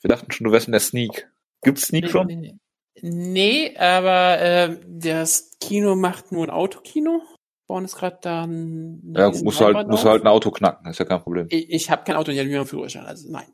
Wir 0.00 0.08
dachten 0.08 0.30
schon, 0.32 0.44
du 0.46 0.52
wärst 0.52 0.66
in 0.68 0.72
der 0.72 0.80
Sneak. 0.80 1.30
Gibt's 1.62 1.82
Sneak 1.88 2.04
Nee, 2.04 2.10
schon? 2.10 2.26
nee, 2.26 2.36
nee. 2.36 2.56
Nee, 3.02 3.76
aber 3.76 4.40
äh, 4.40 4.76
das 4.86 5.56
Kino 5.60 5.94
macht 5.96 6.32
nur 6.32 6.44
ein 6.44 6.50
Autokino. 6.50 7.22
Bauen 7.66 7.84
ist 7.84 7.96
gerade 7.96 8.18
da 8.20 8.44
ein 8.44 9.14
Ja, 9.16 9.30
musst 9.30 9.60
du 9.60 9.64
halt, 9.64 9.88
musst 9.88 10.04
du 10.04 10.08
halt 10.08 10.22
ein 10.22 10.28
Auto 10.28 10.50
knacken, 10.50 10.90
ist 10.90 10.98
ja 10.98 11.04
kein 11.04 11.22
Problem. 11.22 11.46
Ich, 11.50 11.70
ich 11.70 11.90
habe 11.90 12.02
kein 12.04 12.16
Auto, 12.16 12.30
ich 12.32 12.38
habe 12.38 12.48
einen 12.50 12.66
Führerschein, 12.66 13.06
also 13.06 13.30
nein. 13.30 13.46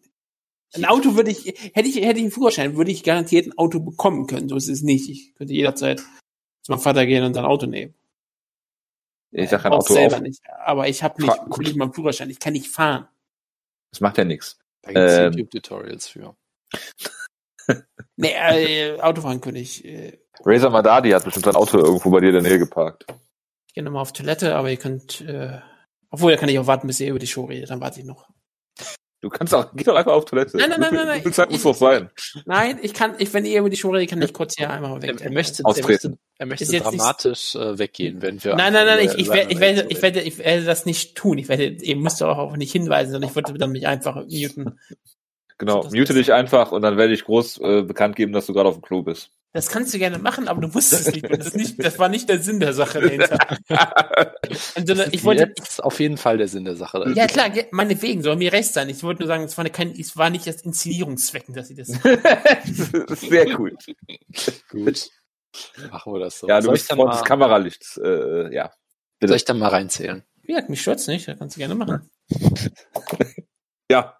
Ein 0.74 0.84
Auto 0.84 1.14
würde 1.16 1.30
ich, 1.30 1.44
hätte 1.74 1.88
ich, 1.88 1.96
hätte 1.96 2.18
ich 2.18 2.24
einen 2.24 2.30
Führerschein, 2.30 2.76
würde 2.76 2.90
ich 2.90 3.02
garantiert 3.04 3.46
ein 3.46 3.56
Auto 3.58 3.78
bekommen 3.78 4.26
können. 4.26 4.48
So 4.48 4.56
ist 4.56 4.68
es 4.68 4.82
nicht. 4.82 5.08
Ich 5.08 5.34
könnte 5.34 5.52
jederzeit 5.54 6.00
zu 6.62 6.72
meinem 6.72 6.80
Vater 6.80 7.06
gehen 7.06 7.22
und 7.24 7.36
ein 7.36 7.44
Auto 7.44 7.66
nehmen. 7.66 7.94
Ich 9.30 9.50
sag 9.50 9.64
ein 9.64 9.72
Auch 9.72 9.78
Auto 9.78 9.94
selber 9.94 10.16
auf. 10.16 10.22
nicht. 10.22 10.42
Aber 10.64 10.88
ich 10.88 11.02
habe 11.02 11.20
nicht, 11.22 11.32
Fra- 11.34 11.58
nicht 11.60 11.76
mal 11.76 11.84
einen 11.84 11.94
Führerschein. 11.94 12.30
Ich 12.30 12.40
kann 12.40 12.54
nicht 12.54 12.68
fahren. 12.68 13.06
Das 13.92 14.00
macht 14.00 14.18
ja 14.18 14.24
nichts. 14.24 14.58
Da 14.86 14.92
gibt's 14.92 15.14
Ähm. 15.18 15.32
YouTube-Tutorials 15.32 16.08
für. 16.08 16.36
Nee, 18.18 18.32
äh, 18.32 18.98
Autofahren 19.00 19.42
könnte 19.42 19.60
ich. 19.60 19.84
Äh, 19.84 20.18
Razer 20.44 20.70
Madadi 20.70 21.10
hat 21.10 21.24
bestimmt 21.24 21.44
sein 21.44 21.56
Auto 21.56 21.78
irgendwo 21.78 22.10
bei 22.10 22.20
dir 22.20 22.28
in 22.28 22.34
der 22.34 22.42
Nähe 22.42 22.58
geparkt. 22.58 23.04
ich 23.68 23.74
gehe 23.74 23.84
nochmal 23.84 24.00
auf 24.00 24.12
Toilette, 24.12 24.54
aber 24.56 24.70
ihr 24.70 24.78
könnt, 24.78 25.20
äh, 25.20 25.60
obwohl, 26.10 26.32
da 26.32 26.38
kann 26.38 26.48
ich 26.48 26.58
auch 26.58 26.66
warten, 26.66 26.86
bis 26.86 27.00
ihr 27.00 27.10
über 27.10 27.18
die 27.18 27.26
Show 27.26 27.44
redet, 27.44 27.68
dann 27.68 27.80
warte 27.82 28.00
ich 28.00 28.06
noch. 28.06 28.26
Du 29.26 29.30
kannst 29.30 29.52
auch, 29.52 29.72
geh 29.74 29.82
doch 29.82 29.96
einfach 29.96 30.12
auf 30.12 30.24
Toilette. 30.24 30.56
Nein, 30.56 30.70
nein, 30.70 30.80
nein, 30.80 30.94
nein, 30.94 31.06
nein. 31.08 31.22
Viel 31.22 31.32
Zeit 31.34 31.50
muss 31.50 31.64
doch 31.64 31.74
sein? 31.74 32.10
Nein, 32.44 32.78
ich 32.80 32.94
kann, 32.94 33.14
ich, 33.18 33.34
wenn 33.34 33.44
ihr 33.44 33.58
über 33.58 33.68
die 33.68 33.76
Show 33.76 33.90
redet, 33.90 34.08
kann 34.10 34.22
ich 34.22 34.32
kurz 34.32 34.54
hier 34.56 34.70
einmal 34.70 35.02
weg. 35.02 35.16
Er, 35.18 35.26
er 35.26 35.32
möchte, 35.32 35.64
er 35.64 35.66
Austreten. 35.66 35.88
möchte, 36.12 36.18
er 36.38 36.46
möchte 36.46 36.64
jetzt 36.64 36.72
nicht- 36.72 36.84
dramatisch 36.84 37.56
äh, 37.56 37.76
weggehen, 37.76 38.22
wenn 38.22 38.44
wir. 38.44 38.54
Nein, 38.54 38.72
nein, 38.72 38.86
nein, 38.86 38.98
ich, 39.04 39.14
ich, 39.18 39.28
werde, 39.28 39.52
ich, 39.52 39.58
werde, 39.58 39.86
ich, 39.88 40.00
werde, 40.00 40.20
ich 40.20 40.38
werde 40.38 40.64
das 40.64 40.86
nicht 40.86 41.16
tun. 41.16 41.38
Ich 41.38 41.48
werde, 41.48 41.64
ihr 41.64 41.96
müsst 41.96 42.22
auch 42.22 42.38
auf 42.38 42.56
nicht 42.56 42.70
hinweisen, 42.70 43.10
sondern 43.10 43.28
ich 43.28 43.34
wollte 43.34 43.52
dann 43.54 43.72
mich 43.72 43.88
einfach 43.88 44.14
muten. 44.24 44.78
Genau, 45.58 45.82
mute 45.92 46.14
dich 46.14 46.32
einfach 46.32 46.70
und 46.70 46.82
dann 46.82 46.96
werde 46.96 47.14
ich 47.14 47.24
groß 47.24 47.58
äh, 47.62 47.82
bekannt 47.82 48.14
geben, 48.14 48.32
dass 48.32 48.46
du 48.46 48.52
gerade 48.52 48.68
auf 48.68 48.76
dem 48.76 48.82
Klo 48.82 49.02
bist. 49.02 49.30
Das 49.52 49.68
kannst 49.68 49.94
du 49.94 49.98
gerne 49.98 50.18
machen, 50.18 50.48
aber 50.48 50.60
du 50.60 50.74
wusstest 50.74 51.12
nicht, 51.12 51.30
das, 51.30 51.54
nicht, 51.54 51.82
das 51.82 51.98
war 51.98 52.10
nicht 52.10 52.28
der 52.28 52.40
Sinn 52.40 52.60
der 52.60 52.74
Sache 52.74 53.00
dahinter. 53.00 53.38
Und, 53.68 53.70
also, 54.74 54.94
das 54.94 55.06
ist 55.06 55.14
ich 55.14 55.24
wollte, 55.24 55.44
jetzt 55.56 55.82
auf 55.82 55.98
jeden 55.98 56.18
Fall 56.18 56.36
der 56.36 56.48
Sinn 56.48 56.66
der 56.66 56.76
Sache 56.76 56.98
dahinter. 56.98 57.18
Ja 57.18 57.26
klar, 57.26 57.50
meinetwegen, 57.70 58.22
soll 58.22 58.36
mir 58.36 58.52
recht 58.52 58.74
sein. 58.74 58.90
Ich 58.90 59.02
wollte 59.02 59.22
nur 59.22 59.28
sagen, 59.28 59.44
es 59.44 59.56
war, 59.56 59.64
keine, 59.70 59.98
es 59.98 60.16
war 60.16 60.28
nicht 60.28 60.46
das 60.46 60.60
Inszenierungszwecken, 60.60 61.54
dass 61.54 61.68
sie 61.68 61.74
das 61.74 61.88
Sehr 63.20 63.58
cool. 63.58 63.74
Gut. 64.68 65.08
Machen 65.90 66.12
wir 66.12 66.20
das 66.20 66.38
so. 66.38 66.48
Ja, 66.48 66.58
du 66.58 66.64
soll 66.64 66.74
bist 66.74 66.92
Freund 66.92 67.14
des 67.14 67.24
Kameralichts. 67.24 67.96
Äh, 67.96 68.54
ja. 68.54 68.70
Bitte. 69.18 69.30
Soll 69.30 69.36
ich 69.36 69.44
dann 69.46 69.58
mal 69.58 69.68
reinzählen? 69.68 70.22
Ja, 70.42 70.62
mich 70.68 70.82
stört's 70.82 71.06
nicht, 71.06 71.26
das 71.26 71.38
kannst 71.38 71.56
du 71.56 71.60
gerne 71.60 71.74
machen. 71.74 72.10
ja. 73.90 74.18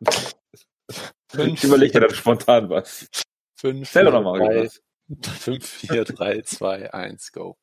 Fünf, 1.30 1.58
ich 1.58 1.64
überlege 1.64 1.92
dir 1.92 2.00
dann 2.00 2.14
spontan 2.14 2.70
was. 2.70 3.08
Fünf, 3.56 3.90
Zähl 3.90 4.04
doch 4.04 4.22
mal 4.22 4.38
drei, 4.38 4.64
was. 4.64 4.82
5, 5.08 5.64
4, 5.64 6.04
3, 6.04 6.42
2, 6.42 6.92
1, 6.92 7.32
go. 7.32 7.56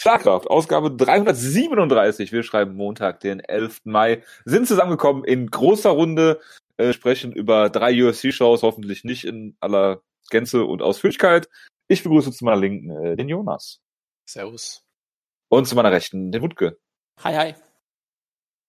Schlagkraft, 0.00 0.48
Ausgabe 0.48 0.90
337. 0.90 2.32
Wir 2.32 2.42
schreiben 2.42 2.74
Montag, 2.74 3.20
den 3.20 3.40
11. 3.40 3.82
Mai. 3.84 4.24
Sind 4.44 4.66
zusammengekommen 4.66 5.22
in 5.24 5.48
großer 5.48 5.90
Runde, 5.90 6.40
äh, 6.76 6.92
sprechen 6.92 7.32
über 7.32 7.70
drei 7.70 7.92
UFC-Shows, 7.92 8.62
hoffentlich 8.62 9.04
nicht 9.04 9.24
in 9.24 9.56
aller 9.60 10.02
Gänze 10.30 10.64
und 10.64 10.82
Ausführlichkeit. 10.82 11.48
Ich 11.88 12.02
begrüße 12.02 12.32
zu 12.32 12.44
meiner 12.44 12.60
Linken 12.60 12.90
äh, 12.90 13.16
den 13.16 13.28
Jonas. 13.28 13.80
Servus. 14.24 14.84
Und 15.48 15.66
zu 15.66 15.76
meiner 15.76 15.92
Rechten 15.92 16.32
den 16.32 16.42
Wutke. 16.42 16.78
Hi, 17.22 17.34
hi. 17.34 17.54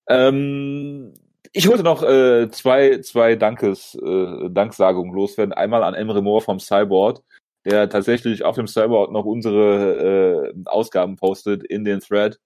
Ähm, 0.08 1.14
ich 1.52 1.68
wollte 1.68 1.84
noch 1.84 2.04
äh, 2.04 2.52
zwei, 2.52 3.00
zwei 3.00 3.36
Dankes, 3.36 3.96
äh, 3.96 4.50
Danksagungen 4.50 5.14
loswerden. 5.14 5.54
Einmal 5.54 5.84
an 5.84 5.94
Emre 5.94 6.22
Moore 6.22 6.42
vom 6.42 6.59
Cyborg 6.59 7.24
der 7.66 7.89
tatsächlich 7.89 8.44
auf 8.44 8.56
dem 8.56 8.67
Cyborg 8.67 9.11
noch 9.11 9.25
unsere 9.25 10.53
äh, 10.53 10.64
Ausgaben 10.66 11.16
postet 11.16 11.64
in 11.64 11.83
den 11.83 12.00
Thread. 12.00 12.39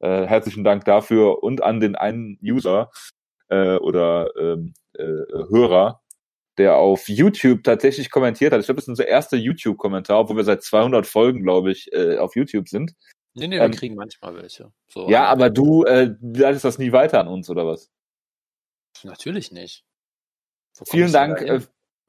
Äh, 0.00 0.26
herzlichen 0.26 0.64
Dank 0.64 0.84
dafür 0.84 1.42
und 1.42 1.62
an 1.62 1.80
den 1.80 1.96
einen 1.96 2.38
User 2.42 2.90
äh, 3.48 3.76
oder 3.76 4.30
ähm, 4.36 4.74
äh, 4.94 5.02
Hörer, 5.02 6.00
der 6.58 6.76
auf 6.76 7.08
YouTube 7.08 7.62
tatsächlich 7.64 8.10
kommentiert 8.10 8.52
hat. 8.52 8.60
Ich 8.60 8.66
glaube, 8.66 8.76
das 8.76 8.84
ist 8.84 8.88
unser 8.88 9.08
erster 9.08 9.36
YouTube-Kommentar, 9.36 10.20
obwohl 10.20 10.36
wir 10.36 10.44
seit 10.44 10.62
200 10.62 11.06
Folgen, 11.06 11.42
glaube 11.42 11.70
ich, 11.70 11.92
äh, 11.92 12.18
auf 12.18 12.36
YouTube 12.36 12.68
sind. 12.68 12.94
Nee, 13.34 13.48
nee, 13.48 13.56
wir 13.56 13.62
Ähm, 13.62 13.72
kriegen 13.72 13.94
manchmal 13.94 14.34
welche. 14.36 14.72
So, 14.88 15.08
Ja, 15.08 15.24
aber 15.26 15.48
du 15.50 15.84
äh, 15.84 16.14
leitest 16.20 16.64
das 16.64 16.78
nie 16.78 16.92
weiter 16.92 17.20
an 17.20 17.28
uns, 17.28 17.48
oder 17.48 17.66
was? 17.66 17.90
Natürlich 19.04 19.52
nicht. 19.52 19.84
Vielen 20.86 21.12
Dank, 21.12 21.38
da 21.38 21.56
äh? 21.56 21.60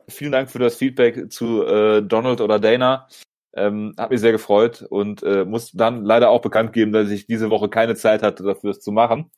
Vielen 0.08 0.32
Dank 0.32 0.50
für 0.50 0.60
das 0.60 0.76
Feedback 0.76 1.32
zu 1.32 1.64
äh, 1.66 2.02
Donald 2.02 2.42
oder 2.42 2.60
Dana. 2.60 3.08
Ähm, 3.56 3.94
hat 3.98 4.10
mich 4.10 4.20
sehr 4.20 4.32
gefreut 4.32 4.82
und 4.90 5.22
äh, 5.22 5.46
muss 5.46 5.72
dann 5.72 6.04
leider 6.04 6.32
auch 6.32 6.42
bekannt 6.42 6.74
geben, 6.74 6.92
dass 6.92 7.12
ich 7.12 7.28
diese 7.28 7.52
Woche 7.52 7.70
keine 7.70 7.96
Zeit 7.96 8.24
hatte, 8.24 8.44
dafür 8.44 8.72
es 8.72 8.80
zu 8.80 8.92
machen. 8.92 9.32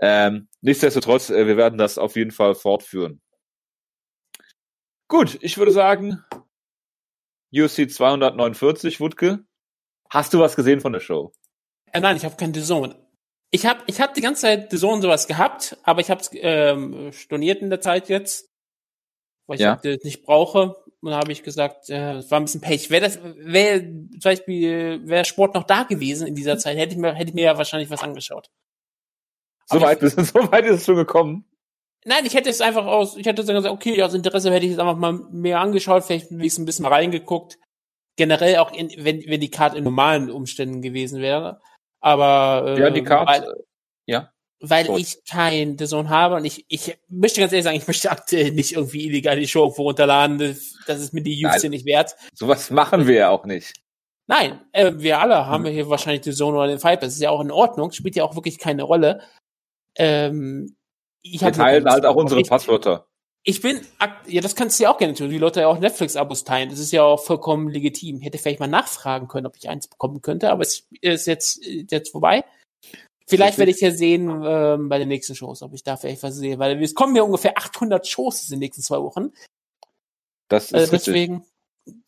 Ähm, 0.00 0.48
nichtsdestotrotz, 0.60 1.30
äh, 1.30 1.46
wir 1.46 1.56
werden 1.56 1.78
das 1.78 1.96
auf 1.96 2.16
jeden 2.16 2.30
Fall 2.30 2.54
fortführen. 2.54 3.22
Gut, 5.08 5.38
ich 5.40 5.56
würde 5.56 5.72
sagen, 5.72 6.22
UFC 7.52 7.90
249, 7.90 9.00
Wutke. 9.00 9.44
Hast 10.10 10.34
du 10.34 10.38
was 10.38 10.56
gesehen 10.56 10.80
von 10.80 10.92
der 10.92 11.00
Show? 11.00 11.32
Äh, 11.92 12.00
nein, 12.00 12.16
ich 12.16 12.24
habe 12.24 12.36
kein 12.36 12.52
DAZN. 12.52 12.94
Ich 13.50 13.64
habe 13.64 13.82
ich 13.86 14.00
hab 14.00 14.12
die 14.12 14.20
ganze 14.20 14.42
Zeit 14.42 14.72
DAZN 14.72 15.00
sowas 15.00 15.26
gehabt, 15.26 15.78
aber 15.82 16.02
ich 16.02 16.10
habe 16.10 16.20
es 16.20 16.30
ähm, 16.34 17.12
storniert 17.12 17.62
in 17.62 17.70
der 17.70 17.80
Zeit 17.80 18.10
jetzt, 18.10 18.47
weil 19.48 19.56
ich 19.56 19.62
Ja. 19.62 19.74
das 19.82 20.04
nicht 20.04 20.22
brauche. 20.22 20.76
Und 21.00 21.10
da 21.10 21.18
habe 21.18 21.32
ich 21.32 21.42
gesagt, 21.42 21.90
äh, 21.90 22.14
es 22.18 22.30
war 22.30 22.38
ein 22.40 22.44
bisschen 22.44 22.60
Pech. 22.60 22.90
Wäre 22.90 23.02
das, 23.04 23.18
wäre 23.22 23.80
zum 23.82 24.20
Beispiel, 24.22 25.00
wäre 25.06 25.24
Sport 25.24 25.54
noch 25.54 25.64
da 25.64 25.82
gewesen 25.84 26.26
in 26.28 26.34
dieser 26.36 26.58
Zeit, 26.58 26.76
hätte 26.76 26.92
ich 26.94 26.98
mir, 27.00 27.14
hätte 27.14 27.30
ich 27.30 27.34
mir 27.34 27.44
ja 27.44 27.58
wahrscheinlich 27.58 27.90
was 27.90 28.02
angeschaut. 28.04 28.48
So 29.70 29.82
weit, 29.82 30.00
bist, 30.00 30.16
so 30.18 30.50
weit 30.50 30.64
ist 30.64 30.76
es 30.76 30.86
schon 30.86 30.96
gekommen. 30.96 31.44
Nein, 32.06 32.24
ich 32.24 32.32
hätte 32.34 32.48
es 32.48 32.62
einfach 32.62 32.86
aus, 32.86 33.18
ich 33.18 33.26
hätte 33.26 33.44
gesagt, 33.44 33.66
okay, 33.66 34.02
aus 34.02 34.14
Interesse 34.14 34.50
hätte 34.50 34.64
ich 34.64 34.72
es 34.72 34.78
einfach 34.78 34.96
mal 34.96 35.12
mehr 35.30 35.60
angeschaut, 35.60 36.04
vielleicht 36.04 36.30
wenigstens 36.30 36.62
ein 36.62 36.64
bisschen 36.64 36.86
reingeguckt. 36.86 37.58
Generell 38.16 38.56
auch, 38.56 38.72
in, 38.72 38.90
wenn, 38.96 39.22
wenn 39.26 39.40
die 39.40 39.50
Karte 39.50 39.76
in 39.76 39.84
normalen 39.84 40.30
Umständen 40.30 40.80
gewesen 40.80 41.20
wäre. 41.20 41.60
Aber 42.00 42.64
äh, 42.76 42.80
Ja, 42.80 42.88
die 42.90 43.02
Karte. 43.02 43.62
ja. 44.06 44.32
Weil 44.60 44.86
Gut. 44.86 45.00
ich 45.00 45.24
kein 45.28 45.76
DAZN 45.76 46.08
habe 46.08 46.36
und 46.36 46.44
ich, 46.44 46.64
ich 46.68 46.98
möchte 47.08 47.40
ganz 47.40 47.52
ehrlich 47.52 47.64
sagen, 47.64 47.76
ich 47.76 47.86
möchte 47.86 48.10
aktuell 48.10 48.50
nicht 48.52 48.72
irgendwie 48.72 49.06
illegal 49.06 49.38
die 49.38 49.46
Show 49.46 49.62
irgendwo 49.64 49.82
runterladen. 49.82 50.38
Das, 50.38 50.74
das 50.86 51.00
ist 51.00 51.14
mir 51.14 51.22
die 51.22 51.40
Nein. 51.42 51.70
nicht 51.70 51.84
wert. 51.86 52.16
Sowas 52.34 52.70
machen 52.70 53.06
wir 53.06 53.14
ja 53.14 53.30
auch 53.30 53.44
nicht. 53.44 53.72
Nein, 54.26 54.60
äh, 54.72 54.92
wir 54.96 55.20
alle 55.20 55.46
haben 55.46 55.64
Hm. 55.64 55.72
hier 55.72 55.88
wahrscheinlich 55.88 56.22
die 56.22 56.32
Zone 56.32 56.56
oder 56.58 56.66
den 56.68 56.78
Fight. 56.80 57.02
Das 57.02 57.14
ist 57.14 57.20
ja 57.20 57.30
auch 57.30 57.40
in 57.40 57.50
Ordnung, 57.50 57.92
spielt 57.92 58.16
ja 58.16 58.24
auch 58.24 58.34
wirklich 58.34 58.58
keine 58.58 58.82
Rolle. 58.82 59.22
Ähm, 59.94 60.76
ich 61.22 61.40
Wir 61.40 61.52
teilen 61.52 61.88
halt 61.88 62.04
auch 62.04 62.16
unsere 62.16 62.40
drauf. 62.42 62.50
Passwörter. 62.50 63.06
Ich 63.44 63.62
bin, 63.62 63.80
ja, 64.26 64.40
das 64.40 64.54
kannst 64.54 64.78
du 64.78 64.82
ja 64.84 64.92
auch 64.92 64.98
gerne 64.98 65.14
tun. 65.14 65.30
Die 65.30 65.38
Leute 65.38 65.60
ja 65.60 65.68
auch 65.68 65.78
Netflix-Abos 65.78 66.44
teilen. 66.44 66.68
Das 66.68 66.78
ist 66.78 66.92
ja 66.92 67.02
auch 67.04 67.24
vollkommen 67.24 67.68
legitim. 67.70 68.18
Ich 68.18 68.24
hätte 68.26 68.36
vielleicht 68.36 68.60
mal 68.60 68.66
nachfragen 68.66 69.28
können, 69.28 69.46
ob 69.46 69.56
ich 69.56 69.68
eins 69.68 69.88
bekommen 69.88 70.20
könnte, 70.20 70.50
aber 70.50 70.62
es 70.62 70.86
ist 71.00 71.26
jetzt, 71.26 71.64
jetzt 71.64 72.10
vorbei. 72.10 72.44
Vielleicht 73.28 73.58
werde 73.58 73.70
ich 73.70 73.80
ja 73.80 73.90
sehen 73.90 74.42
ähm, 74.44 74.88
bei 74.88 74.98
den 74.98 75.08
nächsten 75.08 75.34
Shows, 75.34 75.62
ob 75.62 75.74
ich 75.74 75.82
da 75.82 75.96
vielleicht 75.96 76.22
was 76.22 76.36
sehe, 76.36 76.58
weil 76.58 76.82
es 76.82 76.94
kommen 76.94 77.14
ja 77.14 77.22
ungefähr 77.22 77.58
800 77.58 78.06
Shows 78.06 78.44
in 78.44 78.56
den 78.56 78.60
nächsten 78.60 78.82
zwei 78.82 79.00
Wochen. 79.02 79.32
Das 80.48 80.66
ist 80.66 80.74
Also 80.74 80.92
deswegen, 80.92 81.44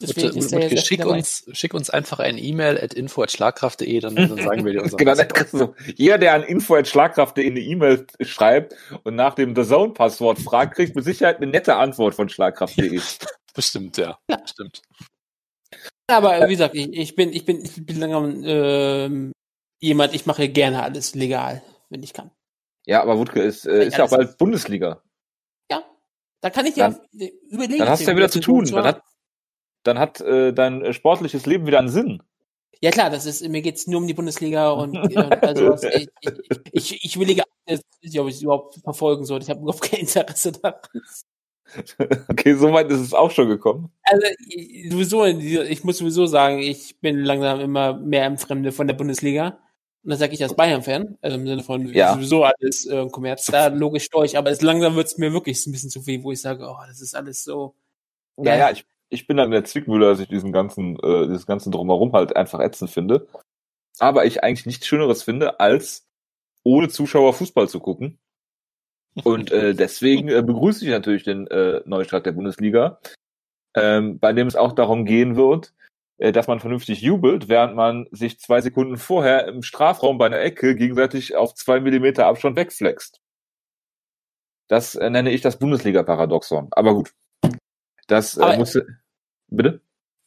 deswegen 0.00 0.40
sehr 0.40 0.76
schick, 0.78 1.04
uns, 1.04 1.44
schick 1.52 1.74
uns 1.74 1.90
einfach 1.90 2.20
ein 2.20 2.38
E-Mail 2.38 2.78
at 2.78 2.94
info.schlagkraft.de, 2.94 4.00
dann, 4.00 4.14
dann 4.14 4.36
sagen 4.42 4.64
wir 4.64 4.72
dir 4.72 4.82
unseren 4.82 4.98
Genau, 4.98 5.14
du, 5.52 5.74
jeder, 5.94 6.16
der 6.16 6.32
an 6.32 6.42
info.schlagkraft.de 6.42 7.46
eine 7.46 7.60
E-Mail 7.60 8.06
schreibt 8.22 8.74
und 9.04 9.14
nach 9.14 9.34
dem 9.34 9.54
The 9.54 9.64
Zone-Passwort 9.64 10.38
fragt, 10.38 10.76
kriegt 10.76 10.96
mit 10.96 11.04
Sicherheit 11.04 11.36
eine 11.36 11.48
nette 11.48 11.76
Antwort 11.76 12.14
von 12.14 12.30
schlagkraft.de. 12.30 13.00
Bestimmt, 13.54 13.98
ja. 13.98 14.18
Ja. 14.30 14.40
Stimmt. 14.46 14.80
Aber 16.06 16.48
wie 16.48 16.52
gesagt, 16.52 16.74
ich, 16.74 16.92
ich 16.92 17.14
bin, 17.14 17.32
ich 17.32 17.44
bin, 17.44 17.62
ich 17.62 17.84
bin 17.84 18.00
langsam 18.00 18.42
ähm, 18.44 19.32
jemand, 19.80 20.14
ich 20.14 20.26
mache 20.26 20.48
gerne 20.48 20.82
alles 20.82 21.14
legal, 21.14 21.62
wenn 21.88 22.02
ich 22.02 22.12
kann. 22.12 22.30
Ja, 22.86 23.02
aber 23.02 23.18
Wutke 23.18 23.42
ist, 23.42 23.66
äh, 23.66 23.86
ist 23.86 23.96
ja 23.96 24.04
auch 24.04 24.10
bald 24.10 24.38
Bundesliga. 24.38 25.02
Ja. 25.70 25.82
Da 26.40 26.50
kann 26.50 26.66
ich 26.66 26.76
ja 26.76 26.90
Dann- 26.90 27.28
überlegen. 27.50 27.78
Dann 27.78 27.88
hast 27.88 28.06
du 28.06 28.10
ja 28.10 28.16
wieder 28.16 28.30
zu 28.30 28.40
tun. 28.40 28.64
Dann 28.66 28.84
hat, 28.84 29.02
dann 29.82 29.98
hat 29.98 30.20
äh, 30.20 30.52
dein 30.52 30.82
äh, 30.82 30.92
sportliches 30.92 31.46
Leben 31.46 31.66
wieder 31.66 31.78
einen 31.78 31.88
Sinn. 31.88 32.22
Ja 32.82 32.90
klar, 32.90 33.10
das 33.10 33.26
ist, 33.26 33.46
mir 33.46 33.60
geht's 33.60 33.86
nur 33.86 34.00
um 34.00 34.06
die 34.06 34.14
Bundesliga 34.14 34.70
und, 34.70 34.96
und 34.96 35.16
also 35.42 35.68
was, 35.68 35.82
ich, 35.82 36.08
ich, 36.22 36.32
ich, 36.72 37.04
ich 37.04 37.16
überlege, 37.16 37.42
jetzt 37.66 37.84
weiß 38.02 38.12
ich, 38.14 38.20
ob 38.20 38.28
ich 38.28 38.36
es 38.36 38.42
überhaupt 38.42 38.76
verfolgen 38.82 39.24
sollte. 39.26 39.44
Ich 39.44 39.50
habe 39.50 39.60
überhaupt 39.60 39.82
kein 39.82 40.00
Interesse 40.00 40.52
daran. 40.52 40.80
Okay, 42.28 42.54
so 42.54 42.72
weit 42.72 42.90
ist 42.90 42.98
es 42.98 43.14
auch 43.14 43.30
schon 43.30 43.48
gekommen. 43.48 43.92
Also 44.02 44.26
ich, 44.48 44.90
sowieso, 44.90 45.24
ich 45.24 45.84
muss 45.84 45.98
sowieso 45.98 46.26
sagen, 46.26 46.58
ich 46.58 46.98
bin 46.98 47.20
langsam 47.20 47.60
immer 47.60 47.94
mehr 47.94 48.26
im 48.26 48.38
Fremde 48.38 48.72
von 48.72 48.88
der 48.88 48.94
Bundesliga. 48.94 49.60
Und 50.02 50.10
das 50.10 50.18
sage 50.18 50.32
ich 50.32 50.42
als 50.42 50.54
Bayern-Fan, 50.54 51.18
also 51.20 51.36
im 51.36 51.46
Sinne 51.46 51.62
von 51.62 51.86
Ja. 51.92 52.14
sowieso 52.14 52.44
alles 52.44 52.86
äh, 52.86 53.06
Kommerz, 53.08 53.46
da 53.46 53.66
logisch 53.66 54.08
durch, 54.08 54.38
aber 54.38 54.50
es 54.50 54.62
langsam 54.62 54.94
wird's 54.96 55.18
mir 55.18 55.32
wirklich 55.32 55.66
ein 55.66 55.72
bisschen 55.72 55.90
zu 55.90 56.00
viel, 56.00 56.22
wo 56.22 56.32
ich 56.32 56.40
sage, 56.40 56.66
oh, 56.66 56.78
das 56.86 57.00
ist 57.00 57.14
alles 57.14 57.44
so 57.44 57.74
naja, 58.44 58.70
ich, 58.70 58.86
ich 59.08 59.26
bin 59.26 59.36
dann 59.36 59.46
in 59.46 59.52
der 59.52 59.64
Zwickmühle, 59.64 60.06
dass 60.06 60.20
ich 60.20 60.28
diesen 60.28 60.52
ganzen, 60.52 60.98
äh, 61.00 61.26
dieses 61.26 61.46
ganze 61.46 61.70
Drumherum 61.70 62.12
halt 62.12 62.36
einfach 62.36 62.60
ätzend 62.60 62.90
finde. 62.90 63.26
Aber 63.98 64.24
ich 64.24 64.42
eigentlich 64.42 64.66
nichts 64.66 64.86
Schöneres 64.86 65.22
finde, 65.22 65.60
als 65.60 66.06
ohne 66.62 66.88
Zuschauer 66.88 67.34
Fußball 67.34 67.68
zu 67.68 67.80
gucken. 67.80 68.18
Und 69.24 69.50
äh, 69.50 69.74
deswegen 69.74 70.28
äh, 70.28 70.42
begrüße 70.42 70.84
ich 70.84 70.90
natürlich 70.90 71.24
den 71.24 71.46
äh, 71.48 71.82
Neustart 71.84 72.26
der 72.26 72.32
Bundesliga, 72.32 73.00
ähm, 73.74 74.18
bei 74.18 74.32
dem 74.32 74.46
es 74.46 74.56
auch 74.56 74.72
darum 74.72 75.04
gehen 75.04 75.36
wird, 75.36 75.74
dass 76.20 76.46
man 76.46 76.60
vernünftig 76.60 77.00
jubelt, 77.00 77.48
während 77.48 77.74
man 77.74 78.06
sich 78.10 78.38
zwei 78.38 78.60
Sekunden 78.60 78.98
vorher 78.98 79.48
im 79.48 79.62
Strafraum 79.62 80.18
bei 80.18 80.26
einer 80.26 80.40
Ecke 80.40 80.76
gegenseitig 80.76 81.34
auf 81.34 81.54
zwei 81.54 81.80
Millimeter 81.80 82.26
Abstand 82.26 82.56
wegflext. 82.56 83.20
Das 84.68 84.94
äh, 84.94 85.10
nenne 85.10 85.30
ich 85.30 85.40
das 85.40 85.58
Bundesliga-Paradoxon. 85.58 86.68
Aber 86.72 86.94
gut. 86.94 87.12
Das 88.06 88.36
äh, 88.36 88.42
Aber- 88.42 88.58
muss. 88.58 88.78
Bitte? 89.48 89.80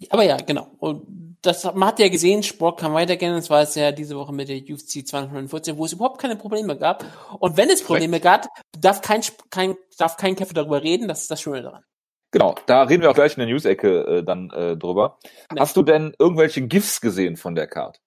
Aber 0.10 0.24
ja, 0.24 0.38
genau. 0.38 0.70
Und 0.80 1.38
das, 1.44 1.64
man 1.64 1.86
hat 1.90 2.00
ja 2.00 2.10
gesehen, 2.10 2.44
Sport 2.44 2.80
kann 2.80 2.94
weitergehen. 2.94 3.34
Das 3.34 3.50
war 3.50 3.62
es 3.62 3.76
ja 3.76 3.92
diese 3.92 4.18
Woche 4.18 4.34
mit 4.34 4.50
der 4.50 4.58
UFC 4.58 5.06
249, 5.06 5.78
wo 5.78 5.86
es 5.86 5.94
überhaupt 5.94 6.20
keine 6.20 6.36
Probleme 6.36 6.78
gab. 6.78 7.06
Und 7.40 7.56
wenn 7.56 7.70
es 7.70 7.84
Probleme 7.84 8.20
gab, 8.20 8.48
darf 8.78 9.02
kein, 9.02 9.22
kein, 9.50 9.76
darf 9.98 10.18
kein 10.18 10.36
Kämpfer 10.36 10.56
darüber 10.56 10.82
reden. 10.82 11.08
Das 11.08 11.22
ist 11.22 11.32
das 11.32 11.42
Schöne 11.42 11.62
daran. 11.62 11.84
Genau, 12.34 12.56
da 12.66 12.82
reden 12.82 13.04
wir 13.04 13.12
auch 13.12 13.16
gleich 13.16 13.38
in 13.38 13.42
der 13.42 13.48
News-Ecke 13.48 14.06
äh, 14.06 14.24
dann 14.24 14.50
äh, 14.50 14.76
drüber. 14.76 15.20
Ja. 15.54 15.62
Hast 15.62 15.78
du 15.78 15.84
denn 15.84 16.16
irgendwelche 16.18 16.64
GIFs 16.64 17.00
gesehen 17.00 17.38
von 17.38 17.54
der 17.54 17.68
Card? 17.68 18.02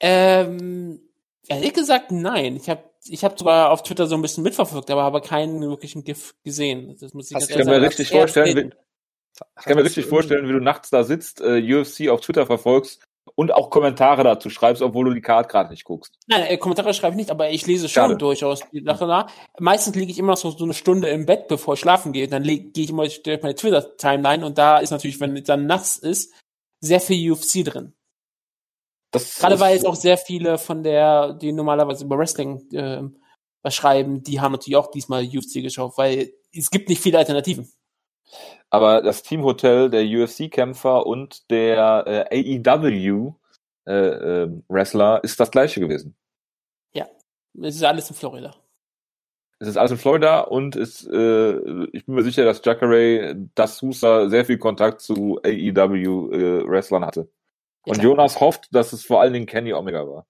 Ähm, 0.00 1.00
ehrlich 1.46 1.74
gesagt, 1.74 2.10
nein. 2.10 2.56
Ich 2.56 2.70
habe 2.70 2.82
ich 3.04 3.24
hab 3.24 3.38
sogar 3.38 3.70
auf 3.70 3.82
Twitter 3.82 4.06
so 4.06 4.14
ein 4.14 4.22
bisschen 4.22 4.42
mitverfolgt, 4.42 4.90
aber 4.90 5.02
habe 5.02 5.20
keinen 5.20 5.60
wirklichen 5.60 6.02
GIF 6.02 6.34
gesehen. 6.44 6.96
Das 6.98 7.12
muss 7.12 7.30
ich 7.30 7.36
Hast 7.36 7.50
kann 7.50 7.66
mir 7.66 7.82
richtig 7.82 8.08
sagen. 8.08 8.20
vorstellen, 8.20 8.56
wie, 8.56 8.70
ich 9.58 9.64
kann 9.66 9.76
mir 9.76 9.84
richtig 9.84 10.06
vorstellen, 10.06 10.48
wie 10.48 10.52
du 10.52 10.60
nachts 10.60 10.88
da 10.88 11.04
sitzt, 11.04 11.42
äh, 11.42 11.60
UFC 11.60 12.08
auf 12.08 12.22
Twitter 12.22 12.46
verfolgst 12.46 13.02
und 13.34 13.52
auch 13.52 13.70
Kommentare 13.70 14.24
dazu 14.24 14.50
schreibst, 14.50 14.82
obwohl 14.82 15.06
du 15.06 15.14
die 15.14 15.20
Card 15.20 15.48
gerade 15.48 15.70
nicht 15.70 15.84
guckst. 15.84 16.18
Nein, 16.26 16.42
äh, 16.42 16.56
Kommentare 16.58 16.92
schreibe 16.92 17.14
ich 17.14 17.18
nicht, 17.18 17.30
aber 17.30 17.50
ich 17.50 17.66
lese 17.66 17.88
schon 17.88 18.02
Schade. 18.02 18.16
durchaus 18.16 18.60
nach. 18.72 19.30
Meistens 19.58 19.94
liege 19.94 20.12
ich 20.12 20.18
immer 20.18 20.32
noch 20.32 20.38
so, 20.38 20.50
so 20.50 20.64
eine 20.64 20.74
Stunde 20.74 21.08
im 21.08 21.26
Bett, 21.26 21.48
bevor 21.48 21.74
ich 21.74 21.80
schlafen 21.80 22.12
gehe. 22.12 22.28
Dann 22.28 22.42
gehe 22.42 22.70
ich 22.74 22.90
immer 22.90 23.06
durch 23.06 23.42
meine 23.42 23.54
Twitter-Timeline 23.54 24.44
und 24.44 24.58
da 24.58 24.78
ist 24.78 24.90
natürlich, 24.90 25.20
wenn 25.20 25.36
es 25.36 25.44
dann 25.44 25.66
nachts 25.66 25.96
ist, 25.96 26.34
sehr 26.80 27.00
viel 27.00 27.32
UFC 27.32 27.64
drin. 27.64 27.94
Das 29.12 29.38
Gerade 29.38 29.60
weil 29.60 29.74
jetzt 29.74 29.86
auch 29.86 29.94
sehr 29.94 30.16
viele 30.16 30.58
von 30.58 30.82
der, 30.82 31.34
die 31.34 31.52
normalerweise 31.52 32.04
über 32.04 32.18
Wrestling 32.18 32.68
äh, 32.72 33.02
schreiben, 33.70 34.22
die 34.22 34.40
haben 34.40 34.52
natürlich 34.52 34.76
auch 34.76 34.90
diesmal 34.90 35.24
UFC 35.24 35.62
geschaut, 35.62 35.92
weil 35.96 36.32
es 36.52 36.70
gibt 36.70 36.88
nicht 36.88 37.02
viele 37.02 37.18
Alternativen. 37.18 37.70
Aber 38.70 39.02
das 39.02 39.22
Teamhotel 39.22 39.90
der 39.90 40.04
UFC-Kämpfer 40.04 41.06
und 41.06 41.50
der 41.50 42.28
äh, 42.30 42.58
AEW 42.64 43.34
äh, 43.86 43.92
äh, 43.92 44.50
Wrestler 44.68 45.22
ist 45.24 45.38
das 45.40 45.50
gleiche 45.50 45.80
gewesen. 45.80 46.16
Es 47.60 47.76
ist 47.76 47.82
alles 47.82 48.08
in 48.08 48.16
Florida. 48.16 48.54
Es 49.58 49.68
ist 49.68 49.76
alles 49.76 49.92
in 49.92 49.98
Florida 49.98 50.40
und 50.40 50.74
ist, 50.74 51.06
äh, 51.06 51.84
ich 51.92 52.06
bin 52.06 52.14
mir 52.14 52.24
sicher, 52.24 52.44
dass 52.44 52.62
Jacare 52.64 53.36
das 53.54 53.78
Sousa 53.78 54.28
sehr 54.28 54.44
viel 54.44 54.58
Kontakt 54.58 55.00
zu 55.00 55.38
AEW 55.44 56.32
äh, 56.32 56.68
Wrestlern 56.68 57.04
hatte. 57.04 57.30
Ja, 57.84 57.92
und 57.92 57.94
klar. 57.94 58.04
Jonas 58.04 58.40
hofft, 58.40 58.74
dass 58.74 58.92
es 58.92 59.04
vor 59.04 59.20
allen 59.20 59.32
Dingen 59.32 59.46
Kenny 59.46 59.72
Omega 59.72 60.06
war. 60.06 60.26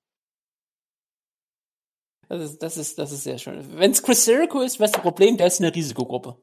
Das 2.29 2.43
ist, 2.43 2.63
das 2.63 2.77
ist, 2.77 2.99
das 2.99 3.13
ist 3.13 3.25
sehr 3.25 3.39
schön. 3.39 3.79
Wenn 3.79 3.91
es 3.91 4.03
Chris 4.03 4.27
Jericho 4.27 4.61
ist, 4.61 4.81
was 4.81 4.89
ist 4.89 4.97
das 4.97 5.03
Problem? 5.03 5.37
Der 5.37 5.47
ist 5.47 5.61
in 5.61 5.65
der 5.65 5.75
Risikogruppe. 5.75 6.37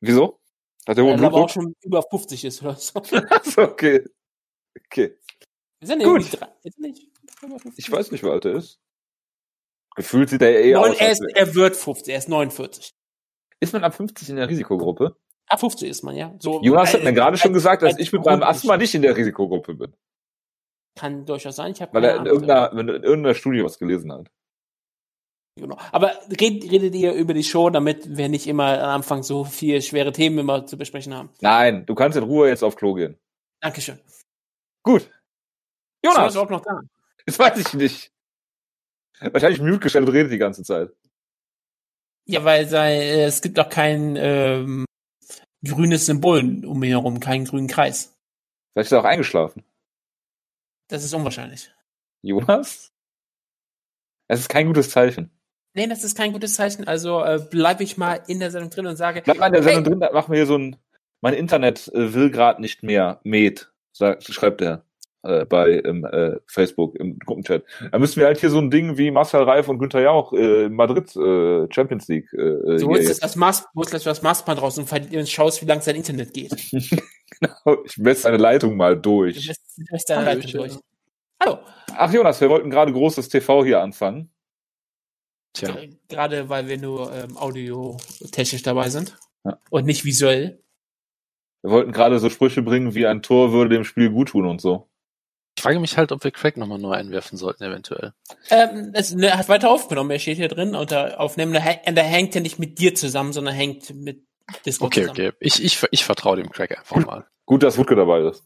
Wieso? 0.00 0.40
Hat 0.88 0.96
der 0.96 1.04
hohen 1.04 1.14
aber 1.22 1.26
auch 1.26 1.30
Blutdruck? 1.30 1.50
schon 1.50 1.74
über 1.82 2.02
50 2.02 2.44
ist 2.46 2.62
oder 2.62 2.74
so. 2.76 2.98
Achso, 3.30 3.62
okay. 3.62 4.04
Okay. 4.86 5.18
Wir 5.80 5.86
sind 5.86 6.02
Gut. 6.02 6.22
irgendwie 6.22 6.36
drei, 6.36 6.48
ist 6.64 6.78
nicht 6.78 7.08
über 7.42 7.58
50? 7.58 7.84
Ich 7.86 7.92
weiß 7.92 8.10
nicht, 8.10 8.24
wie 8.24 8.28
alt 8.30 8.44
er 8.46 8.54
ist. 8.54 8.80
Gefühlt 9.94 10.30
sieht 10.30 10.42
er 10.42 10.58
eh 10.64 10.72
Neun, 10.72 10.92
aus. 10.92 10.98
er, 11.00 11.10
ist, 11.12 11.22
er 11.34 11.54
wird 11.54 11.76
50, 11.76 12.12
er 12.12 12.18
ist 12.18 12.28
49. 12.28 12.92
Ist 13.60 13.72
man 13.72 13.84
ab 13.84 13.94
50 13.94 14.28
in 14.30 14.36
der 14.36 14.48
Risikogruppe? 14.48 15.16
Ab 15.48 15.60
50 15.60 15.88
ist 15.88 16.02
man, 16.04 16.14
ja. 16.16 16.34
So, 16.38 16.62
Jonas 16.62 16.92
hat 16.94 17.00
äh, 17.00 17.04
mir 17.04 17.12
gerade 17.12 17.36
schon 17.36 17.50
als- 17.50 17.56
gesagt, 17.56 17.82
dass 17.82 17.92
als 17.94 18.00
ich 18.00 18.12
mit 18.12 18.24
meinem 18.24 18.42
Asthma 18.42 18.76
nicht 18.76 18.94
in 18.94 19.02
der 19.02 19.16
Risikogruppe 19.16 19.74
bin. 19.74 19.94
Kann 20.98 21.26
durchaus 21.26 21.56
sein. 21.56 21.72
Ich 21.72 21.82
habe 21.82 21.92
Weil 21.94 22.04
er 22.04 22.16
in 22.16 22.26
irgendeiner, 22.26 22.66
er 22.72 22.78
in 22.78 22.88
irgendeiner 22.88 23.34
Studie 23.34 23.62
was 23.64 23.78
gelesen 23.78 24.12
hat. 24.12 24.30
Genau. 25.58 25.76
Aber 25.92 26.12
red, 26.40 26.70
redet 26.70 26.94
ihr 26.94 27.12
über 27.12 27.34
die 27.34 27.44
Show, 27.44 27.70
damit 27.70 28.16
wir 28.16 28.28
nicht 28.28 28.46
immer 28.46 28.82
am 28.82 28.90
Anfang 28.90 29.22
so 29.22 29.44
viel 29.44 29.82
schwere 29.82 30.12
Themen 30.12 30.38
immer 30.38 30.66
zu 30.66 30.76
besprechen 30.76 31.14
haben. 31.14 31.30
Nein, 31.40 31.84
du 31.86 31.94
kannst 31.94 32.16
in 32.16 32.24
Ruhe 32.24 32.48
jetzt 32.48 32.62
auf 32.62 32.76
Klo 32.76 32.94
gehen. 32.94 33.18
Dankeschön. 33.60 33.98
Gut. 34.82 35.02
Ist 35.02 35.10
Jonas, 36.04 36.34
überhaupt 36.34 36.50
noch 36.50 36.62
da? 36.62 36.80
das 37.26 37.38
weiß 37.38 37.58
ich 37.58 37.74
nicht. 37.74 38.12
Wahrscheinlich 39.20 39.60
mute 39.60 39.80
gestellt 39.80 40.06
und 40.06 40.14
redet 40.14 40.32
die 40.32 40.38
ganze 40.38 40.62
Zeit. 40.62 40.90
Ja, 42.24 42.44
weil 42.44 42.68
sei, 42.68 42.94
äh, 42.94 43.24
es 43.24 43.40
gibt 43.40 43.58
auch 43.58 43.68
kein 43.68 44.16
ähm, 44.16 44.84
grünes 45.64 46.06
Symbol 46.06 46.64
um 46.64 46.82
ihn 46.82 46.90
herum, 46.90 47.20
keinen 47.20 47.44
grünen 47.44 47.68
Kreis. 47.68 48.16
Vielleicht 48.72 48.86
ist 48.86 48.92
er 48.92 49.00
auch 49.00 49.04
eingeschlafen. 49.04 49.64
Das 50.88 51.04
ist 51.04 51.14
unwahrscheinlich. 51.14 51.72
Jonas? 52.22 52.92
Es 54.28 54.40
ist 54.40 54.48
kein 54.48 54.66
gutes 54.66 54.90
Zeichen. 54.90 55.30
Nee, 55.78 55.86
das 55.86 56.02
ist 56.02 56.16
kein 56.16 56.32
gutes 56.32 56.54
Zeichen. 56.54 56.88
Also 56.88 57.22
äh, 57.22 57.38
bleibe 57.38 57.84
ich 57.84 57.96
mal 57.96 58.20
in 58.26 58.40
der 58.40 58.50
Sendung 58.50 58.70
drin 58.70 58.86
und 58.88 58.96
sage, 58.96 59.22
Bleib 59.24 59.38
mal 59.38 59.46
in 59.46 59.52
der 59.52 59.62
Hey. 59.62 59.74
Sendung 59.74 59.92
drin, 59.92 60.00
da 60.00 60.10
machen 60.12 60.32
wir 60.32 60.38
hier 60.38 60.46
so 60.46 60.58
ein, 60.58 60.74
mein 61.20 61.34
Internet 61.34 61.86
äh, 61.94 62.14
will 62.14 62.32
gerade 62.32 62.60
nicht 62.60 62.82
mehr, 62.82 63.20
Med, 63.22 63.70
sagt, 63.92 64.24
schreibt 64.24 64.60
er 64.60 64.82
äh, 65.22 65.44
bei 65.44 65.74
im, 65.74 66.04
äh, 66.04 66.40
Facebook 66.48 66.96
im 66.96 67.20
Gruppenchat. 67.20 67.62
Da 67.92 67.98
müssen 68.00 68.18
wir 68.18 68.26
halt 68.26 68.40
hier 68.40 68.50
so 68.50 68.58
ein 68.58 68.72
Ding 68.72 68.98
wie 68.98 69.12
Marcel 69.12 69.44
Reif 69.44 69.68
und 69.68 69.78
Günther 69.78 70.00
Jauch 70.00 70.32
äh, 70.32 70.64
in 70.64 70.74
Madrid 70.74 71.14
äh, 71.14 71.72
Champions 71.72 72.08
League. 72.08 72.32
Äh, 72.32 72.78
so 72.78 72.88
hier 72.90 72.98
ist 72.98 73.08
jetzt. 73.10 73.22
das 73.22 73.36
Maß, 73.36 73.66
wo 73.72 73.82
ist 73.82 74.04
das 74.04 74.22
Maßband 74.22 74.60
raus 74.60 74.78
und 74.78 74.92
und 74.92 75.28
schaust, 75.28 75.62
wie 75.62 75.66
lang 75.66 75.80
sein 75.80 75.94
Internet 75.94 76.34
geht. 76.34 76.54
ich 76.72 77.98
messe 77.98 78.26
eine 78.26 78.38
Leitung 78.38 78.76
mal 78.76 78.96
Du 78.96 79.22
durch. 79.22 79.46
du 79.46 79.84
lässt 79.92 80.10
deine 80.10 80.24
Leitung 80.24 80.50
durch. 80.50 80.72
Hallo. 81.40 81.58
Ach 81.96 82.12
Jonas, 82.12 82.40
wir 82.40 82.50
wollten 82.50 82.68
gerade 82.68 82.92
großes 82.92 83.28
TV 83.28 83.64
hier 83.64 83.80
anfangen. 83.80 84.32
Tja, 85.58 85.76
Gerade 86.08 86.48
weil 86.48 86.68
wir 86.68 86.78
nur 86.78 87.12
ähm, 87.14 87.36
audiotechnisch 87.36 88.62
dabei 88.62 88.88
sind 88.90 89.16
Ja. 89.44 89.58
und 89.70 89.86
nicht 89.86 90.04
visuell. 90.04 90.62
Wir 91.62 91.70
wollten 91.72 91.92
gerade 91.92 92.18
so 92.18 92.30
Sprüche 92.30 92.62
bringen, 92.62 92.94
wie 92.94 93.06
ein 93.06 93.22
Tor 93.22 93.52
würde 93.52 93.74
dem 93.74 93.84
Spiel 93.84 94.10
gut 94.10 94.28
tun 94.28 94.46
und 94.46 94.60
so. 94.60 94.88
ich 95.56 95.62
frage 95.62 95.80
mich 95.80 95.96
halt, 95.98 96.12
ob 96.12 96.22
wir 96.22 96.30
Craig 96.30 96.56
nochmal 96.56 96.78
neu 96.78 96.92
einwerfen 96.92 97.36
sollten, 97.36 97.64
eventuell. 97.64 98.12
Ähm, 98.50 98.92
es 98.94 99.12
ne, 99.14 99.36
hat 99.36 99.48
weiter 99.48 99.70
aufgenommen. 99.70 100.10
Er 100.12 100.20
steht 100.20 100.36
hier 100.36 100.46
drin 100.48 100.76
unter 100.76 101.18
Aufnehmen. 101.18 101.52
Da, 101.52 101.60
da 101.92 102.02
hängt 102.02 102.34
er 102.36 102.42
nicht 102.42 102.58
mit 102.60 102.78
dir 102.78 102.94
zusammen, 102.94 103.32
sondern 103.32 103.54
hängt 103.54 103.92
mit 103.94 104.24
Discord 104.64 104.92
Okay, 104.92 105.00
zusammen. 105.08 105.18
okay. 105.30 105.32
Ich, 105.40 105.62
ich, 105.62 105.82
ich 105.90 106.04
vertraue 106.04 106.36
dem 106.36 106.50
Craig 106.50 106.78
einfach 106.78 107.04
mal. 107.04 107.26
Gut, 107.44 107.62
dass 107.64 107.76
Wutke 107.76 107.96
dabei 107.96 108.20
ist. 108.20 108.44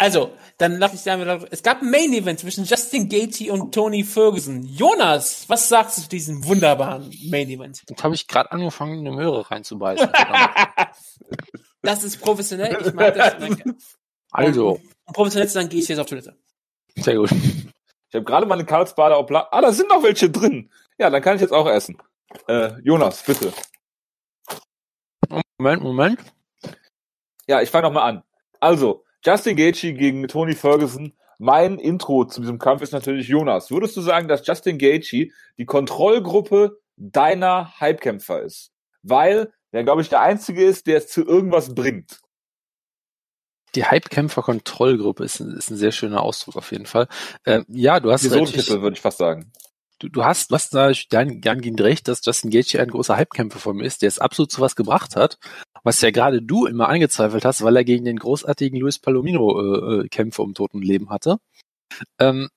Also, 0.00 0.32
dann 0.56 0.78
lass 0.78 0.94
ich 0.94 1.00
sagen, 1.02 1.46
es 1.50 1.62
gab 1.62 1.82
ein 1.82 1.90
Main 1.90 2.14
Event 2.14 2.40
zwischen 2.40 2.64
Justin 2.64 3.10
Gaethje 3.10 3.52
und 3.52 3.74
Tony 3.74 4.02
Ferguson. 4.02 4.64
Jonas, 4.64 5.46
was 5.46 5.68
sagst 5.68 5.98
du 5.98 6.02
zu 6.02 6.08
diesem 6.08 6.42
wunderbaren 6.46 7.14
Main 7.28 7.50
Event? 7.50 7.82
Jetzt 7.86 8.02
habe 8.02 8.14
ich 8.14 8.26
gerade 8.26 8.50
angefangen, 8.50 9.00
eine 9.00 9.12
Möhre 9.12 9.50
reinzubeißen. 9.50 10.08
Das 11.82 12.04
ist 12.04 12.18
professionell. 12.20 12.78
Ich 12.86 12.92
mag 12.92 13.14
das. 13.14 13.38
Danke. 13.38 13.74
also, 14.32 14.80
Um 15.06 15.12
professionell 15.14 15.48
zu 15.48 15.54
sein, 15.54 15.68
gehe 15.68 15.80
ich 15.80 15.88
jetzt 15.88 15.98
auf 15.98 16.06
Toilette. 16.06 16.36
sehr 16.96 17.16
gut. 17.16 17.30
Ich 17.32 18.14
habe 18.14 18.24
gerade 18.24 18.44
meine 18.44 18.66
Karlsbader 18.66 19.16
auf 19.16 19.30
Ah, 19.30 19.60
da 19.62 19.72
sind 19.72 19.88
noch 19.88 20.02
welche 20.02 20.28
drin. 20.28 20.70
Ja, 20.98 21.08
dann 21.08 21.22
kann 21.22 21.36
ich 21.36 21.40
jetzt 21.42 21.52
auch 21.52 21.66
essen. 21.66 21.96
Äh, 22.48 22.72
Jonas, 22.82 23.22
bitte. 23.22 23.52
Moment, 25.58 25.82
Moment. 25.82 26.20
Ja, 27.46 27.62
ich 27.62 27.70
fange 27.70 27.88
noch 27.88 27.92
mal 27.94 28.02
an. 28.06 28.22
Also, 28.60 29.04
Justin 29.24 29.56
Gaethje 29.56 29.92
gegen 29.94 30.26
Tony 30.28 30.54
Ferguson. 30.54 31.12
Mein 31.38 31.78
Intro 31.78 32.24
zu 32.26 32.40
diesem 32.40 32.58
Kampf 32.58 32.82
ist 32.82 32.92
natürlich 32.92 33.28
Jonas. 33.28 33.70
Würdest 33.70 33.96
du 33.96 34.00
sagen, 34.02 34.28
dass 34.28 34.46
Justin 34.46 34.78
Gaethje 34.78 35.30
die 35.58 35.64
Kontrollgruppe 35.64 36.78
deiner 36.96 37.72
Hypekämpfer 37.78 38.42
ist? 38.42 38.72
Weil 39.02 39.52
der, 39.72 39.84
glaube 39.84 40.02
ich, 40.02 40.08
der 40.08 40.20
Einzige 40.20 40.62
ist, 40.64 40.86
der 40.86 40.98
es 40.98 41.08
zu 41.08 41.24
irgendwas 41.24 41.74
bringt. 41.74 42.20
Die 43.76 43.84
Hypekämpfer-Kontrollgruppe 43.84 45.24
ist, 45.24 45.40
ein- 45.40 45.56
ist 45.56 45.70
ein 45.70 45.76
sehr 45.76 45.92
schöner 45.92 46.22
Ausdruck 46.22 46.56
auf 46.56 46.72
jeden 46.72 46.86
Fall. 46.86 47.06
Ähm, 47.46 47.64
ja, 47.68 48.00
du 48.00 48.10
hast 48.10 48.24
Sohntitel, 48.38 48.82
würde 48.82 48.94
ich 48.94 49.00
fast 49.00 49.18
sagen. 49.18 49.52
Du, 50.00 50.08
du 50.08 50.24
hast, 50.24 50.50
du 50.50 50.56
hast 50.56 50.74
da 50.74 50.90
gern, 50.90 51.40
gern 51.40 51.60
gegen 51.60 51.78
recht, 51.78 52.08
dass 52.08 52.24
Justin 52.24 52.50
Gaethje 52.50 52.80
ein 52.80 52.88
großer 52.88 53.16
Hypekämpfer 53.16 53.60
von 53.60 53.76
mir 53.76 53.84
ist, 53.84 54.02
der 54.02 54.08
es 54.08 54.18
absolut 54.18 54.50
zu 54.50 54.60
was 54.60 54.74
gebracht 54.74 55.14
hat, 55.14 55.38
was 55.84 56.00
ja 56.00 56.10
gerade 56.10 56.42
du 56.42 56.66
immer 56.66 56.88
angezweifelt 56.88 57.44
hast, 57.44 57.62
weil 57.62 57.76
er 57.76 57.84
gegen 57.84 58.04
den 58.04 58.18
großartigen 58.18 58.80
Luis 58.80 58.98
Palomino 58.98 59.60
äh, 59.60 60.00
äh, 60.00 60.08
Kämpfe 60.08 60.42
um 60.42 60.54
Tod 60.54 60.74
und 60.74 60.84
Leben 60.84 61.10
hatte. 61.10 61.38
Ähm, 62.18 62.48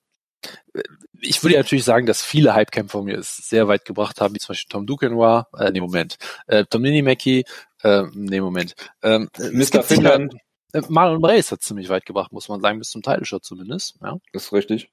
ich 1.20 1.42
würde 1.42 1.54
ja 1.54 1.60
natürlich 1.60 1.84
sagen, 1.84 2.06
dass 2.06 2.22
viele 2.22 2.54
Hype-Kämpfer 2.54 3.02
mir 3.02 3.18
es 3.18 3.36
sehr 3.36 3.68
weit 3.68 3.84
gebracht 3.84 4.20
haben, 4.20 4.34
wie 4.34 4.38
zum 4.38 4.48
Beispiel 4.48 4.70
Tom 4.70 4.86
Duquesnoy, 4.86 5.44
äh, 5.58 5.70
nee, 5.70 5.80
Moment, 5.80 6.16
äh, 6.46 6.64
Tom 6.68 6.82
Ninimaki, 6.82 7.44
äh, 7.82 8.04
nee, 8.12 8.40
Moment, 8.40 8.74
ähm, 9.02 9.28
Mr. 9.38 9.82
Finland. 9.82 10.34
Äh, 10.72 10.82
Marlon 10.88 11.24
Reyes 11.24 11.52
hat 11.52 11.62
ziemlich 11.62 11.88
weit 11.88 12.04
gebracht, 12.04 12.32
muss 12.32 12.48
man 12.48 12.60
sagen, 12.60 12.78
bis 12.78 12.90
zum 12.90 13.02
Title 13.02 13.24
Shot 13.24 13.44
zumindest, 13.44 13.96
ja. 14.02 14.18
Das 14.32 14.46
ist 14.46 14.52
richtig. 14.52 14.90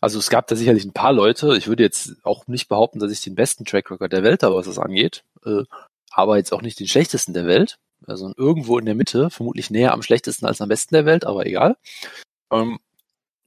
Also 0.00 0.18
es 0.18 0.30
gab 0.30 0.46
da 0.46 0.56
sicherlich 0.56 0.84
ein 0.84 0.92
paar 0.92 1.12
Leute. 1.12 1.56
Ich 1.56 1.68
würde 1.68 1.82
jetzt 1.82 2.16
auch 2.24 2.46
nicht 2.46 2.68
behaupten, 2.68 3.00
dass 3.00 3.12
ich 3.12 3.20
den 3.20 3.34
besten 3.34 3.64
Track 3.64 3.90
Record 3.90 4.12
der 4.12 4.22
Welt 4.22 4.42
habe, 4.42 4.54
was 4.54 4.66
das 4.66 4.78
angeht. 4.78 5.24
Äh, 5.44 5.64
aber 6.10 6.38
jetzt 6.38 6.52
auch 6.52 6.62
nicht 6.62 6.80
den 6.80 6.88
schlechtesten 6.88 7.34
der 7.34 7.46
Welt. 7.46 7.78
Also 8.06 8.32
irgendwo 8.36 8.78
in 8.78 8.86
der 8.86 8.94
Mitte, 8.94 9.30
vermutlich 9.30 9.70
näher 9.70 9.92
am 9.92 10.02
schlechtesten 10.02 10.46
als 10.46 10.60
am 10.60 10.68
besten 10.68 10.94
der 10.94 11.04
Welt, 11.04 11.26
aber 11.26 11.46
egal. 11.46 11.76
Ähm, 12.50 12.78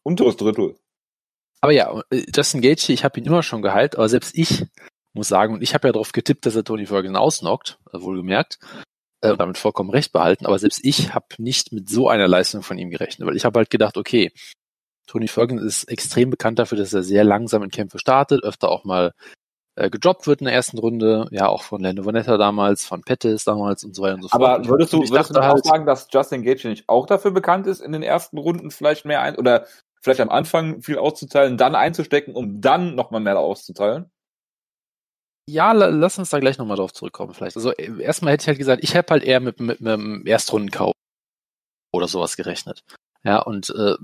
Unteres 0.03 0.37
Drittel. 0.37 0.75
aber 1.61 1.71
ja, 1.71 2.01
äh, 2.11 2.25
Justin 2.33 2.61
Gaethje, 2.61 2.93
ich 2.93 3.03
habe 3.03 3.19
ihn 3.19 3.25
immer 3.25 3.41
schon 3.41 3.61
geheilt, 3.61 3.95
aber 3.95 4.09
selbst 4.09 4.37
ich 4.37 4.65
muss 5.13 5.27
sagen, 5.27 5.55
und 5.55 5.63
ich 5.63 5.73
habe 5.73 5.87
ja 5.87 5.91
darauf 5.91 6.11
getippt, 6.11 6.45
dass 6.45 6.55
er 6.55 6.63
Tony 6.63 6.85
Ferguson 6.85 7.15
ausnockt, 7.15 7.79
äh, 7.91 8.01
wohlgemerkt, 8.01 8.59
äh, 9.21 9.35
damit 9.37 9.57
vollkommen 9.57 9.89
recht 9.89 10.11
behalten, 10.11 10.45
aber 10.45 10.59
selbst 10.59 10.81
ich 10.83 11.13
habe 11.13 11.25
nicht 11.37 11.71
mit 11.71 11.89
so 11.89 12.09
einer 12.09 12.27
Leistung 12.27 12.63
von 12.63 12.77
ihm 12.77 12.89
gerechnet, 12.89 13.27
weil 13.27 13.37
ich 13.37 13.45
habe 13.45 13.59
halt 13.59 13.69
gedacht, 13.69 13.97
okay, 13.97 14.31
Tony 15.07 15.27
Ferguson 15.27 15.65
ist 15.65 15.85
extrem 15.85 16.29
bekannt 16.29 16.59
dafür, 16.59 16.77
dass 16.77 16.93
er 16.93 17.03
sehr 17.03 17.23
langsam 17.23 17.63
in 17.63 17.69
Kämpfe 17.69 17.99
startet, 17.99 18.43
öfter 18.43 18.69
auch 18.69 18.83
mal 18.85 19.13
äh, 19.75 19.89
gedroppt 19.89 20.27
wird 20.27 20.41
in 20.41 20.45
der 20.45 20.53
ersten 20.53 20.77
Runde, 20.77 21.27
ja 21.31 21.47
auch 21.47 21.63
von 21.63 21.81
Lando 21.81 22.05
Vanetta 22.05 22.37
damals, 22.37 22.85
von 22.85 23.01
Pettis 23.01 23.43
damals 23.43 23.83
und 23.83 23.95
so 23.95 24.03
weiter 24.03 24.15
und 24.15 24.21
so 24.21 24.29
fort. 24.29 24.41
Aber 24.41 24.67
würdest 24.67 24.93
du, 24.93 25.03
ich 25.03 25.11
würdest 25.11 25.35
du 25.35 25.39
auch 25.39 25.43
halt- 25.43 25.65
sagen, 25.65 25.85
dass 25.85 26.07
Justin 26.11 26.43
Gage 26.43 26.67
nicht 26.69 26.87
auch 26.87 27.05
dafür 27.05 27.31
bekannt 27.31 27.67
ist, 27.67 27.81
in 27.81 27.91
den 27.91 28.03
ersten 28.03 28.37
Runden 28.37 28.71
vielleicht 28.71 29.05
mehr 29.05 29.21
ein 29.21 29.35
oder 29.35 29.65
vielleicht 30.01 30.21
am 30.21 30.29
Anfang 30.29 30.81
viel 30.81 30.97
auszuteilen, 30.97 31.57
dann 31.57 31.75
einzustecken, 31.75 32.35
um 32.35 32.61
dann 32.61 32.95
nochmal 32.95 33.21
mehr 33.21 33.39
auszuteilen? 33.39 34.11
Ja, 35.49 35.71
la- 35.71 35.87
lass 35.87 36.17
uns 36.19 36.29
da 36.29 36.39
gleich 36.39 36.57
nochmal 36.57 36.77
drauf 36.77 36.93
zurückkommen 36.93 37.33
vielleicht. 37.33 37.57
Also 37.57 37.71
äh, 37.71 38.01
erstmal 38.01 38.33
hätte 38.33 38.43
ich 38.43 38.47
halt 38.47 38.57
gesagt, 38.59 38.83
ich 38.83 38.95
habe 38.95 39.07
halt 39.09 39.23
eher 39.23 39.39
mit, 39.39 39.59
mit, 39.59 39.81
mit 39.81 39.91
einem 39.93 40.25
Erstrundenkauf 40.25 40.93
oder 41.93 42.07
sowas 42.07 42.37
gerechnet. 42.37 42.83
Ja, 43.23 43.39
und 43.39 43.69
äh, 43.71 43.95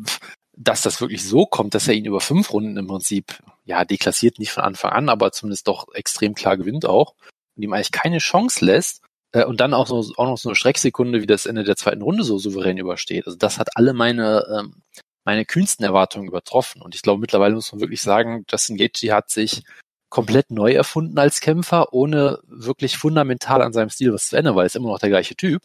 dass 0.61 0.81
das 0.81 0.99
wirklich 0.99 1.25
so 1.25 1.45
kommt, 1.45 1.73
dass 1.73 1.87
er 1.87 1.93
ihn 1.93 2.05
über 2.05 2.19
fünf 2.19 2.51
Runden 2.51 2.75
im 2.75 2.87
Prinzip, 2.87 3.39
ja, 3.63 3.85
deklassiert 3.85 4.39
nicht 4.39 4.51
von 4.51 4.63
Anfang 4.63 4.91
an, 4.91 5.09
aber 5.09 5.31
zumindest 5.31 5.67
doch 5.69 5.87
extrem 5.93 6.35
klar 6.35 6.57
gewinnt 6.57 6.85
auch 6.85 7.15
und 7.55 7.63
ihm 7.63 7.71
eigentlich 7.71 7.93
keine 7.93 8.17
Chance 8.17 8.65
lässt 8.65 9.01
äh, 9.31 9.45
und 9.45 9.61
dann 9.61 9.73
auch, 9.73 9.87
so, 9.87 9.99
auch 10.17 10.25
noch 10.25 10.37
so 10.37 10.49
eine 10.49 10.57
Schrecksekunde 10.57 11.21
wie 11.21 11.27
das 11.27 11.45
Ende 11.45 11.63
der 11.63 11.77
zweiten 11.77 12.01
Runde 12.01 12.25
so 12.25 12.37
souverän 12.37 12.77
übersteht. 12.77 13.25
Also 13.25 13.37
das 13.37 13.57
hat 13.57 13.69
alle 13.77 13.93
meine, 13.93 14.45
ähm, 14.53 14.81
meine 15.23 15.45
kühnsten 15.45 15.85
Erwartungen 15.85 16.27
übertroffen. 16.27 16.81
Und 16.81 16.93
ich 16.93 17.03
glaube, 17.03 17.21
mittlerweile 17.21 17.55
muss 17.55 17.71
man 17.71 17.79
wirklich 17.79 18.01
sagen, 18.01 18.43
Justin 18.49 18.75
Gaethje 18.75 19.13
hat 19.13 19.29
sich 19.29 19.63
komplett 20.09 20.51
neu 20.51 20.73
erfunden 20.73 21.17
als 21.19 21.39
Kämpfer, 21.39 21.93
ohne 21.93 22.39
wirklich 22.47 22.97
fundamental 22.97 23.61
an 23.61 23.71
seinem 23.71 23.91
Stil 23.91 24.11
was 24.13 24.27
zu 24.29 24.35
ändern, 24.35 24.55
weil 24.55 24.63
er 24.63 24.67
ist 24.67 24.75
immer 24.75 24.89
noch 24.89 24.99
der 24.99 25.09
gleiche 25.09 25.35
Typ. 25.35 25.61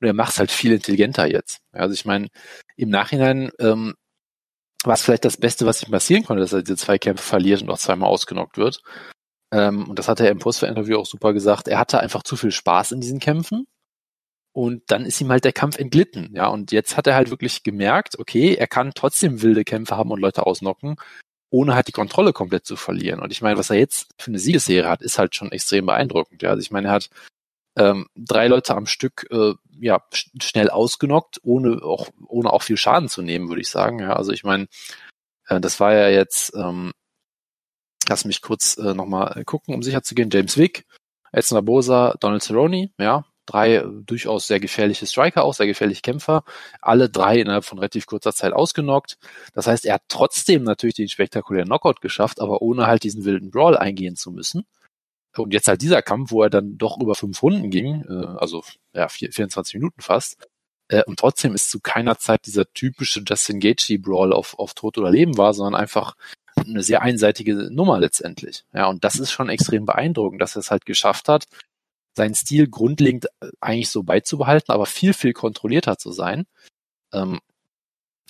Und 0.00 0.06
er 0.06 0.14
macht 0.14 0.32
es 0.32 0.38
halt 0.38 0.50
viel 0.50 0.72
intelligenter 0.72 1.26
jetzt. 1.26 1.58
Also 1.70 1.94
ich 1.94 2.04
meine, 2.04 2.28
im 2.76 2.88
Nachhinein 2.88 3.50
ähm, 3.60 3.94
war 4.84 4.94
es 4.94 5.02
vielleicht 5.02 5.24
das 5.24 5.36
Beste, 5.36 5.66
was 5.66 5.82
ihm 5.82 5.90
passieren 5.90 6.24
konnte, 6.24 6.42
dass 6.42 6.52
er 6.52 6.62
diese 6.62 6.76
zwei 6.76 6.98
Kämpfe 6.98 7.24
verliert 7.24 7.62
und 7.62 7.70
auch 7.70 7.78
zweimal 7.78 8.08
ausgenockt 8.10 8.58
wird. 8.58 8.82
Ähm, 9.52 9.88
und 9.88 9.98
das 9.98 10.08
hat 10.08 10.20
er 10.20 10.30
im 10.30 10.38
Post-Interview 10.38 10.98
auch 10.98 11.06
super 11.06 11.32
gesagt. 11.32 11.68
Er 11.68 11.78
hatte 11.78 12.00
einfach 12.00 12.22
zu 12.22 12.36
viel 12.36 12.52
Spaß 12.52 12.92
in 12.92 13.00
diesen 13.00 13.18
Kämpfen. 13.18 13.66
Und 14.52 14.82
dann 14.90 15.04
ist 15.04 15.20
ihm 15.20 15.30
halt 15.30 15.44
der 15.44 15.52
Kampf 15.52 15.78
entglitten. 15.78 16.30
Ja, 16.34 16.48
und 16.48 16.72
jetzt 16.72 16.96
hat 16.96 17.06
er 17.06 17.14
halt 17.14 17.30
wirklich 17.30 17.62
gemerkt, 17.62 18.18
okay, 18.18 18.54
er 18.54 18.66
kann 18.66 18.92
trotzdem 18.94 19.42
wilde 19.42 19.64
Kämpfe 19.64 19.96
haben 19.96 20.10
und 20.10 20.20
Leute 20.20 20.46
ausnocken, 20.46 20.96
ohne 21.50 21.74
halt 21.74 21.88
die 21.88 21.92
Kontrolle 21.92 22.32
komplett 22.32 22.66
zu 22.66 22.76
verlieren. 22.76 23.20
Und 23.20 23.30
ich 23.30 23.42
meine, 23.42 23.58
was 23.58 23.70
er 23.70 23.76
jetzt 23.76 24.08
für 24.18 24.30
eine 24.30 24.38
Siegesserie 24.38 24.88
hat, 24.88 25.02
ist 25.02 25.18
halt 25.18 25.34
schon 25.34 25.52
extrem 25.52 25.86
beeindruckend. 25.86 26.42
Ja, 26.42 26.50
also 26.50 26.60
ich 26.60 26.70
meine, 26.70 26.88
er 26.88 26.94
hat 26.94 27.10
ähm, 27.78 28.08
drei 28.16 28.48
Leute 28.48 28.74
am 28.76 28.86
Stück 28.86 29.26
äh, 29.30 29.54
ja 29.80 30.02
sch 30.12 30.30
schnell 30.42 30.70
ausgenockt, 30.70 31.38
ohne 31.42 31.82
auch 31.82 32.08
ohne 32.26 32.52
auch 32.52 32.62
viel 32.62 32.76
Schaden 32.76 33.08
zu 33.08 33.22
nehmen, 33.22 33.48
würde 33.48 33.62
ich 33.62 33.68
sagen. 33.68 34.00
Ja, 34.00 34.14
also 34.14 34.32
ich 34.32 34.44
meine, 34.44 34.68
äh, 35.48 35.60
das 35.60 35.80
war 35.80 35.94
ja 35.94 36.08
jetzt, 36.08 36.54
ähm, 36.54 36.92
lass 38.08 38.24
mich 38.24 38.42
kurz 38.42 38.76
äh, 38.78 38.94
nochmal 38.94 39.44
gucken, 39.44 39.74
um 39.74 39.82
sicher 39.82 40.02
zu 40.02 40.14
gehen. 40.14 40.30
James 40.32 40.56
Wick, 40.56 40.86
Edson 41.32 41.56
Barbosa, 41.56 42.16
Donald 42.20 42.42
Cerrone, 42.42 42.90
ja, 42.98 43.24
drei 43.46 43.76
äh, 43.76 43.84
durchaus 44.04 44.46
sehr 44.46 44.60
gefährliche 44.60 45.06
Striker, 45.06 45.44
auch 45.44 45.54
sehr 45.54 45.66
gefährliche 45.66 46.02
Kämpfer, 46.02 46.44
alle 46.80 47.08
drei 47.08 47.40
innerhalb 47.40 47.64
von 47.64 47.78
relativ 47.78 48.06
kurzer 48.06 48.32
Zeit 48.32 48.52
ausgenockt. 48.52 49.18
Das 49.54 49.66
heißt, 49.66 49.86
er 49.86 49.94
hat 49.94 50.02
trotzdem 50.08 50.64
natürlich 50.64 50.96
den 50.96 51.08
spektakulären 51.08 51.68
Knockout 51.68 52.00
geschafft, 52.00 52.40
aber 52.40 52.62
ohne 52.62 52.86
halt 52.86 53.04
diesen 53.04 53.24
wilden 53.24 53.50
Brawl 53.50 53.76
eingehen 53.76 54.16
zu 54.16 54.30
müssen. 54.30 54.66
Und 55.38 55.52
jetzt 55.52 55.68
halt 55.68 55.82
dieser 55.82 56.02
Kampf, 56.02 56.30
wo 56.30 56.42
er 56.42 56.50
dann 56.50 56.78
doch 56.78 57.00
über 57.00 57.14
fünf 57.14 57.42
Runden 57.42 57.70
ging, 57.70 58.04
äh, 58.08 58.38
also 58.38 58.62
ja, 58.92 59.08
vier, 59.08 59.32
24 59.32 59.74
Minuten 59.74 60.00
fast, 60.00 60.36
äh, 60.88 61.04
und 61.04 61.18
trotzdem 61.18 61.54
ist 61.54 61.70
zu 61.70 61.80
keiner 61.80 62.18
Zeit 62.18 62.46
dieser 62.46 62.70
typische 62.72 63.22
Justin 63.26 63.60
Gaethje 63.60 63.98
Brawl 63.98 64.32
auf, 64.32 64.58
auf 64.58 64.74
Tod 64.74 64.98
oder 64.98 65.10
Leben 65.10 65.36
war, 65.36 65.54
sondern 65.54 65.80
einfach 65.80 66.14
eine 66.56 66.82
sehr 66.82 67.02
einseitige 67.02 67.54
Nummer 67.70 67.98
letztendlich. 67.98 68.64
Ja, 68.72 68.86
und 68.86 69.04
das 69.04 69.16
ist 69.16 69.30
schon 69.30 69.48
extrem 69.48 69.84
beeindruckend, 69.84 70.42
dass 70.42 70.56
er 70.56 70.60
es 70.60 70.70
halt 70.70 70.86
geschafft 70.86 71.28
hat, 71.28 71.46
seinen 72.16 72.34
Stil 72.34 72.68
grundlegend 72.68 73.26
äh, 73.40 73.48
eigentlich 73.60 73.90
so 73.90 74.02
beizubehalten, 74.02 74.72
aber 74.72 74.86
viel, 74.86 75.14
viel 75.14 75.32
kontrollierter 75.32 75.98
zu 75.98 76.12
sein. 76.12 76.46
Ähm, 77.12 77.40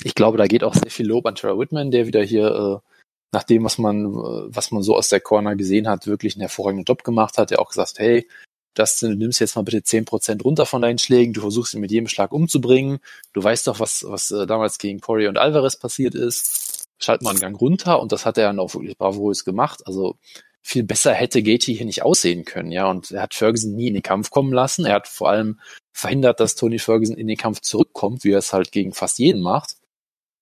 ich 0.02 0.14
glaube, 0.14 0.38
da 0.38 0.46
geht 0.46 0.64
auch 0.64 0.74
sehr 0.74 0.90
viel 0.90 1.06
Lob 1.06 1.26
an 1.26 1.34
Trevor 1.34 1.58
Whitman, 1.58 1.90
der 1.90 2.06
wieder 2.06 2.22
hier, 2.22 2.82
äh, 2.84 2.97
nach 3.32 3.42
dem, 3.42 3.64
was 3.64 3.78
man, 3.78 4.06
was 4.14 4.70
man 4.70 4.82
so 4.82 4.96
aus 4.96 5.08
der 5.08 5.20
Corner 5.20 5.54
gesehen 5.54 5.88
hat, 5.88 6.06
wirklich 6.06 6.34
einen 6.34 6.42
hervorragenden 6.42 6.84
Job 6.84 7.04
gemacht 7.04 7.38
hat, 7.38 7.50
der 7.50 7.60
auch 7.60 7.68
gesagt, 7.68 7.98
hey, 7.98 8.26
Justin, 8.76 9.10
du 9.10 9.16
nimmst 9.16 9.40
jetzt 9.40 9.56
mal 9.56 9.62
bitte 9.62 9.82
zehn 9.82 10.04
Prozent 10.04 10.44
runter 10.44 10.64
von 10.64 10.82
deinen 10.82 10.98
Schlägen, 10.98 11.32
du 11.32 11.40
versuchst 11.40 11.74
ihn 11.74 11.80
mit 11.80 11.90
jedem 11.90 12.08
Schlag 12.08 12.32
umzubringen, 12.32 13.00
du 13.32 13.42
weißt 13.42 13.66
doch, 13.66 13.80
was, 13.80 14.04
was 14.06 14.30
äh, 14.30 14.46
damals 14.46 14.78
gegen 14.78 15.00
Poirier 15.00 15.28
und 15.28 15.38
Alvarez 15.38 15.76
passiert 15.76 16.14
ist, 16.14 16.84
schalt 16.98 17.22
mal 17.22 17.30
einen 17.30 17.40
Gang 17.40 17.60
runter. 17.60 18.00
Und 18.00 18.12
das 18.12 18.24
hat 18.24 18.38
er 18.38 18.46
dann 18.46 18.60
auch 18.60 18.74
wirklich 18.74 18.96
bravourös 18.96 19.44
gemacht, 19.44 19.86
also 19.86 20.16
viel 20.62 20.84
besser 20.84 21.12
hätte 21.12 21.42
Gaethje 21.42 21.74
hier 21.74 21.86
nicht 21.86 22.02
aussehen 22.02 22.44
können, 22.44 22.70
ja, 22.70 22.88
und 22.88 23.10
er 23.10 23.22
hat 23.22 23.34
Ferguson 23.34 23.74
nie 23.74 23.88
in 23.88 23.94
den 23.94 24.02
Kampf 24.02 24.30
kommen 24.30 24.52
lassen, 24.52 24.84
er 24.84 24.94
hat 24.94 25.08
vor 25.08 25.30
allem 25.30 25.58
verhindert, 25.92 26.38
dass 26.38 26.54
Tony 26.54 26.78
Ferguson 26.78 27.16
in 27.16 27.26
den 27.26 27.36
Kampf 27.36 27.60
zurückkommt, 27.60 28.22
wie 28.22 28.32
er 28.32 28.38
es 28.38 28.52
halt 28.52 28.70
gegen 28.70 28.92
fast 28.92 29.18
jeden 29.18 29.42
macht. 29.42 29.77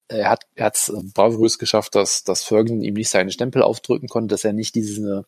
Er 0.08 0.30
hat 0.30 0.46
er 0.54 0.66
hat's 0.66 0.92
bravourös 1.14 1.58
geschafft, 1.58 1.94
dass, 1.94 2.22
dass 2.25 2.44
Ferguson 2.44 2.82
ihm 2.82 2.94
nicht 2.94 3.08
seinen 3.08 3.30
Stempel 3.30 3.62
aufdrücken 3.62 4.08
konnte, 4.08 4.32
dass 4.32 4.44
er 4.44 4.52
nicht 4.52 4.75
diese, 4.75 5.26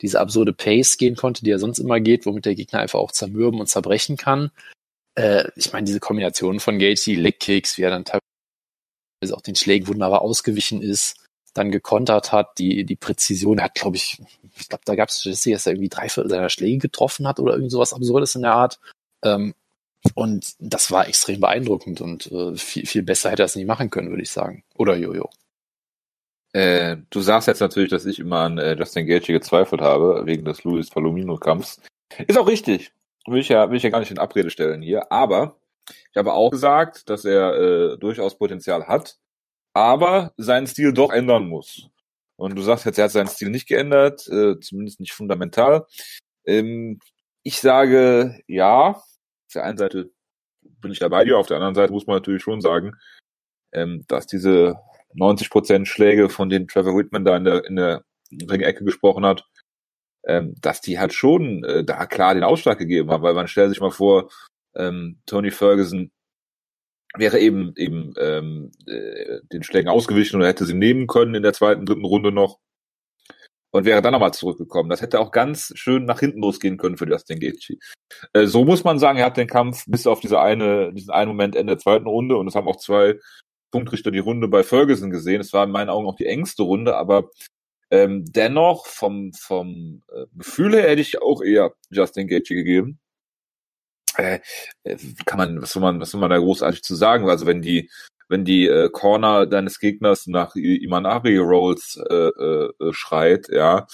diese 0.00 0.20
absurde 0.20 0.52
Pace 0.52 0.96
gehen 0.96 1.16
konnte, 1.16 1.44
die 1.44 1.50
er 1.50 1.58
sonst 1.58 1.78
immer 1.78 2.00
geht, 2.00 2.26
womit 2.26 2.44
der 2.44 2.54
Gegner 2.54 2.80
einfach 2.80 3.00
auch 3.00 3.12
zermürben 3.12 3.60
und 3.60 3.66
zerbrechen 3.66 4.16
kann. 4.16 4.50
Äh, 5.14 5.44
ich 5.56 5.72
meine, 5.72 5.86
diese 5.86 6.00
Kombination 6.00 6.60
von 6.60 6.78
Gaethje, 6.78 7.16
Leg-Kicks, 7.16 7.78
wie 7.78 7.82
er 7.82 7.90
dann 7.90 8.04
teilweise 8.04 9.36
auch 9.36 9.42
den 9.42 9.56
Schlägen 9.56 9.88
wunderbar 9.88 10.22
ausgewichen 10.22 10.82
ist, 10.82 11.22
dann 11.54 11.70
gekontert 11.70 12.32
hat, 12.32 12.58
die, 12.58 12.84
die 12.84 12.96
Präzision, 12.96 13.58
er 13.58 13.64
hat, 13.64 13.74
glaube 13.74 13.96
ich, 13.96 14.22
ich 14.58 14.68
glaube, 14.68 14.84
da 14.84 14.94
gab 14.94 15.10
es 15.10 15.22
dass 15.22 15.46
er 15.46 15.72
irgendwie 15.72 15.88
drei 15.88 16.08
Viertel 16.08 16.30
seiner 16.30 16.48
Schläge 16.48 16.78
getroffen 16.78 17.28
hat 17.28 17.38
oder 17.40 17.54
irgend 17.54 17.70
sowas 17.70 17.92
Absurdes 17.92 18.34
in 18.34 18.42
der 18.42 18.54
Art. 18.54 18.80
Ähm, 19.24 19.54
und 20.14 20.54
das 20.58 20.90
war 20.90 21.08
extrem 21.08 21.40
beeindruckend 21.40 22.00
und 22.00 22.30
äh, 22.32 22.56
viel, 22.56 22.86
viel 22.86 23.02
besser 23.02 23.30
hätte 23.30 23.42
er 23.42 23.46
es 23.46 23.56
nicht 23.56 23.66
machen 23.66 23.90
können, 23.90 24.10
würde 24.10 24.22
ich 24.22 24.30
sagen. 24.30 24.64
Oder 24.74 24.96
Jojo. 24.96 25.30
Äh, 26.52 26.98
du 27.10 27.20
sagst 27.20 27.48
jetzt 27.48 27.60
natürlich, 27.60 27.90
dass 27.90 28.04
ich 28.04 28.18
immer 28.18 28.40
an 28.40 28.58
äh, 28.58 28.74
Justin 28.74 29.06
Gaethje 29.06 29.32
gezweifelt 29.32 29.80
habe, 29.80 30.26
wegen 30.26 30.44
des 30.44 30.64
Luis 30.64 30.90
Palomino-Kampfs. 30.90 31.80
Ist 32.26 32.38
auch 32.38 32.48
richtig. 32.48 32.92
Will 33.26 33.40
ich 33.40 33.48
ja, 33.48 33.70
will 33.70 33.76
ich 33.76 33.82
ja 33.84 33.90
gar 33.90 34.00
nicht 34.00 34.10
in 34.10 34.18
Abrede 34.18 34.50
stellen 34.50 34.82
hier. 34.82 35.10
Aber 35.10 35.56
ich 36.10 36.16
habe 36.16 36.32
auch 36.32 36.50
gesagt, 36.50 37.08
dass 37.08 37.24
er 37.24 37.54
äh, 37.54 37.98
durchaus 37.98 38.36
Potenzial 38.36 38.86
hat, 38.86 39.18
aber 39.72 40.32
seinen 40.36 40.66
Stil 40.66 40.92
doch 40.92 41.10
ändern 41.10 41.48
muss. 41.48 41.88
Und 42.36 42.56
du 42.56 42.62
sagst 42.62 42.84
jetzt, 42.84 42.98
er 42.98 43.04
hat 43.04 43.12
seinen 43.12 43.28
Stil 43.28 43.50
nicht 43.50 43.68
geändert, 43.68 44.28
äh, 44.28 44.58
zumindest 44.60 45.00
nicht 45.00 45.12
fundamental. 45.12 45.86
Ähm, 46.44 46.98
ich 47.42 47.60
sage 47.60 48.40
ja. 48.46 49.02
Auf 49.52 49.60
der 49.60 49.64
einen 49.64 49.76
Seite 49.76 50.10
bin 50.80 50.92
ich 50.92 50.98
dabei 50.98 51.26
dir, 51.26 51.36
auf 51.36 51.46
der 51.46 51.58
anderen 51.58 51.74
Seite 51.74 51.92
muss 51.92 52.06
man 52.06 52.16
natürlich 52.16 52.42
schon 52.42 52.62
sagen, 52.62 52.94
ähm, 53.72 54.02
dass 54.08 54.26
diese 54.26 54.76
90% 55.14 55.84
Schläge, 55.84 56.30
von 56.30 56.48
denen 56.48 56.68
Trevor 56.68 56.96
Whitman 56.96 57.26
da 57.26 57.36
in 57.36 57.44
der, 57.44 57.64
in 57.66 57.76
der 57.76 58.02
Ring-Ecke 58.30 58.82
gesprochen 58.82 59.26
hat, 59.26 59.44
ähm, 60.24 60.54
dass 60.62 60.80
die 60.80 60.98
halt 60.98 61.12
schon 61.12 61.64
äh, 61.64 61.84
da 61.84 62.06
klar 62.06 62.32
den 62.32 62.44
Ausschlag 62.44 62.78
gegeben 62.78 63.10
haben, 63.10 63.22
weil 63.22 63.34
man 63.34 63.46
stellt 63.46 63.68
sich 63.68 63.80
mal 63.82 63.90
vor, 63.90 64.30
ähm, 64.74 65.20
Tony 65.26 65.50
Ferguson 65.50 66.10
wäre 67.14 67.38
eben 67.38 67.74
eben 67.76 68.14
ähm, 68.18 68.72
äh, 68.86 69.40
den 69.52 69.62
Schlägen 69.64 69.90
ausgewichen 69.90 70.36
oder 70.36 70.48
hätte 70.48 70.64
sie 70.64 70.72
nehmen 70.72 71.06
können 71.08 71.34
in 71.34 71.42
der 71.42 71.52
zweiten, 71.52 71.84
dritten 71.84 72.06
Runde 72.06 72.32
noch 72.32 72.58
und 73.72 73.84
wäre 73.84 74.02
dann 74.02 74.12
nochmal 74.12 74.34
zurückgekommen. 74.34 74.90
Das 74.90 75.02
hätte 75.02 75.18
auch 75.18 75.32
ganz 75.32 75.72
schön 75.74 76.04
nach 76.04 76.20
hinten 76.20 76.40
losgehen 76.40 76.76
können 76.76 76.96
für 76.96 77.08
Justin 77.08 77.40
Gaethje. 77.40 77.78
Äh, 78.32 78.46
so 78.46 78.64
muss 78.64 78.84
man 78.84 78.98
sagen, 78.98 79.18
er 79.18 79.26
hat 79.26 79.36
den 79.36 79.48
Kampf 79.48 79.84
bis 79.86 80.06
auf 80.06 80.20
diese 80.20 80.40
eine, 80.40 80.92
diesen 80.92 81.10
einen 81.10 81.28
Moment 81.28 81.56
Ende 81.56 81.74
der 81.74 81.80
zweiten 81.80 82.06
Runde 82.06 82.36
und 82.36 82.46
es 82.46 82.54
haben 82.54 82.68
auch 82.68 82.76
zwei 82.76 83.18
Punktrichter 83.70 84.10
die 84.10 84.18
Runde 84.18 84.48
bei 84.48 84.62
Ferguson 84.62 85.10
gesehen. 85.10 85.40
Es 85.40 85.52
war 85.52 85.64
in 85.64 85.70
meinen 85.70 85.88
Augen 85.88 86.06
auch 86.06 86.16
die 86.16 86.26
engste 86.26 86.62
Runde, 86.62 86.96
aber 86.96 87.30
ähm, 87.90 88.24
dennoch 88.26 88.86
vom, 88.86 89.32
vom 89.32 90.02
äh, 90.12 90.26
Gefühl 90.36 90.74
her 90.74 90.88
hätte 90.88 91.02
ich 91.02 91.20
auch 91.20 91.42
eher 91.42 91.74
Justin 91.90 92.28
Gaethje 92.28 92.56
gegeben. 92.56 93.00
Äh, 94.16 94.40
äh, 94.84 94.96
kann 95.24 95.38
man, 95.38 95.62
was 95.62 95.72
soll 95.72 95.82
man, 95.82 96.00
was 96.00 96.10
soll 96.10 96.20
man 96.20 96.30
da 96.30 96.38
großartig 96.38 96.82
zu 96.82 96.94
sagen? 96.94 97.28
Also 97.28 97.46
wenn 97.46 97.62
die, 97.62 97.90
wenn 98.32 98.44
die 98.44 98.66
äh, 98.66 98.88
Corner 98.90 99.46
deines 99.46 99.78
Gegners 99.78 100.26
nach 100.26 100.56
Imanari 100.56 101.36
Rolls 101.36 102.00
äh, 102.10 102.14
äh, 102.14 102.92
schreit, 102.92 103.48
ja, 103.50 103.86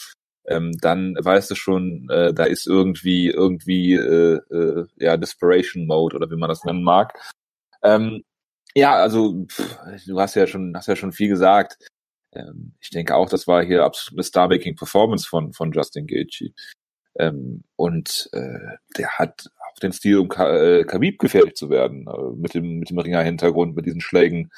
ähm, 0.46 0.72
dann 0.80 1.16
weißt 1.20 1.50
du 1.50 1.54
schon, 1.56 2.08
äh, 2.10 2.32
da 2.32 2.44
ist 2.44 2.66
irgendwie 2.66 3.28
irgendwie 3.28 3.94
äh, 3.94 4.38
äh, 4.50 4.86
ja 4.96 5.16
Desperation 5.16 5.86
Mode 5.86 6.16
oder 6.16 6.30
wie 6.30 6.36
man 6.36 6.48
das 6.48 6.64
nennen 6.64 6.82
mag. 6.84 7.12
Ähm, 7.82 8.22
ja, 8.74 8.94
also 8.94 9.44
pff, 9.46 9.78
du 10.06 10.20
hast 10.20 10.36
ja 10.36 10.46
schon 10.46 10.74
hast 10.76 10.86
ja 10.88 10.96
schon 10.96 11.12
viel 11.12 11.28
gesagt. 11.28 11.76
Ähm, 12.32 12.74
ich 12.80 12.90
denke 12.90 13.16
auch, 13.16 13.28
das 13.28 13.46
war 13.48 13.64
hier 13.64 13.84
absolut 13.84 14.18
eine 14.18 14.24
Starmaking 14.24 14.76
Performance 14.76 15.28
von 15.28 15.52
von 15.52 15.72
Justin 15.72 16.06
Gaethje. 16.06 16.52
Ähm, 17.18 17.64
und 17.76 18.30
äh, 18.32 18.76
der 18.96 19.18
hat 19.18 19.50
den 19.78 19.92
Stil, 19.92 20.18
um 20.18 20.30
äh, 20.30 20.84
Khabib 20.84 21.18
gefährlich 21.18 21.54
zu 21.54 21.70
werden, 21.70 22.06
äh, 22.06 22.36
mit 22.36 22.54
dem 22.54 22.78
mit 22.78 22.90
dem 22.90 22.98
Ringer-Hintergrund, 22.98 23.76
mit 23.76 23.86
diesen 23.86 24.00
Schlägen, 24.00 24.50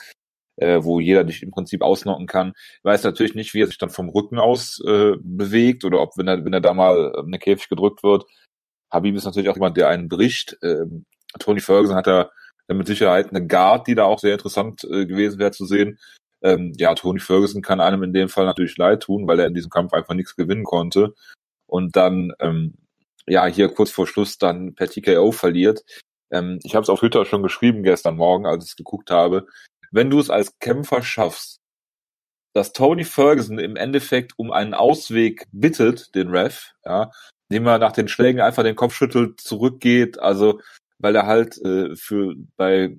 äh, 0.57 0.83
wo 0.83 1.01
jeder 1.01 1.25
dich 1.25 1.43
im 1.43 1.51
Prinzip 1.51 1.83
ausnocken 1.83 2.27
kann. 2.27 2.53
Weiß 2.83 3.05
natürlich 3.05 3.35
nicht, 3.35 3.55
wie 3.55 3.63
er 3.63 3.67
sich 3.67 3.79
dann 3.79 3.91
vom 3.91 4.09
Rücken 4.09 4.39
aus 4.39 4.81
äh, 4.87 5.15
bewegt 5.21 5.85
oder 5.85 6.01
ob, 6.01 6.17
wenn 6.17 6.29
er, 6.29 6.45
wenn 6.45 6.53
er 6.53 6.61
da 6.61 6.75
mal 6.75 7.15
in 7.25 7.33
den 7.33 7.41
Käfig 7.41 7.69
gedrückt 7.69 8.03
wird. 8.03 8.25
Habib 8.91 9.15
ist 9.17 9.25
natürlich 9.25 9.49
auch 9.49 9.57
jemand, 9.57 9.77
der 9.77 9.89
einen 9.89 10.09
bricht. 10.09 10.59
Ähm, 10.63 11.05
Tony 11.39 11.61
Ferguson 11.61 11.97
hat 11.97 12.07
da 12.07 12.31
mit 12.69 12.87
Sicherheit 12.87 13.31
eine 13.31 13.47
Guard, 13.47 13.87
die 13.87 13.95
da 13.95 14.05
auch 14.05 14.19
sehr 14.19 14.35
interessant 14.35 14.85
äh, 14.85 15.07
gewesen 15.07 15.39
wäre 15.39 15.53
zu 15.53 15.65
sehen. 15.65 15.99
Ähm, 16.43 16.73
ja, 16.77 16.95
Tony 16.95 17.21
Ferguson 17.21 17.63
kann 17.63 17.81
einem 17.81 18.03
in 18.03 18.13
dem 18.13 18.29
Fall 18.29 18.47
natürlich 18.47 18.77
leid 18.77 19.03
tun, 19.03 19.27
weil 19.27 19.41
er 19.41 19.47
in 19.47 19.55
diesem 19.55 19.71
Kampf 19.71 19.93
einfach 19.93 20.15
nichts 20.15 20.37
gewinnen 20.37 20.65
konnte. 20.65 21.15
Und 21.67 21.97
dann, 21.97 22.33
ähm, 22.41 22.75
ja, 23.27 23.47
hier 23.47 23.69
kurz 23.69 23.91
vor 23.91 24.07
Schluss 24.07 24.39
dann 24.39 24.75
per 24.75 24.89
TKO 24.89 25.33
verliert. 25.33 25.85
Ähm, 26.31 26.59
ich 26.63 26.75
habe 26.75 26.83
es 26.83 26.89
auf 26.89 27.01
Twitter 27.01 27.25
schon 27.25 27.43
geschrieben 27.43 27.83
gestern 27.83 28.17
Morgen, 28.17 28.47
als 28.47 28.67
ich 28.67 28.77
geguckt 28.77 29.11
habe 29.11 29.47
wenn 29.91 30.11
du 30.11 30.21
es 30.21 30.31
als 30.31 30.59
Kämpfer 30.59 31.03
schaffst, 31.03 31.61
dass 32.55 32.73
Tony 32.73 33.05
Ferguson 33.05 33.59
im 33.59 33.77
Endeffekt 33.77 34.33
um 34.37 34.51
einen 34.51 34.75
Ausweg 34.75 35.47
bittet, 35.53 36.15
den 36.15 36.31
Ref, 36.31 36.73
ja, 36.85 37.11
indem 37.49 37.67
er 37.67 37.79
nach 37.79 37.93
den 37.93 38.09
Schlägen 38.09 38.41
einfach 38.41 38.63
den 38.63 38.77
Kopf 38.77 38.95
schüttelt, 38.95 39.41
zurückgeht, 39.41 40.19
also 40.19 40.61
weil 40.99 41.17
er 41.17 41.27
halt 41.27 41.59
äh, 41.65 41.95
für 41.97 42.35
bei 42.57 42.97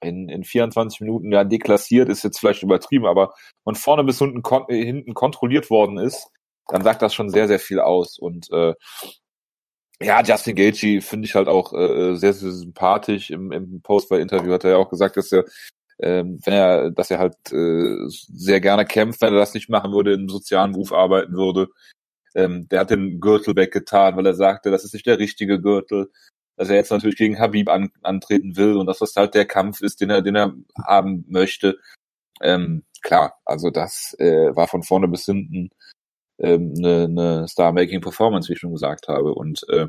in, 0.00 0.28
in 0.28 0.44
24 0.44 1.00
Minuten 1.00 1.32
ja 1.32 1.44
deklassiert 1.44 2.10
ist 2.10 2.24
jetzt 2.24 2.38
vielleicht 2.38 2.62
übertrieben, 2.62 3.06
aber 3.06 3.34
von 3.62 3.74
vorne 3.74 4.04
bis 4.04 4.18
hinten, 4.18 4.42
kon 4.42 4.66
hinten 4.68 5.14
kontrolliert 5.14 5.70
worden 5.70 5.98
ist, 5.98 6.28
dann 6.68 6.82
sagt 6.82 7.00
das 7.00 7.14
schon 7.14 7.30
sehr 7.30 7.48
sehr 7.48 7.58
viel 7.58 7.80
aus 7.80 8.18
und 8.18 8.50
äh, 8.52 8.74
ja, 10.00 10.22
Justin 10.22 10.56
Gaethje 10.56 11.00
finde 11.00 11.26
ich 11.26 11.34
halt 11.34 11.48
auch 11.48 11.72
äh, 11.72 12.16
sehr, 12.16 12.32
sehr 12.32 12.52
sympathisch. 12.52 13.30
Im, 13.30 13.52
im 13.52 13.80
Post-Interview 13.80 14.52
hat 14.52 14.64
er 14.64 14.72
ja 14.72 14.76
auch 14.76 14.90
gesagt, 14.90 15.16
dass 15.16 15.32
er 15.32 15.44
ähm, 16.00 16.40
wenn 16.44 16.54
er, 16.54 16.90
dass 16.90 17.10
er 17.10 17.18
halt 17.18 17.36
äh, 17.52 18.08
sehr 18.08 18.60
gerne 18.60 18.84
kämpft, 18.84 19.20
wenn 19.20 19.32
er 19.32 19.38
das 19.38 19.54
nicht 19.54 19.68
machen 19.68 19.92
würde, 19.92 20.12
im 20.14 20.28
sozialen 20.28 20.72
Beruf 20.72 20.92
arbeiten 20.92 21.34
würde. 21.34 21.68
Ähm, 22.34 22.68
der 22.68 22.80
hat 22.80 22.90
den 22.90 23.20
Gürtel 23.20 23.54
weggetan, 23.56 24.16
weil 24.16 24.26
er 24.26 24.34
sagte, 24.34 24.70
das 24.70 24.84
ist 24.84 24.92
nicht 24.94 25.06
der 25.06 25.18
richtige 25.18 25.60
Gürtel, 25.60 26.10
dass 26.56 26.68
er 26.68 26.76
jetzt 26.76 26.90
natürlich 26.90 27.16
gegen 27.16 27.38
Habib 27.38 27.68
an, 27.68 27.90
antreten 28.02 28.56
will 28.56 28.76
und 28.76 28.86
dass 28.86 28.98
das 28.98 29.14
halt 29.16 29.34
der 29.34 29.46
Kampf 29.46 29.80
ist, 29.82 30.00
den 30.00 30.10
er, 30.10 30.22
den 30.22 30.36
er 30.36 30.54
haben 30.84 31.24
möchte. 31.28 31.78
Ähm, 32.40 32.84
klar, 33.02 33.40
also 33.44 33.70
das 33.70 34.16
äh, 34.18 34.54
war 34.56 34.66
von 34.66 34.82
vorne 34.82 35.06
bis 35.08 35.26
hinten 35.26 35.70
ähm, 36.38 36.74
eine, 36.78 37.04
eine 37.04 37.48
Star-Making-Performance, 37.48 38.48
wie 38.48 38.54
ich 38.54 38.58
schon 38.58 38.72
gesagt 38.72 39.08
habe. 39.08 39.34
Und 39.34 39.66
äh, 39.68 39.88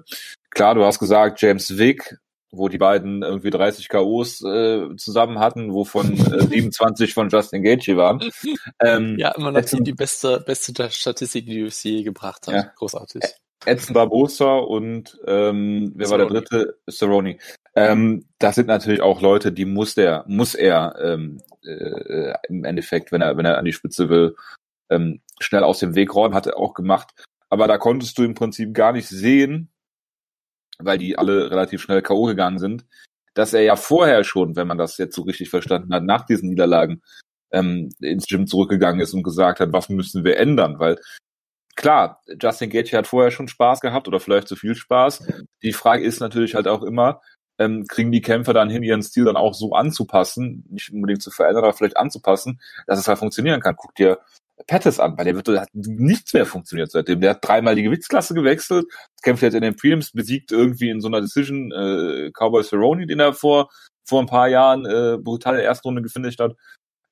klar, 0.50 0.76
du 0.76 0.84
hast 0.84 1.00
gesagt, 1.00 1.42
James 1.42 1.78
Wick 1.78 2.18
wo 2.58 2.70
die 2.70 2.78
beiden 2.78 3.22
irgendwie 3.22 3.50
30 3.50 3.90
KOs 3.90 4.42
äh, 4.42 4.96
zusammen 4.98 5.40
hatten, 5.40 5.74
wovon 5.74 6.14
äh, 6.14 6.48
27 6.48 7.14
von 7.14 7.30
Justin 7.30 7.64
Gaethje 7.64 7.98
waren. 7.98 8.20
Ähm, 8.80 9.16
ja, 9.18 9.32
immer 9.32 9.52
noch 9.52 9.66
die, 9.66 9.84
die 9.84 9.94
beste, 9.94 10.42
beste 10.46 10.90
Statistik, 10.90 11.46
die 11.46 11.64
UFC 11.64 11.86
je 11.86 12.04
gebracht 12.04 12.48
hat. 12.48 12.54
Ja. 12.54 12.72
Großartig. 12.76 13.24
Edson 13.66 13.94
Barbosa 13.94 14.58
und 14.58 15.18
ähm, 15.26 15.92
wer 15.96 16.08
Cerrone. 16.08 16.24
war 16.24 16.42
der 16.42 16.42
dritte? 16.42 16.78
Cerrone. 16.90 17.38
Ähm, 17.76 18.26
das 18.38 18.56
sind 18.56 18.68
natürlich 18.68 19.02
auch 19.02 19.22
Leute, 19.22 19.52
die 19.52 19.66
muss 19.66 19.96
der, 19.96 20.24
muss 20.28 20.56
er 20.56 20.96
ähm, 21.02 21.42
äh, 21.64 22.34
im 22.48 22.64
Endeffekt, 22.64 23.12
wenn 23.12 23.22
er, 23.22 23.38
wenn 23.38 23.46
er 23.46 23.58
an 23.58 23.66
die 23.66 23.74
Spitze 23.74 24.10
will, 24.10 24.36
ähm, 24.90 25.22
schnell 25.40 25.64
aus 25.64 25.80
dem 25.80 25.96
Weg 25.96 26.14
räumen, 26.14 26.36
hat 26.36 26.48
er 26.48 26.58
auch 26.58 26.74
gemacht. 26.74 27.14
Aber 27.50 27.68
da 27.68 27.78
konntest 27.78 28.18
du 28.18 28.24
im 28.24 28.34
Prinzip 28.34 28.74
gar 28.74 28.92
nicht 28.92 29.08
sehen, 29.08 29.72
weil 30.80 30.98
die 30.98 31.18
alle 31.18 31.52
relativ 31.52 31.82
schnell 31.82 32.02
K.O. 32.02 32.24
gegangen 32.26 32.60
sind, 32.60 32.86
dass 33.34 33.54
er 33.54 33.62
ja 33.62 33.76
vorher 33.76 34.24
schon, 34.24 34.56
wenn 34.56 34.68
man 34.68 34.78
das 34.78 34.98
jetzt 34.98 35.16
so 35.16 35.24
richtig 35.24 35.50
verstanden 35.50 35.94
hat, 35.94 36.04
nach 36.04 36.26
diesen 36.26 36.50
Niederlagen 36.50 37.02
ähm, 37.52 37.90
ins 38.00 38.28
Gym 38.28 38.48
zurückgegangen 38.48 39.02
ist 39.02 39.14
und 39.14 39.24
gesagt 39.24 39.60
hat, 39.60 39.74
was 39.74 39.90
müssen 39.90 40.24
wir 40.24 40.38
ändern, 40.38 40.80
weil 40.80 41.00
klar, 41.76 42.22
Justin 42.42 42.70
Gaethje 42.70 42.98
hat 42.98 43.08
vorher 43.08 43.32
schon 43.32 43.48
Spaß 43.48 43.82
gehabt 43.82 44.08
oder 44.08 44.20
vielleicht 44.20 44.48
zu 44.48 44.56
viel 44.56 44.76
Spaß. 44.76 45.28
Die 45.62 45.74
Frage 45.74 46.04
ist 46.04 46.20
natürlich 46.20 46.56
halt 46.56 46.68
auch 46.68 46.84
immer, 46.84 47.22
ähm, 47.58 47.86
kriegen 47.88 48.12
die 48.12 48.22
Kämpfer 48.22 48.54
dann 48.54 48.70
hin, 48.70 48.84
ihren 48.84 49.04
Stil 49.04 49.26
dann 49.26 49.38
auch 49.38 49.54
so 49.54 49.74
anzupassen, 49.74 50.66
nicht 50.70 50.92
unbedingt 50.92 51.22
zu 51.22 51.32
verändern, 51.32 51.64
aber 51.64 51.74
vielleicht 51.74 51.98
anzupassen, 51.98 52.60
dass 52.88 53.00
es 53.00 53.08
halt 53.08 53.20
funktionieren 53.20 53.62
kann. 53.62 53.76
Guck 53.78 53.96
dir 53.96 54.20
Pettis 54.68 55.00
an, 55.00 55.18
weil 55.18 55.26
der 55.26 55.36
wird, 55.36 55.48
hat 55.60 55.70
nichts 55.74 56.34
mehr 56.34 56.46
funktioniert 56.46 56.90
seitdem. 56.90 57.20
Der 57.22 57.32
hat 57.32 57.46
dreimal 57.46 57.76
die 57.76 57.84
Gewichtsklasse 57.84 58.34
gewechselt, 58.34 58.86
kämpft 59.22 59.44
jetzt 59.44 59.54
in 59.54 59.62
den 59.62 59.76
Prelims, 59.76 60.12
besiegt 60.12 60.52
irgendwie 60.52 60.90
in 60.90 61.02
so 61.02 61.08
einer 61.08 61.22
Decision 61.22 61.72
äh, 61.72 62.32
Cowboy 62.32 62.64
Cerrone, 62.64 63.06
den 63.06 63.20
er 63.20 63.34
vor 63.34 63.70
vor 64.08 64.22
ein 64.22 64.28
paar 64.28 64.48
Jahren 64.48 64.86
äh, 64.86 65.18
brutale 65.18 65.64
Erstrunde 65.64 66.02
gefinisht 66.02 66.40
hat. 66.40 66.56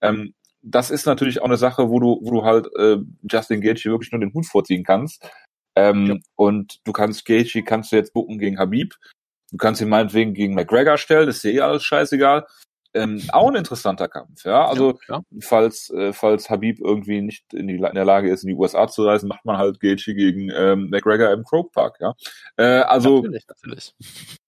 Ähm, 0.01 0.35
das 0.61 0.91
ist 0.91 1.05
natürlich 1.05 1.41
auch 1.41 1.45
eine 1.45 1.57
Sache, 1.57 1.89
wo 1.89 1.99
du 1.99 2.19
wo 2.21 2.31
du 2.31 2.43
halt 2.43 2.67
äh, 2.77 2.97
Justin 3.29 3.61
Gaethje 3.61 3.91
wirklich 3.91 4.11
nur 4.11 4.21
den 4.21 4.33
Hut 4.33 4.45
vorziehen 4.45 4.83
kannst. 4.83 5.27
Ähm, 5.75 6.05
ja. 6.05 6.15
Und 6.35 6.79
du 6.85 6.93
kannst 6.93 7.25
Gaethje 7.25 7.63
kannst 7.63 7.91
du 7.91 7.97
jetzt 7.97 8.13
bucken 8.13 8.39
gegen 8.39 8.57
Habib. 8.57 8.93
Du 9.51 9.57
kannst 9.57 9.81
ihn 9.81 9.89
meinetwegen 9.89 10.33
gegen 10.33 10.55
McGregor 10.55 10.97
stellen, 10.97 11.27
das 11.27 11.37
ist 11.37 11.43
ja 11.43 11.51
eh 11.51 11.61
alles 11.61 11.83
scheißegal 11.83 12.45
ähm, 12.93 13.21
auch 13.31 13.49
ein 13.49 13.55
interessanter 13.55 14.07
Kampf, 14.07 14.45
ja. 14.45 14.65
Also 14.65 14.99
ja, 15.07 15.21
falls 15.41 15.89
äh, 15.89 16.13
falls 16.13 16.49
Habib 16.49 16.79
irgendwie 16.79 17.21
nicht 17.21 17.53
in, 17.53 17.67
die, 17.67 17.75
in 17.75 17.95
der 17.95 18.05
Lage 18.05 18.29
ist, 18.29 18.43
in 18.43 18.49
die 18.49 18.55
USA 18.55 18.87
zu 18.87 19.03
reisen, 19.03 19.27
macht 19.27 19.45
man 19.45 19.57
halt 19.57 19.79
Gaethje 19.79 20.13
gegen 20.13 20.49
ähm, 20.55 20.89
McGregor 20.89 21.31
im 21.31 21.43
Croke 21.43 21.71
Park, 21.71 21.97
ja. 21.99 22.13
Äh, 22.57 22.83
also 22.83 23.21
natürlich, 23.21 23.45
natürlich. 23.47 23.95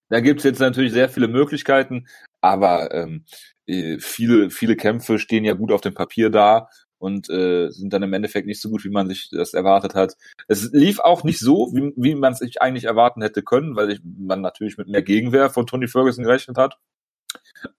Da 0.10 0.19
gibt's 0.19 0.43
jetzt 0.43 0.60
natürlich 0.60 0.93
sehr 0.93 1.10
viele 1.10 1.27
Möglichkeiten, 1.27 2.08
aber 2.41 2.93
ähm, 2.93 3.25
äh, 3.65 3.97
viele 3.99 4.51
viele 4.51 4.75
Kämpfe 4.75 5.17
stehen 5.17 5.45
ja 5.45 5.53
gut 5.53 5.71
auf 5.71 5.81
dem 5.81 5.95
Papier 5.95 6.29
da 6.29 6.69
und 6.97 7.29
äh, 7.29 7.69
sind 7.69 7.93
dann 7.93 8.03
im 8.03 8.13
Endeffekt 8.13 8.47
nicht 8.47 8.62
so 8.62 8.69
gut, 8.69 8.84
wie 8.84 8.89
man 8.89 9.08
sich 9.08 9.29
das 9.31 9.53
erwartet 9.53 9.95
hat. 9.95 10.15
Es 10.47 10.71
lief 10.71 10.99
auch 10.99 11.23
nicht 11.23 11.39
so, 11.39 11.71
wie, 11.73 11.93
wie 11.95 12.15
man 12.15 12.34
es 12.34 12.39
sich 12.39 12.62
eigentlich 12.62 12.86
erwarten 12.86 13.21
hätte 13.21 13.43
können, 13.43 13.75
weil 13.75 13.91
ich, 13.91 14.01
man 14.03 14.41
natürlich 14.41 14.77
mit 14.77 14.88
mehr 14.88 15.03
Gegenwehr 15.03 15.49
von 15.49 15.67
Tony 15.67 15.88
Ferguson 15.88 16.23
gerechnet 16.23 16.58
hat. 16.58 16.77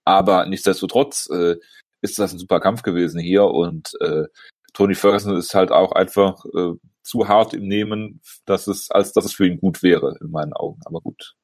Aber 0.05 0.45
nichtsdestotrotz 0.45 1.29
äh, 1.29 1.55
ist 2.01 2.19
das 2.19 2.33
ein 2.33 2.39
super 2.39 2.59
Kampf 2.59 2.83
gewesen 2.83 3.19
hier 3.19 3.45
und 3.45 3.91
äh, 4.01 4.25
Tony 4.73 4.95
Ferguson 4.95 5.35
ist 5.35 5.55
halt 5.55 5.71
auch 5.71 5.91
einfach 5.91 6.45
äh, 6.45 6.73
zu 7.01 7.27
hart 7.27 7.53
im 7.53 7.67
Nehmen, 7.67 8.21
dass 8.45 8.67
es, 8.67 8.91
als 8.91 9.13
dass 9.13 9.25
es 9.25 9.33
für 9.33 9.47
ihn 9.47 9.59
gut 9.59 9.81
wäre, 9.81 10.17
in 10.21 10.29
meinen 10.29 10.53
Augen. 10.53 10.79
Aber 10.85 11.01
gut. 11.01 11.35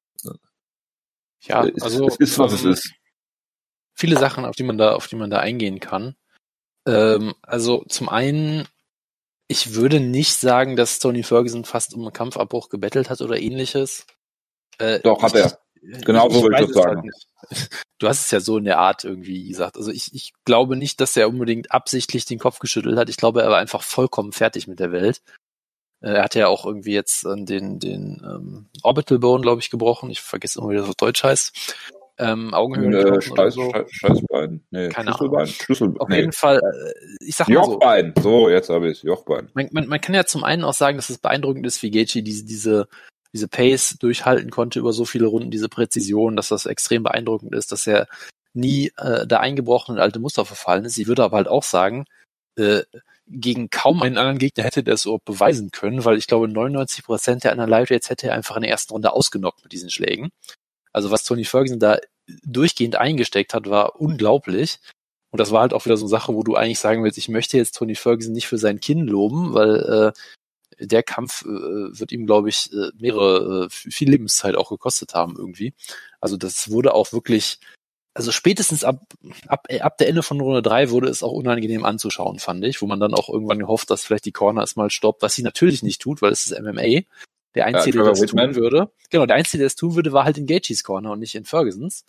Ja, 1.45 1.65
es, 1.65 1.81
also 1.81 2.07
es 2.07 2.17
ist, 2.17 2.39
was 2.39 2.51
ähm, 2.51 2.71
es 2.71 2.79
ist. 2.79 2.93
Viele 3.95 4.17
Sachen, 4.17 4.45
auf 4.45 4.55
die 4.55 4.63
man 4.63 4.77
da, 4.77 4.95
auf 4.95 5.07
die 5.07 5.15
man 5.15 5.29
da 5.29 5.39
eingehen 5.39 5.79
kann. 5.79 6.15
Ähm, 6.87 7.33
also 7.41 7.83
zum 7.87 8.09
einen, 8.09 8.67
ich 9.47 9.73
würde 9.75 9.99
nicht 9.99 10.35
sagen, 10.35 10.75
dass 10.75 10.99
Tony 10.99 11.23
Ferguson 11.23 11.65
fast 11.65 11.93
um 11.93 12.01
einen 12.01 12.13
Kampfabbruch 12.13 12.69
gebettelt 12.69 13.09
hat 13.09 13.21
oder 13.21 13.39
ähnliches. 13.39 14.05
Äh, 14.79 14.99
Doch, 15.01 15.21
hat 15.21 15.35
er. 15.35 15.59
Genau 16.05 16.29
so 16.29 16.43
würde 16.43 16.61
ich 16.61 16.67
das 16.67 16.75
sagen. 16.75 17.01
Halt 17.01 17.69
du 17.99 18.07
hast 18.07 18.25
es 18.25 18.31
ja 18.31 18.39
so 18.39 18.57
in 18.57 18.65
der 18.65 18.79
Art 18.79 19.03
irgendwie 19.03 19.47
gesagt. 19.47 19.77
Also 19.77 19.91
ich, 19.91 20.13
ich 20.13 20.33
glaube 20.45 20.75
nicht, 20.75 21.01
dass 21.01 21.17
er 21.17 21.29
unbedingt 21.29 21.71
absichtlich 21.71 22.25
den 22.25 22.39
Kopf 22.39 22.59
geschüttelt 22.59 22.97
hat. 22.97 23.09
Ich 23.09 23.17
glaube, 23.17 23.41
er 23.41 23.49
war 23.49 23.57
einfach 23.57 23.81
vollkommen 23.81 24.31
fertig 24.31 24.67
mit 24.67 24.79
der 24.79 24.91
Welt. 24.91 25.21
Äh, 26.01 26.13
er 26.13 26.23
hatte 26.23 26.39
ja 26.39 26.47
auch 26.47 26.65
irgendwie 26.65 26.93
jetzt 26.93 27.25
den, 27.25 27.79
den 27.79 28.21
ähm, 28.23 28.65
Orbital 28.83 29.19
Bone, 29.19 29.41
glaube 29.41 29.61
ich, 29.61 29.69
gebrochen. 29.69 30.09
Ich 30.09 30.21
vergesse 30.21 30.59
immer, 30.59 30.69
wie 30.69 30.75
das 30.75 30.89
auf 30.89 30.95
Deutsch 30.95 31.23
heißt. 31.23 31.75
Ähm, 32.19 32.53
Augenhöhlen. 32.53 33.15
Äh, 33.15 33.21
Scheiß, 33.21 33.55
so. 33.55 33.71
Scheißbein. 33.89 34.63
Nee, 34.69 34.89
Keine 34.89 35.11
Schlüsselbein. 35.13 35.41
Ahnung. 35.41 35.53
Schlüsselbein. 35.53 36.01
Auf 36.01 36.09
nee. 36.09 36.17
jeden 36.17 36.31
Fall, 36.31 36.57
äh, 36.57 37.25
ich 37.25 37.35
sag 37.35 37.47
mal 37.47 37.63
so. 37.63 37.71
Jochbein. 37.71 38.13
So, 38.21 38.49
jetzt 38.49 38.69
habe 38.69 38.89
ich 38.89 39.01
Jochbein. 39.01 39.49
Man, 39.53 39.69
man, 39.71 39.87
man 39.87 39.99
kann 39.99 40.13
ja 40.13 40.25
zum 40.25 40.43
einen 40.43 40.63
auch 40.63 40.73
sagen, 40.73 40.97
dass 40.97 41.09
es 41.09 41.17
beeindruckend 41.17 41.65
ist, 41.65 41.81
wie 41.81 41.89
Gaethje 41.89 42.21
diese, 42.21 42.45
diese 42.45 42.87
diese 43.33 43.47
Pace 43.47 43.97
durchhalten 43.99 44.51
konnte 44.51 44.79
über 44.79 44.93
so 44.93 45.05
viele 45.05 45.27
Runden, 45.27 45.51
diese 45.51 45.69
Präzision, 45.69 46.35
dass 46.35 46.49
das 46.49 46.65
extrem 46.65 47.03
beeindruckend 47.03 47.53
ist, 47.55 47.71
dass 47.71 47.87
er 47.87 48.07
nie 48.53 48.91
äh, 48.97 49.25
da 49.25 49.39
eingebrochen 49.39 49.95
und 49.95 50.01
alte 50.01 50.19
Muster 50.19 50.45
verfallen 50.45 50.85
ist. 50.85 50.95
Sie 50.95 51.07
würde 51.07 51.23
aber 51.23 51.37
halt 51.37 51.47
auch 51.47 51.63
sagen, 51.63 52.05
äh, 52.57 52.83
gegen 53.27 53.69
kaum 53.69 54.01
einen 54.03 54.17
anderen 54.17 54.37
Gegner 54.37 54.63
hätte 54.63 54.83
der 54.83 54.95
es 54.95 55.01
so 55.01 55.19
beweisen 55.23 55.71
können, 55.71 56.05
weil 56.05 56.17
ich 56.17 56.27
glaube 56.27 56.47
99 56.47 57.03
Prozent 57.03 57.43
der 57.43 57.51
anderen 57.51 57.69
Lightweights 57.69 58.09
hätte 58.09 58.27
er 58.27 58.35
einfach 58.35 58.55
in 58.57 58.63
der 58.63 58.71
ersten 58.71 58.93
Runde 58.93 59.13
ausgenockt 59.13 59.63
mit 59.63 59.71
diesen 59.71 59.89
Schlägen. 59.89 60.29
Also 60.91 61.09
was 61.09 61.23
Tony 61.23 61.45
Ferguson 61.45 61.79
da 61.79 61.97
durchgehend 62.45 62.95
eingesteckt 62.95 63.53
hat, 63.53 63.69
war 63.69 63.99
unglaublich. 63.99 64.79
Und 65.31 65.39
das 65.39 65.51
war 65.51 65.61
halt 65.61 65.73
auch 65.73 65.85
wieder 65.85 65.97
so 65.97 66.05
eine 66.05 66.09
Sache, 66.09 66.35
wo 66.35 66.43
du 66.43 66.55
eigentlich 66.55 66.79
sagen 66.79 67.03
willst, 67.03 67.17
ich 67.17 67.29
möchte 67.29 67.57
jetzt 67.57 67.75
Tony 67.75 67.95
Ferguson 67.95 68.33
nicht 68.33 68.47
für 68.47 68.59
sein 68.59 68.79
Kinn 68.79 69.07
loben, 69.07 69.53
weil 69.53 69.75
äh, 69.77 70.19
der 70.87 71.03
Kampf 71.03 71.43
äh, 71.43 71.47
wird 71.47 72.11
ihm, 72.11 72.25
glaube 72.25 72.49
ich, 72.49 72.71
äh, 72.73 72.91
mehrere, 72.97 73.65
äh, 73.65 73.69
viel 73.69 74.09
Lebenszeit 74.09 74.55
auch 74.55 74.69
gekostet 74.69 75.13
haben 75.13 75.35
irgendwie. 75.37 75.73
Also 76.19 76.37
das 76.37 76.69
wurde 76.69 76.93
auch 76.93 77.13
wirklich 77.13 77.59
also 78.15 78.31
spätestens 78.31 78.83
ab, 78.83 79.01
ab, 79.47 79.65
äh, 79.69 79.79
ab 79.81 79.97
der 79.97 80.07
Ende 80.07 80.23
von 80.23 80.39
Runde 80.39 80.61
drei 80.61 80.89
wurde 80.91 81.09
es 81.09 81.23
auch 81.23 81.31
unangenehm 81.31 81.83
anzuschauen, 81.83 82.39
fand 82.39 82.63
ich, 82.63 82.81
wo 82.81 82.85
man 82.85 82.99
dann 82.99 83.13
auch 83.13 83.29
irgendwann 83.29 83.59
gehofft, 83.59 83.89
dass 83.89 84.03
vielleicht 84.03 84.25
die 84.25 84.31
Corner 84.31 84.61
es 84.61 84.75
mal 84.75 84.89
stoppt, 84.89 85.21
was 85.21 85.33
sie 85.33 85.43
natürlich 85.43 85.83
nicht 85.83 86.01
tut, 86.01 86.21
weil 86.21 86.31
es 86.31 86.45
ist 86.45 86.59
MMA. 86.59 87.01
Der 87.55 87.65
Einzige, 87.65 87.99
ja, 87.99 88.03
der 88.03 88.13
das 88.13 88.21
Whitman. 88.21 88.53
tun 88.53 88.61
würde, 88.61 88.91
genau, 89.09 89.25
der 89.25 89.35
Einzige, 89.35 89.59
der 89.59 89.67
es 89.67 89.75
tun 89.75 89.95
würde, 89.95 90.11
war 90.11 90.25
halt 90.25 90.37
in 90.37 90.45
Gaethjes 90.45 90.83
Corner 90.83 91.11
und 91.11 91.19
nicht 91.19 91.35
in 91.35 91.45
Fergusons. 91.45 92.05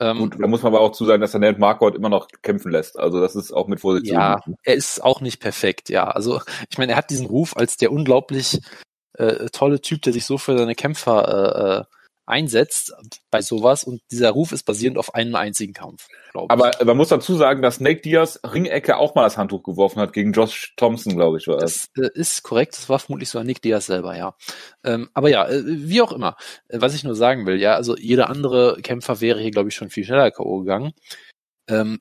Ähm, 0.00 0.18
Gut, 0.18 0.36
da 0.40 0.46
muss 0.46 0.62
man 0.62 0.74
aber 0.74 0.82
auch 0.82 0.92
zu 0.92 1.04
sagen, 1.04 1.20
dass 1.20 1.32
der 1.32 1.40
Nate 1.40 1.60
Marquardt 1.60 1.94
immer 1.94 2.08
noch 2.08 2.28
kämpfen 2.42 2.72
lässt. 2.72 2.98
Also 2.98 3.20
das 3.20 3.36
ist 3.36 3.52
auch 3.52 3.68
mit 3.68 3.80
Vorsicht 3.80 4.06
Ja, 4.06 4.40
er 4.62 4.74
ist 4.74 5.04
auch 5.04 5.20
nicht 5.20 5.40
perfekt, 5.40 5.90
ja. 5.90 6.04
Also 6.04 6.40
ich 6.70 6.78
meine, 6.78 6.92
er 6.92 6.98
hat 6.98 7.10
diesen 7.10 7.26
Ruf 7.26 7.56
als 7.56 7.76
der 7.76 7.92
unglaublich 7.92 8.60
äh, 9.14 9.46
tolle 9.52 9.82
Typ, 9.82 10.00
der 10.02 10.14
sich 10.14 10.24
so 10.24 10.38
für 10.38 10.56
seine 10.56 10.74
Kämpfer 10.74 11.28
äh, 11.28 11.80
äh 11.80 11.84
einsetzt 12.30 12.92
bei 13.30 13.42
sowas 13.42 13.84
und 13.84 14.00
dieser 14.10 14.30
Ruf 14.30 14.52
ist 14.52 14.64
basierend 14.64 14.98
auf 14.98 15.14
einem 15.14 15.34
einzigen 15.34 15.72
Kampf. 15.74 16.08
Aber 16.34 16.72
man 16.84 16.96
muss 16.96 17.08
dazu 17.08 17.34
sagen, 17.34 17.62
dass 17.62 17.80
Nate 17.80 18.00
Diaz 18.00 18.40
Ringecke 18.44 18.96
auch 18.96 19.14
mal 19.14 19.24
das 19.24 19.36
Handtuch 19.36 19.62
geworfen 19.62 20.00
hat 20.00 20.12
gegen 20.12 20.32
Josh 20.32 20.74
Thompson, 20.76 21.16
glaube 21.16 21.38
ich. 21.38 21.46
War 21.48 21.58
das 21.58 21.90
äh, 21.96 22.08
ist 22.14 22.42
korrekt, 22.42 22.76
das 22.76 22.88
war 22.88 22.98
vermutlich 22.98 23.28
sogar 23.28 23.44
Nick 23.44 23.62
Diaz 23.62 23.86
selber, 23.86 24.16
ja. 24.16 24.34
Ähm, 24.84 25.10
aber 25.12 25.28
ja, 25.28 25.48
äh, 25.48 25.62
wie 25.64 26.02
auch 26.02 26.12
immer. 26.12 26.36
Äh, 26.68 26.80
was 26.80 26.94
ich 26.94 27.04
nur 27.04 27.14
sagen 27.14 27.46
will, 27.46 27.60
ja, 27.60 27.74
also 27.74 27.96
jeder 27.96 28.30
andere 28.30 28.78
Kämpfer 28.82 29.20
wäre 29.20 29.40
hier, 29.40 29.50
glaube 29.50 29.68
ich, 29.68 29.74
schon 29.74 29.90
viel 29.90 30.04
schneller 30.04 30.30
K.O. 30.30 30.60
gegangen. 30.60 30.92
Ähm, 31.68 32.00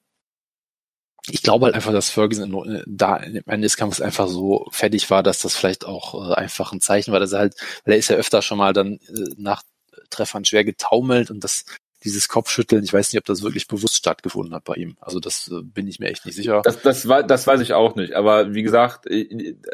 ich 1.31 1.43
glaube 1.43 1.65
halt 1.65 1.75
einfach, 1.75 1.91
dass 1.91 2.09
Ferguson 2.09 2.83
da 2.87 3.17
im 3.17 3.43
Ende 3.45 3.65
des 3.65 3.77
Kampfes 3.77 4.01
einfach 4.01 4.27
so 4.27 4.67
fertig 4.71 5.09
war, 5.09 5.23
dass 5.23 5.41
das 5.41 5.55
vielleicht 5.55 5.85
auch 5.85 6.31
einfach 6.31 6.71
ein 6.71 6.81
Zeichen 6.81 7.11
war, 7.11 7.19
dass 7.19 7.33
er 7.33 7.39
halt, 7.39 7.55
weil 7.85 7.93
er 7.93 7.99
ist 7.99 8.09
ja 8.09 8.15
öfter 8.15 8.41
schon 8.41 8.57
mal 8.57 8.73
dann 8.73 8.99
nach 9.37 9.63
Treffern 10.09 10.45
schwer 10.45 10.63
getaumelt 10.63 11.31
und 11.31 11.43
das 11.43 11.65
dieses 12.03 12.29
Kopfschütteln, 12.29 12.83
ich 12.83 12.93
weiß 12.93 13.11
nicht, 13.11 13.19
ob 13.19 13.25
das 13.25 13.41
wirklich 13.41 13.67
bewusst 13.67 13.97
stattgefunden 13.97 14.55
hat 14.55 14.63
bei 14.63 14.75
ihm. 14.75 14.95
Also 15.01 15.19
das 15.19 15.49
äh, 15.49 15.61
bin 15.61 15.85
ich 15.87 15.99
mir 15.99 16.07
echt 16.07 16.25
nicht 16.25 16.35
sicher. 16.35 16.61
Das, 16.63 16.81
das, 16.81 17.07
war, 17.09 17.23
das 17.23 17.45
weiß 17.45 17.59
ich 17.59 17.73
auch 17.73 17.95
nicht. 17.95 18.13
Aber 18.13 18.53
wie 18.53 18.63
gesagt, 18.63 19.05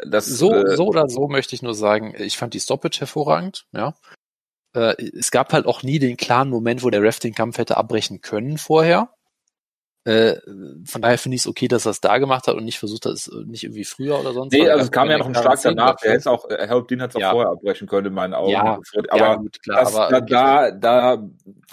das 0.04 0.26
so, 0.26 0.52
äh, 0.52 0.76
so 0.76 0.86
oder 0.86 1.08
so 1.08 1.28
möchte 1.28 1.54
ich 1.54 1.62
nur 1.62 1.74
sagen, 1.74 2.14
ich 2.18 2.36
fand 2.36 2.54
die 2.54 2.60
Stoppage 2.60 2.98
hervorragend. 2.98 3.66
Ja, 3.72 3.94
äh, 4.76 4.94
es 5.16 5.30
gab 5.30 5.52
halt 5.52 5.66
auch 5.66 5.82
nie 5.82 5.98
den 5.98 6.16
klaren 6.16 6.50
Moment, 6.50 6.82
wo 6.82 6.90
der 6.90 7.02
Ref 7.02 7.18
den 7.18 7.34
Kampf 7.34 7.58
hätte 7.58 7.76
abbrechen 7.76 8.20
können 8.20 8.58
vorher. 8.58 9.10
Äh, 10.06 10.40
von 10.84 11.02
daher 11.02 11.18
finde 11.18 11.34
ich 11.34 11.42
es 11.42 11.48
okay, 11.48 11.66
dass 11.66 11.84
er 11.84 11.90
es 11.90 12.00
da 12.00 12.18
gemacht 12.18 12.46
hat 12.46 12.54
und 12.54 12.64
nicht 12.64 12.78
versucht 12.78 13.06
hat, 13.06 13.12
es 13.14 13.28
nicht 13.44 13.64
irgendwie 13.64 13.84
früher 13.84 14.20
oder 14.20 14.32
sonst. 14.32 14.52
Nee, 14.52 14.68
also 14.70 14.84
es 14.84 14.92
kam 14.92 15.10
ja 15.10 15.18
noch 15.18 15.26
ein 15.26 15.34
Schlag 15.34 15.60
danach. 15.60 15.96
Der 15.96 16.12
hätte 16.12 16.30
auch, 16.30 16.48
Herr 16.48 16.80
Dean 16.82 17.02
hat 17.02 17.10
es 17.10 17.16
auch 17.16 17.20
ja. 17.20 17.30
vorher 17.32 17.50
abbrechen 17.50 17.88
können 17.88 18.06
in 18.06 18.12
meinen 18.12 18.32
Augen. 18.32 18.52
Ja, 18.52 18.78
aber 19.08 19.18
ja, 19.18 19.34
gut, 19.34 19.60
klar, 19.60 19.80
das, 19.80 19.96
aber 19.96 20.20
da, 20.20 20.70
da, 20.70 21.18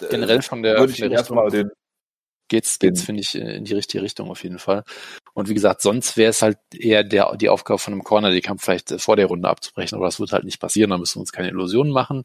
generell 0.09 0.41
von 0.41 0.63
der, 0.63 0.79
würde 0.79 0.93
ich 0.93 0.99
erstmal 1.03 1.51
den 1.51 1.69
geht's, 2.47 2.79
geht's, 2.79 3.01
finde 3.01 3.21
ich, 3.21 3.35
in 3.35 3.65
die 3.65 3.73
richtige 3.73 4.03
Richtung 4.03 4.29
auf 4.29 4.43
jeden 4.43 4.59
Fall. 4.59 4.83
Und 5.33 5.49
wie 5.49 5.53
gesagt, 5.53 5.81
sonst 5.81 6.17
wäre 6.17 6.29
es 6.29 6.41
halt 6.41 6.57
eher 6.73 7.03
der, 7.03 7.35
die 7.35 7.49
Aufgabe 7.49 7.79
von 7.79 7.93
einem 7.93 8.03
Corner, 8.03 8.29
den 8.29 8.41
Kampf 8.41 8.63
vielleicht 8.63 9.01
vor 9.01 9.15
der 9.15 9.25
Runde 9.25 9.49
abzubrechen, 9.49 9.95
aber 9.95 10.05
das 10.05 10.19
wird 10.19 10.31
halt 10.31 10.43
nicht 10.43 10.59
passieren, 10.59 10.91
da 10.91 10.97
müssen 10.97 11.15
wir 11.15 11.21
uns 11.21 11.31
keine 11.31 11.49
Illusionen 11.49 11.91
machen. 11.91 12.23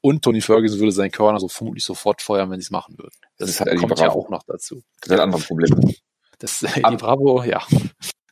Und 0.00 0.22
Tony 0.22 0.40
Ferguson 0.40 0.78
würde 0.78 0.92
seinen 0.92 1.12
Corner 1.12 1.40
so 1.40 1.48
vermutlich 1.48 1.84
sofort 1.84 2.22
feuern, 2.22 2.50
wenn 2.50 2.60
sie 2.60 2.66
es 2.66 2.70
machen 2.70 2.98
würden. 2.98 3.14
Das, 3.38 3.48
das 3.48 3.60
halt 3.60 3.78
kommt 3.78 3.98
ja 3.98 4.10
auch 4.10 4.28
noch 4.28 4.42
dazu. 4.42 4.82
Das 5.00 5.10
ist 5.10 5.12
ein 5.12 5.20
anderes 5.20 5.46
Problem. 5.46 5.94
Das, 6.38 6.60
die 6.76 6.96
Bravo, 6.96 7.42
ja. 7.44 7.62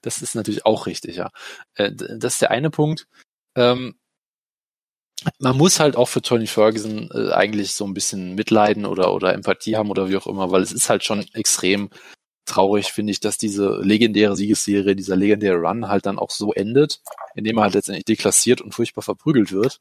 Das 0.02 0.22
ist 0.22 0.34
natürlich 0.34 0.66
auch 0.66 0.86
richtig, 0.86 1.16
ja. 1.16 1.30
Äh, 1.74 1.92
das 1.92 2.34
ist 2.34 2.42
der 2.42 2.50
eine 2.50 2.70
Punkt. 2.70 3.06
Ähm, 3.56 3.98
man 5.38 5.56
muss 5.56 5.80
halt 5.80 5.96
auch 5.96 6.08
für 6.08 6.22
Tony 6.22 6.46
Ferguson 6.46 7.10
äh, 7.12 7.32
eigentlich 7.32 7.74
so 7.74 7.84
ein 7.84 7.94
bisschen 7.94 8.34
Mitleiden 8.34 8.86
oder, 8.86 9.12
oder 9.12 9.34
Empathie 9.34 9.76
haben 9.76 9.90
oder 9.90 10.08
wie 10.08 10.16
auch 10.16 10.26
immer, 10.26 10.50
weil 10.50 10.62
es 10.62 10.72
ist 10.72 10.88
halt 10.88 11.04
schon 11.04 11.26
extrem 11.34 11.90
traurig, 12.46 12.92
finde 12.92 13.12
ich, 13.12 13.20
dass 13.20 13.36
diese 13.36 13.80
legendäre 13.82 14.36
Siegesserie, 14.36 14.96
dieser 14.96 15.16
legendäre 15.16 15.56
Run 15.56 15.88
halt 15.88 16.06
dann 16.06 16.18
auch 16.18 16.30
so 16.30 16.52
endet, 16.52 17.00
indem 17.34 17.58
er 17.58 17.64
halt 17.64 17.74
letztendlich 17.74 18.06
deklassiert 18.06 18.60
und 18.60 18.74
furchtbar 18.74 19.02
verprügelt 19.02 19.52
wird, 19.52 19.80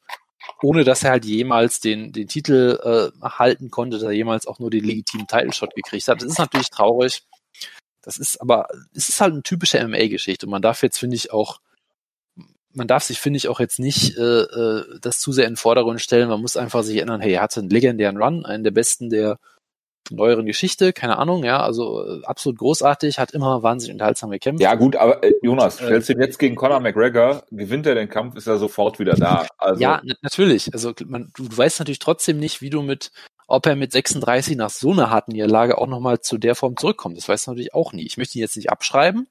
ohne 0.61 0.83
dass 0.83 1.03
er 1.03 1.11
halt 1.11 1.25
jemals 1.25 1.79
den, 1.79 2.11
den 2.11 2.27
Titel 2.27 2.79
äh, 2.83 3.25
halten 3.25 3.71
konnte, 3.71 3.97
dass 3.97 4.03
er 4.03 4.11
jemals 4.11 4.47
auch 4.47 4.59
nur 4.59 4.69
den 4.69 4.83
legitimen 4.83 5.27
Title 5.27 5.53
Shot 5.53 5.75
gekriegt 5.75 6.07
hat. 6.07 6.21
Das 6.21 6.29
ist 6.29 6.39
natürlich 6.39 6.69
traurig. 6.69 7.23
Das 8.01 8.17
ist 8.17 8.39
aber, 8.41 8.67
es 8.93 9.09
ist 9.09 9.21
halt 9.21 9.33
eine 9.33 9.43
typische 9.43 9.85
MMA-Geschichte 9.85 10.45
und 10.45 10.51
man 10.51 10.61
darf 10.61 10.83
jetzt, 10.83 10.97
finde 10.97 11.15
ich, 11.15 11.31
auch 11.31 11.59
man 12.73 12.87
darf 12.87 13.03
sich, 13.03 13.19
finde 13.19 13.37
ich, 13.37 13.47
auch 13.47 13.59
jetzt 13.59 13.79
nicht 13.79 14.17
äh, 14.17 14.41
äh, 14.41 14.99
das 15.01 15.19
zu 15.19 15.31
sehr 15.31 15.45
in 15.45 15.53
den 15.53 15.57
Vordergrund 15.57 16.01
stellen. 16.01 16.29
Man 16.29 16.41
muss 16.41 16.57
einfach 16.57 16.83
sich 16.83 16.97
erinnern, 16.97 17.21
hey, 17.21 17.33
er 17.33 17.41
hatte 17.41 17.61
einen 17.61 17.69
legendären 17.69 18.21
Run, 18.21 18.45
einen 18.45 18.63
der 18.63 18.71
besten 18.71 19.09
der 19.09 19.37
neueren 20.11 20.45
Geschichte, 20.45 20.93
keine 20.93 21.17
Ahnung, 21.17 21.43
ja, 21.43 21.61
also 21.61 22.05
äh, 22.05 22.23
absolut 22.23 22.59
großartig, 22.59 23.19
hat 23.19 23.31
immer 23.31 23.63
wahnsinnig 23.63 23.93
unterhaltsam 23.93 24.29
gekämpft. 24.29 24.61
Ja 24.61 24.75
gut, 24.75 24.95
aber 24.95 25.23
äh, 25.23 25.33
Jonas, 25.41 25.79
äh, 25.81 25.85
stellst 25.85 26.09
du 26.09 26.13
ihn 26.13 26.21
jetzt 26.21 26.39
gegen 26.39 26.55
Conor 26.55 26.79
McGregor, 26.79 27.43
gewinnt 27.51 27.85
er 27.85 27.95
den 27.95 28.09
Kampf, 28.09 28.35
ist 28.35 28.47
er 28.47 28.57
sofort 28.57 28.99
wieder 28.99 29.15
da. 29.15 29.45
Also, 29.57 29.81
ja, 29.81 30.01
natürlich. 30.21 30.73
Also 30.73 30.93
man, 31.05 31.31
du, 31.35 31.47
du 31.47 31.57
weißt 31.57 31.79
natürlich 31.79 31.99
trotzdem 31.99 32.39
nicht, 32.39 32.61
wie 32.61 32.69
du 32.69 32.81
mit, 32.81 33.11
ob 33.47 33.65
er 33.65 33.75
mit 33.75 33.91
36 33.91 34.55
nach 34.55 34.69
so 34.69 34.91
einer 34.91 35.09
harten 35.09 35.31
Niederlage 35.31 35.77
auch 35.77 35.87
nochmal 35.87 36.19
zu 36.19 36.37
der 36.37 36.55
Form 36.55 36.77
zurückkommt. 36.77 37.17
Das 37.17 37.27
weißt 37.27 37.47
du 37.47 37.51
natürlich 37.51 37.73
auch 37.73 37.93
nie. 37.93 38.05
Ich 38.05 38.17
möchte 38.17 38.37
ihn 38.37 38.41
jetzt 38.41 38.55
nicht 38.55 38.69
abschreiben, 38.69 39.27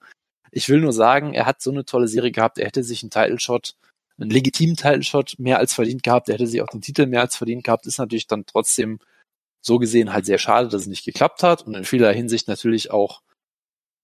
ich 0.51 0.69
will 0.69 0.81
nur 0.81 0.93
sagen, 0.93 1.35
er 1.35 1.47
hat 1.47 1.61
so 1.63 1.71
eine 1.71 1.85
tolle 1.85 2.09
Serie 2.09 2.33
gehabt, 2.33 2.59
er 2.59 2.67
hätte 2.67 2.83
sich 2.83 3.03
einen 3.03 3.11
Title 3.11 3.41
Shot, 3.41 3.75
einen 4.19 4.31
legitimen 4.31 4.77
Title 4.77 5.03
Shot 5.03 5.35
mehr 5.39 5.59
als 5.59 5.75
verdient 5.75 6.03
gehabt, 6.03 6.29
er 6.29 6.35
hätte 6.35 6.47
sich 6.47 6.63
auch 6.63 6.69
den 6.69 6.81
Titel 6.81 7.07
mehr 7.07 7.21
als 7.21 7.37
verdient 7.37 7.65
gehabt, 7.65 7.87
ist 7.87 7.99
natürlich 7.99 8.27
dann 8.27 8.47
trotzdem 8.47 8.99
so 9.67 9.79
gesehen 9.79 10.13
halt 10.13 10.27
sehr 10.27 10.39
schade, 10.39 10.69
dass 10.69 10.83
es 10.83 10.87
nicht 10.87 11.05
geklappt 11.05 11.43
hat. 11.43 11.67
Und 11.67 11.75
in 11.75 11.85
vieler 11.85 12.13
Hinsicht 12.13 12.47
natürlich 12.47 12.93
auch 12.93 13.21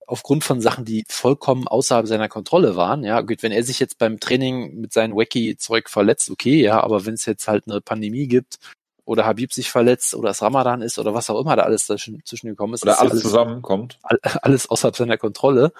aufgrund 0.09 0.43
von 0.43 0.61
Sachen, 0.61 0.85
die 0.85 1.05
vollkommen 1.09 1.69
außerhalb 1.69 2.07
seiner 2.07 2.29
Kontrolle 2.29 2.75
waren. 2.75 3.05
Ja, 3.05 3.21
gut, 3.21 3.43
wenn 3.43 3.53
er 3.53 3.63
sich 3.63 3.79
jetzt 3.79 3.99
beim 3.99 4.19
Training 4.19 4.81
mit 4.81 4.93
seinem 4.93 5.15
Wacky-Zeug 5.17 5.89
verletzt, 5.89 6.31
okay, 6.31 6.61
ja, 6.61 6.83
aber 6.83 7.07
wenn 7.07 7.15
es 7.15 7.27
jetzt 7.27 7.47
halt 7.47 7.69
eine 7.69 7.81
Pandemie 7.81 8.27
gibt 8.27 8.59
oder 9.05 9.27
Habib 9.27 9.53
sich 9.53 9.71
verletzt 9.71 10.15
oder 10.15 10.31
es 10.31 10.43
Ramadan 10.43 10.83
ist 10.83 10.99
oder 10.99 11.15
was 11.15 11.29
auch 11.31 11.41
immer 11.41 11.57
da 11.57 11.63
alles 11.63 11.87
dazwischen 11.87 12.49
gekommen 12.49 12.75
ist. 12.75 12.83
Oder 12.83 13.01
alles, 13.01 13.13
alles 13.13 13.23
zusammenkommt. 13.23 13.99
Alles 14.43 14.69
außerhalb 14.69 14.97
seiner 14.97 15.19
Kontrolle. 15.19 15.73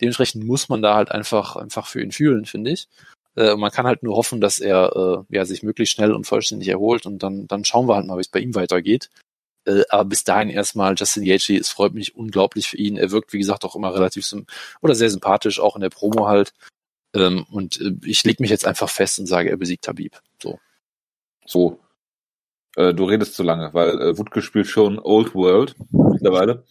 Dementsprechend 0.00 0.44
muss 0.44 0.68
man 0.68 0.80
da 0.80 0.94
halt 0.94 1.10
einfach, 1.10 1.56
einfach 1.56 1.86
für 1.86 2.02
ihn 2.02 2.12
fühlen, 2.12 2.46
finde 2.46 2.70
ich. 2.70 2.88
Äh, 3.36 3.56
man 3.56 3.70
kann 3.70 3.86
halt 3.86 4.02
nur 4.02 4.16
hoffen, 4.16 4.40
dass 4.40 4.58
er 4.58 5.24
äh, 5.30 5.34
ja, 5.34 5.44
sich 5.44 5.62
möglichst 5.62 5.94
schnell 5.94 6.12
und 6.12 6.26
vollständig 6.26 6.68
erholt 6.68 7.06
und 7.06 7.22
dann, 7.22 7.46
dann 7.46 7.64
schauen 7.64 7.86
wir 7.86 7.96
halt 7.96 8.06
mal, 8.06 8.16
wie 8.16 8.22
es 8.22 8.28
bei 8.28 8.40
ihm 8.40 8.54
weitergeht. 8.54 9.10
Äh, 9.66 9.82
aber 9.90 10.06
bis 10.06 10.24
dahin 10.24 10.50
erstmal 10.50 10.94
Justin 10.96 11.24
Gaethje, 11.24 11.58
es 11.58 11.68
freut 11.68 11.92
mich 11.92 12.16
unglaublich 12.16 12.68
für 12.68 12.76
ihn. 12.78 12.96
Er 12.96 13.10
wirkt, 13.10 13.32
wie 13.32 13.38
gesagt, 13.38 13.64
auch 13.64 13.76
immer 13.76 13.94
relativ 13.94 14.26
oder 14.80 14.94
sehr 14.94 15.10
sympathisch, 15.10 15.60
auch 15.60 15.76
in 15.76 15.82
der 15.82 15.90
Promo 15.90 16.26
halt. 16.26 16.52
Ähm, 17.14 17.44
und 17.50 17.80
äh, 17.80 17.92
ich 18.04 18.24
leg 18.24 18.40
mich 18.40 18.50
jetzt 18.50 18.66
einfach 18.66 18.88
fest 18.88 19.18
und 19.18 19.26
sage, 19.26 19.50
er 19.50 19.56
besiegt 19.56 19.86
Habib. 19.86 20.18
So. 20.42 20.58
So. 21.44 21.78
Äh, 22.76 22.94
du 22.94 23.04
redest 23.04 23.34
zu 23.34 23.42
lange, 23.42 23.72
weil 23.74 24.00
äh, 24.00 24.18
Wutke 24.18 24.42
spielt 24.42 24.66
schon 24.66 24.98
Old 24.98 25.34
World 25.34 25.74
mittlerweile. 25.90 26.64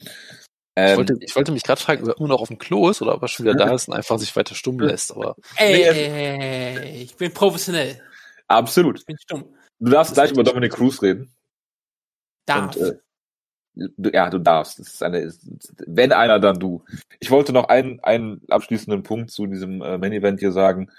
Ähm, 0.76 0.92
ich, 0.92 0.98
wollte, 0.98 1.18
ich 1.20 1.36
wollte 1.36 1.52
mich 1.52 1.64
gerade 1.64 1.82
fragen, 1.82 2.04
ob 2.04 2.10
er 2.10 2.18
immer 2.18 2.30
noch 2.30 2.42
auf 2.42 2.48
dem 2.48 2.58
Klo 2.58 2.90
ist 2.90 3.02
oder 3.02 3.16
ob 3.16 3.22
er 3.22 3.28
schon 3.28 3.46
wieder 3.46 3.56
da 3.56 3.72
ist 3.76 3.88
und 3.88 3.96
einfach 3.96 4.18
sich 4.18 4.36
weiter 4.36 4.56
stumm 4.56 4.80
lässt. 4.80 5.12
Aber 5.12 5.36
ey, 5.58 5.84
ey, 5.84 6.80
ey, 6.80 7.04
ich 7.04 7.16
bin 7.16 7.34
professionell. 7.34 8.02
Absolut. 8.48 9.00
Ich 9.00 9.06
bin 9.06 9.18
stumm. 9.18 9.46
Du 9.80 9.92
darfst 9.92 10.14
gleich 10.14 10.32
über 10.32 10.44
Dominic 10.44 10.74
Cruz 10.74 11.02
reden. 11.02 11.34
Darf. 12.46 12.76
Und, 12.76 12.82
äh, 12.82 13.00
du, 13.98 14.10
ja, 14.12 14.30
du 14.30 14.40
darfst. 14.40 14.80
Das 14.80 14.88
ist 14.88 15.04
eine, 15.04 15.34
wenn 15.86 16.12
einer, 16.12 16.40
dann 16.40 16.60
du. 16.60 16.84
Ich 17.20 17.30
wollte 17.30 17.54
noch 17.54 17.68
einen, 17.68 18.00
einen 18.02 18.42
abschließenden 18.50 19.04
Punkt 19.04 19.32
zu 19.32 19.48
diesem 19.48 19.82
äh, 19.82 19.98
Main 19.98 20.14
Event 20.14 20.40
hier 20.40 20.52
sagen. 20.52 20.90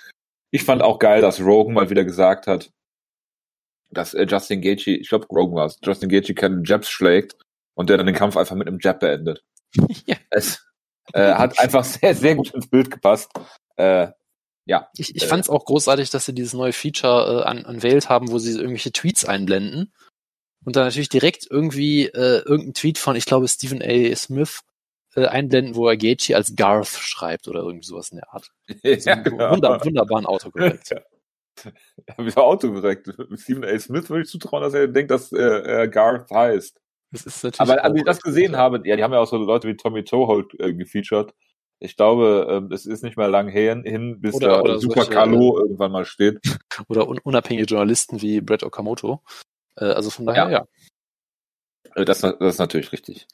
Ich 0.50 0.64
fand 0.64 0.82
auch 0.82 0.98
geil, 0.98 1.20
dass 1.20 1.40
Rogan 1.40 1.74
mal 1.74 1.90
wieder 1.90 2.04
gesagt 2.04 2.46
hat, 2.46 2.70
dass 3.90 4.14
äh, 4.14 4.26
Justin 4.28 4.60
Gaethje, 4.60 4.96
ich 4.96 5.08
glaube 5.08 5.26
Rogan 5.26 5.56
war 5.56 5.66
es, 5.66 5.78
Justin 5.82 6.08
Gaethje 6.08 6.34
keine 6.34 6.62
Jabs 6.64 6.88
schlägt 6.88 7.36
und 7.74 7.90
der 7.90 7.96
dann 7.96 8.06
den 8.06 8.14
Kampf 8.14 8.36
einfach 8.36 8.56
mit 8.56 8.68
einem 8.68 8.78
Jab 8.80 9.00
beendet. 9.00 9.42
ja. 10.06 10.16
Es 10.30 10.64
äh, 11.12 11.34
hat 11.34 11.58
einfach 11.58 11.84
sehr, 11.84 12.14
sehr 12.14 12.36
gut 12.36 12.52
ins 12.54 12.68
Bild 12.68 12.90
gepasst. 12.90 13.30
Äh, 13.76 14.08
ja. 14.66 14.88
Ich, 14.96 15.16
ich 15.16 15.26
fand 15.26 15.42
es 15.42 15.50
auch 15.50 15.64
großartig, 15.64 16.10
dass 16.10 16.26
sie 16.26 16.34
dieses 16.34 16.52
neue 16.52 16.72
Feature 16.72 17.42
äh, 17.42 17.44
an, 17.44 17.64
unveiled 17.64 18.08
haben, 18.08 18.30
wo 18.30 18.38
sie 18.38 18.52
irgendwelche 18.52 18.92
Tweets 18.92 19.24
einblenden 19.24 19.92
und 20.64 20.76
dann 20.76 20.84
natürlich 20.84 21.08
direkt 21.08 21.46
irgendwie 21.50 22.06
äh, 22.06 22.42
irgendein 22.44 22.74
Tweet 22.74 22.98
von, 22.98 23.16
ich 23.16 23.24
glaube, 23.24 23.48
Stephen 23.48 23.82
A. 23.82 24.14
Smith 24.14 24.60
äh, 25.14 25.26
einblenden, 25.26 25.74
wo 25.74 25.88
er 25.88 25.96
Gaethje 25.96 26.36
als 26.36 26.54
Garth 26.54 26.88
schreibt 26.88 27.48
oder 27.48 27.60
irgendwie 27.60 27.86
sowas 27.86 28.10
in 28.10 28.18
der 28.18 28.32
Art. 28.32 28.50
Ja, 28.82 29.14
einen 29.14 29.24
genau. 29.24 29.50
wunder, 29.52 29.84
wunderbaren 29.84 30.26
Autokorrekt. 30.26 30.90
Ja. 30.90 31.00
Ja, 32.08 32.24
wieder 32.24 32.42
Autokorrekt. 32.42 33.08
Stephen 33.36 33.64
A. 33.64 33.78
Smith 33.78 34.08
würde 34.10 34.22
ich 34.22 34.28
zutrauen, 34.28 34.62
dass 34.62 34.74
er 34.74 34.88
denkt, 34.88 35.10
dass 35.10 35.32
äh, 35.32 35.38
er 35.38 35.88
Garth 35.88 36.30
heißt. 36.30 36.80
Das 37.12 37.26
ist 37.26 37.42
natürlich 37.44 37.60
Aber 37.72 37.84
als 37.84 37.96
ich 37.98 38.04
das 38.04 38.20
gesehen 38.22 38.56
habe, 38.56 38.80
ja, 38.84 38.96
die 38.96 39.02
haben 39.02 39.12
ja 39.12 39.18
auch 39.20 39.26
so 39.26 39.36
Leute 39.36 39.66
wie 39.68 39.76
Tommy 39.76 40.04
Toholt 40.04 40.54
äh, 40.60 40.72
gefeatured. 40.72 41.34
Ich 41.80 41.96
glaube, 41.96 42.46
ähm, 42.50 42.70
es 42.72 42.84
ist 42.86 43.02
nicht 43.02 43.16
mehr 43.16 43.28
lang 43.28 43.48
hin, 43.48 43.82
hin 43.84 44.20
bis 44.20 44.34
Oder- 44.34 44.48
da 44.48 44.60
oder 44.60 44.78
Super 44.78 45.02
solche- 45.04 45.10
Carlo 45.12 45.58
irgendwann 45.58 45.92
mal 45.92 46.04
steht. 46.04 46.38
oder 46.88 47.08
un 47.08 47.18
unabhängige 47.18 47.66
Journalisten 47.66 48.20
wie 48.22 48.40
Brett 48.40 48.62
Okamoto. 48.62 49.22
Äh, 49.76 49.86
also 49.86 50.10
von 50.10 50.26
daher, 50.26 50.44
Ja. 50.44 50.50
ja. 50.50 50.66
Äh, 51.96 52.04
Das, 52.04 52.20
das 52.20 52.34
ist 52.38 52.58
natürlich 52.58 52.92
richtig. 52.92 53.26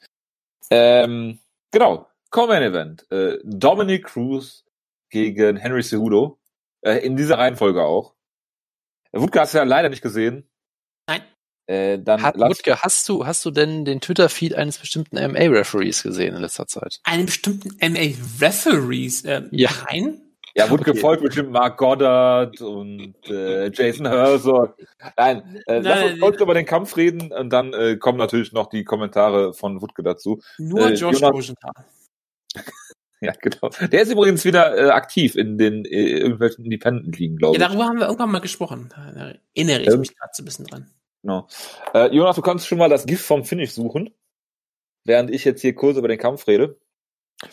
Ähm, 0.71 1.39
genau. 1.71 2.07
Common 2.29 2.61
Event. 2.63 3.05
Äh, 3.11 3.37
Dominic 3.43 4.05
Cruz 4.05 4.65
gegen 5.09 5.57
Henry 5.57 5.83
Cejudo. 5.83 6.39
Äh, 6.81 6.97
in 7.05 7.15
dieser 7.15 7.37
Reihenfolge 7.37 7.83
auch. 7.83 8.13
Äh, 9.17 9.21
Wutke 9.21 9.39
hast 9.39 9.53
du 9.53 9.57
ja 9.57 9.63
leider 9.63 9.89
nicht 9.89 10.01
gesehen. 10.01 10.47
Nein. 11.09 11.21
Äh, 11.67 11.99
dann 11.99 12.21
Hat, 12.21 12.37
Wutke, 12.37 12.81
hast 12.81 13.09
du, 13.09 13.25
hast 13.25 13.43
du 13.45 13.51
denn 13.51 13.83
den 13.83 13.99
Twitter-Feed 13.99 14.55
eines 14.55 14.77
bestimmten 14.77 15.15
MA-Referees 15.17 16.03
gesehen 16.03 16.35
in 16.35 16.41
letzter 16.41 16.67
Zeit? 16.67 16.99
Einen 17.03 17.25
bestimmten 17.25 17.69
MA-Referees. 17.81 19.25
Ähm, 19.25 19.49
Ja. 19.51 19.69
Nein? 19.89 20.21
ja, 20.55 20.69
Wutke 20.69 20.91
okay. 20.91 20.99
folgt 20.99 21.23
bestimmt 21.23 21.51
Mark 21.51 21.77
Goddard 21.77 22.61
und 22.61 23.13
äh, 23.29 23.69
Jason 23.73 24.07
Herzog. 24.07 24.75
Nein, 25.17 25.61
äh, 25.67 25.79
lass 25.79 26.03
uns 26.11 26.19
kurz 26.21 26.39
über 26.41 26.53
den 26.53 26.65
Kampf 26.65 26.95
reden 26.97 27.31
und 27.33 27.49
dann 27.51 27.73
äh, 27.73 27.97
kommen 27.97 28.17
natürlich 28.17 28.53
noch 28.53 28.67
die 28.67 28.83
Kommentare 28.85 29.53
von 29.53 29.81
Wutke 29.81 30.03
dazu. 30.03 30.41
Nur 30.57 30.87
Äh, 30.87 30.93
Josh 30.93 31.19
Jonas- 31.19 31.33
Rosenthal. 31.33 31.73
Ja, 33.21 33.33
genau. 33.41 33.69
Der 33.91 34.01
ist 34.03 34.11
übrigens 34.11 34.45
wieder 34.45 34.77
äh, 34.77 34.89
aktiv 34.91 35.35
in 35.35 35.57
den 35.57 35.85
äh, 35.85 36.19
irgendwelchen 36.19 36.63
Independent-Ligen, 36.65 37.37
glaube 37.37 37.57
Ja, 37.57 37.63
ich. 37.63 37.67
darüber 37.67 37.85
haben 37.87 37.97
wir 37.97 38.05
irgendwann 38.05 38.31
mal 38.31 38.41
gesprochen. 38.41 38.89
Da 38.93 39.33
erinnere 39.55 39.81
ich 39.81 39.87
Ähm, 39.87 39.99
mich 40.01 40.15
gerade 40.15 40.31
so 40.33 40.43
ein 40.43 40.45
bisschen 40.45 40.65
dran. 40.67 40.91
Genau. 41.23 41.47
Äh, 41.95 42.15
Jonas, 42.15 42.35
du 42.35 42.43
kannst 42.43 42.67
schon 42.67 42.77
mal 42.77 42.89
das 42.89 43.07
Gift 43.07 43.25
vom 43.25 43.43
Finish 43.43 43.71
suchen, 43.71 44.13
während 45.03 45.31
ich 45.31 45.45
jetzt 45.45 45.61
hier 45.61 45.73
kurz 45.73 45.97
über 45.97 46.07
den 46.07 46.19
Kampf 46.19 46.45
rede. 46.47 46.79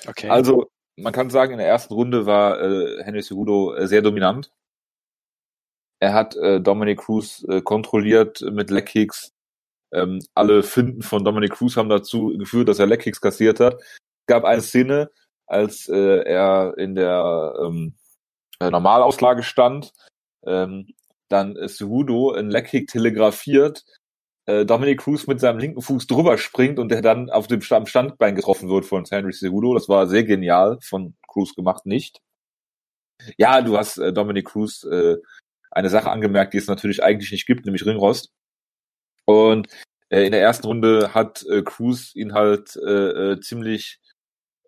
Okay. 0.07 0.29
Also, 0.29 0.71
man 0.97 1.13
kann 1.15 1.31
sagen, 1.31 1.53
in 1.53 1.59
der 1.59 1.67
ersten 1.69 1.95
Runde 1.95 2.27
war 2.27 2.61
äh, 2.61 3.03
Henry 3.03 3.23
Cejudo 3.23 3.75
äh, 3.75 3.87
sehr 3.89 4.03
dominant. 4.03 4.53
Er 6.01 6.13
hat 6.13 6.37
äh, 6.37 6.61
Dominic 6.61 6.99
Cruz 7.01 7.45
äh, 7.49 7.63
kontrolliert 7.63 8.43
mit 8.43 8.71
Leckkicks. 8.71 9.33
Ähm, 9.93 10.21
alle 10.35 10.63
Finden 10.63 11.03
von 11.03 11.25
Dominic 11.25 11.53
Cruz 11.53 11.77
haben 11.77 11.89
dazu 11.89 12.37
geführt, 12.37 12.69
dass 12.69 12.79
er 12.79 12.87
Leckkicks 12.87 13.21
kassiert 13.21 13.61
hat. 13.61 13.81
Es 13.81 14.27
gab 14.27 14.45
eine 14.45 14.61
Szene, 14.61 15.11
als 15.47 15.89
äh, 15.89 16.23
er 16.25 16.75
in 16.79 16.95
der 16.95 17.55
ähm, 17.63 17.95
äh, 18.61 18.71
Normalauslage 18.71 19.43
stand, 19.43 19.93
ähm, 20.47 20.89
dann 21.29 21.57
ist 21.57 21.79
Cejudo 21.79 22.33
ein 22.33 22.51
Leckkick 22.51 22.89
telegrafiert, 22.89 23.85
äh, 24.47 24.65
Dominic 24.67 25.01
Cruz 25.01 25.27
mit 25.27 25.41
seinem 25.41 25.59
linken 25.59 25.83
Fuß 25.83 26.07
drüber 26.07 26.39
springt 26.39 26.79
und 26.79 26.91
der 26.91 27.03
dann 27.03 27.31
auf 27.31 27.47
dem 27.47 27.63
am 27.71 27.87
Standbein 27.87 28.35
getroffen 28.35 28.69
wird 28.69 28.85
von 28.85 29.05
Henry 29.05 29.33
Cejudo. 29.33 29.75
Das 29.75 29.89
war 29.89 30.07
sehr 30.07 30.25
genial 30.25 30.79
von 30.83 31.17
Cruz 31.27 31.55
gemacht, 31.55 31.87
nicht? 31.87 32.21
Ja, 33.39 33.63
du 33.63 33.79
hast 33.79 33.99
äh, 33.99 34.13
Dominic 34.13 34.47
Cruz 34.47 34.85
äh, 34.85 35.17
eine 35.71 35.91
Sache 35.91 36.11
angemerkt, 36.11 36.55
die 36.55 36.59
es 36.59 36.67
natürlich 36.69 37.03
eigentlich 37.03 37.33
nicht 37.33 37.47
gibt, 37.47 37.65
nämlich 37.65 37.87
Ringrost. 37.87 38.31
Und 39.25 39.69
äh, 40.11 40.25
in 40.27 40.33
der 40.33 40.43
ersten 40.43 40.67
Runde 40.67 41.15
hat 41.15 41.45
äh, 41.49 41.63
Cruz 41.63 42.15
ihn 42.15 42.35
halt 42.35 42.77
äh, 42.77 43.33
äh, 43.33 43.41
ziemlich 43.41 44.01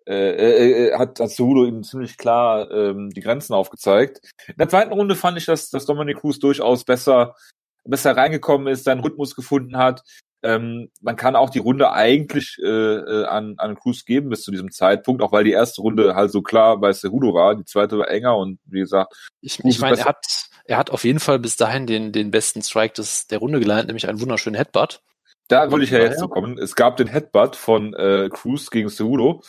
äh, 0.07 0.31
äh, 0.31 0.87
äh, 0.87 0.97
hat, 0.97 1.19
hat 1.19 1.31
Cejudo 1.31 1.65
ihm 1.65 1.83
ziemlich 1.83 2.17
klar 2.17 2.71
ähm, 2.71 3.09
die 3.09 3.19
Grenzen 3.19 3.53
aufgezeigt. 3.53 4.21
In 4.47 4.55
der 4.57 4.69
zweiten 4.69 4.93
Runde 4.93 5.17
fand 5.17 5.37
ich, 5.37 5.45
dass, 5.45 5.69
dass 5.69 5.85
Dominic 5.85 6.21
Cruz 6.21 6.39
durchaus 6.39 6.85
besser, 6.85 7.35
besser 7.83 8.15
reingekommen 8.15 8.67
ist, 8.67 8.85
seinen 8.85 9.01
Rhythmus 9.01 9.35
gefunden 9.35 9.75
hat. 9.77 10.03
Ähm, 10.43 10.89
man 11.01 11.17
kann 11.17 11.35
auch 11.35 11.49
die 11.49 11.59
Runde 11.59 11.91
eigentlich 11.91 12.57
äh, 12.63 12.67
äh, 12.67 13.25
an, 13.25 13.55
an 13.57 13.75
Cruz 13.75 14.05
geben 14.05 14.29
bis 14.29 14.43
zu 14.43 14.51
diesem 14.51 14.71
Zeitpunkt, 14.71 15.21
auch 15.21 15.33
weil 15.33 15.43
die 15.43 15.51
erste 15.51 15.81
Runde 15.81 16.15
halt 16.15 16.31
so 16.31 16.41
klar 16.41 16.79
bei 16.79 16.93
Cejudo 16.93 17.33
war. 17.33 17.55
Die 17.55 17.65
zweite 17.65 17.97
war 17.97 18.09
enger 18.09 18.37
und 18.37 18.59
wie 18.65 18.79
gesagt, 18.79 19.13
ich, 19.41 19.59
ich 19.65 19.79
meine, 19.79 19.97
er 19.97 20.05
hat, 20.05 20.25
er 20.63 20.77
hat 20.77 20.89
auf 20.89 21.03
jeden 21.03 21.19
Fall 21.19 21.39
bis 21.39 21.57
dahin 21.57 21.85
den, 21.85 22.13
den 22.13 22.31
besten 22.31 22.61
Strike 22.61 22.93
des, 22.93 23.27
der 23.27 23.39
Runde 23.39 23.59
gelandet, 23.59 23.87
nämlich 23.87 24.07
einen 24.07 24.21
wunderschönen 24.21 24.55
Headbutt. 24.55 25.01
da 25.49 25.69
wollte 25.69 25.83
ich 25.83 25.91
ja 25.91 25.99
jetzt 25.99 26.19
zu 26.19 26.29
kommen. 26.29 26.57
Es 26.57 26.75
gab 26.75 26.95
den 26.95 27.07
Headbutt 27.07 27.57
von 27.57 27.93
äh, 27.93 28.29
Cruz 28.31 28.69
gegen 28.69 28.89
Cejudo, 28.89 29.41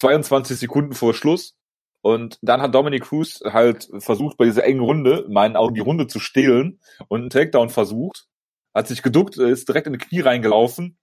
22 0.00 0.58
Sekunden 0.58 0.94
vor 0.94 1.14
Schluss. 1.14 1.56
Und 2.02 2.38
dann 2.42 2.62
hat 2.62 2.74
Dominic 2.74 3.04
Cruz 3.04 3.40
halt 3.44 3.88
versucht, 3.98 4.36
bei 4.36 4.44
dieser 4.44 4.64
engen 4.64 4.80
Runde, 4.80 5.24
in 5.26 5.32
meinen 5.32 5.56
Augen, 5.56 5.74
die 5.74 5.80
Runde 5.80 6.06
zu 6.06 6.20
stehlen 6.20 6.80
und 7.08 7.20
einen 7.20 7.30
Takedown 7.30 7.68
versucht. 7.68 8.26
Hat 8.74 8.86
sich 8.86 9.02
geduckt, 9.02 9.38
ist 9.38 9.68
direkt 9.68 9.86
in 9.86 9.94
die 9.94 9.98
Knie 9.98 10.20
reingelaufen. 10.20 10.98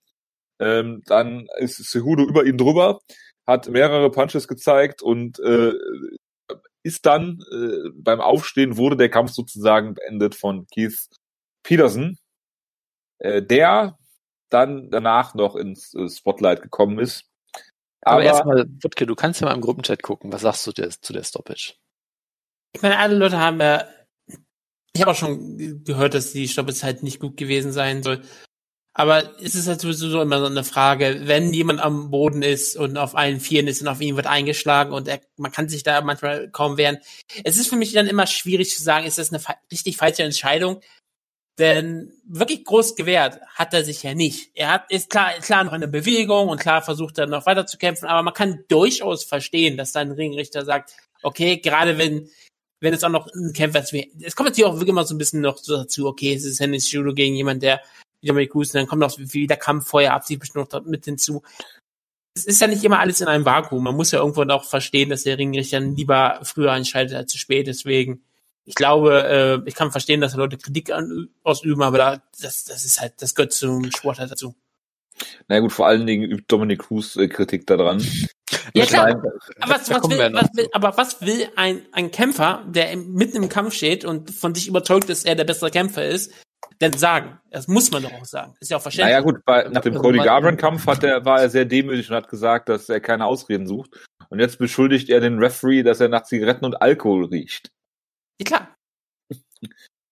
Ähm, 0.60 1.02
dann 1.06 1.48
ist 1.58 1.84
Cejudo 1.84 2.24
über 2.24 2.46
ihn 2.46 2.58
drüber, 2.58 3.00
hat 3.46 3.68
mehrere 3.68 4.12
Punches 4.12 4.48
gezeigt 4.48 5.02
und 5.02 5.40
äh, 5.40 5.74
ist 6.84 7.06
dann 7.06 7.40
äh, 7.52 7.90
beim 7.96 8.22
Aufstehen 8.22 8.78
wurde 8.78 8.98
der 8.98 9.10
Kampf 9.10 9.32
sozusagen 9.32 9.96
beendet 9.96 10.36
von 10.36 10.68
Keith 10.74 11.08
Peterson, 11.64 12.18
äh, 13.20 13.42
der 13.42 13.98
dann 14.50 14.92
danach 14.92 15.34
noch 15.34 15.56
ins 15.56 15.94
äh, 15.96 16.10
Spotlight 16.10 16.62
gekommen 16.62 17.00
ist. 17.00 17.26
Aber, 18.04 18.16
Aber, 18.16 18.24
erstmal, 18.24 18.66
Wutke, 18.82 19.06
du 19.06 19.16
kannst 19.16 19.42
ja 19.42 19.48
mal 19.48 19.54
im 19.54 19.62
Gruppenchat 19.62 20.04
gucken. 20.04 20.32
Was 20.32 20.42
sagst 20.42 20.68
du 20.68 20.72
der, 20.72 20.90
zu 20.90 21.14
der 21.14 21.24
Stoppage? 21.24 21.76
Ich 22.74 22.82
meine, 22.82 22.98
alle 22.98 23.16
Leute 23.16 23.40
haben 23.40 23.60
ja, 23.60 23.88
ich 24.94 25.02
habe 25.02 25.12
auch 25.12 25.16
schon 25.16 25.84
gehört, 25.84 26.14
dass 26.14 26.34
die 26.34 26.48
Stoppelzeit 26.48 27.04
nicht 27.04 27.20
gut 27.20 27.38
gewesen 27.38 27.72
sein 27.72 28.04
soll. 28.04 28.22
Aber 28.96 29.40
es 29.42 29.56
ist 29.56 29.68
halt 29.68 29.82
sowieso 29.82 30.08
so 30.08 30.22
immer 30.22 30.40
so 30.40 30.46
eine 30.46 30.64
Frage, 30.64 31.22
wenn 31.24 31.52
jemand 31.52 31.80
am 31.82 32.12
Boden 32.12 32.44
ist 32.44 32.76
und 32.76 32.98
auf 32.98 33.16
allen 33.16 33.40
Vieren 33.40 33.68
ist 33.68 33.82
und 33.82 33.88
auf 33.88 34.02
ihn 34.02 34.16
wird 34.16 34.28
eingeschlagen 34.28 34.94
und 34.94 35.08
er, 35.08 35.20
man 35.36 35.52
kann 35.52 35.68
sich 35.68 35.82
da 35.82 36.00
manchmal 36.02 36.52
kaum 36.52 36.78
wehren. 36.78 37.00
Es 37.44 37.58
ist 37.58 37.70
für 37.70 37.76
mich 37.76 37.92
dann 37.94 38.06
immer 38.06 38.28
schwierig 38.28 38.70
zu 38.70 38.84
sagen, 38.84 39.08
ist 39.08 39.18
das 39.18 39.34
eine 39.34 39.42
richtig 39.72 39.98
falsche 39.98 40.22
Entscheidung? 40.22 40.82
Denn 41.60 42.12
wirklich 42.28 42.66
groß 42.66 42.96
gewehrt 42.96 43.40
hat 43.54 43.74
er 43.76 43.84
sich 43.84 44.02
ja 44.02 44.16
nicht. 44.16 44.50
Er 44.56 44.72
hat, 44.72 44.90
ist 44.90 45.10
klar, 45.10 45.34
klar 45.34 45.64
noch 45.64 45.74
in 45.74 45.82
der 45.82 45.88
Bewegung 45.88 46.50
und 46.50 46.60
klar 46.60 46.82
versucht 46.82 47.20
er 47.20 47.28
noch 47.28 47.46
weiter 47.46 47.68
zu 47.68 47.78
kämpfen, 47.78 48.08
aber 48.08 48.24
man 48.24 48.34
kann 48.34 48.64
durchaus 48.70 49.24
verstehen, 49.24 49.78
dass 49.78 49.92
dann 49.92 50.10
ein 50.10 50.16
Ringrichter 50.16 50.66
sagt, 50.66 50.96
okay, 51.22 51.58
gerade 51.58 52.00
wenn, 52.00 52.28
wenn 52.80 52.94
es 52.94 53.04
auch 53.04 53.10
noch 53.10 53.28
ein 53.34 53.54
Kämpfer 53.54 53.82
ist, 53.82 53.94
es 53.94 54.36
kommt 54.36 54.50
natürlich 54.50 54.66
auch 54.66 54.74
wirklich 54.74 54.90
immer 54.90 55.06
so 55.06 55.14
ein 55.14 55.20
bisschen 55.20 55.42
noch 55.42 55.60
dazu, 55.64 56.08
okay, 56.08 56.34
es 56.34 56.44
ist 56.44 56.60
Henry 56.60 56.78
Judo 56.78 57.14
gegen 57.14 57.36
jemand, 57.36 57.62
der 57.62 57.82
Dominic 58.24 58.52
Cruz, 58.52 58.70
und 58.70 58.80
dann 58.80 58.88
kommt 58.88 59.02
noch 59.02 59.16
wie 59.18 59.46
der 59.46 59.58
Kampf 59.58 59.88
vorher 59.88 60.14
ab, 60.14 60.26
sich 60.26 60.40
bestimmt 60.40 60.72
noch 60.72 60.86
mit 60.86 61.06
hinzu. 61.06 61.44
Es 62.36 62.46
ist 62.46 62.62
ja 62.62 62.68
nicht 62.68 62.84
immer 62.84 63.00
alles 63.00 63.22
in 63.22 63.28
einem 63.28 63.46
Vakuum. 63.46 63.84
Man 63.84 63.96
muss 63.96 64.12
ja 64.12 64.20
irgendwo 64.20 64.42
auch 64.42 64.64
verstehen, 64.64 65.10
dass 65.10 65.24
der 65.24 65.38
Ringrichter 65.38 65.80
lieber 65.80 66.40
früher 66.42 66.74
entscheidet 66.74 67.16
als 67.16 67.32
zu 67.32 67.38
spät. 67.38 67.68
Deswegen, 67.68 68.24
ich 68.66 68.76
glaube, 68.76 69.62
äh, 69.66 69.68
ich 69.68 69.76
kann 69.76 69.92
verstehen, 69.92 70.22
dass 70.22 70.36
Leute 70.36 70.58
Kritik 70.58 70.92
an, 70.92 71.30
ausüben, 71.44 71.82
aber 71.82 71.98
da, 71.98 72.24
das, 72.42 72.66
das 72.66 72.86
ist 72.86 73.02
halt, 73.02 73.22
das 73.22 73.36
gehört 73.36 73.54
zum 73.54 73.92
Sport 73.92 74.20
halt 74.20 74.32
dazu. 74.32 74.56
na 75.48 75.60
gut, 75.60 75.72
vor 75.72 75.88
allen 75.88 76.08
Dingen 76.08 76.30
übt 76.30 76.46
Dominic 76.48 76.80
Cruz 76.80 77.16
äh, 77.16 77.28
Kritik 77.28 77.68
daran. 77.68 78.06
Ja, 78.74 78.86
klar. 78.86 79.10
Aber 79.60 79.76
was, 79.76 79.86
da 79.86 79.96
was 79.96 80.10
will, 80.10 80.34
was 80.34 80.50
will, 80.54 80.68
aber 80.72 80.98
was 80.98 81.22
will 81.22 81.48
ein, 81.56 81.82
ein 81.92 82.12
Kämpfer, 82.12 82.64
der 82.68 82.96
mitten 82.96 83.38
im 83.38 83.50
Kampf 83.50 83.74
steht 83.74 84.06
und 84.06 84.32
von 84.32 84.56
sich 84.56 84.68
überzeugt, 84.68 85.10
dass 85.10 85.26
er 85.26 85.36
der 85.36 85.44
bessere 85.44 85.72
Kämpfer 85.72 86.06
ist, 86.06 86.32
denn 86.82 86.94
sagen? 86.94 87.40
Das 87.52 87.68
muss 87.68 87.92
man 87.92 88.04
doch 88.04 88.14
auch 88.14 88.26
sagen. 88.26 88.56
Ist 88.60 88.72
ja 88.72 88.78
auch 88.78 88.82
verständlich. 88.82 89.14
Naja 89.14 89.24
gut, 89.24 89.44
bei, 89.46 89.68
nach 89.70 89.82
dem 89.82 89.94
Also 89.94 90.04
Cody 90.04 90.20
Garbrandt-Kampf 90.20 90.88
hat 90.88 91.04
er, 91.04 91.26
war 91.26 91.42
er 91.42 91.50
sehr 91.50 91.66
demütig 91.66 92.10
und 92.10 92.16
hat 92.16 92.30
gesagt, 92.30 92.70
dass 92.70 92.90
er 92.90 93.00
keine 93.00 93.26
Ausreden 93.26 93.68
sucht. 93.68 93.92
Und 94.30 94.40
jetzt 94.40 94.58
beschuldigt 94.58 95.10
er 95.10 95.20
den 95.20 95.38
Referee, 95.40 95.84
dass 95.84 96.00
er 96.00 96.10
nach 96.10 96.24
Zigaretten 96.24 96.66
und 96.66 96.82
Alkohol 96.82 97.26
riecht. 97.26 97.73
Ja, 98.44 98.58
klar. 98.58 98.76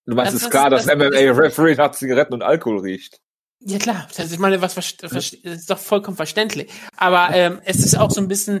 Du 0.04 0.14
meinst, 0.14 0.32
Das- 0.32 0.34
es 0.34 0.42
ist 0.44 0.50
klar, 0.50 0.70
dass 0.70 0.84
das- 0.86 0.90
ein 0.90 0.98
MMA-Referee 1.00 1.74
nach 1.76 1.92
Zigaretten 1.92 2.34
und 2.34 2.42
Alkohol 2.42 2.80
riecht. 2.80 3.20
Ja 3.64 3.78
klar, 3.78 4.08
das 4.08 4.26
ist, 4.26 4.32
ich 4.32 4.38
meine, 4.40 4.60
was 4.60 4.76
verst- 4.76 5.02
verst- 5.06 5.38
das 5.44 5.58
ist 5.60 5.70
doch 5.70 5.78
vollkommen 5.78 6.16
verständlich. 6.16 6.68
Aber 6.96 7.28
ähm, 7.32 7.60
es 7.64 7.76
ist 7.78 7.96
auch 7.96 8.10
so 8.10 8.20
ein 8.20 8.26
bisschen, 8.26 8.60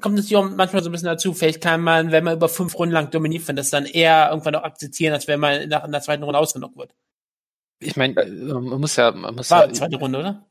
kommt 0.00 0.14
natürlich 0.14 0.36
auch 0.36 0.48
manchmal 0.48 0.84
so 0.84 0.88
ein 0.88 0.92
bisschen 0.92 1.06
dazu, 1.06 1.34
vielleicht 1.34 1.60
kann 1.60 1.80
man, 1.80 2.12
wenn 2.12 2.22
man 2.22 2.36
über 2.36 2.48
fünf 2.48 2.78
Runden 2.78 2.92
lang 2.94 3.10
dominiert 3.10 3.48
wird, 3.48 3.58
das 3.58 3.70
dann 3.70 3.86
eher 3.86 4.28
irgendwann 4.30 4.54
auch 4.54 4.62
akzeptieren, 4.62 5.12
als 5.14 5.26
wenn 5.26 5.40
man 5.40 5.68
nach 5.68 5.82
in 5.84 5.90
der 5.90 6.00
zweiten 6.02 6.22
Runde 6.22 6.38
ausgenockt 6.38 6.76
wird. 6.76 6.94
Ich 7.80 7.96
meine, 7.96 8.14
äh, 8.22 8.30
man 8.30 8.80
muss 8.80 8.94
ja, 8.94 9.10
man 9.10 9.34
muss 9.34 9.50
War 9.50 9.62
ja, 9.62 9.66
die 9.66 9.74
zweite 9.74 9.96
Runde, 9.96 10.20
oder? 10.20 10.46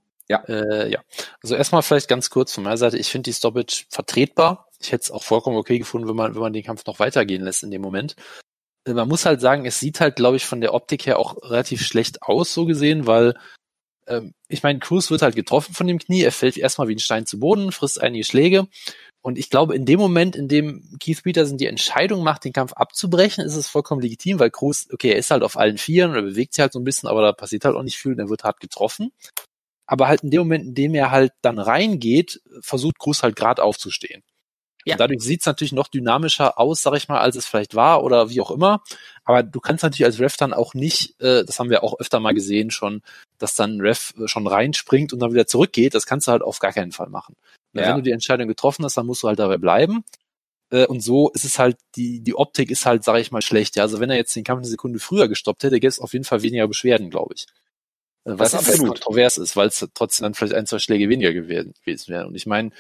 Äh, 0.49 0.89
ja. 0.91 0.99
Also 1.41 1.56
erstmal 1.56 1.82
vielleicht 1.82 2.10
ganz 2.10 2.30
kurz 2.30 2.51
von 2.51 2.65
meiner 2.65 2.78
Seite. 2.78 2.97
Ich 2.97 3.10
finde 3.10 3.30
die 3.30 3.34
Stoppage 3.34 3.86
vertretbar. 3.89 4.67
Ich 4.82 4.91
hätte 4.91 5.04
es 5.04 5.12
auch 5.12 5.23
vollkommen 5.23 5.56
okay 5.56 5.80
gefunden, 5.80 6.08
wenn 6.10 6.15
man, 6.17 6.34
wenn 6.36 6.41
man 6.41 6.51
den 6.51 6.63
Kampf 6.65 6.86
noch 6.86 6.99
weitergehen 6.99 7.43
lässt 7.43 7.63
in 7.63 7.71
dem 7.71 7.82
Moment. 7.82 8.15
Man 8.88 9.08
muss 9.08 9.26
halt 9.26 9.41
sagen, 9.41 9.65
es 9.65 9.80
sieht 9.80 10.00
halt, 10.00 10.15
glaube 10.15 10.38
ich, 10.38 10.45
von 10.45 10.62
der 10.62 10.74
Optik 10.74 11.06
her 11.08 11.17
auch 11.17 11.41
relativ 11.41 11.82
schlecht 11.82 12.21
aus, 12.21 12.54
so 12.54 12.65
gesehen, 12.65 13.08
weil 13.08 13.34
ähm, 14.08 14.34
ich 14.48 14.63
meine, 14.63 14.80
Cruz 14.80 15.10
wird 15.10 15.21
halt 15.21 15.36
getroffen 15.36 15.74
von 15.74 15.88
dem 15.88 16.00
Knie, 16.00 16.21
er 16.21 16.32
fällt 16.32 16.58
erstmal 16.58 16.88
wie 16.88 16.95
ein 16.95 17.00
Stein 17.00 17.26
zu 17.26 17.39
Boden, 17.39 17.71
frisst 17.71 18.02
einige 18.02 18.24
Schläge. 18.24 18.67
Und 19.21 19.39
ich 19.39 19.50
glaube, 19.50 19.76
in 19.76 19.86
dem 19.86 20.00
Moment, 20.00 20.36
in 20.36 20.48
dem 20.48 20.98
Keith 21.00 21.24
Peterson 21.24 21.58
die 21.58 21.65
Entscheidung 21.65 22.24
macht, 22.24 22.43
den 22.43 22.54
Kampf 22.54 22.74
abzubrechen, 22.74 23.43
ist 23.43 23.56
es 23.56 23.67
vollkommen 23.67 24.02
legitim, 24.02 24.39
weil 24.39 24.52
Cruz, 24.52 24.88
okay, 24.93 25.10
er 25.10 25.17
ist 25.17 25.32
halt 25.32 25.41
auf 25.41 25.58
allen 25.58 25.80
Vieren 25.80 26.12
und 26.12 26.17
er 26.17 26.21
bewegt 26.21 26.54
sich 26.54 26.62
halt 26.62 26.74
so 26.74 26.80
ein 26.80 26.84
bisschen, 26.84 27.10
aber 27.10 27.24
da 27.24 27.32
passiert 27.32 27.65
halt 27.65 27.76
auch 27.76 27.82
nicht 27.82 27.98
viel 27.98 28.12
und 28.12 28.19
er 28.19 28.30
wird 28.30 28.43
hart 28.43 28.60
getroffen. 28.60 29.12
Aber 29.88 30.08
halt 30.08 30.21
in 30.21 30.30
dem 30.30 30.41
Moment, 30.41 30.65
in 30.65 30.76
dem 30.76 30.93
er 30.95 31.10
halt 31.10 31.34
dann 31.41 31.58
reingeht, 31.58 32.41
versucht 32.62 33.00
Cruz 33.00 33.24
halt 33.24 33.36
gerade 33.36 33.63
aufzustehen. 33.63 34.24
Ja. 34.86 34.93
Und 34.93 35.00
dadurch 35.00 35.21
sieht 35.21 35.41
es 35.41 35.48
natürlich 35.48 35.74
noch 35.74 35.88
dynamischer 35.88 36.60
aus, 36.60 36.84
sag 36.84 36.95
ich 36.95 37.08
mal, 37.08 37.19
als 37.19 37.36
es 37.36 37.48
vielleicht 37.48 37.74
war 37.74 38.04
oder 38.04 38.30
wie 38.30 38.39
auch 38.39 38.52
immer. 38.52 38.84
Aber 39.24 39.41
du 39.41 39.60
kannst 39.60 39.84
natürlich 39.84 40.06
als 40.06 40.19
Ref 40.19 40.38
dann 40.38 40.54
auch 40.54 40.76
nicht, 40.76 41.19
äh, 41.19 41.43
das 41.43 41.60
haben 41.60 41.71
wir 41.71 41.84
auch 41.84 42.00
öfter 42.00 42.19
mal 42.19 42.34
gesehen 42.36 42.69
schon, 42.69 43.02
dass 43.39 43.56
dann 43.56 43.78
ein 43.78 43.82
Ref 43.82 44.13
äh, 44.19 44.28
schon 44.28 44.45
reinspringt 44.45 45.12
und 45.12 45.19
dann 45.19 45.34
wieder 45.34 45.48
zurückgeht. 45.48 45.95
Das 45.95 46.06
kannst 46.06 46.28
du 46.28 46.32
halt 46.32 46.43
auf 46.43 46.60
gar 46.60 46.71
keinen 46.71 46.91
Fall 46.91 47.10
machen. 47.10 47.36
Ja. 47.74 47.88
Wenn 47.88 47.95
du 47.98 48.04
die 48.04 48.12
Entscheidung 48.12 48.48
getroffen 48.48 48.86
hast, 48.86 48.95
dann 48.95 49.08
musst 49.08 49.24
du 49.24 49.28
halt 49.28 49.39
dabei 49.39 49.58
bleiben. 49.58 50.04
Äh, 50.69 50.86
und 50.86 51.02
so 51.02 51.30
ist 51.32 51.45
es 51.45 51.58
halt, 51.58 51.78
die, 51.95 52.21
die 52.21 52.36
Optik 52.36 52.69
ist 52.69 52.86
halt, 52.86 53.04
sag 53.04 53.19
ich 53.19 53.32
mal, 53.32 53.41
schlecht. 53.41 53.76
Ja, 53.76 53.84
also 53.84 54.00
wenn 54.00 54.12
er 54.12 54.17
jetzt 54.17 54.36
den 54.36 54.43
Kampf 54.43 54.60
eine 54.60 54.67
Sekunde 54.67 55.00
früher 55.00 55.28
gestoppt 55.28 55.63
hätte, 55.63 55.80
gäbe 55.80 55.89
es 55.89 56.00
auf 56.00 56.13
jeden 56.13 56.26
Fall 56.26 56.43
weniger 56.43 56.67
Beschwerden, 56.67 57.10
glaube 57.10 57.34
ich. 57.36 57.48
Äh, 58.26 58.38
was 58.38 58.54
absolut 58.54 58.88
kontrovers 58.88 59.38
ist, 59.38 59.56
weil 59.56 59.67
es 59.67 59.88
trotzdem 59.93 60.26
dann 60.26 60.34
vielleicht 60.36 60.54
ein, 60.54 60.67
zwei 60.67 60.80
Schläge 60.80 61.10
weniger 61.10 61.34
gewesen 61.34 61.74
wären. 62.08 62.28
Und 62.28 62.36
ich 62.36 62.45
meine, 62.45 62.71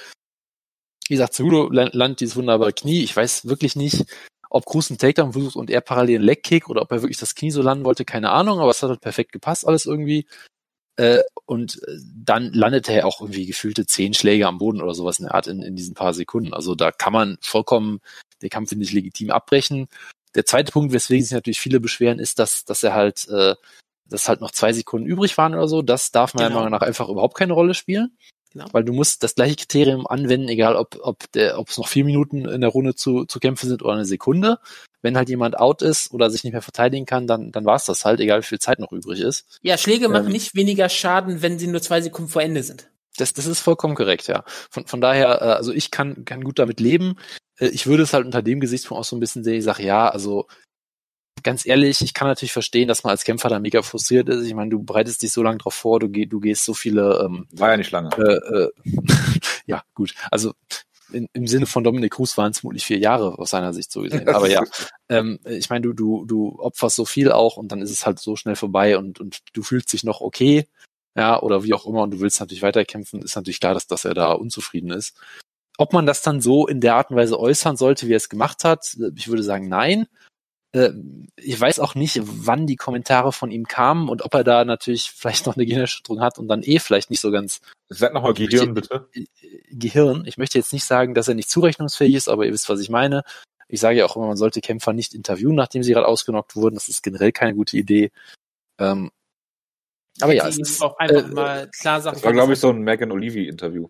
wie 1.07 1.15
gesagt, 1.15 1.33
Cejudo 1.33 1.69
landet 1.69 2.21
dieses 2.21 2.35
wunderbare 2.35 2.73
Knie. 2.73 3.03
Ich 3.03 3.15
weiß 3.15 3.47
wirklich 3.47 3.75
nicht, 3.75 4.05
ob 4.49 4.65
Cruz 4.65 4.89
einen 4.89 4.97
Takedown 4.97 5.33
versucht 5.33 5.55
und 5.55 5.69
er 5.69 5.81
parallel 5.81 6.17
einen 6.17 6.25
Legkick 6.25 6.69
oder 6.69 6.81
ob 6.81 6.91
er 6.91 7.01
wirklich 7.01 7.19
das 7.19 7.35
Knie 7.35 7.51
so 7.51 7.61
landen 7.61 7.85
wollte, 7.85 8.05
keine 8.05 8.31
Ahnung, 8.31 8.59
aber 8.59 8.71
es 8.71 8.81
hat 8.81 8.89
halt 8.89 9.01
perfekt 9.01 9.31
gepasst 9.31 9.67
alles 9.67 9.85
irgendwie. 9.85 10.25
Äh, 10.97 11.21
und 11.45 11.83
äh, 11.87 11.97
dann 12.15 12.53
landete 12.53 12.93
er 12.93 13.05
auch 13.05 13.19
irgendwie 13.19 13.45
gefühlte 13.45 13.85
zehn 13.85 14.13
Schläge 14.13 14.47
am 14.47 14.59
Boden 14.59 14.81
oder 14.81 14.93
sowas 14.93 15.19
in 15.19 15.25
der 15.25 15.35
Art 15.35 15.47
in, 15.47 15.61
in 15.61 15.75
diesen 15.75 15.93
paar 15.93 16.13
Sekunden. 16.13 16.53
Also 16.53 16.73
da 16.73 16.91
kann 16.91 17.11
man 17.11 17.37
vollkommen 17.41 17.99
den 18.41 18.49
Kampf, 18.49 18.69
finde 18.69 18.85
ich, 18.85 18.93
legitim 18.93 19.29
abbrechen. 19.29 19.87
Der 20.35 20.45
zweite 20.45 20.71
Punkt, 20.71 20.93
weswegen 20.93 21.23
sich 21.23 21.33
natürlich 21.33 21.59
viele 21.59 21.79
beschweren, 21.79 22.19
ist, 22.19 22.39
dass, 22.39 22.63
dass 22.65 22.81
er 22.83 22.93
halt, 22.93 23.27
äh, 23.27 23.55
dass 24.07 24.29
halt 24.29 24.39
noch 24.39 24.51
zwei 24.51 24.71
Sekunden 24.71 25.07
übrig 25.07 25.37
waren 25.37 25.53
oder 25.53 25.67
so. 25.67 25.81
Das 25.81 26.11
darf 26.11 26.33
meiner 26.33 26.47
genau. 26.47 26.59
Meinung 26.61 26.79
nach 26.79 26.87
einfach 26.87 27.09
überhaupt 27.09 27.35
keine 27.35 27.53
Rolle 27.53 27.73
spielen. 27.73 28.17
Genau. 28.55 28.67
Weil 28.71 28.85
du 28.85 28.93
musst 28.93 29.21
das 29.21 29.35
gleiche 29.35 29.57
Kriterium 29.57 30.07
anwenden, 30.07 30.47
egal 30.47 30.77
ob, 30.77 30.97
ob, 31.01 31.29
der, 31.33 31.59
ob 31.59 31.67
es 31.67 31.77
noch 31.77 31.89
vier 31.89 32.05
Minuten 32.05 32.45
in 32.45 32.61
der 32.61 32.69
Runde 32.69 32.95
zu, 32.95 33.25
zu 33.25 33.41
kämpfen 33.41 33.67
sind 33.67 33.83
oder 33.83 33.95
eine 33.95 34.05
Sekunde. 34.05 34.59
Wenn 35.01 35.17
halt 35.17 35.27
jemand 35.27 35.59
out 35.59 35.81
ist 35.81 36.13
oder 36.13 36.29
sich 36.29 36.45
nicht 36.45 36.53
mehr 36.53 36.61
verteidigen 36.61 37.05
kann, 37.05 37.27
dann, 37.27 37.51
dann 37.51 37.65
war 37.65 37.75
es 37.75 37.83
das 37.83 38.05
halt, 38.05 38.21
egal 38.21 38.39
wie 38.39 38.45
viel 38.45 38.59
Zeit 38.59 38.79
noch 38.79 38.93
übrig 38.93 39.19
ist. 39.19 39.59
Ja, 39.61 39.77
Schläge 39.77 40.05
ähm, 40.05 40.13
machen 40.13 40.31
nicht 40.31 40.55
weniger 40.55 40.87
Schaden, 40.87 41.41
wenn 41.41 41.59
sie 41.59 41.67
nur 41.67 41.81
zwei 41.81 41.99
Sekunden 41.99 42.31
vor 42.31 42.43
Ende 42.43 42.63
sind. 42.63 42.89
Das, 43.17 43.33
das 43.33 43.45
ist 43.45 43.59
vollkommen 43.59 43.95
korrekt, 43.95 44.27
ja. 44.27 44.45
Von, 44.69 44.87
von 44.87 45.01
daher, 45.01 45.41
äh, 45.41 45.45
also 45.55 45.73
ich 45.73 45.91
kann, 45.91 46.23
kann 46.23 46.41
gut 46.41 46.57
damit 46.57 46.79
leben. 46.79 47.17
Äh, 47.59 47.67
ich 47.67 47.87
würde 47.87 48.03
es 48.03 48.13
halt 48.13 48.25
unter 48.25 48.41
dem 48.41 48.61
Gesichtspunkt 48.61 49.01
auch 49.01 49.05
so 49.05 49.17
ein 49.17 49.19
bisschen 49.19 49.43
sehen, 49.43 49.55
ich 49.55 49.65
sage, 49.65 49.83
ja, 49.83 50.07
also 50.07 50.47
ganz 51.45 51.65
ehrlich, 51.65 52.01
ich 52.01 52.13
kann 52.13 52.27
natürlich 52.27 52.51
verstehen, 52.51 52.89
dass 52.89 53.03
man 53.03 53.11
als 53.11 53.23
Kämpfer 53.23 53.47
da 53.47 53.59
mega 53.59 53.81
frustriert 53.83 54.27
ist. 54.27 54.45
Ich 54.45 54.53
meine, 54.53 54.71
du 54.71 54.83
bereitest 54.83 55.21
dich 55.21 55.31
so 55.31 55.43
lange 55.43 55.59
drauf 55.59 55.75
vor, 55.75 56.01
du, 56.01 56.09
geh, 56.09 56.25
du 56.25 56.41
gehst 56.41 56.65
so 56.65 56.73
viele. 56.73 57.23
Ähm, 57.23 57.47
War 57.51 57.71
ja 57.71 57.77
nicht 57.77 57.91
lange. 57.91 58.09
Äh, 58.17 58.57
äh, 58.57 58.71
ja, 59.65 59.83
gut. 59.93 60.15
Also 60.31 60.53
in, 61.13 61.29
im 61.33 61.47
Sinne 61.47 61.67
von 61.67 61.83
Dominik 61.83 62.13
Cruz 62.13 62.37
waren 62.37 62.51
es 62.51 62.59
vermutlich 62.59 62.85
vier 62.85 62.97
Jahre 62.97 63.37
aus 63.37 63.51
seiner 63.51 63.73
Sicht 63.73 63.91
so 63.91 64.01
gesehen. 64.01 64.27
Aber 64.27 64.49
ja, 64.49 64.63
ähm, 65.07 65.39
ich 65.45 65.69
meine, 65.69 65.81
du, 65.81 65.93
du, 65.93 66.25
du 66.25 66.59
opferst 66.59 66.95
so 66.95 67.05
viel 67.05 67.31
auch 67.31 67.57
und 67.57 67.71
dann 67.71 67.81
ist 67.81 67.91
es 67.91 68.05
halt 68.05 68.19
so 68.19 68.35
schnell 68.35 68.55
vorbei 68.55 68.97
und, 68.97 69.19
und 69.19 69.39
du 69.53 69.63
fühlst 69.63 69.93
dich 69.93 70.03
noch 70.03 70.21
okay, 70.21 70.67
ja, 71.15 71.41
oder 71.41 71.63
wie 71.63 71.73
auch 71.73 71.85
immer 71.85 72.01
und 72.01 72.11
du 72.11 72.19
willst 72.19 72.39
natürlich 72.39 72.63
weiterkämpfen, 72.63 73.21
ist 73.21 73.35
natürlich 73.35 73.59
klar, 73.59 73.73
dass, 73.73 73.87
dass 73.87 74.03
er 74.03 74.15
da 74.15 74.33
unzufrieden 74.33 74.91
ist. 74.91 75.15
Ob 75.77 75.93
man 75.93 76.05
das 76.05 76.21
dann 76.21 76.41
so 76.41 76.67
in 76.67 76.81
der 76.81 76.95
Art 76.95 77.11
und 77.11 77.17
Weise 77.17 77.39
äußern 77.39 77.77
sollte, 77.77 78.07
wie 78.07 78.13
er 78.13 78.17
es 78.17 78.29
gemacht 78.29 78.63
hat, 78.63 78.97
ich 79.15 79.27
würde 79.27 79.43
sagen, 79.43 79.69
nein. 79.69 80.07
Äh, 80.75 80.91
ich 81.37 81.59
weiß 81.59 81.79
auch 81.79 81.95
nicht, 81.95 82.19
wann 82.23 82.67
die 82.67 82.75
Kommentare 82.75 83.31
von 83.31 83.49
ihm 83.49 83.65
kamen 83.65 84.09
und 84.09 84.23
ob 84.23 84.33
er 84.33 84.43
da 84.43 84.65
natürlich 84.65 85.11
vielleicht 85.11 85.45
noch 85.45 85.55
eine 85.55 85.65
Gehirnerschütterung 85.65 86.21
hat 86.21 86.37
und 86.37 86.49
dann 86.49 86.63
eh 86.63 86.79
vielleicht 86.79 87.09
nicht 87.09 87.21
so 87.21 87.31
ganz. 87.31 87.61
Sag 87.87 88.13
nochmal 88.13 88.33
Gehirn, 88.33 88.73
bitte. 88.73 89.07
Äh, 89.13 89.25
Gehirn. 89.71 90.25
Ich 90.25 90.37
möchte 90.37 90.57
jetzt 90.57 90.73
nicht 90.73 90.83
sagen, 90.83 91.13
dass 91.13 91.29
er 91.29 91.35
nicht 91.35 91.49
zurechnungsfähig 91.49 92.15
ist, 92.15 92.27
aber 92.27 92.45
ihr 92.45 92.51
wisst, 92.51 92.67
was 92.67 92.81
ich 92.81 92.89
meine. 92.89 93.23
Ich 93.69 93.79
sage 93.79 93.97
ja 93.97 94.05
auch 94.05 94.17
immer, 94.17 94.27
man 94.27 94.37
sollte 94.37 94.59
Kämpfer 94.59 94.91
nicht 94.91 95.15
interviewen, 95.15 95.55
nachdem 95.55 95.81
sie 95.81 95.93
gerade 95.93 96.07
ausgenockt 96.07 96.55
wurden. 96.55 96.75
Das 96.75 96.89
ist 96.89 97.03
generell 97.03 97.31
keine 97.31 97.55
gute 97.55 97.77
Idee. 97.77 98.11
Ähm, 98.77 99.11
aber 100.21 100.33
ja, 100.33 100.47
es 100.47 100.59
ist 100.59 100.81
auch 100.81 100.97
einfach 100.97 101.29
äh, 101.29 101.33
mal 101.33 101.71
klar 101.71 102.01
sagen. 102.01 102.15
Das 102.15 102.23
war, 102.23 102.33
glaube 102.33 102.53
ich, 102.53 102.59
so 102.59 102.69
ein 102.69 102.81
Megan 102.81 103.11
Olivi-Interview. 103.11 103.89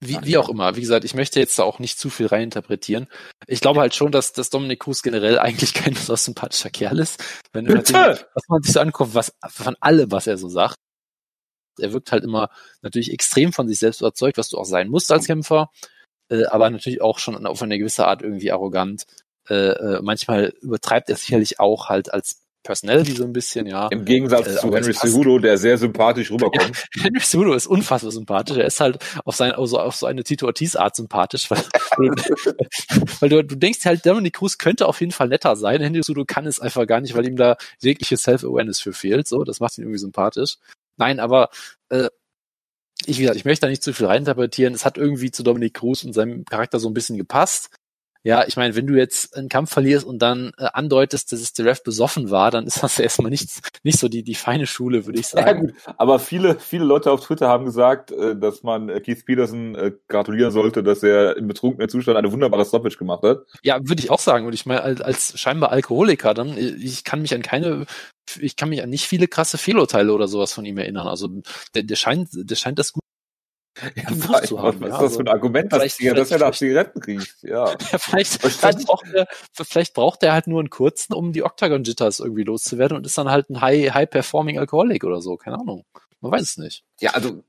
Wie, 0.00 0.18
wie 0.22 0.36
auch 0.36 0.48
immer. 0.48 0.76
Wie 0.76 0.80
gesagt, 0.80 1.04
ich 1.04 1.14
möchte 1.14 1.40
jetzt 1.40 1.58
da 1.58 1.64
auch 1.64 1.80
nicht 1.80 1.98
zu 1.98 2.08
viel 2.08 2.26
reininterpretieren. 2.26 3.08
Ich 3.46 3.60
glaube 3.60 3.80
halt 3.80 3.94
schon, 3.96 4.12
dass, 4.12 4.32
dass 4.32 4.50
Dominik 4.50 4.80
Cruz 4.80 5.02
generell 5.02 5.38
eigentlich 5.38 5.74
kein 5.74 5.94
so 5.94 6.14
sympathischer 6.14 6.70
Kerl 6.70 6.98
ist. 7.00 7.22
Wenn 7.52 7.64
du 7.64 7.74
Bitte? 7.74 8.28
was 8.34 8.48
man 8.48 8.62
sich 8.62 8.72
so 8.72 8.80
anguckt, 8.80 9.14
was, 9.14 9.34
von 9.48 9.76
allem, 9.80 10.10
was 10.12 10.26
er 10.26 10.38
so 10.38 10.48
sagt. 10.48 10.76
Er 11.80 11.92
wirkt 11.92 12.12
halt 12.12 12.24
immer 12.24 12.50
natürlich 12.82 13.12
extrem 13.12 13.52
von 13.52 13.68
sich 13.68 13.78
selbst 13.78 14.00
überzeugt, 14.00 14.38
was 14.38 14.48
du 14.48 14.58
auch 14.58 14.64
sein 14.64 14.88
musst 14.88 15.12
als 15.12 15.26
Kämpfer, 15.26 15.70
äh, 16.28 16.44
aber 16.46 16.70
natürlich 16.70 17.00
auch 17.00 17.18
schon 17.18 17.46
auf 17.46 17.62
eine 17.62 17.78
gewisse 17.78 18.06
Art 18.06 18.22
irgendwie 18.22 18.50
arrogant. 18.50 19.04
Äh, 19.48 19.54
äh, 19.54 20.02
manchmal 20.02 20.54
übertreibt 20.60 21.08
er 21.08 21.16
sicherlich 21.16 21.60
auch 21.60 21.88
halt 21.88 22.12
als 22.12 22.42
Personality 22.68 23.12
so 23.12 23.24
ein 23.24 23.32
bisschen, 23.32 23.66
ja. 23.66 23.88
Im 23.88 24.04
Gegensatz 24.04 24.46
äh, 24.46 24.56
zu 24.56 24.74
Henry 24.74 24.92
Cejudo, 24.92 25.38
der 25.38 25.56
sehr 25.56 25.78
sympathisch 25.78 26.30
rüberkommt. 26.30 26.84
Henry 27.00 27.20
Cejudo 27.20 27.54
ist 27.54 27.66
unfassbar 27.66 28.12
sympathisch. 28.12 28.58
Er 28.58 28.66
ist 28.66 28.78
halt 28.78 28.98
auf, 29.24 29.34
sein, 29.34 29.52
also 29.52 29.80
auf 29.80 29.96
so 29.96 30.04
eine 30.04 30.22
Tito 30.22 30.44
Ortiz 30.44 30.76
Art 30.76 30.94
sympathisch, 30.94 31.50
weil, 31.50 31.62
weil 33.20 33.28
du, 33.30 33.42
du 33.42 33.56
denkst 33.56 33.86
halt, 33.86 34.04
Dominic 34.04 34.34
Cruz 34.34 34.58
könnte 34.58 34.86
auf 34.86 35.00
jeden 35.00 35.12
Fall 35.12 35.28
netter 35.28 35.56
sein. 35.56 35.80
Henry 35.80 36.02
Cejudo 36.02 36.26
kann 36.26 36.44
es 36.44 36.60
einfach 36.60 36.86
gar 36.86 37.00
nicht, 37.00 37.16
weil 37.16 37.26
ihm 37.26 37.36
da 37.36 37.56
jegliche 37.80 38.18
Self-Awareness 38.18 38.80
für 38.80 38.92
fehlt. 38.92 39.26
So, 39.28 39.44
das 39.44 39.60
macht 39.60 39.78
ihn 39.78 39.84
irgendwie 39.84 40.00
sympathisch. 40.00 40.58
Nein, 40.98 41.20
aber 41.20 41.48
äh, 41.88 42.10
ich, 43.06 43.16
wie 43.16 43.22
gesagt, 43.22 43.38
ich 43.38 43.46
möchte 43.46 43.62
da 43.62 43.70
nicht 43.70 43.82
zu 43.82 43.94
viel 43.94 44.06
reininterpretieren. 44.06 44.74
Es 44.74 44.84
hat 44.84 44.98
irgendwie 44.98 45.30
zu 45.30 45.42
Dominic 45.42 45.72
Cruz 45.72 46.04
und 46.04 46.12
seinem 46.12 46.44
Charakter 46.44 46.78
so 46.78 46.90
ein 46.90 46.94
bisschen 46.94 47.16
gepasst. 47.16 47.70
Ja, 48.28 48.46
ich 48.46 48.58
meine, 48.58 48.76
wenn 48.76 48.86
du 48.86 48.94
jetzt 48.94 49.34
einen 49.38 49.48
Kampf 49.48 49.72
verlierst 49.72 50.04
und 50.04 50.18
dann 50.18 50.52
äh, 50.58 50.66
andeutest, 50.74 51.32
dass 51.32 51.40
es 51.40 51.54
der 51.54 51.64
Ref 51.64 51.82
besoffen 51.82 52.30
war, 52.30 52.50
dann 52.50 52.66
ist 52.66 52.82
das 52.82 52.98
erstmal 52.98 53.30
nicht, 53.30 53.48
nicht 53.84 53.98
so 53.98 54.06
die, 54.10 54.22
die 54.22 54.34
feine 54.34 54.66
Schule, 54.66 55.06
würde 55.06 55.18
ich 55.18 55.28
sagen. 55.28 55.46
Ja, 55.46 55.52
gut. 55.54 55.74
Aber 55.96 56.18
viele, 56.18 56.60
viele 56.60 56.84
Leute 56.84 57.10
auf 57.10 57.24
Twitter 57.24 57.48
haben 57.48 57.64
gesagt, 57.64 58.12
äh, 58.12 58.36
dass 58.36 58.62
man 58.62 58.90
äh, 58.90 59.00
Keith 59.00 59.24
Peterson 59.24 59.74
äh, 59.76 59.92
gratulieren 60.08 60.50
sollte, 60.50 60.82
dass 60.82 61.02
er 61.02 61.38
im 61.38 61.48
betrunkenen 61.48 61.88
Zustand 61.88 62.18
eine 62.18 62.30
wunderbare 62.30 62.66
Stoppage 62.66 62.98
gemacht 62.98 63.22
hat. 63.22 63.46
Ja, 63.62 63.78
würde 63.80 64.02
ich 64.02 64.10
auch 64.10 64.20
sagen. 64.20 64.44
Und 64.44 64.52
ich 64.52 64.66
meine, 64.66 64.82
als, 64.82 65.00
als 65.00 65.40
scheinbar 65.40 65.72
Alkoholiker, 65.72 66.34
dann, 66.34 66.54
äh, 66.58 66.74
ich 66.74 67.04
kann 67.04 67.22
mich 67.22 67.34
an 67.34 67.40
keine 67.40 67.86
ich 68.38 68.56
kann 68.56 68.68
mich 68.68 68.82
an 68.82 68.90
nicht 68.90 69.06
viele 69.06 69.26
krasse 69.26 69.56
Fehlurteile 69.56 70.12
oder 70.12 70.28
sowas 70.28 70.52
von 70.52 70.66
ihm 70.66 70.76
erinnern. 70.76 71.08
Also 71.08 71.30
der, 71.74 71.82
der 71.82 71.96
scheint, 71.96 72.28
der 72.34 72.56
scheint 72.56 72.78
das 72.78 72.92
gut 72.92 73.02
ja, 73.94 74.42
zu 74.42 74.60
haben. 74.60 74.80
Was 74.80 74.92
ist 74.92 75.00
das 75.02 75.16
für 75.16 75.22
ein 75.22 75.28
Argument, 75.28 75.72
dass, 75.72 75.94
vielleicht, 75.94 76.18
dass 76.18 76.30
er 76.30 76.38
nach 76.38 76.54
Zigaretten 76.54 77.02
riecht? 77.02 77.42
Ja. 77.42 77.70
ja 77.92 77.98
vielleicht, 77.98 78.40
vielleicht, 78.42 78.86
braucht 78.86 79.06
er, 79.12 79.26
vielleicht 79.52 79.94
braucht 79.94 80.22
er 80.22 80.32
halt 80.32 80.46
nur 80.46 80.60
einen 80.60 80.70
kurzen, 80.70 81.14
um 81.14 81.32
die 81.32 81.42
Octagon 81.42 81.84
Jitters 81.84 82.20
irgendwie 82.20 82.44
loszuwerden 82.44 82.96
und 82.96 83.06
ist 83.06 83.18
dann 83.18 83.30
halt 83.30 83.50
ein 83.50 83.60
High, 83.60 83.92
High 83.92 84.10
Performing 84.10 84.58
Alkoholik 84.58 85.04
oder 85.04 85.20
so. 85.20 85.36
Keine 85.36 85.58
Ahnung. 85.58 85.84
Man 86.20 86.32
weiß 86.32 86.42
es 86.42 86.56
nicht. 86.58 86.84
Ja, 87.00 87.12
also 87.12 87.42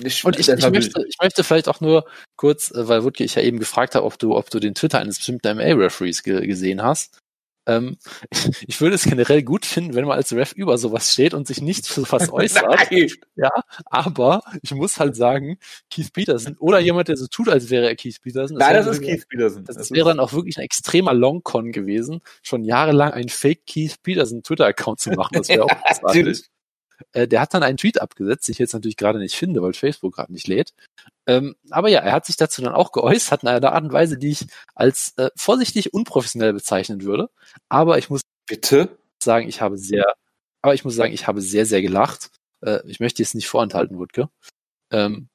ich, 0.00 0.24
und 0.24 0.38
ich, 0.38 0.48
ich, 0.48 0.70
möchte, 0.70 1.04
ich 1.06 1.16
möchte 1.20 1.44
vielleicht 1.44 1.68
auch 1.68 1.80
nur 1.80 2.06
kurz, 2.36 2.70
äh, 2.70 2.88
weil 2.88 3.04
Wutke 3.04 3.24
ich 3.24 3.34
ja 3.34 3.42
eben 3.42 3.58
gefragt 3.58 3.94
habe, 3.94 4.06
ob 4.06 4.18
du, 4.18 4.36
ob 4.36 4.50
du 4.50 4.58
den 4.58 4.74
Twitter 4.74 4.98
eines 4.98 5.18
bestimmten 5.18 5.56
MA-Referees 5.56 6.22
ge 6.22 6.46
gesehen 6.46 6.82
hast. 6.82 7.18
Ähm, 7.66 7.96
ich 8.66 8.80
würde 8.80 8.94
es 8.94 9.04
generell 9.04 9.42
gut 9.42 9.66
finden, 9.66 9.94
wenn 9.94 10.04
man 10.04 10.16
als 10.16 10.32
Ref 10.32 10.52
über 10.52 10.78
sowas 10.78 11.12
steht 11.12 11.34
und 11.34 11.46
sich 11.46 11.62
nicht 11.62 11.86
für 11.86 12.00
sowas 12.00 12.30
äußert. 12.32 12.64
ja, 13.36 13.50
aber 13.86 14.42
ich 14.62 14.72
muss 14.72 14.98
halt 14.98 15.16
sagen, 15.16 15.58
Keith 15.90 16.12
Peterson 16.12 16.56
oder 16.58 16.80
jemand, 16.80 17.08
der 17.08 17.16
so 17.16 17.26
tut, 17.26 17.48
als 17.48 17.70
wäre 17.70 17.88
er 17.88 17.96
Keith 17.96 18.20
Peterson. 18.22 18.58
Das 18.58 18.68
Nein, 18.68 18.76
das 18.76 18.86
ist 18.86 19.02
Keith 19.02 19.28
Peterson. 19.28 19.64
Das, 19.64 19.76
das 19.76 19.90
wäre 19.90 20.08
dann 20.08 20.20
auch 20.20 20.32
wirklich 20.32 20.58
ein 20.58 20.64
extremer 20.64 21.14
Longcon 21.14 21.72
gewesen, 21.72 22.20
schon 22.42 22.64
jahrelang 22.64 23.12
einen 23.12 23.28
Fake 23.28 23.66
Keith 23.66 24.02
Peterson 24.02 24.42
Twitter-Account 24.42 25.00
zu 25.00 25.10
machen. 25.10 25.34
Das 25.34 25.48
wäre 25.48 25.64
auch 25.64 25.68
großartig. 25.86 26.48
Äh, 27.12 27.28
der 27.28 27.40
hat 27.40 27.54
dann 27.54 27.62
einen 27.62 27.76
Tweet 27.76 28.00
abgesetzt, 28.00 28.48
den 28.48 28.52
ich 28.52 28.58
jetzt 28.58 28.74
natürlich 28.74 28.96
gerade 28.96 29.18
nicht 29.18 29.36
finde, 29.36 29.62
weil 29.62 29.72
Facebook 29.72 30.14
gerade 30.14 30.32
nicht 30.32 30.48
lädt. 30.48 30.72
Ähm, 31.26 31.56
aber 31.70 31.88
ja, 31.88 32.00
er 32.00 32.12
hat 32.12 32.26
sich 32.26 32.36
dazu 32.36 32.62
dann 32.62 32.74
auch 32.74 32.92
geäußert 32.92 33.42
in 33.42 33.48
einer 33.48 33.72
Art 33.72 33.84
und 33.84 33.92
Weise, 33.92 34.18
die 34.18 34.30
ich 34.30 34.46
als 34.74 35.14
äh, 35.16 35.30
vorsichtig 35.36 35.94
unprofessionell 35.94 36.52
bezeichnen 36.52 37.02
würde. 37.02 37.30
Aber 37.68 37.98
ich 37.98 38.10
muss 38.10 38.22
bitte 38.46 38.96
sagen, 39.22 39.48
ich 39.48 39.60
habe 39.60 39.78
sehr, 39.78 40.14
aber 40.62 40.74
ich 40.74 40.84
muss 40.84 40.94
sagen, 40.94 41.12
ich 41.12 41.26
habe 41.26 41.40
sehr, 41.40 41.66
sehr 41.66 41.82
gelacht. 41.82 42.30
Äh, 42.60 42.80
ich 42.86 43.00
möchte 43.00 43.22
es 43.22 43.34
nicht 43.34 43.48
vorenthalten, 43.48 43.98
Wutke. 43.98 44.28
Ähm, 44.90 45.28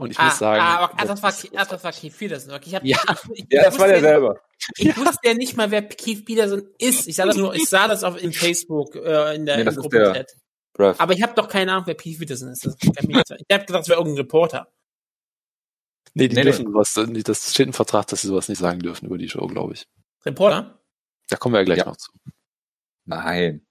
und 0.00 0.10
ich 0.10 0.18
ah, 0.18 0.24
muss 0.24 0.38
sagen. 0.38 0.62
Ah, 0.62 0.78
aber, 0.78 1.06
das, 1.06 1.22
war, 1.22 1.30
ah, 1.60 1.64
das 1.66 1.84
war 1.84 1.92
Keith 1.92 2.16
Peterson. 2.16 2.58
Ich 2.64 2.74
hab, 2.74 2.82
ja, 2.84 2.98
ich, 3.34 3.40
ich, 3.40 3.46
ja, 3.50 3.64
das 3.64 3.78
war 3.78 3.86
der 3.86 4.00
selber. 4.00 4.40
Ich 4.78 4.96
wusste 4.96 5.18
ja 5.24 5.34
nicht 5.34 5.58
mal, 5.58 5.70
wer 5.70 5.82
Keith 5.82 6.24
Peterson 6.24 6.62
ist. 6.78 7.06
Ich 7.06 7.16
sah 7.16 7.26
das 7.26 7.36
nur, 7.36 7.54
ich 7.54 7.68
sah 7.68 7.86
das 7.86 8.02
auf 8.02 8.20
in 8.20 8.32
Facebook 8.32 8.94
äh, 8.96 9.34
in 9.34 9.44
der, 9.44 9.58
nee, 9.58 9.64
das 9.64 9.76
ist 9.76 9.88
der, 9.92 10.24
Ref. 10.80 11.00
Aber 11.00 11.12
ich 11.12 11.22
habe 11.22 11.34
doch 11.34 11.48
keine 11.48 11.72
Ahnung, 11.72 11.86
wer 11.86 11.94
Pete 11.94 12.18
Peterson 12.18 12.48
ist. 12.48 12.64
Ich 12.66 12.88
habe 12.88 13.06
gedacht, 13.06 13.30
es 13.82 13.88
wäre 13.88 13.98
irgendein 13.98 14.22
Reporter. 14.22 14.72
Nee, 16.14 16.28
die 16.28 16.34
Nee, 16.36 16.42
dürfen 16.42 16.66
sowas, 16.66 16.96
nee, 17.08 17.22
das 17.22 17.52
steht 17.54 17.66
im 17.68 17.72
Vertrag, 17.72 18.06
dass 18.08 18.22
sie 18.22 18.28
sowas 18.28 18.48
nicht 18.48 18.58
sagen 18.58 18.80
dürfen 18.80 19.06
über 19.06 19.16
die 19.18 19.28
Show, 19.28 19.46
glaube 19.46 19.74
ich. 19.74 19.86
Reporter? 20.26 20.80
Da 21.28 21.36
kommen 21.36 21.54
wir 21.54 21.60
ja 21.60 21.64
gleich 21.64 21.78
Ja. 21.78 21.84
noch 21.86 21.96
zu. 21.96 22.10
Nein. 23.06 23.64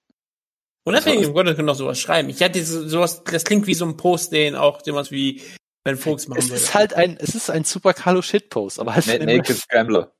Unabhängig 0.85 1.25
im 1.25 1.33
Grunde 1.33 1.55
können 1.55 1.67
doch 1.67 1.75
sowas 1.75 1.99
schreiben. 1.99 2.29
Ich 2.29 2.41
hatte 2.41 2.63
so- 2.63 2.87
sowas, 2.87 3.23
das 3.25 3.43
klingt 3.43 3.67
wie 3.67 3.73
so 3.73 3.85
ein 3.85 3.97
Post, 3.97 4.31
den 4.31 4.55
auch 4.55 4.81
sowas 4.83 5.11
wie 5.11 5.41
Ben 5.83 5.97
Fuchs 5.97 6.27
machen 6.27 6.39
Es 6.39 6.45
würde. 6.49 6.55
ist 6.61 6.73
halt 6.73 6.93
ein, 6.93 7.17
es 7.17 7.35
ist 7.35 7.49
ein 7.49 7.63
super 7.65 7.93
Carlo 7.93 8.21
Shitpost, 8.21 8.79
aber 8.79 8.95
halt 8.95 9.05
Na 9.07 9.25
Naked 9.25 9.57
Scrambler. 9.57 10.15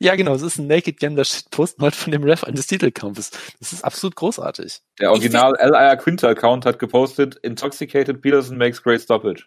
Ja, 0.00 0.16
genau, 0.16 0.34
es 0.34 0.42
ist 0.42 0.58
ein 0.58 0.66
Naked 0.66 0.98
Gambler 1.00 1.24
Shitpost, 1.24 1.78
halt 1.80 1.94
von 1.94 2.12
dem 2.12 2.24
Ref 2.24 2.44
eines 2.44 2.66
Titelkampfes. 2.66 3.30
Das 3.60 3.72
ist 3.72 3.84
absolut 3.84 4.16
großartig. 4.16 4.80
Der 5.00 5.10
Original 5.10 5.54
L.I.A. 5.56 5.96
Quinter 5.96 6.28
Account 6.28 6.66
hat 6.66 6.78
gepostet, 6.78 7.36
Intoxicated 7.36 8.20
Peterson 8.20 8.56
makes 8.56 8.82
great 8.82 9.00
stoppage. 9.00 9.46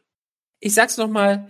ich 0.60 0.74
sag's 0.74 0.98
noch 0.98 1.10
mal, 1.10 1.50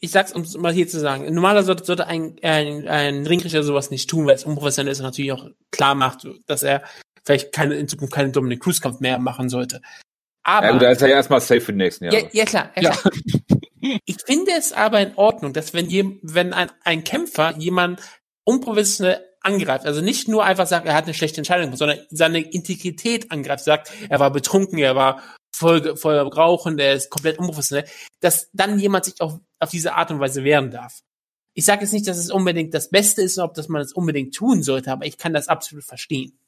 ich 0.00 0.10
sag's, 0.10 0.32
um 0.32 0.42
es 0.42 0.56
mal 0.56 0.72
hier 0.72 0.88
zu 0.88 1.00
sagen. 1.00 1.32
Normalerweise 1.32 1.66
sollte, 1.66 1.84
sollte 1.84 2.06
ein, 2.06 2.36
ein, 2.42 2.88
ein 2.88 3.26
Ringrichter 3.26 3.62
sowas 3.62 3.90
nicht 3.90 4.08
tun, 4.08 4.26
weil 4.26 4.34
es 4.34 4.44
unprofessionell 4.44 4.92
ist 4.92 5.00
und 5.00 5.06
natürlich 5.06 5.32
auch 5.32 5.48
klar 5.70 5.94
macht, 5.94 6.26
dass 6.46 6.62
er 6.62 6.82
vielleicht 7.24 7.52
keine, 7.52 7.74
in 7.76 7.88
Zukunft 7.88 8.14
keinen 8.14 8.32
Dominic 8.32 8.60
Cruz 8.60 8.80
Kampf 8.80 9.00
mehr 9.00 9.18
machen 9.18 9.48
sollte. 9.48 9.80
Aber, 10.42 10.66
Ja 10.66 10.72
gut, 10.72 10.82
da 10.82 10.90
ist 10.90 11.02
er 11.02 11.08
ja 11.08 11.16
erstmal 11.16 11.40
safe 11.40 11.62
für 11.62 11.72
die 11.72 11.78
nächsten 11.78 12.04
Jahre. 12.04 12.18
ja, 12.18 12.28
ja 12.32 12.44
klar, 12.44 12.70
ja, 12.76 12.90
klar. 12.90 13.12
Ich 14.06 14.16
finde 14.24 14.52
es 14.56 14.72
aber 14.72 15.00
in 15.00 15.14
Ordnung, 15.16 15.52
dass 15.52 15.74
wenn, 15.74 15.90
jem, 15.90 16.18
wenn 16.22 16.52
ein, 16.54 16.70
ein 16.84 17.04
Kämpfer 17.04 17.54
jemand 17.58 18.00
unprofessionell 18.44 19.24
angreift, 19.40 19.84
also 19.84 20.00
nicht 20.00 20.26
nur 20.28 20.44
einfach 20.44 20.66
sagt, 20.66 20.86
er 20.86 20.94
hat 20.94 21.04
eine 21.04 21.14
schlechte 21.14 21.38
Entscheidung, 21.38 21.76
sondern 21.76 21.98
seine 22.10 22.40
Integrität 22.40 23.30
angreift, 23.30 23.64
sagt, 23.64 23.92
er 24.08 24.18
war 24.18 24.30
betrunken, 24.30 24.78
er 24.78 24.96
war 24.96 25.22
voll, 25.54 25.96
voll 25.96 26.16
rauchen, 26.18 26.78
er 26.78 26.94
ist 26.94 27.10
komplett 27.10 27.38
unprofessionell, 27.38 27.86
dass 28.20 28.48
dann 28.52 28.78
jemand 28.78 29.04
sich 29.04 29.20
auch 29.20 29.38
auf 29.60 29.70
diese 29.70 29.94
Art 29.94 30.10
und 30.10 30.20
Weise 30.20 30.44
wehren 30.44 30.70
darf. 30.70 31.00
Ich 31.52 31.64
sage 31.66 31.82
jetzt 31.82 31.92
nicht, 31.92 32.08
dass 32.08 32.18
es 32.18 32.30
unbedingt 32.30 32.74
das 32.74 32.90
Beste 32.90 33.22
ist, 33.22 33.38
ob 33.38 33.54
dass 33.54 33.68
man 33.68 33.82
es 33.82 33.92
unbedingt 33.92 34.34
tun 34.34 34.62
sollte, 34.62 34.90
aber 34.90 35.04
ich 35.06 35.18
kann 35.18 35.34
das 35.34 35.48
absolut 35.48 35.84
verstehen. 35.84 36.38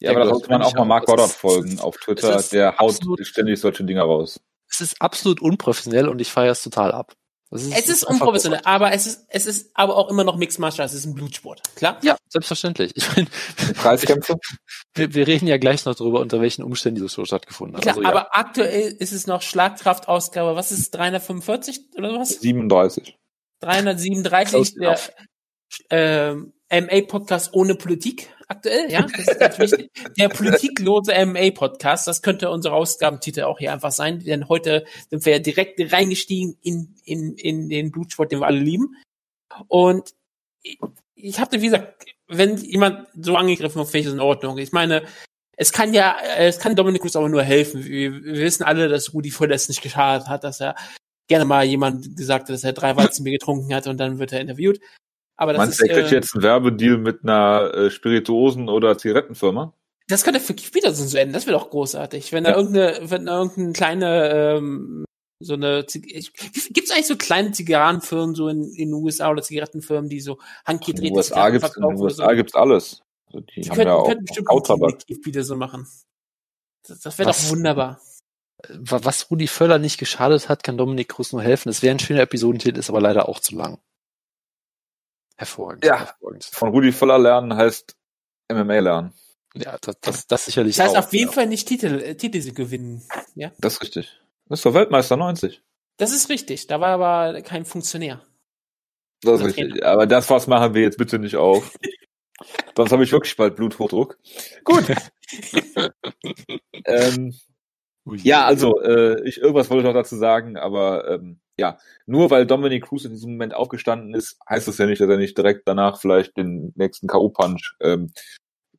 Ja, 0.00 0.10
aber 0.10 0.20
da 0.20 0.30
sollte 0.30 0.48
man 0.50 0.60
das 0.60 0.68
auch 0.70 0.74
mal 0.78 0.84
Mark. 0.84 1.04
Das 1.06 1.10
Goddard 1.12 1.30
folgen 1.30 1.74
es 1.74 1.80
auf 1.80 1.96
Twitter. 1.96 2.36
ist 2.36 2.52
Der 2.52 2.76
haut 2.78 2.96
absolut- 2.96 3.24
ständig 3.24 3.60
solche 3.60 3.84
Dinger 3.84 4.02
raus. 4.02 4.40
Es 4.68 4.80
ist 4.80 5.00
absolut 5.00 5.40
unprofessionell 5.40 6.08
und 6.08 6.18
ich 6.20 6.32
feiere 6.32 6.52
es 6.52 6.62
total 6.62 6.90
ab. 6.92 7.14
Das 7.52 7.64
Es 7.64 7.86
ist 7.86 8.08
einfach 8.08 8.22
unprofessionell, 8.22 8.62
aber 8.64 8.92
es 8.92 9.06
ist, 9.06 9.26
es 9.28 9.44
ist 9.44 9.70
aber 9.74 9.94
auch 9.94 10.08
immer 10.08 10.24
noch 10.24 10.36
Mixed 10.36 10.58
Martial 10.58 10.84
Arts, 10.84 10.94
es 10.94 11.00
ist 11.00 11.04
ein 11.04 11.14
Blutsport, 11.14 11.60
klar? 11.76 11.98
Ja, 12.02 12.16
selbstverständlich. 12.30 12.92
Ich 12.94 13.14
meine, 13.14 13.28
Preiskämpfe? 13.74 14.36
wir, 14.94 15.12
wir 15.12 15.26
reden 15.26 15.46
ja 15.46 15.58
gleich 15.58 15.84
noch 15.84 15.94
darüber, 15.94 16.20
unter 16.20 16.40
welchen 16.40 16.62
Umständen 16.62 16.94
diese 16.94 17.10
Show 17.10 17.26
stattgefunden 17.26 17.76
hat. 17.76 17.82
Klar, 17.82 17.96
Also, 17.96 18.02
ja. 18.04 18.08
aber 18.08 18.34
aktuell 18.34 18.92
ist 18.98 19.12
es 19.12 19.26
noch 19.26 19.42
Schlagkraftausgabe, 19.42 20.56
was 20.56 20.72
ist 20.72 20.78
es, 20.78 20.90
345 20.92 21.90
oder 21.94 22.18
was? 22.18 22.30
37. 22.40 23.18
337, 23.60 24.50
Close 24.50 24.74
der 24.80 24.98
ähm, 25.90 26.54
MA-Podcast 26.70 27.52
ohne 27.52 27.74
Politik 27.74 28.34
aktuell, 28.52 28.90
ja, 28.90 29.02
das 29.02 29.28
ist 29.28 29.38
ganz. 29.38 29.74
Der 30.18 30.28
politiklose 30.28 31.12
MA-Podcast, 31.26 32.06
das 32.06 32.22
könnte 32.22 32.50
unser 32.50 32.72
Ausgabentitel 32.72 33.42
auch 33.42 33.58
hier 33.58 33.72
einfach 33.72 33.92
sein, 33.92 34.20
denn 34.20 34.48
heute 34.48 34.84
sind 35.10 35.24
wir 35.24 35.32
ja 35.34 35.38
direkt 35.38 35.80
reingestiegen 35.92 36.56
in, 36.62 36.94
in, 37.04 37.36
in 37.36 37.68
den 37.68 37.90
Blutsport, 37.90 38.32
den 38.32 38.40
wir 38.40 38.46
alle 38.46 38.60
lieben. 38.60 38.96
Und 39.68 40.14
ich, 40.62 40.78
ich 41.14 41.40
habe, 41.40 41.60
wie 41.60 41.66
gesagt, 41.66 42.06
wenn 42.28 42.56
jemand 42.56 43.06
so 43.14 43.36
angegriffen 43.36 43.76
wird, 43.76 43.88
finde 43.88 43.98
ich 44.00 44.06
das 44.06 44.14
in 44.14 44.20
Ordnung. 44.20 44.58
Ich 44.58 44.72
meine, 44.72 45.02
es 45.56 45.72
kann 45.72 45.94
ja, 45.94 46.16
es 46.38 46.58
kann 46.58 46.76
Dominic 46.76 47.02
Cruz 47.02 47.16
aber 47.16 47.28
nur 47.28 47.42
helfen. 47.42 47.84
Wir, 47.84 48.12
wir 48.24 48.34
wissen 48.34 48.64
alle, 48.64 48.88
dass 48.88 49.12
Rudi 49.12 49.32
es 49.50 49.68
nicht 49.68 49.82
geschadet 49.82 50.28
hat, 50.28 50.44
dass 50.44 50.60
er 50.60 50.74
gerne 51.28 51.44
mal 51.44 51.64
jemand 51.64 52.16
gesagt 52.16 52.44
hat, 52.44 52.54
dass 52.54 52.64
er 52.64 52.72
drei 52.72 52.96
Weizenbier 52.96 53.34
getrunken 53.34 53.74
hat 53.74 53.86
und 53.86 53.98
dann 53.98 54.18
wird 54.18 54.32
er 54.32 54.40
interviewt. 54.40 54.80
Aber 55.36 55.52
das 55.52 55.58
Meinst 55.60 55.80
du, 55.80 55.84
ist, 55.84 55.90
er 55.90 55.96
kriegt 55.96 56.12
äh, 56.12 56.14
jetzt 56.16 56.34
einen 56.34 56.42
Werbedeal 56.44 56.98
mit 56.98 57.22
einer 57.24 57.72
äh, 57.74 57.90
Spirituosen- 57.90 58.68
oder 58.68 58.96
Zigarettenfirma? 58.98 59.72
das 60.08 60.24
könnte 60.24 60.40
für 60.40 60.52
Keith 60.54 60.72
Peterson 60.72 61.06
so 61.08 61.16
enden. 61.16 61.32
Das 61.32 61.46
wäre 61.46 61.56
doch 61.58 61.70
großartig. 61.70 62.32
Wenn 62.32 62.44
da 62.44 62.50
Ja. 62.50 62.56
irgendeine, 62.56 63.10
wenn 63.10 63.24
da 63.26 63.38
irgendeine 63.38 63.72
kleine, 63.72 64.30
ähm, 64.56 65.04
so 65.40 65.54
eine, 65.54 65.84
gibt 65.84 66.84
es 66.84 66.90
eigentlich 66.90 67.06
so 67.06 67.16
kleine 67.16 67.52
Zigarrenfirmen 67.52 68.34
so 68.34 68.48
in, 68.48 68.64
in 68.74 68.88
den 68.90 68.94
USA 68.94 69.30
oder 69.30 69.42
Zigarettenfirmen, 69.42 70.10
die 70.10 70.20
so 70.20 70.34
In 70.34 70.38
handgedrehte 70.66 71.02
den 71.08 71.16
USA 71.16 71.34
Zigarren 71.34 71.52
gibt's, 71.52 71.64
in 71.68 71.70
den 71.70 71.82
verkaufen 71.82 71.96
oder 71.96 72.04
USA 72.04 72.28
so? 72.28 72.36
gibt's 72.36 72.54
alles. 72.54 73.02
Also 73.26 73.40
die 73.40 73.60
Die 73.62 73.70
haben 73.70 73.76
könnten, 73.76 73.88
ja 73.88 73.94
auch 73.94 74.06
könnten 74.06 74.24
bestimmt 74.26 74.80
mit 74.82 75.06
Keith 75.06 75.22
Peterson 75.22 75.58
machen. 75.58 75.88
Das, 76.86 77.00
das 77.00 77.18
wäre 77.18 77.30
doch 77.30 77.48
wunderbar. 77.48 78.00
Wa- 78.68 79.00
Was 79.02 79.30
Rudi 79.30 79.46
Völler 79.46 79.78
nicht 79.78 79.98
geschadet 79.98 80.48
hat, 80.48 80.62
kann 80.62 80.76
Dominik 80.76 81.08
Cruz 81.08 81.32
nur 81.32 81.42
helfen. 81.42 81.68
Es 81.70 81.82
wäre 81.82 81.94
ein 81.94 82.00
schöner 82.00 82.20
Episodentitel, 82.22 82.78
ist 82.78 82.90
aber 82.90 83.00
leider 83.00 83.28
auch 83.28 83.40
zu 83.40 83.56
lang. 83.56 83.78
Hervorragend. 85.42 85.84
Ja. 85.84 85.98
Hervorragend. 85.98 86.44
Von 86.44 86.68
Rudi 86.68 86.92
Völler 86.92 87.18
lernen 87.18 87.56
heißt 87.56 87.96
MMA 88.48 88.78
lernen. 88.78 89.12
Ja, 89.54 89.76
das, 89.80 89.96
das, 90.00 90.26
das 90.28 90.44
sicherlich 90.44 90.76
Das 90.76 90.86
heißt 90.86 90.96
auch, 90.96 91.04
auf 91.04 91.12
jeden 91.12 91.30
ja. 91.30 91.32
Fall 91.32 91.46
nicht 91.46 91.66
Titel, 91.66 92.00
äh, 92.00 92.14
Titel 92.14 92.52
gewinnen. 92.52 93.02
Ja, 93.34 93.50
Das 93.58 93.74
ist 93.74 93.82
richtig. 93.82 94.20
Das 94.48 94.60
ist 94.60 94.66
doch 94.66 94.74
Weltmeister 94.74 95.16
90. 95.16 95.60
das 95.96 96.12
ist 96.12 96.28
richtig. 96.28 96.68
Da 96.68 96.80
war 96.80 96.90
aber 96.90 97.42
kein 97.42 97.64
Funktionär. 97.64 98.24
Das 99.22 99.40
ist 99.40 99.46
richtig. 99.48 99.84
Aber 99.84 100.06
das 100.06 100.30
was 100.30 100.46
machen 100.46 100.74
wir 100.74 100.82
jetzt 100.82 100.98
bitte 100.98 101.18
nicht 101.18 101.36
auf. 101.36 101.76
Sonst 102.76 102.92
habe 102.92 103.02
ich 103.02 103.10
wirklich 103.10 103.36
bald 103.36 103.56
Bluthochdruck. 103.56 104.18
Gut. 104.64 104.84
ähm, 106.84 107.34
ja, 108.04 108.44
also 108.46 108.80
äh, 108.80 109.26
ich 109.28 109.38
irgendwas 109.38 109.70
wollte 109.70 109.80
ich 109.80 109.86
noch 109.86 110.00
dazu 110.00 110.16
sagen, 110.16 110.56
aber 110.56 111.08
ähm, 111.08 111.40
ja, 111.58 111.78
nur 112.06 112.30
weil 112.30 112.46
Dominic 112.46 112.84
Cruz 112.84 113.04
in 113.04 113.12
diesem 113.12 113.32
Moment 113.32 113.54
aufgestanden 113.54 114.14
ist, 114.14 114.38
heißt 114.48 114.68
das 114.68 114.78
ja 114.78 114.86
nicht, 114.86 115.00
dass 115.00 115.08
er 115.08 115.18
nicht 115.18 115.36
direkt 115.36 115.68
danach 115.68 116.00
vielleicht 116.00 116.36
den 116.36 116.72
nächsten 116.76 117.06
KO-Punch 117.06 117.76
ähm, 117.80 118.10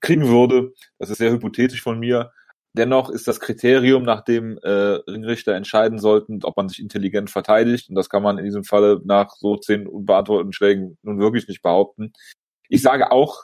kriegen 0.02 0.28
würde. 0.28 0.74
Das 1.00 1.10
ist 1.10 1.20
sehr 1.20 1.32
hypothetisch 1.32 1.82
von 1.82 2.00
mir. 2.00 2.32
Dennoch 2.76 3.12
ist 3.12 3.28
das 3.28 3.40
Kriterium, 3.40 4.04
nach 4.04 4.22
dem 4.24 4.58
äh, 4.64 4.70
Ringrichter 4.70 5.54
entscheiden 5.54 6.00
sollten, 6.00 6.44
ob 6.44 6.58
man 6.58 6.70
sich 6.70 6.80
intelligent 6.80 7.30
verteidigt. 7.30 7.90
Und 7.90 7.96
das 7.96 8.10
kann 8.10 8.24
man 8.24 8.40
in 8.40 8.46
diesem 8.46 8.64
Falle 8.64 9.00
nach 9.06 9.36
so 9.36 9.58
zehn 9.58 9.88
unbeantworteten 9.88 10.54
Schlägen 10.54 10.98
nun 11.04 11.20
wirklich 11.20 11.48
nicht 11.48 11.62
behaupten. 11.62 12.14
Ich 12.70 12.82
sage 12.82 13.12
auch, 13.12 13.44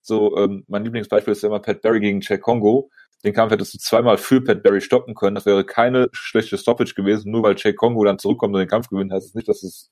so 0.00 0.36
ähm, 0.38 0.64
mein 0.68 0.84
Lieblingsbeispiel 0.84 1.32
ist 1.32 1.42
ja 1.42 1.48
immer 1.48 1.58
Pat 1.58 1.82
Barry 1.82 1.98
gegen 1.98 2.20
Jack 2.20 2.42
Congo. 2.42 2.90
Den 3.24 3.34
Kampf 3.34 3.52
hättest 3.52 3.74
du 3.74 3.78
zweimal 3.78 4.16
für 4.16 4.40
Pat 4.42 4.62
Barry 4.62 4.80
stoppen 4.80 5.14
können. 5.14 5.34
Das 5.34 5.46
wäre 5.46 5.64
keine 5.64 6.08
schlechte 6.12 6.56
Stoppage 6.56 6.94
gewesen. 6.94 7.32
Nur 7.32 7.42
weil 7.42 7.56
Jack 7.56 7.76
Congo 7.76 8.04
dann 8.04 8.18
zurückkommt 8.18 8.54
und 8.54 8.60
den 8.60 8.68
Kampf 8.68 8.88
gewinnt, 8.88 9.12
heißt 9.12 9.26
es 9.26 9.34
nicht, 9.34 9.48
dass 9.48 9.62
es 9.62 9.90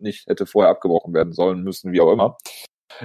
nicht 0.00 0.26
hätte 0.26 0.46
vorher 0.46 0.70
abgebrochen 0.70 1.14
werden 1.14 1.32
sollen 1.32 1.62
müssen, 1.62 1.92
wie 1.92 2.00
auch 2.00 2.12
immer. 2.12 2.36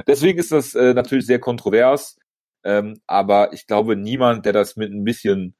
Deswegen 0.07 0.39
ist 0.39 0.51
das 0.51 0.73
äh, 0.75 0.93
natürlich 0.93 1.25
sehr 1.25 1.39
kontrovers. 1.39 2.17
Ähm, 2.63 2.99
aber 3.07 3.53
ich 3.53 3.67
glaube, 3.67 3.95
niemand, 3.95 4.45
der 4.45 4.53
das 4.53 4.75
mit 4.75 4.91
ein 4.91 5.03
bisschen 5.03 5.55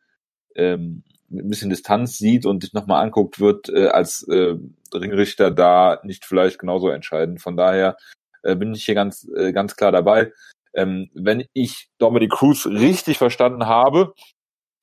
ähm, 0.56 1.04
mit 1.30 1.46
ein 1.46 1.50
bisschen 1.50 1.70
Distanz 1.70 2.18
sieht 2.18 2.46
und 2.46 2.64
sich 2.64 2.74
nochmal 2.74 3.04
anguckt, 3.04 3.40
wird 3.40 3.70
äh, 3.70 3.88
als 3.88 4.24
äh, 4.24 4.56
Ringrichter 4.94 5.52
da 5.52 6.00
nicht 6.04 6.26
vielleicht 6.26 6.60
genauso 6.60 6.90
entscheiden. 6.90 7.38
Von 7.38 7.56
daher 7.56 7.98
äh, 8.44 8.56
bin 8.56 8.74
ich 8.74 8.86
hier 8.86 8.96
ganz 8.96 9.28
äh, 9.36 9.54
ganz 9.54 9.76
klar 9.76 9.92
dabei. 9.92 10.34
Ähm, 10.74 11.10
wenn 11.14 11.46
ich 11.54 11.90
Dominic 11.98 12.32
Cruz 12.32 12.66
richtig 12.66 13.18
verstanden 13.18 13.66
habe, 13.66 14.14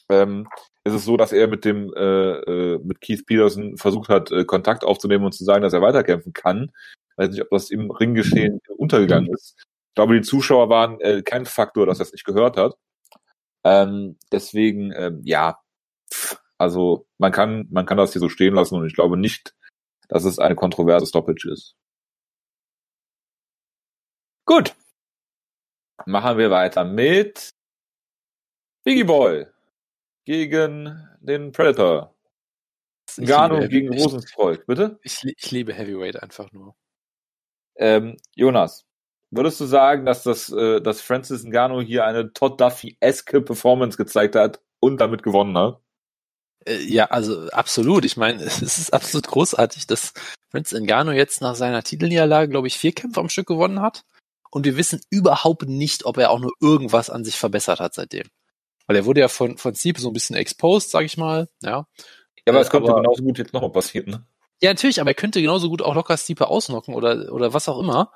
ähm, 0.09 0.49
ist 0.85 0.95
es 0.95 1.05
so, 1.05 1.17
dass 1.17 1.33
er 1.33 1.49
mit 1.49 1.65
dem 1.65 1.93
äh, 1.95 2.75
äh, 2.75 2.79
mit 2.79 3.01
Keith 3.01 3.27
Peterson 3.27 3.77
versucht 3.77 4.09
hat, 4.09 4.31
äh, 4.31 4.45
Kontakt 4.45 4.85
aufzunehmen 4.85 5.25
und 5.25 5.33
zu 5.33 5.45
sagen, 5.45 5.63
dass 5.63 5.73
er 5.73 5.83
weiterkämpfen 5.83 6.33
kann. 6.33 6.73
Weiß 7.17 7.31
nicht, 7.31 7.43
ob 7.43 7.51
das 7.51 7.71
im 7.71 7.91
Ringgeschehen 7.91 8.61
untergegangen 8.77 9.33
ist. 9.33 9.55
Ich 9.59 9.95
glaube, 9.95 10.15
die 10.15 10.23
Zuschauer 10.23 10.69
waren 10.69 11.01
äh, 11.01 11.23
kein 11.23 11.47
Faktor, 11.47 11.87
dass 11.87 11.99
er 11.99 12.07
es 12.07 12.13
nicht 12.13 12.25
gehört 12.25 12.57
hat. 12.57 12.77
Ähm, 13.65 14.17
deswegen, 14.31 14.93
ähm, 14.93 15.23
ja, 15.25 15.59
also 16.59 17.07
man 17.19 17.33
kann, 17.33 17.67
man 17.71 17.87
kann 17.87 17.99
das 17.99 18.13
hier 18.13 18.21
so 18.21 18.29
stehen 18.29 18.55
lassen 18.55 18.77
und 18.77 18.87
ich 18.87 18.95
glaube 18.95 19.17
nicht, 19.17 19.55
dass 20.09 20.25
es 20.25 20.39
eine 20.39 20.55
kontroverse 20.55 21.07
Stoppage 21.07 21.51
ist. 21.51 21.75
Gut. 24.45 24.75
Machen 26.07 26.39
wir 26.39 26.51
weiter 26.51 26.85
mit 26.85 27.51
Biggie 28.85 29.05
Boy 29.05 29.47
gegen 30.25 31.09
den 31.21 31.51
Predator. 31.51 32.15
Gano 33.17 33.67
gegen 33.67 33.93
Rosenstreuk, 33.99 34.67
bitte? 34.67 34.99
Ich, 35.03 35.25
ich, 35.25 35.35
ich 35.37 35.51
liebe 35.51 35.73
Heavyweight 35.73 36.23
einfach 36.23 36.53
nur. 36.53 36.77
Ähm, 37.77 38.17
Jonas, 38.37 38.85
würdest 39.31 39.61
du 39.61 39.65
sagen, 39.65 40.07
dass 40.07 40.23
das, 40.23 40.51
äh, 40.53 40.81
dass 40.81 41.01
Francis 41.01 41.45
Ngannou 41.45 41.81
hier 41.81 42.05
eine 42.05 42.33
Todd 42.33 42.61
Duffy-eske 42.61 43.43
Performance 43.43 43.97
gezeigt 43.97 44.37
hat 44.37 44.61
und 44.79 45.01
damit 45.01 45.25
gewonnen 45.25 45.59
hat? 45.59 45.81
Äh, 46.67 46.83
Ja, 46.85 47.07
also 47.07 47.49
absolut. 47.51 48.05
Ich 48.05 48.17
meine, 48.17 48.43
es 48.45 48.63
ist 48.63 48.93
absolut 48.93 49.27
großartig, 49.27 49.89
dass 49.89 50.13
Francis 50.51 50.81
Ngannou 50.81 51.13
jetzt 51.13 51.41
nach 51.41 51.57
seiner 51.57 51.83
Titelniederlage, 51.83 52.49
glaube 52.49 52.69
ich, 52.69 52.79
vier 52.79 52.93
Kämpfe 52.93 53.19
am 53.19 53.29
Stück 53.29 53.49
gewonnen 53.49 53.81
hat. 53.81 54.05
Und 54.51 54.65
wir 54.65 54.77
wissen 54.77 55.01
überhaupt 55.11 55.69
nicht, 55.69 56.05
ob 56.05 56.19
er 56.19 56.31
auch 56.31 56.39
nur 56.39 56.53
irgendwas 56.61 57.11
an 57.11 57.25
sich 57.25 57.37
verbessert 57.37 57.81
hat 57.81 57.95
seitdem. 57.95 58.29
Weil 58.87 58.97
er 58.97 59.05
wurde 59.05 59.21
ja 59.21 59.29
von, 59.29 59.59
von 59.59 59.75
Stipe 59.75 60.01
so 60.01 60.09
ein 60.11 60.13
bisschen 60.13 60.37
exposed, 60.37 60.91
sag 60.91 61.05
ich 61.05 61.17
mal, 61.17 61.49
ja. 61.63 61.87
Ja, 62.47 62.53
aber 62.53 62.61
es 62.61 62.71
könnte 62.71 62.91
aber- 62.91 63.03
genauso 63.03 63.23
gut 63.23 63.39
jetzt 63.39 63.53
nochmal 63.53 63.73
passieren. 63.73 64.11
Ne? 64.11 64.27
Ja, 64.63 64.71
natürlich, 64.71 65.01
aber 65.01 65.11
er 65.11 65.15
könnte 65.15 65.41
genauso 65.41 65.69
gut 65.69 65.83
auch 65.83 65.95
locker 65.95 66.17
Stipe 66.17 66.47
ausnocken 66.49 66.95
oder, 66.95 67.33
oder 67.33 67.53
was 67.53 67.69
auch 67.69 67.79
immer. 67.81 68.13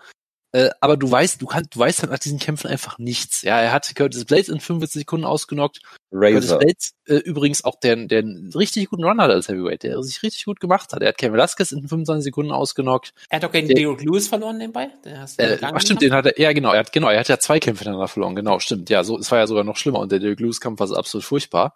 Äh, 0.53 0.71
aber 0.81 0.97
du 0.97 1.09
weißt, 1.09 1.41
du 1.41 1.47
kannst, 1.47 1.77
du 1.77 1.79
weißt 1.79 2.01
halt 2.03 2.11
nach 2.11 2.19
diesen 2.19 2.41
Kämpfen 2.41 2.67
einfach 2.67 2.99
nichts. 2.99 3.43
Ja, 3.43 3.61
er 3.61 3.71
hat 3.73 3.95
Curtis 3.95 4.25
Blades 4.25 4.49
in 4.49 4.59
45 4.59 5.03
Sekunden 5.03 5.25
ausgenockt. 5.25 5.81
Curtis 6.11 6.51
Razor. 6.51 6.59
Blades 6.59 6.93
äh, 7.07 7.15
übrigens 7.19 7.63
auch 7.63 7.79
der, 7.79 7.95
der 7.95 8.19
einen 8.21 8.51
richtig 8.53 8.91
guten 8.91 9.05
Run 9.05 9.21
hat 9.21 9.31
als 9.31 9.49
Heavyweight, 9.49 9.85
der 9.85 10.03
sich 10.03 10.23
richtig 10.25 10.47
gut 10.47 10.59
gemacht 10.59 10.93
hat. 10.93 11.03
Er 11.03 11.09
hat 11.11 11.19
Kevin 11.19 11.35
Velasquez 11.35 11.71
in 11.71 11.87
25 11.87 12.25
Sekunden 12.25 12.51
ausgenockt. 12.51 13.13
Er 13.29 13.37
hat 13.37 13.45
doch 13.45 13.53
gegen 13.53 13.69
Der- 13.69 13.77
Derek 13.77 14.03
Lewis 14.03 14.27
verloren 14.27 14.59
nebenbei. 14.59 14.91
Der 15.05 15.21
hast 15.21 15.39
du 15.39 15.45
Äh, 15.45 15.59
ach, 15.63 15.81
stimmt, 15.81 16.03
den 16.03 16.13
hat 16.13 16.27
er, 16.27 16.41
ja 16.41 16.53
genau, 16.53 16.73
er 16.73 16.81
hat, 16.81 16.93
genau, 16.93 17.09
er 17.11 17.21
hat 17.21 17.29
ja 17.29 17.39
zwei 17.39 17.61
Kämpfe 17.61 17.85
hintereinander 17.85 18.09
verloren, 18.09 18.35
genau, 18.35 18.59
stimmt, 18.59 18.91
ja, 18.91 19.05
so, 19.05 19.19
es 19.19 19.31
war 19.31 19.39
ja 19.39 19.47
sogar 19.47 19.63
noch 19.63 19.77
schlimmer 19.77 20.01
und 20.01 20.11
der 20.11 20.19
Derek 20.19 20.41
Lewis 20.41 20.61
Kampf 20.61 20.81
war 20.81 20.89
so 20.89 20.97
absolut 20.97 21.25
furchtbar. 21.25 21.75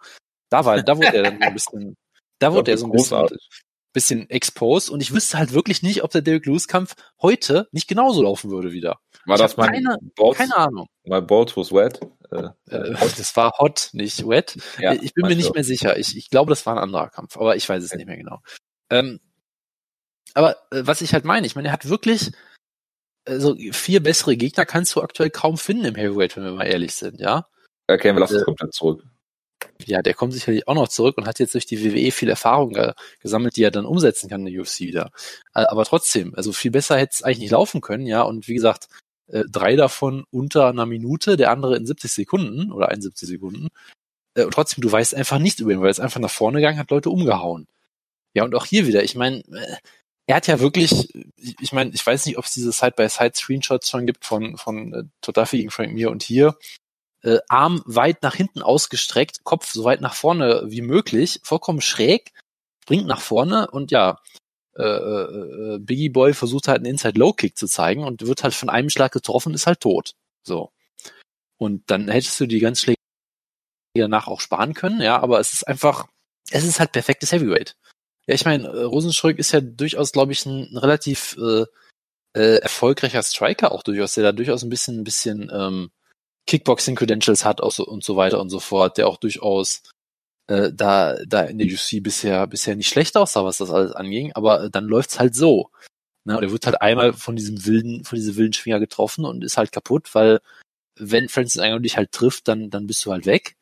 Da 0.51 0.65
war, 0.65 0.83
da 0.83 0.97
wurde 0.97 1.15
er 1.17 1.23
dann 1.23 1.39
so 1.39 1.47
ein 1.47 1.55
bisschen, 1.55 1.97
da 2.41 2.53
wurde 2.53 2.73
er 2.73 2.79
so 2.79 2.87
ein 2.87 2.91
bisschen, 2.93 3.19
großartig. 3.19 3.49
Bisschen 3.95 4.29
exposed 4.29 4.91
und 4.91 5.01
ich 5.01 5.15
wüsste 5.15 5.39
halt 5.39 5.53
wirklich 5.55 5.83
nicht, 5.83 6.03
ob 6.03 6.11
der 6.11 6.21
Derek 6.21 6.45
Lewis 6.45 6.69
Kampf 6.69 6.95
heute 7.23 7.69
nicht 7.73 7.89
genauso 7.89 8.23
laufen 8.23 8.51
würde 8.51 8.73
wieder. 8.73 8.99
War 9.25 9.37
Ich 9.37 9.41
das 9.43 9.57
mein 9.57 9.71
keine- 9.73 9.97
Balls, 10.17 10.37
Keine 10.37 10.57
Ahnung. 10.57 10.87
My 11.05 11.23
Balls 11.23 11.57
was 11.57 11.73
wet? 11.73 12.01
Äh, 12.31 12.49
Äh, 12.69 12.91
das 13.17 13.35
war 13.37 13.53
hot, 13.59 13.89
nicht 13.93 14.29
wet. 14.29 14.59
ja, 14.79 14.93
ich 14.93 15.15
bin 15.15 15.27
mir 15.27 15.37
nicht 15.37 15.55
mehr 15.55 15.65
sicher. 15.65 15.97
Ich, 15.99 16.15
ich 16.17 16.29
glaube, 16.29 16.51
das 16.51 16.67
war 16.67 16.75
ein 16.77 16.83
anderer 16.83 17.09
Kampf, 17.09 17.37
aber 17.39 17.57
ich 17.57 17.67
weiß 17.67 17.83
es 17.83 17.95
nicht 17.95 18.07
mehr 18.07 18.17
genau. 18.19 18.41
Ähm, 18.91 19.21
aber 20.35 20.57
äh, 20.73 20.83
was 20.87 21.01
ich 21.01 21.15
halt 21.15 21.25
meine, 21.25 21.47
ich 21.47 21.55
meine, 21.57 21.69
er 21.69 21.73
hat 21.73 21.89
wirklich 21.89 22.33
also 23.27 23.57
vier 23.73 24.03
bessere 24.03 24.37
Gegner 24.37 24.67
kannst 24.67 24.95
du 24.95 25.01
aktuell 25.01 25.31
kaum 25.31 25.57
finden 25.57 25.87
im 25.87 25.95
Heavyweight, 25.95 26.37
wenn 26.37 26.45
wir 26.45 26.53
mal 26.53 26.65
ehrlich 26.67 26.95
sind, 26.95 27.21
ja. 27.21 27.47
Äh, 27.87 27.97
Ken 27.97 28.17
Velasquez 28.17 28.43
Äh, 28.43 28.45
kommt 28.45 28.61
dann 28.61 28.71
zurück. 28.73 29.03
Ja, 29.85 30.03
der 30.03 30.15
kommt 30.15 30.33
sicherlich 30.33 30.67
auch 30.69 30.75
noch 30.75 30.89
zurück 30.89 31.19
und 31.19 31.27
hat 31.27 31.39
jetzt 31.39 31.55
durch 31.55 31.67
die 31.67 31.83
WWE 31.83 32.11
viel 32.13 32.29
Erfahrung 32.29 32.73
ge 32.73 32.93
gesammelt, 33.21 33.57
die 33.57 33.63
er 33.63 33.71
dann 33.71 33.87
umsetzen 33.87 34.29
kann 34.29 34.47
in 34.47 34.53
der 34.53 34.63
UFC 34.63 34.81
wieder. 34.81 35.11
Aber 35.53 35.85
trotzdem, 35.85 36.35
also 36.35 36.53
viel 36.53 36.71
besser 36.71 36.97
hätte 36.99 37.13
es 37.15 37.23
eigentlich 37.23 37.39
nicht 37.39 37.51
laufen 37.51 37.81
können, 37.81 38.07
ja. 38.07 38.23
Und 38.23 38.49
wie 38.49 38.55
gesagt, 38.55 38.89
äh, 39.29 39.45
drei 39.51 39.77
davon 39.77 40.25
unter 40.31 40.69
einer 40.69 40.87
Minute, 40.87 41.37
der 41.37 41.51
andere 41.51 41.77
in 41.77 41.87
70 41.87 42.13
Sekunden 42.13 42.73
oder 42.73 42.89
71 42.89 43.29
Sekunden. 43.29 43.69
Äh, 44.35 44.45
und 44.45 44.55
trotzdem, 44.55 44.83
du 44.83 44.93
weißt 44.93 45.15
einfach 45.15 45.39
nicht 45.39 45.61
über 45.61 45.73
ihn, 45.73 45.81
weil 45.81 45.89
er 45.89 45.91
ist 45.91 46.01
einfach 46.01 46.21
nach 46.21 46.31
vorne 46.31 46.59
gegangen, 46.59 46.79
hat 46.79 46.91
Leute 46.91 47.11
umgehauen. 47.11 47.67
Ja, 48.35 48.45
und 48.45 48.55
auch 48.55 48.67
hier 48.67 48.87
wieder, 48.87 49.05
ich 49.05 49.15
meine, 49.15 49.39
äh, 49.53 49.77
er 50.27 50.37
hat 50.37 50.47
ja 50.47 50.61
wirklich, 50.61 51.09
ich 51.37 51.57
ich 51.61 51.73
meine, 51.73 51.91
ich 51.95 52.07
weiß 52.07 52.27
nicht, 52.27 52.39
ob 52.39 52.45
es 52.47 52.53
diese 52.55 52.73
Side-by-Side-Screenshots 52.73 53.89
schon 53.91 54.07
gibt 54.07 54.25
von, 54.25 54.57
von 54.57 54.93
äh, 54.95 55.05
Todafi 55.21 55.59
gegen 55.59 55.71
Frank 55.71 55.93
Mir 55.93 56.11
und 56.11 56.23
hier. 56.23 56.57
Äh, 57.25 57.39
Arm 57.49 57.83
weit 57.87 58.23
nach 58.23 58.35
hinten 58.35 58.61
ausgestreckt, 58.61 59.45
Kopf 59.45 59.73
so 59.73 59.85
weit 59.85 60.03
nach 60.03 60.15
vorne 60.15 60.65
wie 60.67 60.83
möglich, 60.83 61.41
vollkommen 61.43 61.81
schräg, 61.81 62.33
springt 62.83 63.07
nach 63.07 63.23
vorne 63.23 63.71
und 63.71 63.91
ja, 63.91 64.21
äh, 64.77 64.83
äh, 64.83 65.75
äh, 65.75 65.79
Biggie 65.79 66.11
Boy 66.11 66.35
versucht 66.35 66.69
halt 66.69 66.79
einen 66.79 66.87
Inside-Low-Kick 66.87 67.57
zu 67.57 67.67
zeigen 67.67 68.05
und 68.05 68.27
wird 68.27 68.43
halt 68.43 68.55
von 68.55 68.69
einem 68.69 68.91
Schlag 68.91 69.13
getroffen, 69.13 69.55
ist 69.55 69.67
halt 69.67 69.81
tot. 69.81 70.15
So. 70.43 70.73
Und 71.57 71.91
dann 71.91 72.09
hättest 72.09 72.39
du 72.41 72.47
die 72.47 72.59
ganz 72.59 72.81
Schläge 72.81 72.99
danach 73.97 74.27
auch 74.27 74.41
sparen 74.41 74.75
können, 74.75 75.01
ja, 75.01 75.19
aber 75.19 75.41
es 75.41 75.55
ist 75.55 75.67
einfach, 75.69 76.09
es 76.51 76.65
ist 76.65 76.81
halt 76.81 76.93
perfektes 76.93 77.33
Heavyweight. 77.33 77.77
Ja, 78.27 78.35
ich 78.35 78.45
meine, 78.45 78.67
äh, 78.69 78.83
Rosenstruck 78.83 79.39
ist 79.39 79.53
ja 79.53 79.61
durchaus, 79.61 80.13
glaube 80.13 80.33
ich, 80.33 80.45
ein, 80.45 80.69
ein 80.73 80.77
relativ 80.77 81.39
äh, 81.39 81.65
äh, 82.37 82.59
erfolgreicher 82.59 83.23
Striker 83.23 83.73
auch 83.73 83.83
durchaus, 83.83 84.15
der 84.15 84.25
da 84.25 84.33
durchaus 84.33 84.63
ein 84.63 84.71
bisschen, 84.71 85.01
ein 85.01 85.05
bisschen 85.05 85.51
ähm, 85.55 85.91
Kickboxing-Credentials 86.47 87.45
hat 87.45 87.61
auch 87.61 87.73
so, 87.73 87.87
und 87.87 88.05
so 88.05 88.17
weiter 88.17 88.41
und 88.41 88.51
so 88.51 88.61
fort, 88.61 88.99
der 88.99 89.09
auch 89.09 89.17
durchaus 89.17 89.83
äh, 90.47 90.71
da, 90.73 91.17
da 91.27 91.43
in 91.43 91.59
der 91.59 91.67
UFC 91.67 92.03
bisher, 92.03 92.47
bisher 92.47 92.77
nicht 92.77 92.89
schlecht 92.89 93.17
aussah, 93.17 93.45
was 93.45 93.59
das 93.59 93.71
alles 93.71 93.93
anging, 93.93 94.33
aber 94.35 94.65
äh, 94.65 94.71
dann 94.71 94.85
läuft's 94.85 95.19
halt 95.19 95.35
so. 95.35 95.71
Ne? 96.25 96.37
Und 96.37 96.43
er 96.43 96.51
wird 96.51 96.67
halt 96.67 96.81
einmal 96.83 97.13
von 97.13 97.37
diesem 97.37 97.65
wilden, 97.65 98.05
von 98.05 98.17
diesem 98.17 98.37
wilden 98.37 98.53
Schwinger 98.53 98.81
getroffen 98.81 99.25
und 99.25 99.45
ist 99.45 99.57
halt 99.57 99.73
kaputt, 99.73 100.15
weil 100.15 100.41
wenn 100.97 101.29
Francis 101.29 101.61
Ngannou 101.61 101.81
dich 101.81 101.97
halt 101.97 102.13
trifft, 102.13 102.49
dann, 102.49 102.71
dann 102.71 102.87
bist 102.87 103.05
du 103.05 103.13
halt 103.13 103.27
weg. 103.27 103.57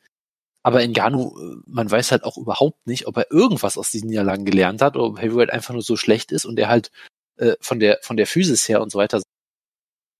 Aber 0.63 0.85
Ngannou, 0.85 1.37
äh, 1.37 1.61
man 1.67 1.89
weiß 1.89 2.11
halt 2.11 2.23
auch 2.23 2.37
überhaupt 2.37 2.85
nicht, 2.87 3.07
ob 3.07 3.17
er 3.17 3.31
irgendwas 3.31 3.77
aus 3.77 3.91
diesen 3.91 4.09
Niederlagen 4.09 4.45
gelernt 4.45 4.81
hat 4.81 4.95
oder 4.95 5.05
ob 5.05 5.21
Heavyweight 5.21 5.51
einfach 5.51 5.73
nur 5.73 5.83
so 5.83 5.97
schlecht 5.97 6.31
ist 6.31 6.45
und 6.45 6.59
er 6.59 6.69
halt 6.69 6.91
äh, 7.37 7.55
von 7.61 7.79
der 7.79 7.99
von 8.01 8.17
der 8.17 8.27
Physis 8.27 8.67
her 8.69 8.81
und 8.81 8.91
so 8.91 8.99
weiter 8.99 9.21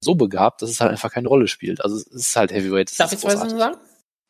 so 0.03 0.15
begabt, 0.15 0.61
dass 0.61 0.69
es 0.69 0.81
halt 0.81 0.91
einfach 0.91 1.11
keine 1.11 1.27
Rolle 1.27 1.47
spielt. 1.47 1.81
Also 1.83 1.97
es 1.97 2.07
ist 2.07 2.35
halt 2.35 2.51
Heavyweight. 2.51 2.99
Darf 2.99 3.11
ich 3.11 3.23
was 3.23 3.33
großartig. 3.33 3.57
sagen? 3.57 3.77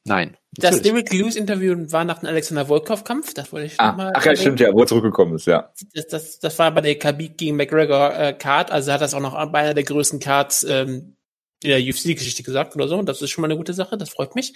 Nein. 0.05 0.37
Das. 0.55 0.81
Derek 0.81 1.11
Lewis 1.13 1.35
Interview 1.35 1.75
war 1.91 2.03
nach 2.03 2.19
dem 2.19 2.29
Alexander 2.29 2.67
Volkov 2.67 3.03
Kampf, 3.03 3.33
das 3.33 3.51
wollte 3.51 3.67
ich 3.67 3.79
Ah, 3.79 3.93
mal 3.93 4.11
ach 4.13 4.25
ja, 4.25 4.35
stimmt 4.35 4.59
ja, 4.59 4.71
wo 4.73 4.81
er 4.81 4.87
zurückgekommen 4.87 5.35
ist, 5.35 5.47
ja. 5.47 5.71
Das, 5.93 6.07
das, 6.07 6.39
das 6.39 6.59
war 6.59 6.71
bei 6.71 6.81
der 6.81 6.99
Khabib 6.99 7.37
gegen 7.37 7.55
McGregor 7.55 8.13
äh, 8.13 8.33
Card, 8.33 8.69
also 8.69 8.91
hat 8.91 9.01
das 9.01 9.13
auch 9.13 9.19
noch 9.21 9.33
bei 9.51 9.59
einer 9.59 9.73
der 9.73 9.83
größten 9.83 10.19
Cards 10.19 10.63
ähm, 10.65 11.15
in 11.63 11.69
der 11.69 11.79
UFC-Geschichte 11.79 12.43
gesagt 12.43 12.75
oder 12.75 12.87
so. 12.87 12.97
Und 12.97 13.07
das 13.07 13.21
ist 13.21 13.29
schon 13.31 13.41
mal 13.41 13.47
eine 13.47 13.57
gute 13.57 13.73
Sache, 13.73 13.97
das 13.97 14.09
freut 14.09 14.35
mich. 14.35 14.53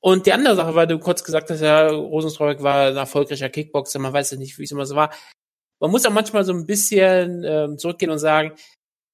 Und 0.00 0.26
die 0.26 0.32
andere 0.32 0.54
Sache, 0.56 0.74
weil 0.74 0.86
du 0.86 0.98
kurz 0.98 1.24
gesagt 1.24 1.50
hast, 1.50 1.60
ja, 1.60 1.88
Rosenstreuk 1.88 2.62
war 2.62 2.88
ein 2.88 2.96
erfolgreicher 2.96 3.48
Kickboxer, 3.48 3.98
man 3.98 4.12
weiß 4.12 4.30
ja 4.30 4.38
nicht, 4.38 4.58
wie 4.58 4.64
es 4.64 4.70
immer 4.70 4.86
so 4.86 4.94
war. 4.94 5.12
Man 5.80 5.90
muss 5.90 6.06
auch 6.06 6.12
manchmal 6.12 6.44
so 6.44 6.52
ein 6.52 6.66
bisschen 6.66 7.42
ähm, 7.44 7.78
zurückgehen 7.78 8.10
und 8.10 8.18
sagen, 8.18 8.52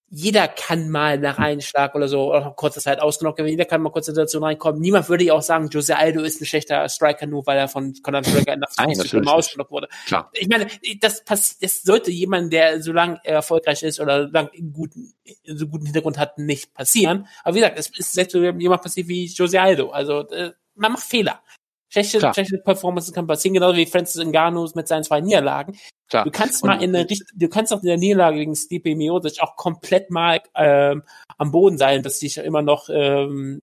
jeder 0.09 0.47
kann 0.47 0.89
mal 0.89 1.19
nach 1.19 1.39
einem 1.39 1.61
Schlag 1.61 1.95
oder 1.95 2.07
so, 2.07 2.31
oder 2.31 2.41
nach 2.41 2.57
kurzer 2.57 2.81
Zeit 2.81 3.01
ausgenockt 3.01 3.39
werden, 3.39 3.49
jeder 3.49 3.65
kann 3.65 3.83
mal 3.83 3.91
kurz 3.91 4.07
in 4.07 4.15
Situation 4.15 4.45
reinkommen. 4.45 4.81
Niemand 4.81 5.09
würde 5.09 5.25
ja 5.25 5.33
auch 5.33 5.43
sagen, 5.43 5.69
Jose 5.69 5.97
Aldo 5.97 6.23
ist 6.23 6.41
ein 6.41 6.47
schlechter 6.47 6.89
Striker, 6.89 7.27
nur 7.27 7.45
weil 7.47 7.59
er 7.59 7.69
von 7.69 7.93
Conor 8.03 8.21
McGregor 8.21 8.57
nach 8.57 8.69
Nein, 8.79 8.87
50 8.87 8.87
natürlich 8.87 9.11
Sekunden 9.11 9.25
nicht. 9.25 9.35
ausgenockt 9.35 9.71
wurde 9.71 9.89
Klar. 10.07 10.31
ich 10.33 10.49
meine, 10.49 10.69
das 11.01 11.25
passiert, 11.25 11.63
das 11.63 11.83
sollte 11.83 12.11
jemand, 12.13 12.53
der 12.53 12.81
so 12.83 12.93
lang 12.93 13.19
erfolgreich 13.25 13.83
ist 13.83 13.99
oder 13.99 14.29
lang 14.29 14.49
einen 14.57 14.73
guten, 14.73 15.15
so 15.45 15.67
guten 15.67 15.87
Hintergrund 15.87 16.19
hat, 16.19 16.39
nicht 16.39 16.73
passieren. 16.73 17.27
Aber 17.43 17.57
wie 17.57 17.61
gesagt, 17.61 17.79
es 17.79 17.91
ist 17.99 18.13
selbst 18.13 18.33
so 18.33 18.43
jemand 18.43 18.83
passiert 18.83 19.09
wie 19.09 19.27
Jose 19.27 19.61
Aldo. 19.61 19.91
Also, 19.91 20.29
äh, 20.29 20.53
man 20.77 20.93
macht 20.93 21.05
Fehler. 21.05 21.41
Schlechte, 21.89 22.19
Klar. 22.19 22.35
schlechte 22.35 22.59
Performances 22.59 23.13
kann 23.13 23.27
passieren, 23.27 23.55
genauso 23.55 23.77
wie 23.77 23.87
Francis 23.87 24.25
Ngannou 24.25 24.69
mit 24.75 24.89
seinen 24.89 25.05
zwei 25.05 25.21
Niederlagen. 25.21 25.79
Klar. 26.09 26.25
Du 26.25 26.31
kannst 26.31 26.65
mal 26.65 26.83
in 26.83 26.93
der 26.93 27.09
Richt 27.09 27.23
du 27.35 27.49
kannst 27.49 27.73
auch 27.73 27.81
in 27.81 27.87
der 27.87 27.97
Niederlage 27.97 28.39
gegen 28.39 28.55
Stipe 28.57 28.95
Miocic 28.97 29.41
auch 29.41 29.57
komplett 29.57 30.11
mal 30.11 30.41
ähm, 30.55 31.03
am 31.39 31.51
Boden 31.53 31.79
sein, 31.79 32.03
dass 32.03 32.19
dich 32.19 32.39
immer 32.39 32.63
noch 32.63 32.89
ähm, 32.91 33.61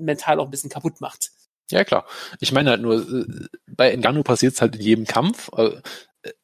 mental 0.00 0.40
auch 0.40 0.44
ein 0.46 0.50
bisschen 0.50 0.70
kaputt 0.70 1.00
macht. 1.00 1.30
Ja, 1.70 1.84
klar. 1.84 2.06
Ich 2.40 2.52
meine 2.52 2.70
halt 2.70 2.80
nur, 2.82 2.96
äh, 3.00 3.24
bei 3.66 3.94
Ngannou 3.96 4.22
passiert 4.22 4.54
es 4.54 4.60
halt 4.60 4.76
in 4.76 4.82
jedem 4.82 5.04
Kampf. 5.06 5.50
Äh, 5.56 5.80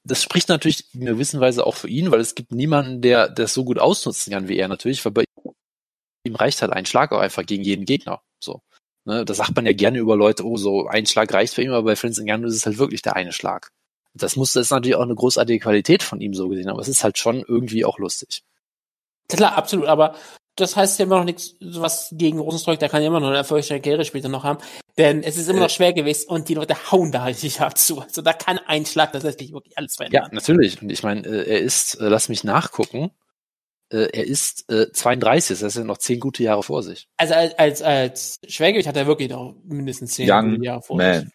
Das 0.04 0.22
spricht 0.22 0.48
natürlich 0.48 0.94
in 0.94 1.02
einer 1.02 1.12
gewissen 1.12 1.40
Weise 1.40 1.66
auch 1.66 1.74
für 1.76 1.88
ihn, 1.88 2.10
weil 2.10 2.20
es 2.20 2.34
gibt 2.34 2.52
niemanden, 2.52 3.00
der 3.02 3.28
das 3.28 3.52
so 3.54 3.64
gut 3.64 3.78
ausnutzen 3.78 4.32
kann 4.32 4.48
wie 4.48 4.56
er 4.58 4.68
natürlich, 4.68 5.04
weil 5.04 5.12
bei 5.12 5.24
ihm 6.24 6.34
reicht 6.36 6.62
halt 6.62 6.72
ein 6.72 6.86
Schlag 6.86 7.12
auch 7.12 7.18
einfach 7.18 7.44
gegen 7.44 7.64
jeden 7.64 7.84
Gegner. 7.84 8.22
So. 8.42 8.62
Ne, 9.04 9.24
das 9.24 9.38
sagt 9.38 9.56
man 9.56 9.66
ja 9.66 9.72
gerne 9.72 9.98
über 9.98 10.16
Leute, 10.16 10.46
oh, 10.46 10.56
so 10.56 10.86
ein 10.86 11.06
Schlag 11.06 11.32
reicht 11.34 11.54
für 11.54 11.62
ihn, 11.62 11.70
aber 11.70 11.82
bei 11.82 11.96
Francis 11.96 12.24
Ngannou 12.24 12.46
ist 12.46 12.54
es 12.54 12.66
halt 12.66 12.78
wirklich 12.78 13.02
der 13.02 13.16
eine 13.16 13.32
Schlag. 13.32 13.70
Das 14.14 14.36
muss, 14.36 14.52
das 14.52 14.66
ist 14.66 14.70
natürlich 14.70 14.94
auch 14.96 15.02
eine 15.02 15.14
großartige 15.14 15.58
Qualität 15.58 16.02
von 16.02 16.20
ihm 16.20 16.34
so 16.34 16.48
gesehen, 16.48 16.68
aber 16.68 16.80
es 16.80 16.88
ist 16.88 17.02
halt 17.02 17.18
schon 17.18 17.42
irgendwie 17.46 17.84
auch 17.84 17.98
lustig. 17.98 18.42
Klar, 19.28 19.56
absolut, 19.56 19.86
aber 19.86 20.14
das 20.56 20.76
heißt 20.76 20.98
ja 20.98 21.06
immer 21.06 21.16
noch 21.16 21.24
nichts, 21.24 21.54
was 21.60 22.10
gegen 22.12 22.38
Rosenstreuk, 22.38 22.78
der 22.78 22.90
kann 22.90 23.00
ja 23.02 23.08
immer 23.08 23.20
noch 23.20 23.28
eine 23.28 23.38
erfolgreiche 23.38 23.80
Karriere 23.80 24.04
später 24.04 24.28
noch 24.28 24.44
haben, 24.44 24.58
denn 24.98 25.22
es 25.22 25.36
ist 25.38 25.48
immer 25.48 25.60
Äh. 25.60 25.62
noch 25.62 25.70
schwer 25.70 25.94
gewesen 25.94 26.28
und 26.28 26.48
die 26.50 26.54
Leute 26.54 26.76
hauen 26.92 27.10
da 27.10 27.24
richtig 27.24 27.58
hart 27.60 27.78
zu. 27.78 28.00
Also 28.02 28.20
da 28.20 28.34
kann 28.34 28.58
ein 28.66 28.84
Schlag 28.84 29.12
tatsächlich 29.12 29.52
wirklich 29.52 29.76
alles 29.78 29.94
Ja, 29.94 29.96
verändern. 29.96 30.30
natürlich. 30.34 30.80
Und 30.82 30.90
ich 30.90 31.02
meine, 31.02 31.26
äh, 31.26 31.48
er 31.50 31.60
ist, 31.60 31.94
äh, 31.94 32.08
lass 32.08 32.28
mich 32.28 32.44
nachgucken, 32.44 33.10
äh, 33.92 34.08
er 34.12 34.26
ist 34.26 34.70
äh, 34.70 34.90
32, 34.90 35.58
das 35.58 35.62
heißt, 35.64 35.76
er 35.76 35.80
hat 35.80 35.86
noch 35.86 35.98
zehn 35.98 36.18
gute 36.20 36.42
Jahre 36.42 36.62
vor 36.62 36.82
sich. 36.82 37.08
Also 37.16 37.34
als, 37.34 37.54
als, 37.58 37.82
als 37.82 38.40
Schwergewicht 38.48 38.88
hat 38.88 38.96
er 38.96 39.06
wirklich 39.06 39.30
noch 39.30 39.54
mindestens 39.64 40.14
zehn 40.14 40.30
Young 40.30 40.62
Jahre 40.62 40.82
vor 40.82 40.96
Man. 40.96 41.24
sich. 41.24 41.32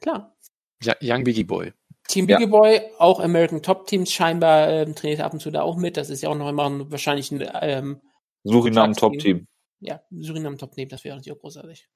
Klar. 0.00 0.36
Ja, 0.82 0.94
Young 1.02 1.24
Biggie 1.24 1.44
Boy. 1.44 1.72
Team 2.08 2.28
Ja. 2.28 2.38
Biggie 2.38 2.50
Boy, 2.50 2.80
auch 2.98 3.20
American 3.20 3.62
Top 3.62 3.86
Teams 3.86 4.12
scheinbar 4.12 4.68
ähm, 4.68 4.94
trainiert 4.94 5.20
ab 5.20 5.32
und 5.32 5.40
zu 5.40 5.50
da 5.50 5.62
auch 5.62 5.76
mit. 5.76 5.96
Das 5.96 6.10
ist 6.10 6.22
ja 6.22 6.28
auch 6.28 6.36
noch 6.36 6.48
immer 6.48 6.68
ein, 6.68 6.90
wahrscheinlich 6.90 7.32
ein 7.32 7.44
ähm, 7.62 8.00
Suriname 8.44 8.94
Top-Team. 8.94 9.18
Top-Team. 9.18 9.46
ja, 9.80 10.00
Suriname 10.10 10.56
Top 10.56 10.72
Team, 10.74 10.88
das 10.88 11.02
wäre 11.02 11.16
natürlich 11.16 11.36
auch 11.36 11.40
großartig. 11.40 11.88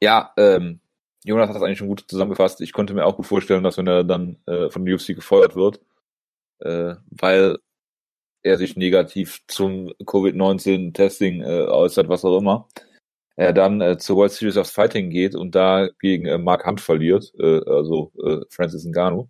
Ja, 0.00 0.32
ähm, 0.36 0.80
Jonas 1.24 1.48
hat 1.48 1.56
das 1.56 1.62
eigentlich 1.62 1.78
schon 1.78 1.88
gut 1.88 2.04
zusammengefasst. 2.08 2.60
Ich 2.60 2.72
konnte 2.72 2.92
mir 2.92 3.06
auch 3.06 3.16
gut 3.16 3.26
vorstellen, 3.26 3.62
dass 3.62 3.78
wenn 3.78 3.86
er 3.86 4.04
dann 4.04 4.38
äh, 4.46 4.68
von 4.68 4.84
der 4.84 4.96
UFC 4.96 5.08
gefeuert 5.14 5.54
wird, 5.54 5.80
äh, 6.58 6.96
weil 7.10 7.58
er 8.44 8.58
sich 8.58 8.76
negativ 8.76 9.40
zum 9.48 9.92
Covid-19-Testing 10.06 11.42
äh, 11.42 11.62
äußert, 11.66 12.08
was 12.08 12.24
auch 12.24 12.38
immer, 12.38 12.68
er 13.36 13.52
dann 13.52 13.80
äh, 13.80 13.98
zur 13.98 14.16
World 14.18 14.32
Series 14.32 14.56
of 14.56 14.70
Fighting 14.70 15.10
geht 15.10 15.34
und 15.34 15.54
da 15.54 15.88
gegen 16.00 16.26
äh, 16.26 16.38
Mark 16.38 16.66
Hunt 16.66 16.80
verliert, 16.80 17.32
äh, 17.38 17.60
also 17.66 18.12
äh, 18.24 18.40
Francis 18.50 18.84
Ngannou. 18.84 19.28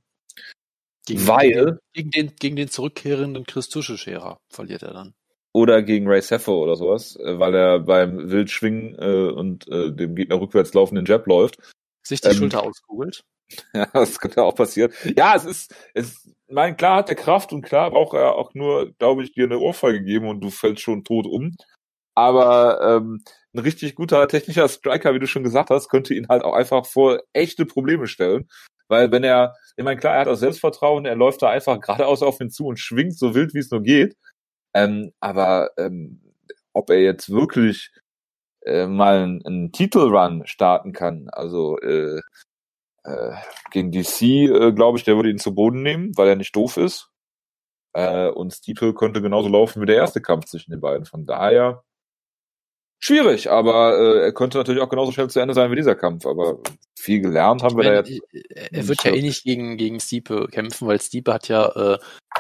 Gegen, 1.07 1.27
Weil- 1.27 1.79
gegen 1.93 2.11
den, 2.11 2.33
gegen 2.41 2.57
den 2.57 2.69
zurückkehrenden 2.69 3.45
Chris 3.47 3.69
Tuschescherer 3.69 4.41
verliert 4.49 4.83
er 4.83 4.93
dann. 4.95 5.15
oder 5.53 5.83
gegen 5.83 6.09
Ray 6.09 6.21
Seffo 6.23 6.63
oder 6.63 6.77
sowas, 6.77 7.17
äh, 7.17 7.39
weil 7.39 7.55
er 7.55 7.79
beim 7.81 8.31
Wildschwingen 8.31 8.97
äh, 8.99 9.31
und 9.31 9.69
äh, 9.69 9.93
dem 9.93 10.15
Gegner 10.17 10.41
rückwärts 10.41 10.75
laufenden 10.75 11.05
Jab 11.07 11.27
läuft. 11.27 11.59
Sich 12.07 12.21
die 12.21 12.29
ähm, 12.29 12.35
Schulter 12.35 12.63
auskugelt. 12.65 13.23
Ja, 13.75 13.87
das 13.93 14.19
könnte 14.19 14.43
auch 14.43 14.55
passieren. 14.55 14.91
Ja, 15.17 15.37
es 15.37 15.45
ist, 15.45 15.75
es, 15.93 16.34
mein, 16.49 16.77
klar 16.77 16.97
hat 16.97 17.09
er 17.09 17.17
Kraft 17.17 17.53
und 17.53 17.63
klar 17.63 17.91
braucht 17.91 18.15
er 18.15 18.35
auch 18.35 18.55
nur, 18.55 18.93
glaube 18.99 19.23
ich, 19.23 19.33
dir 19.33 19.45
eine 19.45 19.59
Ohrfeige 19.59 20.03
geben 20.03 20.29
und 20.29 20.41
du 20.41 20.51
fällst 20.51 20.83
schon 20.83 21.05
tot 21.05 21.27
um. 21.27 21.57
Aber 22.15 22.81
ähm, 22.83 23.23
ein 23.55 23.59
richtig 23.61 23.95
guter 23.95 24.29
technischer 24.29 24.69
Striker, 24.69 25.15
wie 25.15 25.19
du 25.19 25.27
schon 25.27 25.43
gesagt 25.43 25.71
hast, 25.71 25.89
könnte 25.89 26.15
ihn 26.15 26.29
halt 26.29 26.45
auch 26.45 26.55
einfach 26.55 26.87
vor 26.87 27.21
echte 27.33 27.67
Probleme 27.67 28.07
stellen. 28.07 28.49
Weil 28.89 29.11
wenn 29.11 29.25
er, 29.25 29.55
ich 29.77 29.85
meine, 29.85 29.99
klar, 29.99 30.15
er 30.15 30.21
hat 30.23 30.29
auch 30.29 30.37
Selbstvertrauen, 30.37 31.07
er 31.07 31.17
läuft 31.17 31.43
da 31.43 31.51
einfach 31.51 31.81
geradeaus 31.81 32.23
auf 32.23 32.41
ihn 32.41 32.51
zu 32.51 32.67
und 32.67 32.79
schwingt 32.79 33.19
so 33.19 33.35
wild, 33.35 33.55
wie 33.55 33.61
es 33.61 33.71
nur 33.71 33.83
geht. 33.83 34.17
Ähm, 34.75 35.13
aber 35.21 35.71
ähm, 35.79 36.21
ob 36.73 36.91
er 36.91 37.01
jetzt 37.01 37.31
wirklich 37.31 37.91
äh, 38.67 38.87
mal 38.87 39.19
einen, 39.23 39.47
einen 39.47 39.73
Titelrun 39.73 40.47
starten 40.47 40.93
kann, 40.93 41.29
also 41.31 41.79
äh, 41.81 42.21
äh, 43.05 43.33
gegen 43.71 43.93
DC, 43.93 44.23
äh, 44.23 44.73
glaube 44.73 44.99
ich, 44.99 45.05
der 45.05 45.17
würde 45.17 45.31
ihn 45.31 45.39
zu 45.39 45.55
Boden 45.55 45.83
nehmen, 45.83 46.13
weil 46.17 46.29
er 46.29 46.37
nicht 46.37 46.57
doof 46.57 46.77
ist. 46.77 47.11
Äh, 47.93 48.29
und 48.29 48.53
Stipe 48.53 48.95
könnte 48.95 49.23
genauso 49.23 49.49
laufen 49.49 49.81
wie 49.81 49.87
der 49.87 49.97
erste 49.97 50.21
Kampf 50.21 50.47
zwischen 50.47 50.73
den 50.73 50.81
beiden. 50.81 51.07
Von 51.07 51.27
daher 51.27 51.85
schwierig, 53.05 53.51
aber 53.51 53.99
äh, 53.99 54.25
er 54.25 54.33
könnte 54.33 54.59
natürlich 54.59 54.81
auch 54.81 54.89
genauso 54.89 55.13
schnell 55.13 55.29
zu 55.29 55.41
Ende 55.41 55.55
sein 55.55 55.71
wie 55.71 55.77
dieser 55.77 55.95
Kampf. 55.95 56.27
Aber 56.27 56.59
viel 56.99 57.21
gelernt 57.21 57.63
haben 57.63 57.79
ich 57.79 57.85
wir 57.85 57.91
meine, 57.91 58.03
da 58.03 58.09
jetzt. 58.09 58.73
Er 58.73 58.89
wird 58.89 59.05
ja 59.05 59.13
eh 59.13 59.23
nicht 59.23 59.45
gegen, 59.45 59.77
gegen 59.77 60.01
Stipe 60.01 60.49
kämpfen, 60.51 60.89
weil 60.89 61.01
Stipe 61.01 61.33
hat 61.33 61.49
ja 61.49 61.95
äh, 61.95 61.99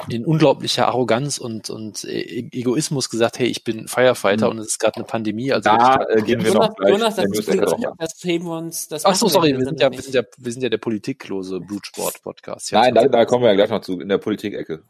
in 0.08 0.24
unglaublicher 0.24 0.88
Arroganz 0.88 1.38
und, 1.38 1.70
und 1.70 2.04
e 2.04 2.48
Egoismus 2.50 3.10
gesagt, 3.10 3.38
hey, 3.38 3.46
ich 3.46 3.62
bin 3.62 3.88
Firefighter 3.88 4.46
mhm. 4.46 4.52
und 4.52 4.58
es 4.60 4.68
ist 4.68 4.78
gerade 4.78 4.96
eine 4.96 5.04
Pandemie. 5.04 5.52
Also 5.52 5.70
da 5.70 6.04
äh, 6.08 6.22
gehen 6.22 6.42
wir 6.42 6.52
Jonas, 6.52 6.68
noch 6.68 6.76
gleich. 6.76 6.90
Jonas, 6.90 7.16
das, 7.16 7.24
ist 7.26 7.46
Politik, 7.46 7.88
das 7.98 8.12
heben 8.22 8.46
wir 8.46 8.58
uns. 8.58 8.88
Das 8.88 9.04
Ach 9.04 9.14
so, 9.14 9.28
sorry, 9.28 9.56
wir 9.56 9.64
sind, 9.64 9.80
ja, 9.80 9.92
wir, 9.92 10.00
sind 10.00 10.14
ja, 10.14 10.22
wir 10.38 10.52
sind 10.52 10.62
ja 10.62 10.68
der 10.68 10.78
politiklose 10.78 11.60
Blutsport-Podcast. 11.60 12.72
Nein, 12.72 12.94
da, 12.94 13.06
da 13.06 13.24
kommen 13.26 13.44
wir 13.44 13.50
ja 13.50 13.54
gleich 13.54 13.70
noch 13.70 13.82
zu, 13.82 14.00
in 14.00 14.08
der 14.08 14.18
Politik-Ecke. 14.18 14.82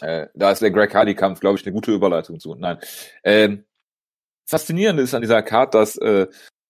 Äh, 0.00 0.28
da 0.34 0.52
ist 0.52 0.62
der 0.62 0.70
Greg 0.70 0.94
Hardy-Kampf, 0.94 1.40
glaube 1.40 1.58
ich, 1.58 1.66
eine 1.66 1.72
gute 1.72 1.92
Überleitung 1.92 2.38
zu. 2.38 2.54
Nein. 2.54 2.78
Ähm, 3.24 3.64
faszinierend 4.46 5.00
ist 5.00 5.14
an 5.14 5.22
dieser 5.22 5.42
Card, 5.42 5.74
dass 5.74 5.96
äh, 5.96 6.26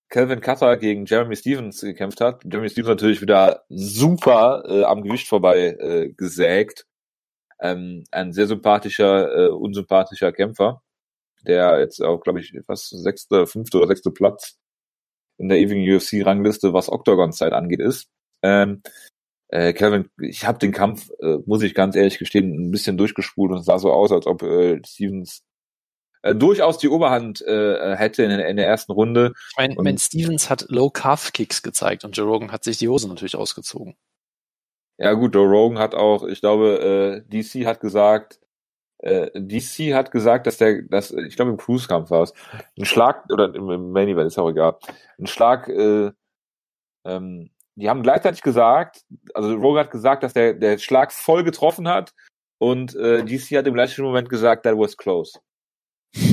Calvin 0.08 0.40
Cutter 0.40 0.76
gegen 0.76 1.06
Jeremy 1.06 1.36
Stevens 1.36 1.80
gekämpft 1.80 2.20
hat. 2.20 2.44
Jeremy 2.44 2.68
Stevens 2.68 2.88
natürlich 2.88 3.22
wieder 3.22 3.64
super 3.70 4.62
äh, 4.68 4.84
am 4.84 5.02
Gewicht 5.02 5.26
vorbei 5.26 5.76
äh, 5.78 6.12
gesägt. 6.12 6.86
Ähm, 7.60 8.04
ein 8.10 8.32
sehr 8.32 8.46
sympathischer, 8.46 9.34
äh, 9.34 9.48
unsympathischer 9.48 10.32
Kämpfer, 10.32 10.82
der 11.46 11.78
jetzt 11.80 12.02
auch, 12.02 12.20
glaube 12.20 12.40
ich, 12.40 12.52
fast 12.66 12.90
sechste, 12.90 13.46
fünfte 13.46 13.78
oder 13.78 13.86
sechste 13.86 14.10
Platz 14.10 14.58
in 15.38 15.48
der 15.48 15.58
ewigen 15.58 15.90
UFC-Rangliste, 15.90 16.72
was 16.72 16.90
Octagon-Zeit 16.90 17.52
angeht, 17.52 17.80
ist. 17.80 18.08
Ähm, 18.42 18.82
äh, 19.48 19.72
Calvin, 19.72 20.10
ich 20.20 20.46
habe 20.46 20.58
den 20.58 20.72
Kampf, 20.72 21.10
äh, 21.20 21.38
muss 21.46 21.62
ich 21.62 21.74
ganz 21.74 21.96
ehrlich 21.96 22.18
gestehen, 22.18 22.52
ein 22.52 22.70
bisschen 22.70 22.96
durchgespult 22.96 23.52
und 23.52 23.58
es 23.58 23.66
sah 23.66 23.78
so 23.78 23.92
aus, 23.92 24.12
als 24.12 24.26
ob 24.26 24.42
äh, 24.42 24.80
Stevens 24.84 25.42
äh, 26.22 26.34
durchaus 26.34 26.78
die 26.78 26.88
Oberhand 26.88 27.42
äh, 27.42 27.96
hätte 27.96 28.22
in, 28.22 28.30
in 28.30 28.56
der 28.56 28.66
ersten 28.66 28.92
Runde. 28.92 29.32
Ich 29.50 29.56
meine, 29.56 29.74
Ben 29.76 29.98
Stevens 29.98 30.48
hat 30.48 30.66
Low-Calf-Kicks 30.68 31.62
gezeigt 31.62 32.04
und 32.04 32.16
Joe 32.16 32.26
Rogan 32.26 32.52
hat 32.52 32.64
sich 32.64 32.78
die 32.78 32.88
Hose 32.88 33.08
natürlich 33.08 33.36
ausgezogen. 33.36 33.96
Ja 34.98 35.12
gut, 35.14 35.34
Joe 35.34 35.48
Rogan 35.48 35.78
hat 35.78 35.94
auch, 35.94 36.24
ich 36.24 36.40
glaube, 36.40 37.24
äh, 37.28 37.42
DC 37.42 37.66
hat 37.66 37.80
gesagt, 37.80 38.40
äh, 38.98 39.30
DC 39.34 39.94
hat 39.94 40.12
gesagt, 40.12 40.46
dass 40.46 40.58
der, 40.58 40.82
dass, 40.82 41.10
ich 41.10 41.34
glaube 41.34 41.50
im 41.50 41.56
Cruise-Kampf 41.56 42.10
war 42.10 42.22
es, 42.22 42.34
ein 42.78 42.84
Schlag, 42.84 43.24
oder 43.30 43.52
im, 43.54 43.68
im 43.70 43.90
Main 43.90 44.08
Event, 44.08 44.28
ist 44.28 44.38
auch 44.38 44.50
egal, 44.50 44.76
ein 45.18 45.26
Schlag, 45.26 45.68
äh, 45.68 46.12
ähm, 47.04 47.50
die 47.74 47.88
haben 47.88 48.02
gleichzeitig 48.02 48.42
gesagt, 48.42 49.04
also 49.34 49.54
Rogan 49.54 49.86
hat 49.86 49.90
gesagt, 49.90 50.22
dass 50.22 50.34
der, 50.34 50.54
der 50.54 50.78
Schlag 50.78 51.10
voll 51.10 51.42
getroffen 51.42 51.88
hat 51.88 52.14
und 52.58 52.94
äh, 52.94 53.24
DC 53.24 53.56
hat 53.56 53.66
im 53.66 53.74
gleichen 53.74 54.04
Moment 54.04 54.28
gesagt, 54.28 54.64
that 54.64 54.76
was 54.76 54.96
close. 54.96 55.40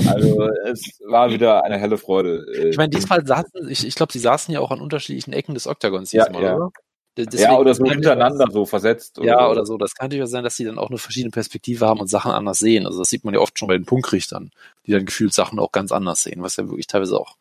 Also 0.08 0.50
es 0.66 1.00
war 1.08 1.32
wieder 1.32 1.64
eine 1.64 1.78
helle 1.78 1.98
Freude. 1.98 2.46
Äh, 2.54 2.70
ich 2.70 2.78
meine, 2.78 2.90
diesmal 2.90 3.26
saßen, 3.26 3.70
ich, 3.70 3.88
ich 3.88 3.96
glaube, 3.96 4.12
sie 4.12 4.20
saßen 4.20 4.54
ja 4.54 4.60
auch 4.60 4.72
an 4.72 4.82
unterschiedlichen 4.82 5.34
Ecken 5.34 5.54
des 5.54 5.68
Oktagons 5.68 6.10
diesmal, 6.10 6.42
ja, 6.42 6.50
ja. 6.50 6.56
oder? 6.56 6.72
Deswegen 7.18 7.52
ja, 7.52 7.58
oder 7.58 7.74
so 7.74 7.84
hintereinander 7.86 8.48
so 8.50 8.66
versetzt. 8.66 9.20
Oder 9.20 9.28
ja, 9.28 9.50
oder 9.50 9.66
so. 9.66 9.78
Das 9.78 9.94
kann 9.94 10.08
natürlich 10.08 10.30
sein, 10.30 10.44
dass 10.44 10.56
sie 10.56 10.64
dann 10.64 10.78
auch 10.78 10.90
eine 10.90 10.98
verschiedene 10.98 11.32
Perspektive 11.32 11.86
haben 11.86 12.00
und 12.00 12.08
Sachen 12.08 12.32
anders 12.32 12.60
sehen. 12.60 12.86
Also 12.86 13.00
das 13.00 13.10
sieht 13.10 13.26
man 13.26 13.34
ja 13.34 13.40
oft 13.42 13.58
schon 13.60 13.68
bei 13.68 13.78
den 13.78 13.86
Punktrichtern, 13.86 14.52
die 14.86 14.92
dann 14.92 15.06
gefühlt 15.06 15.34
Sachen 15.34 15.60
auch 15.60 15.72
ganz 15.72 15.92
anders 15.92 16.24
sehen, 16.24 16.42
was 16.44 16.56
ja 16.56 16.68
wirklich 16.68 16.88
teilweise 16.88 17.20
auch 17.20 17.36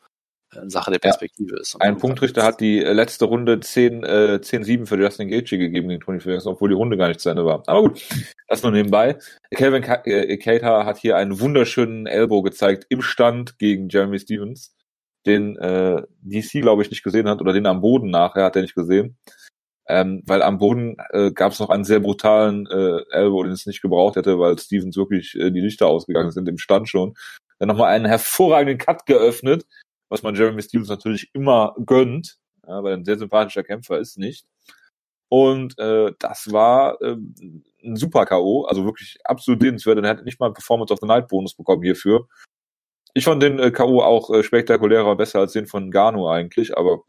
Sache 0.66 0.90
der 0.90 0.98
Perspektive 0.98 1.54
ja. 1.54 1.60
ist. 1.60 1.76
Ein 1.80 1.98
Punktrichter 1.98 2.44
hat 2.44 2.60
die 2.60 2.82
äh, 2.82 2.92
letzte 2.92 3.24
Runde 3.24 3.60
10, 3.60 4.04
äh, 4.04 4.38
10-7 4.42 4.86
für 4.86 5.00
Justin 5.00 5.28
Gaethje 5.28 5.58
gegeben 5.58 5.88
gegen 5.88 6.00
Tony 6.00 6.20
Ferguson, 6.20 6.52
obwohl 6.52 6.68
die 6.68 6.74
Runde 6.74 6.96
gar 6.96 7.08
nicht 7.08 7.20
zu 7.20 7.30
Ende 7.30 7.44
war. 7.44 7.62
Aber 7.66 7.82
gut, 7.82 8.02
das 8.48 8.62
nur 8.62 8.72
nebenbei. 8.72 9.18
Kelvin 9.54 9.82
Keita 9.82 10.84
hat 10.84 10.98
hier 10.98 11.16
einen 11.16 11.40
wunderschönen 11.40 12.06
Elbow 12.06 12.42
gezeigt 12.42 12.86
im 12.88 13.02
Stand 13.02 13.58
gegen 13.58 13.88
Jeremy 13.88 14.18
Stevens, 14.18 14.74
den 15.26 15.56
äh, 15.56 16.02
DC, 16.22 16.62
glaube 16.62 16.82
ich, 16.82 16.90
nicht 16.90 17.02
gesehen 17.02 17.28
hat 17.28 17.40
oder 17.40 17.52
den 17.52 17.66
am 17.66 17.80
Boden 17.80 18.10
nachher 18.10 18.44
hat 18.44 18.56
er 18.56 18.62
nicht 18.62 18.74
gesehen. 18.74 19.16
Ähm, 19.90 20.22
weil 20.26 20.42
am 20.42 20.58
Boden 20.58 20.96
äh, 21.12 21.30
gab 21.30 21.52
es 21.52 21.60
noch 21.60 21.70
einen 21.70 21.84
sehr 21.84 22.00
brutalen 22.00 22.66
äh, 22.66 23.00
Elbow, 23.10 23.42
den 23.42 23.52
es 23.52 23.64
nicht 23.64 23.80
gebraucht 23.80 24.16
hätte, 24.16 24.38
weil 24.38 24.58
Stevens 24.58 24.98
wirklich 24.98 25.34
äh, 25.34 25.50
die 25.50 25.60
Lichter 25.60 25.86
ausgegangen 25.86 26.30
sind 26.30 26.46
im 26.46 26.58
Stand 26.58 26.90
schon. 26.90 27.14
Dann 27.58 27.68
nochmal 27.68 27.94
einen 27.94 28.04
hervorragenden 28.04 28.76
Cut 28.76 29.06
geöffnet, 29.06 29.64
was 30.08 30.22
man 30.22 30.34
Jeremy 30.34 30.62
Stevens 30.62 30.88
natürlich 30.88 31.30
immer 31.34 31.74
gönnt, 31.84 32.38
ja, 32.66 32.82
weil 32.82 32.92
er 32.92 32.98
ein 32.98 33.04
sehr 33.04 33.18
sympathischer 33.18 33.62
Kämpfer 33.62 33.98
ist, 33.98 34.18
nicht. 34.18 34.46
Und 35.28 35.78
äh, 35.78 36.12
das 36.18 36.50
war 36.52 37.00
äh, 37.02 37.16
ein 37.84 37.96
super 37.96 38.24
K.O., 38.24 38.64
also 38.64 38.84
wirklich 38.84 39.18
absolut 39.24 39.62
sehenswert. 39.62 39.98
Er 39.98 40.08
hat 40.08 40.24
nicht 40.24 40.40
mal 40.40 40.46
einen 40.46 40.54
Performance 40.54 40.92
of 40.92 41.00
the 41.00 41.06
Night 41.06 41.28
Bonus 41.28 41.54
bekommen 41.54 41.82
hierfür. 41.82 42.26
Ich 43.14 43.24
fand 43.24 43.42
den 43.42 43.58
äh, 43.58 43.70
K.O. 43.70 44.00
auch 44.00 44.30
äh, 44.30 44.42
spektakulärer 44.42 45.16
besser 45.16 45.40
als 45.40 45.52
den 45.52 45.66
von 45.66 45.90
Gano 45.90 46.30
eigentlich, 46.30 46.76
aber 46.76 47.02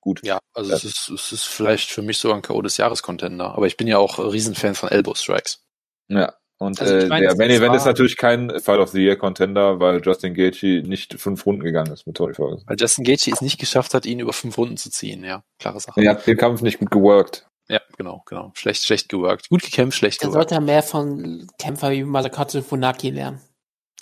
gut. 0.00 0.20
Ja, 0.24 0.40
also 0.52 0.70
ja. 0.70 0.76
Es, 0.76 0.84
ist, 0.84 1.08
es 1.10 1.32
ist 1.32 1.44
vielleicht 1.44 1.90
für 1.90 2.02
mich 2.02 2.18
sogar 2.18 2.36
ein 2.36 2.42
K.O. 2.42 2.60
des 2.62 2.76
Jahres-Contender, 2.76 3.54
aber 3.54 3.66
ich 3.66 3.76
bin 3.76 3.86
ja 3.86 3.98
auch 3.98 4.18
Riesenfan 4.18 4.74
von 4.74 4.88
Elbow 4.88 5.14
Strikes. 5.14 5.64
Ja, 6.08 6.34
und 6.60 6.78
also 6.78 6.94
äh, 6.94 7.06
meine, 7.06 7.26
der 7.26 7.36
Main 7.36 7.50
Event 7.50 7.74
ist 7.74 7.86
natürlich 7.86 8.18
kein 8.18 8.60
Fight 8.60 8.80
of 8.80 8.90
the 8.90 9.02
Year 9.02 9.16
Contender, 9.16 9.80
weil 9.80 10.02
Justin 10.04 10.34
Gaethje 10.34 10.82
nicht 10.82 11.18
fünf 11.18 11.46
Runden 11.46 11.62
gegangen 11.62 11.90
ist 11.90 12.06
mit 12.06 12.18
Tony 12.18 12.34
Ferguson. 12.34 12.68
Weil 12.68 12.76
Justin 12.78 13.04
Gaethje 13.04 13.32
es 13.32 13.40
nicht 13.40 13.58
geschafft 13.58 13.94
hat, 13.94 14.04
ihn 14.04 14.20
über 14.20 14.34
fünf 14.34 14.58
Runden 14.58 14.76
zu 14.76 14.90
ziehen, 14.90 15.24
ja, 15.24 15.42
klare 15.58 15.80
Sache. 15.80 15.98
Er 16.02 16.10
hat 16.10 16.26
den 16.26 16.36
Kampf 16.36 16.60
nicht 16.60 16.78
gut 16.78 16.90
geworkt. 16.90 17.48
Ja, 17.68 17.80
genau, 17.96 18.22
genau. 18.26 18.52
Schlecht, 18.54 18.84
schlecht 18.84 19.08
geworkt. 19.08 19.48
Gut 19.48 19.62
gekämpft, 19.62 19.96
schlecht 19.96 20.20
geworkt. 20.20 20.50
Er 20.50 20.56
sollte 20.56 20.60
mehr 20.66 20.82
von 20.82 21.46
Kämpfer 21.58 21.92
wie 21.92 22.04
Malakatsu 22.04 22.60
Funaki 22.60 23.08
lernen. 23.08 23.40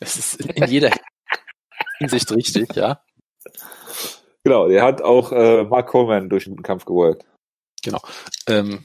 Das 0.01 0.17
ist 0.17 0.41
in, 0.41 0.49
in 0.49 0.69
jeder 0.69 0.91
Hinsicht 1.99 2.33
richtig, 2.33 2.75
ja. 2.75 3.01
Genau, 4.43 4.67
er 4.67 4.83
hat 4.83 5.01
auch 5.01 5.31
äh, 5.31 5.63
Mark 5.63 5.89
Coleman 5.91 6.29
durch 6.29 6.45
den 6.45 6.61
Kampf 6.63 6.85
geworkt. 6.85 7.25
Genau. 7.85 8.01
Ähm, 8.49 8.85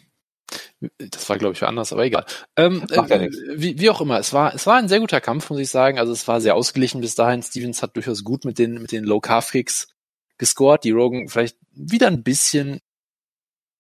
das 0.98 1.30
war, 1.30 1.38
glaube 1.38 1.54
ich, 1.54 1.60
für 1.60 1.68
anders, 1.68 1.94
aber 1.94 2.06
egal. 2.06 2.26
Ähm, 2.56 2.84
äh, 2.90 3.30
wie, 3.56 3.80
wie 3.80 3.90
auch 3.90 4.02
immer, 4.02 4.20
es 4.20 4.34
war, 4.34 4.54
es 4.54 4.66
war 4.66 4.78
ein 4.78 4.90
sehr 4.90 5.00
guter 5.00 5.22
Kampf, 5.22 5.50
muss 5.50 5.60
ich 5.60 5.70
sagen. 5.70 6.00
Also 6.00 6.12
es 6.12 6.28
war 6.28 6.42
sehr 6.42 6.56
ausgeglichen 6.56 7.02
bis 7.02 7.16
dahin. 7.16 7.44
Stevens 7.44 7.82
hat 7.82 7.96
durchaus 7.96 8.24
gut 8.24 8.46
mit 8.46 8.60
den, 8.60 8.82
mit 8.82 8.92
den 8.92 9.04
Low-Carb-Kicks 9.04 9.88
gescored. 10.38 10.84
Die 10.84 10.92
Rogan 10.92 11.28
vielleicht 11.28 11.58
wieder 11.72 12.08
ein 12.08 12.24
bisschen 12.24 12.80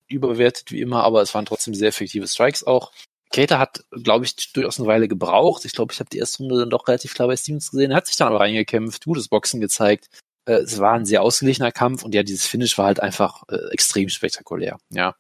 überwertet 0.08 0.72
wie 0.72 0.82
immer, 0.82 1.04
aber 1.04 1.22
es 1.22 1.34
waren 1.34 1.46
trotzdem 1.46 1.74
sehr 1.74 1.90
effektive 1.90 2.28
Strikes 2.28 2.64
auch. 2.64 2.92
Cater 3.32 3.58
hat, 3.58 3.84
glaube 3.92 4.26
ich, 4.26 4.54
durchaus 4.54 4.80
eine 4.80 4.88
Weile 4.88 5.08
gebraucht. 5.08 5.66
Ich 5.66 5.74
glaube, 5.74 5.92
ich 5.92 6.00
habe 6.00 6.10
die 6.10 6.20
erste 6.20 6.40
Runde 6.40 6.60
dann 6.60 6.70
doch 6.70 6.88
relativ 6.88 7.16
klar 7.16 7.28
bei 7.28 7.36
Stevens 7.36 7.72
gesehen. 7.72 7.92
Er 7.92 7.98
hat 7.98 8.06
sich 8.06 8.16
dann 8.16 8.28
aber 8.28 8.40
reingekämpft, 8.40 9.06
gutes 9.06 9.28
Boxen 9.28 9.60
gezeigt. 9.60 10.10
Äh, 10.46 10.58
es 10.58 10.80
war 10.80 10.94
ein 10.94 11.06
sehr 11.06 11.24
ausgeglichener 11.24 11.72
Kampf 11.72 12.04
und 12.04 12.14
ja, 12.14 12.24
dieses 12.24 12.46
Finish 12.46 12.78
war 12.78 12.86
halt 12.86 13.00
einfach 13.00 13.44
äh, 13.50 13.72
extrem 13.72 14.10
spektakulär. 14.10 14.78
Ja, 14.90 15.16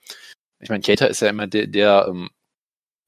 ich 0.63 0.69
meine, 0.69 0.81
Cater 0.81 1.09
ist 1.09 1.21
ja 1.21 1.29
immer 1.29 1.47
der, 1.47 1.67
der 1.67 2.07
ähm, 2.09 2.29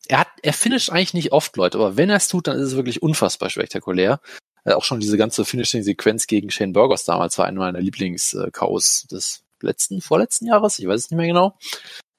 er 0.08 0.20
hat, 0.20 0.28
er 0.44 0.54
finisht 0.54 0.92
eigentlich 0.92 1.14
nicht 1.14 1.32
oft 1.32 1.58
Leute, 1.58 1.78
aber 1.78 1.98
wenn 1.98 2.10
er 2.10 2.18
es 2.18 2.28
tut, 2.28 2.48
dann 2.48 2.58
ist 2.58 2.68
es 2.68 2.76
wirklich 2.76 3.02
unfassbar 3.02 3.50
spektakulär. 3.50 4.20
Äh, 4.64 4.74
auch 4.74 4.84
schon 4.84 5.00
diese 5.00 5.18
ganze 5.18 5.46
Finishing-Sequenz 5.46 6.28
gegen 6.28 6.52
Shane 6.52 6.74
Burgos 6.74 7.06
damals 7.06 7.38
war 7.38 7.46
einer 7.46 7.60
meiner 7.60 7.82
Lieblings-Chaos 7.82 9.08
des 9.10 9.44
letzten, 9.62 10.02
vorletzten 10.02 10.48
Jahres, 10.48 10.80
ich 10.80 10.88
weiß 10.88 11.02
es 11.02 11.12
nicht 11.12 11.18
mehr 11.18 11.28
genau. 11.28 11.58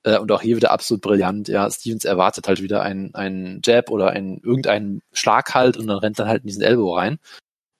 Äh, 0.02 0.18
und 0.18 0.30
auch 0.32 0.42
hier 0.42 0.56
wieder 0.56 0.70
absolut 0.72 1.02
brillant. 1.02 1.48
Ja, 1.48 1.70
Stevens 1.70 2.04
erwartet 2.04 2.48
halt 2.48 2.62
wieder 2.62 2.82
einen, 2.82 3.14
einen 3.14 3.60
Jab 3.64 3.90
oder 3.90 4.10
einen, 4.10 4.38
irgendeinen 4.38 5.02
Schlag 5.12 5.54
halt 5.54 5.76
und 5.76 5.86
dann 5.86 5.98
rennt 5.98 6.18
dann 6.18 6.28
halt 6.28 6.42
in 6.42 6.48
diesen 6.48 6.62
Elbow 6.62 6.94
rein. 6.94 7.18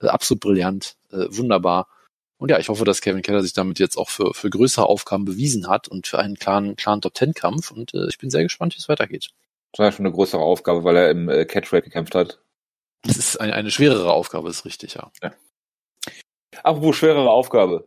Äh, 0.01 0.09
absolut 0.09 0.41
brillant, 0.41 0.97
äh, 1.11 1.27
wunderbar. 1.31 1.89
Und 2.39 2.51
ja, 2.51 2.59
ich 2.59 2.69
hoffe, 2.69 2.85
dass 2.85 3.01
Kevin 3.01 3.23
Keller 3.23 3.43
sich 3.43 3.55
damit 3.55 3.79
jetzt 3.79 3.97
auch 3.97 4.11
für, 4.11 4.35
für 4.35 4.51
größere 4.51 4.87
Aufgaben 4.87 5.25
bewiesen 5.25 5.69
hat 5.69 5.89
und 5.89 6.07
für 6.07 6.19
einen 6.19 6.37
klaren, 6.37 6.77
klaren 6.77 7.01
Top-Ten-Kampf. 7.01 7.71
Und 7.71 7.95
äh, 7.95 8.09
ich 8.09 8.19
bin 8.19 8.31
sehr 8.31 8.43
gespannt, 8.43 8.75
wie 8.75 8.79
es 8.79 8.89
weitergeht. 8.89 9.31
Das 9.73 9.79
war 9.85 9.93
schon 9.93 10.07
eine 10.07 10.15
größere 10.15 10.43
Aufgabe, 10.43 10.85
weil 10.85 10.97
er 10.97 11.11
im 11.11 11.29
äh, 11.29 11.45
Catchweight 11.47 11.85
gekämpft 11.85 12.15
hat. 12.15 12.39
Das 13.03 13.17
ist 13.17 13.41
eine, 13.41 13.55
eine 13.55 13.71
schwerere 13.71 14.13
Aufgabe, 14.13 14.51
ist 14.51 14.65
richtig, 14.65 14.95
ja. 14.95 15.11
Apropos 16.63 16.97
schwerere 16.97 17.31
Aufgabe. 17.31 17.87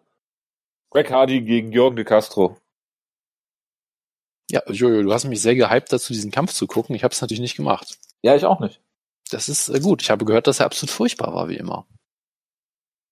Greg 0.92 1.12
Hardy 1.12 1.42
gegen 1.42 1.72
Jürgen 1.72 1.96
de 1.96 2.06
Castro. 2.06 2.58
Ja, 4.50 4.64
Jojo, 4.68 5.04
du 5.04 5.14
hast 5.14 5.26
mich 5.26 5.42
sehr 5.42 5.56
gehypt 5.56 5.94
dazu, 5.94 6.14
diesen 6.14 6.32
Kampf 6.32 6.54
zu 6.54 6.66
gucken. 6.66 6.96
Ich 6.96 7.04
habe 7.04 7.12
es 7.12 7.22
natürlich 7.22 7.42
nicht 7.42 7.56
gemacht. 7.56 8.00
Ja, 8.24 8.36
ich 8.36 8.46
auch 8.46 8.60
nicht. 8.60 8.82
Das 9.30 9.48
ist 9.48 9.70
äh, 9.70 9.80
gut. 9.80 10.02
Ich 10.02 10.10
habe 10.10 10.26
gehört, 10.26 10.48
dass 10.48 10.60
er 10.60 10.66
absolut 10.66 10.90
furchtbar 10.90 11.34
war, 11.34 11.50
wie 11.50 11.58
immer. 11.58 11.86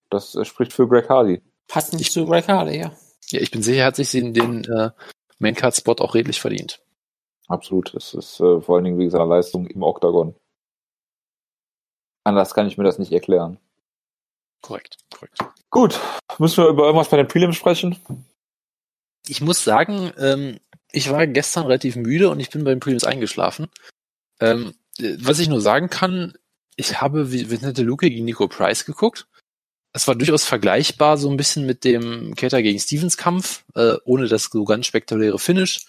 Das 0.09 0.35
äh, 0.35 0.45
spricht 0.45 0.73
für 0.73 0.87
Greg 0.87 1.09
Hardy. 1.09 1.41
Passt 1.67 1.93
nicht 1.93 2.11
zu 2.11 2.25
Greg 2.25 2.47
Hardy, 2.47 2.79
ja. 2.79 2.91
Ja, 3.29 3.41
ich 3.41 3.51
bin 3.51 3.61
sicher, 3.61 3.81
er 3.81 3.87
hat 3.87 3.95
sich 3.97 4.11
den, 4.11 4.33
den 4.33 4.63
äh, 4.65 4.91
Maincard-Spot 5.39 5.95
auch 5.99 6.15
redlich 6.15 6.39
verdient. 6.39 6.81
Absolut. 7.47 7.93
Das 7.93 8.13
ist 8.13 8.39
äh, 8.39 8.61
vor 8.61 8.75
allen 8.75 8.85
Dingen 8.85 8.97
wegen 8.97 9.09
seiner 9.09 9.25
Leistung 9.25 9.67
im 9.67 9.83
Oktagon. 9.83 10.35
Anders 12.23 12.53
kann 12.53 12.67
ich 12.67 12.77
mir 12.77 12.83
das 12.83 12.99
nicht 12.99 13.11
erklären. 13.11 13.57
Korrekt, 14.61 14.97
korrekt. 15.13 15.37
Gut, 15.69 15.99
müssen 16.39 16.63
wir 16.63 16.69
über 16.69 16.85
irgendwas 16.85 17.09
bei 17.09 17.17
den 17.17 17.27
Prelims 17.27 17.55
sprechen? 17.55 17.97
Ich 19.27 19.41
muss 19.41 19.63
sagen, 19.63 20.11
ähm, 20.17 20.59
ich 20.91 21.09
war 21.09 21.27
gestern 21.27 21.65
relativ 21.65 21.95
müde 21.95 22.29
und 22.29 22.39
ich 22.39 22.49
bin 22.49 22.63
beim 22.63 22.79
Prelims 22.79 23.03
eingeschlafen. 23.03 23.67
Ähm, 24.39 24.73
äh, 24.99 25.15
was 25.19 25.39
ich 25.39 25.47
nur 25.47 25.61
sagen 25.61 25.89
kann, 25.89 26.33
ich 26.75 27.01
habe 27.01 27.31
Vincente 27.31 27.83
Luque 27.83 28.09
gegen 28.09 28.25
Nico 28.25 28.47
Price 28.47 28.85
geguckt. 28.85 29.27
Es 29.93 30.07
war 30.07 30.15
durchaus 30.15 30.43
vergleichbar 30.45 31.17
so 31.17 31.29
ein 31.29 31.37
bisschen 31.37 31.65
mit 31.65 31.83
dem 31.83 32.35
Cater 32.35 32.61
gegen 32.61 32.79
Stevens 32.79 33.17
Kampf, 33.17 33.63
äh, 33.75 33.95
ohne 34.05 34.27
das 34.27 34.45
so 34.45 34.63
ganz 34.63 34.85
spektakuläre 34.85 35.39
Finish. 35.39 35.85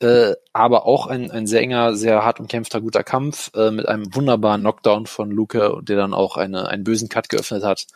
Äh, 0.00 0.34
aber 0.52 0.86
auch 0.86 1.08
ein, 1.08 1.30
ein 1.30 1.46
sehr 1.46 1.60
enger, 1.60 1.94
sehr 1.94 2.24
hart 2.24 2.38
umkämpfter, 2.38 2.80
guter 2.80 3.02
Kampf 3.02 3.50
äh, 3.54 3.72
mit 3.72 3.88
einem 3.88 4.14
wunderbaren 4.14 4.60
Knockdown 4.60 5.06
von 5.06 5.30
Luke, 5.30 5.80
der 5.82 5.96
dann 5.96 6.14
auch 6.14 6.36
eine, 6.36 6.68
einen 6.68 6.84
bösen 6.84 7.08
Cut 7.08 7.28
geöffnet 7.28 7.64
hat 7.64 7.86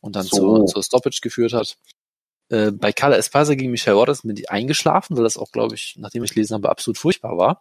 und 0.00 0.16
dann 0.16 0.24
So. 0.24 0.58
zur, 0.58 0.66
zur 0.66 0.82
Stoppage 0.82 1.20
geführt 1.22 1.52
hat. 1.52 1.76
Äh, 2.50 2.72
bei 2.72 2.92
Carla 2.92 3.16
Esparza 3.16 3.54
gegen 3.54 3.70
Michelle 3.70 3.96
Waters 3.96 4.22
bin 4.22 4.36
ich 4.36 4.50
eingeschlafen, 4.50 5.16
weil 5.16 5.24
das 5.24 5.36
auch, 5.36 5.52
glaube 5.52 5.74
ich, 5.74 5.96
nachdem 5.98 6.24
ich 6.24 6.32
gelesen 6.32 6.54
habe, 6.54 6.70
absolut 6.70 6.96
furchtbar 6.96 7.36
war. 7.36 7.60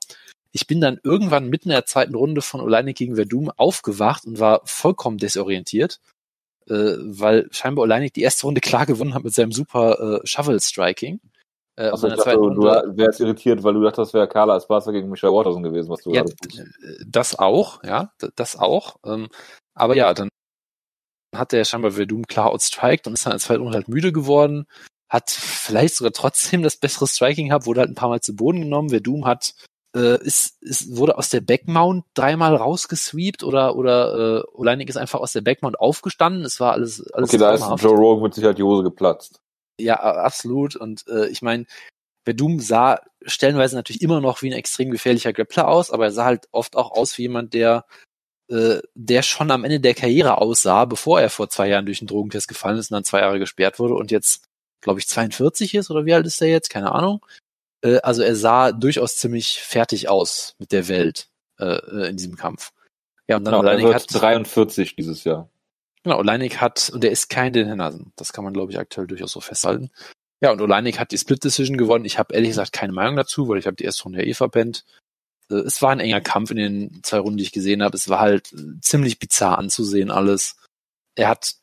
Ich 0.52 0.66
bin 0.66 0.82
dann 0.82 1.00
irgendwann 1.04 1.50
mitten 1.50 1.70
in 1.70 1.74
der 1.76 1.86
zweiten 1.86 2.16
Runde 2.16 2.42
von 2.42 2.62
Oleinik 2.62 2.98
gegen 2.98 3.16
Verdum 3.16 3.52
aufgewacht 3.52 4.26
und 4.26 4.40
war 4.40 4.62
vollkommen 4.64 5.18
desorientiert, 5.18 6.00
äh, 6.70 6.98
weil 7.00 7.48
scheinbar 7.52 7.84
Oleinik 7.84 8.14
die 8.14 8.22
erste 8.22 8.46
Runde 8.46 8.62
klar 8.62 8.86
gewonnen 8.86 9.14
hat 9.14 9.24
mit 9.24 9.34
seinem 9.34 9.52
super 9.52 10.22
äh, 10.22 10.28
Shovel-Striking. 10.28 11.20
Äh, 11.76 11.90
Also 11.90 12.08
ich 12.08 12.16
dachte, 12.16 12.32
du 12.32 12.62
wärst 12.98 13.20
irritiert, 13.20 13.64
weil 13.64 13.74
du 13.74 13.82
dachtest, 13.82 14.00
das 14.00 14.14
wäre 14.14 14.28
Carla 14.28 14.58
Esparza 14.58 14.92
gegen 14.92 15.10
Michelle 15.10 15.34
Watterson 15.34 15.64
gewesen, 15.64 15.90
was 15.90 16.02
du 16.02 16.12
Ja, 16.12 16.24
das 17.08 17.38
auch, 17.38 17.84
ja, 17.84 18.12
das 18.36 18.58
auch. 18.58 18.98
Ähm, 19.06 19.30
aber 19.74 19.96
ja, 19.96 20.14
dann 20.14 20.30
hat 21.36 21.52
der 21.52 21.64
scheinbar 21.64 21.92
Verdum 21.92 22.26
klar 22.26 22.52
outstriked 22.52 23.08
und 23.08 23.14
ist 23.14 23.26
dann 23.26 23.32
in 23.32 23.38
der 23.38 23.46
zweiten 23.46 23.62
Runde 23.62 23.78
halt 23.78 23.88
müde 23.88 24.12
geworden, 24.12 24.66
hat 25.10 25.30
vielleicht 25.30 25.96
sogar 25.96 26.12
trotzdem 26.12 26.64
das 26.64 26.78
bessere 26.78 27.08
Striking 27.08 27.48
gehabt, 27.48 27.66
wurde 27.66 27.82
halt 27.82 27.90
ein 27.90 27.96
paar 27.96 28.10
Mal 28.10 28.22
zu 28.22 28.36
Boden 28.36 28.62
genommen. 28.62 28.90
Verdum 28.90 29.26
hat 29.26 29.54
äh, 29.96 30.22
ist, 30.24 30.62
ist, 30.62 30.96
wurde 30.96 31.18
aus 31.18 31.30
der 31.30 31.42
Backmount 31.42 32.06
dreimal 32.14 32.56
rausgesweept 32.56 33.44
oder 33.44 33.76
oder 33.76 34.40
äh, 34.40 34.44
Oleinik 34.54 34.90
ist 34.90 34.98
einfach 34.98 35.20
aus 35.20 35.34
der 35.34 35.42
Backmount 35.42 35.80
aufgestanden. 35.80 36.44
Es 36.44 36.60
war 36.60 36.74
alles 36.74 37.10
alles 37.12 37.30
Okay, 37.30 37.38
da 37.38 37.54
ist. 37.54 37.64
Joe 37.82 37.96
Rogan 37.98 38.24
mit 38.24 38.34
Sicherheit 38.34 38.58
die 38.58 38.64
Hose 38.64 38.84
geplatzt. 38.84 39.42
Ja, 39.80 39.96
absolut. 39.96 40.76
Und 40.76 41.08
äh, 41.08 41.28
ich 41.28 41.42
meine, 41.42 41.66
Verdum 42.26 42.60
sah 42.60 43.00
stellenweise 43.24 43.76
natürlich 43.76 44.02
immer 44.02 44.22
noch 44.22 44.42
wie 44.42 44.50
ein 44.50 44.58
extrem 44.58 44.92
gefährlicher 44.92 45.34
Grappler 45.34 45.68
aus, 45.68 45.92
aber 45.92 46.06
er 46.06 46.12
sah 46.12 46.26
halt 46.26 46.48
oft 46.52 46.76
auch 46.76 46.92
aus 46.92 47.18
wie 47.18 47.24
jemand, 47.24 47.54
der 47.54 47.86
äh, 48.50 48.80
der 48.96 49.22
schon 49.22 49.52
am 49.52 49.64
Ende 49.64 49.80
der 49.80 49.94
Karriere 49.94 50.40
aussah, 50.40 50.86
bevor 50.86 51.22
er 51.22 51.30
vor 51.30 51.50
zwei 51.50 51.68
Jahren 51.68 51.86
durch 51.86 52.02
einen 52.02 52.08
Drogentest 52.08 52.48
gefallen 52.48 52.78
ist 52.78 52.92
und 52.92 52.96
dann 52.96 53.04
zwei 53.04 53.20
Jahre 53.22 53.40
gesperrt 53.40 53.80
wurde 53.80 53.96
und 53.96 54.12
jetzt, 54.12 54.46
glaube 54.82 55.00
ich, 55.00 55.08
42 55.08 55.76
ist 55.76 55.92
oder 55.92 56.06
wie 56.06 56.14
alt 56.14 56.26
ist 56.26 56.42
er 56.42 56.50
jetzt? 56.50 56.70
Keine 56.70 56.92
Ahnung. 56.92 57.26
Äh, 57.82 58.00
also 58.00 58.22
er 58.22 58.36
sah 58.36 58.72
durchaus 58.72 59.18
ziemlich 59.18 59.60
fertig 59.62 60.10
aus 60.10 60.56
mit 60.60 60.72
der 60.72 60.88
Welt 60.88 61.30
äh, 61.60 61.66
äh, 61.66 62.10
in 62.10 62.18
diesem 62.18 62.36
Kampf. 62.36 62.72
Ja, 63.28 63.38
und 63.38 63.46
dann 63.46 63.54
Genau, 63.54 63.64
er 63.64 63.76
Oleinik 63.76 63.86
wird 63.86 63.96
hat 63.96 64.22
43 64.22 64.96
dieses 64.96 65.24
Jahr. 65.24 65.50
Genau, 66.04 66.18
Oleinik 66.18 66.62
hat, 66.62 66.90
und 66.94 67.04
der 67.04 67.12
ist 67.12 67.30
kein 67.30 67.54
Dan 67.54 67.68
Henderson. 67.68 68.12
Das 68.16 68.34
kann 68.34 68.44
man, 68.44 68.54
glaube 68.54 68.72
ich, 68.72 68.80
aktuell 68.80 69.08
durchaus 69.08 69.32
so 69.32 69.42
festhalten. 69.42 69.92
Ja, 70.42 70.52
und 70.52 70.62
Oleinik 70.62 71.00
hat 71.00 71.12
die 71.12 71.18
Split 71.18 71.44
Decision 71.44 71.78
gewonnen. 71.78 72.06
Ich 72.06 72.18
habe 72.18 72.34
ehrlich 72.34 72.52
gesagt 72.52 72.72
keine 72.72 72.94
Meinung 72.94 73.18
dazu, 73.18 73.48
weil 73.48 73.60
ich 73.60 73.68
habe 73.68 73.76
die 73.76 73.84
erste 73.84 74.04
Runde 74.04 74.20
ja 74.20 74.26
eh 74.26 74.34
verpennt. 74.34 74.86
Äh, 75.52 75.56
Es 75.56 75.82
war 75.82 75.92
ein 75.92 76.00
enger 76.00 76.22
Kampf 76.22 76.52
in 76.52 76.58
den 76.58 77.04
zwei 77.04 77.20
Runden, 77.20 77.38
die 77.38 77.44
ich 77.44 77.52
gesehen 77.52 77.84
habe. 77.84 77.98
Es 77.98 78.08
war 78.08 78.20
halt 78.20 78.54
äh, 78.54 78.80
ziemlich 78.82 79.20
bizarr 79.20 79.58
anzusehen 79.58 80.12
alles. 80.12 80.56
Er 81.16 81.28
hat 81.28 81.56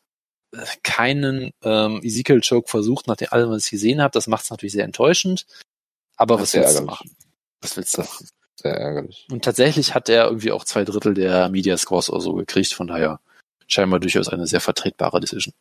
keinen 0.83 1.51
ähm, 1.63 1.99
Ezekiel 2.03 2.41
Choke 2.41 2.69
versucht, 2.69 3.07
nach 3.07 3.17
dem 3.17 3.27
allem, 3.31 3.49
was 3.49 3.65
ich 3.65 3.71
gesehen 3.71 4.01
habe. 4.01 4.11
Das 4.11 4.27
macht 4.27 4.43
es 4.43 4.49
natürlich 4.49 4.73
sehr 4.73 4.85
enttäuschend. 4.85 5.45
Aber 6.17 6.35
was 6.35 6.53
willst 6.53 6.55
du 6.55 6.79
ärgerlich. 6.79 6.85
machen? 6.85 7.15
Was 7.61 7.77
willst 7.77 7.93
du 7.97 8.01
Das- 8.01 8.09
machen? 8.11 8.27
Sehr 8.59 8.73
ärgerlich. 8.75 9.27
Und 9.31 9.45
tatsächlich 9.45 9.93
hat 9.93 10.09
er 10.09 10.25
irgendwie 10.25 10.51
auch 10.51 10.65
zwei 10.65 10.83
Drittel 10.83 11.13
der 11.13 11.47
Media 11.49 11.77
Scores 11.77 12.09
oder 12.09 12.21
so 12.21 12.33
gekriegt. 12.33 12.73
Von 12.73 12.87
daher 12.87 13.19
scheinbar 13.67 13.99
durchaus 13.99 14.29
eine 14.29 14.47
sehr 14.47 14.61
vertretbare 14.61 15.19
Decision. 15.19 15.53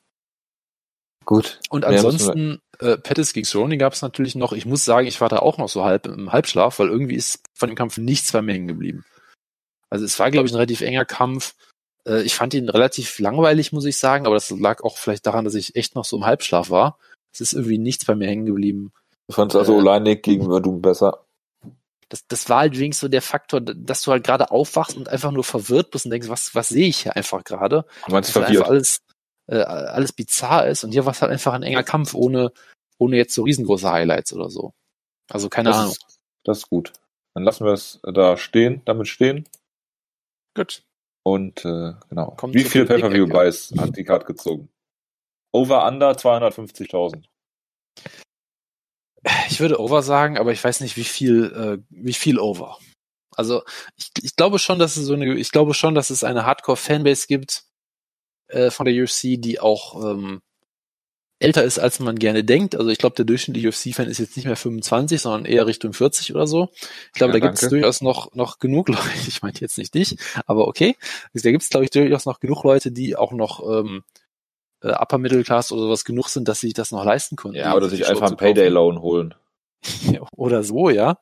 Gut. 1.26 1.61
Und 1.70 1.84
ansonsten, 1.84 2.61
äh, 2.78 2.96
Pettis 2.96 3.32
gegen 3.32 3.44
Cerrone 3.44 3.76
gab 3.78 3.92
es 3.92 4.00
natürlich 4.02 4.34
noch. 4.36 4.52
Ich 4.52 4.64
muss 4.64 4.84
sagen, 4.84 5.07
ich 5.09 5.20
war 5.20 5.28
da 5.28 5.40
auch 5.40 5.59
noch 5.59 5.68
so 5.68 5.84
halb 5.84 6.07
im 6.07 6.32
Halbschlaf, 6.32 6.78
weil 6.78 6.88
irgendwie 6.88 7.16
ist 7.16 7.40
von 7.52 7.68
dem 7.68 7.76
Kampf 7.76 7.98
nichts 7.98 8.32
bei 8.32 8.42
mir 8.42 8.52
hängen 8.52 8.68
geblieben. 8.68 9.04
Also 9.90 10.04
es 10.04 10.18
war, 10.18 10.30
glaube 10.30 10.46
ich, 10.46 10.52
ein 10.52 10.57
relativ 10.57 10.80
enger 10.82 11.04
Kampf. 11.04 11.54
Äh, 12.07 12.22
ich 12.22 12.34
fand 12.34 12.54
ihn 12.54 12.68
relativ 12.68 13.18
langweilig, 13.18 13.72
muss 13.72 13.84
ich 13.84 13.96
sagen, 13.98 14.24
aber 14.24 14.36
das 14.36 14.50
lag 14.50 14.82
auch 14.84 14.96
vielleicht 14.96 15.26
daran, 15.26 15.44
dass 15.44 15.54
ich 15.54 15.74
echt 15.74 15.96
noch 15.96 16.04
so 16.04 16.16
im 16.16 16.24
Halbschlaf 16.26 16.70
war. 16.70 16.98
Es 17.32 17.40
ist 17.40 17.52
irgendwie 17.52 17.78
nichts 17.78 18.04
bei 18.04 18.14
mir 18.14 18.28
hängen 18.28 18.46
geblieben. 18.46 18.92
Du 19.28 19.34
fandst 19.34 19.56
also 19.56 19.74
Äh, 19.74 19.76
Oleinik 19.78 20.22
gegen 20.22 20.44
Verdum 20.46 20.80
besser. 20.80 21.24
Das, 22.08 22.26
das 22.28 22.48
war 22.48 22.60
halt 22.60 22.78
wenigstens 22.78 23.00
so 23.00 23.08
der 23.08 23.22
Faktor, 23.22 23.60
dass 23.60 24.02
du 24.02 24.12
halt 24.12 24.22
gerade 24.24 24.50
aufwachst 24.52 24.96
und 24.96 25.08
einfach 25.08 25.32
nur 25.32 25.42
verwirrt 25.42 25.90
bist 25.90 26.04
und 26.04 26.12
denkst, 26.12 26.28
was, 26.28 26.54
was 26.54 26.68
sehe 26.68 26.86
ich 26.86 26.98
hier 27.02 27.16
einfach 27.16 27.42
gerade? 27.42 27.84
Du 28.06 28.12
meinst 28.12 28.28
dass 28.30 28.36
halt 28.36 28.46
verwirrt. 28.46 28.62
einfach 28.64 28.70
alles, 28.70 29.02
äh, 29.48 29.56
alles 29.56 30.12
bizarr 30.12 30.68
ist. 30.68 30.84
Und 30.84 30.92
hier 30.92 31.04
war 31.04 31.12
es 31.12 31.20
halt 31.22 31.32
einfach 31.32 31.52
ein 31.52 31.64
enger 31.64 31.82
Kampf 31.82 32.14
ohne, 32.14 32.52
ohne 32.98 33.16
jetzt 33.16 33.34
so 33.34 33.42
riesengroße 33.42 33.90
Highlights 33.90 34.32
oder 34.32 34.50
so. 34.50 34.72
Also 35.28 35.48
keine 35.48 35.70
Das 35.70 35.78
Ahnung. 35.78 35.90
ist, 35.92 36.18
das 36.44 36.58
ist 36.58 36.70
gut. 36.70 36.92
Dann 37.34 37.42
lassen 37.42 37.64
wir 37.64 37.72
es 37.72 37.98
da 38.04 38.36
stehen, 38.36 38.82
damit 38.84 39.08
stehen. 39.08 39.48
Gut. 40.54 40.84
Und 41.24 41.64
äh, 41.64 41.94
genau. 42.08 42.30
Kommt 42.36 42.54
Wie 42.54 42.62
viel 42.62 42.86
Politik, 42.86 43.02
Pay-Per-View 43.10 43.26
ja. 43.26 43.32
Buys 43.32 43.74
hat 43.76 43.96
die 43.96 44.04
Card 44.04 44.26
gezogen? 44.26 44.68
Over 45.52 45.84
Under 45.88 46.12
250.000. 46.12 47.24
Ich 49.48 49.60
würde 49.60 49.80
Over 49.80 50.02
sagen, 50.02 50.38
aber 50.38 50.52
ich 50.52 50.62
weiß 50.62 50.80
nicht, 50.80 50.96
wie 50.96 51.04
viel, 51.04 51.44
äh, 51.52 51.82
wie 51.90 52.12
viel 52.12 52.38
Over. 52.38 52.78
Also 53.36 53.62
ich, 53.96 54.10
ich 54.22 54.36
glaube 54.36 54.58
schon, 54.58 54.78
dass 54.78 54.96
es 54.96 55.06
so 55.06 55.14
eine, 55.14 55.34
ich 55.34 55.50
glaube 55.50 55.74
schon, 55.74 55.94
dass 55.94 56.10
es 56.10 56.24
eine 56.24 56.46
Hardcore-Fanbase 56.46 57.26
gibt 57.26 57.64
äh, 58.48 58.70
von 58.70 58.86
der 58.86 58.94
UFC, 58.94 59.40
die 59.40 59.60
auch 59.60 60.02
ähm, 60.02 60.40
älter 61.38 61.64
ist, 61.64 61.78
als 61.78 62.00
man 62.00 62.18
gerne 62.18 62.44
denkt. 62.44 62.76
Also 62.76 62.90
ich 62.90 62.98
glaube, 62.98 63.16
der 63.16 63.26
durchschnittliche 63.26 63.68
UFC-Fan 63.68 64.08
ist 64.08 64.18
jetzt 64.18 64.36
nicht 64.36 64.46
mehr 64.46 64.56
25, 64.56 65.20
sondern 65.20 65.44
eher 65.44 65.66
Richtung 65.66 65.92
40 65.92 66.34
oder 66.34 66.46
so. 66.46 66.70
Ich 66.72 67.12
glaube, 67.12 67.34
Ja, 67.34 67.40
da 67.40 67.46
gibt 67.46 67.62
es 67.62 67.68
durchaus 67.68 68.00
noch 68.00 68.34
noch 68.34 68.58
genug 68.58 68.88
Leute. 68.88 69.02
Ich 69.28 69.42
meine 69.42 69.58
jetzt 69.60 69.76
nicht 69.76 69.94
dich, 69.94 70.16
aber 70.46 70.66
okay. 70.66 70.96
Da 71.34 71.50
gibt 71.50 71.62
es 71.62 71.68
glaube 71.68 71.84
ich 71.84 71.90
durchaus 71.90 72.24
noch 72.24 72.40
genug 72.40 72.64
Leute, 72.64 72.90
die 72.90 73.16
auch 73.16 73.32
noch 73.32 73.62
ähm, 73.68 74.02
äh, 74.82 74.88
Upper 74.88 75.18
Middle 75.18 75.44
Class 75.44 75.72
oder 75.72 75.82
sowas 75.82 76.04
genug 76.04 76.28
sind, 76.28 76.48
dass 76.48 76.60
sie 76.60 76.68
sich 76.68 76.74
das 76.74 76.90
noch 76.90 77.04
leisten 77.04 77.36
können. 77.36 77.54
Ja, 77.54 77.74
oder 77.74 77.88
sich 77.88 78.08
einfach 78.08 78.28
einen 78.28 78.36
Payday. 78.36 78.68
Loan 78.68 79.00
holen. 79.00 79.34
oder 80.32 80.62
so, 80.62 80.90
ja. 80.90 81.18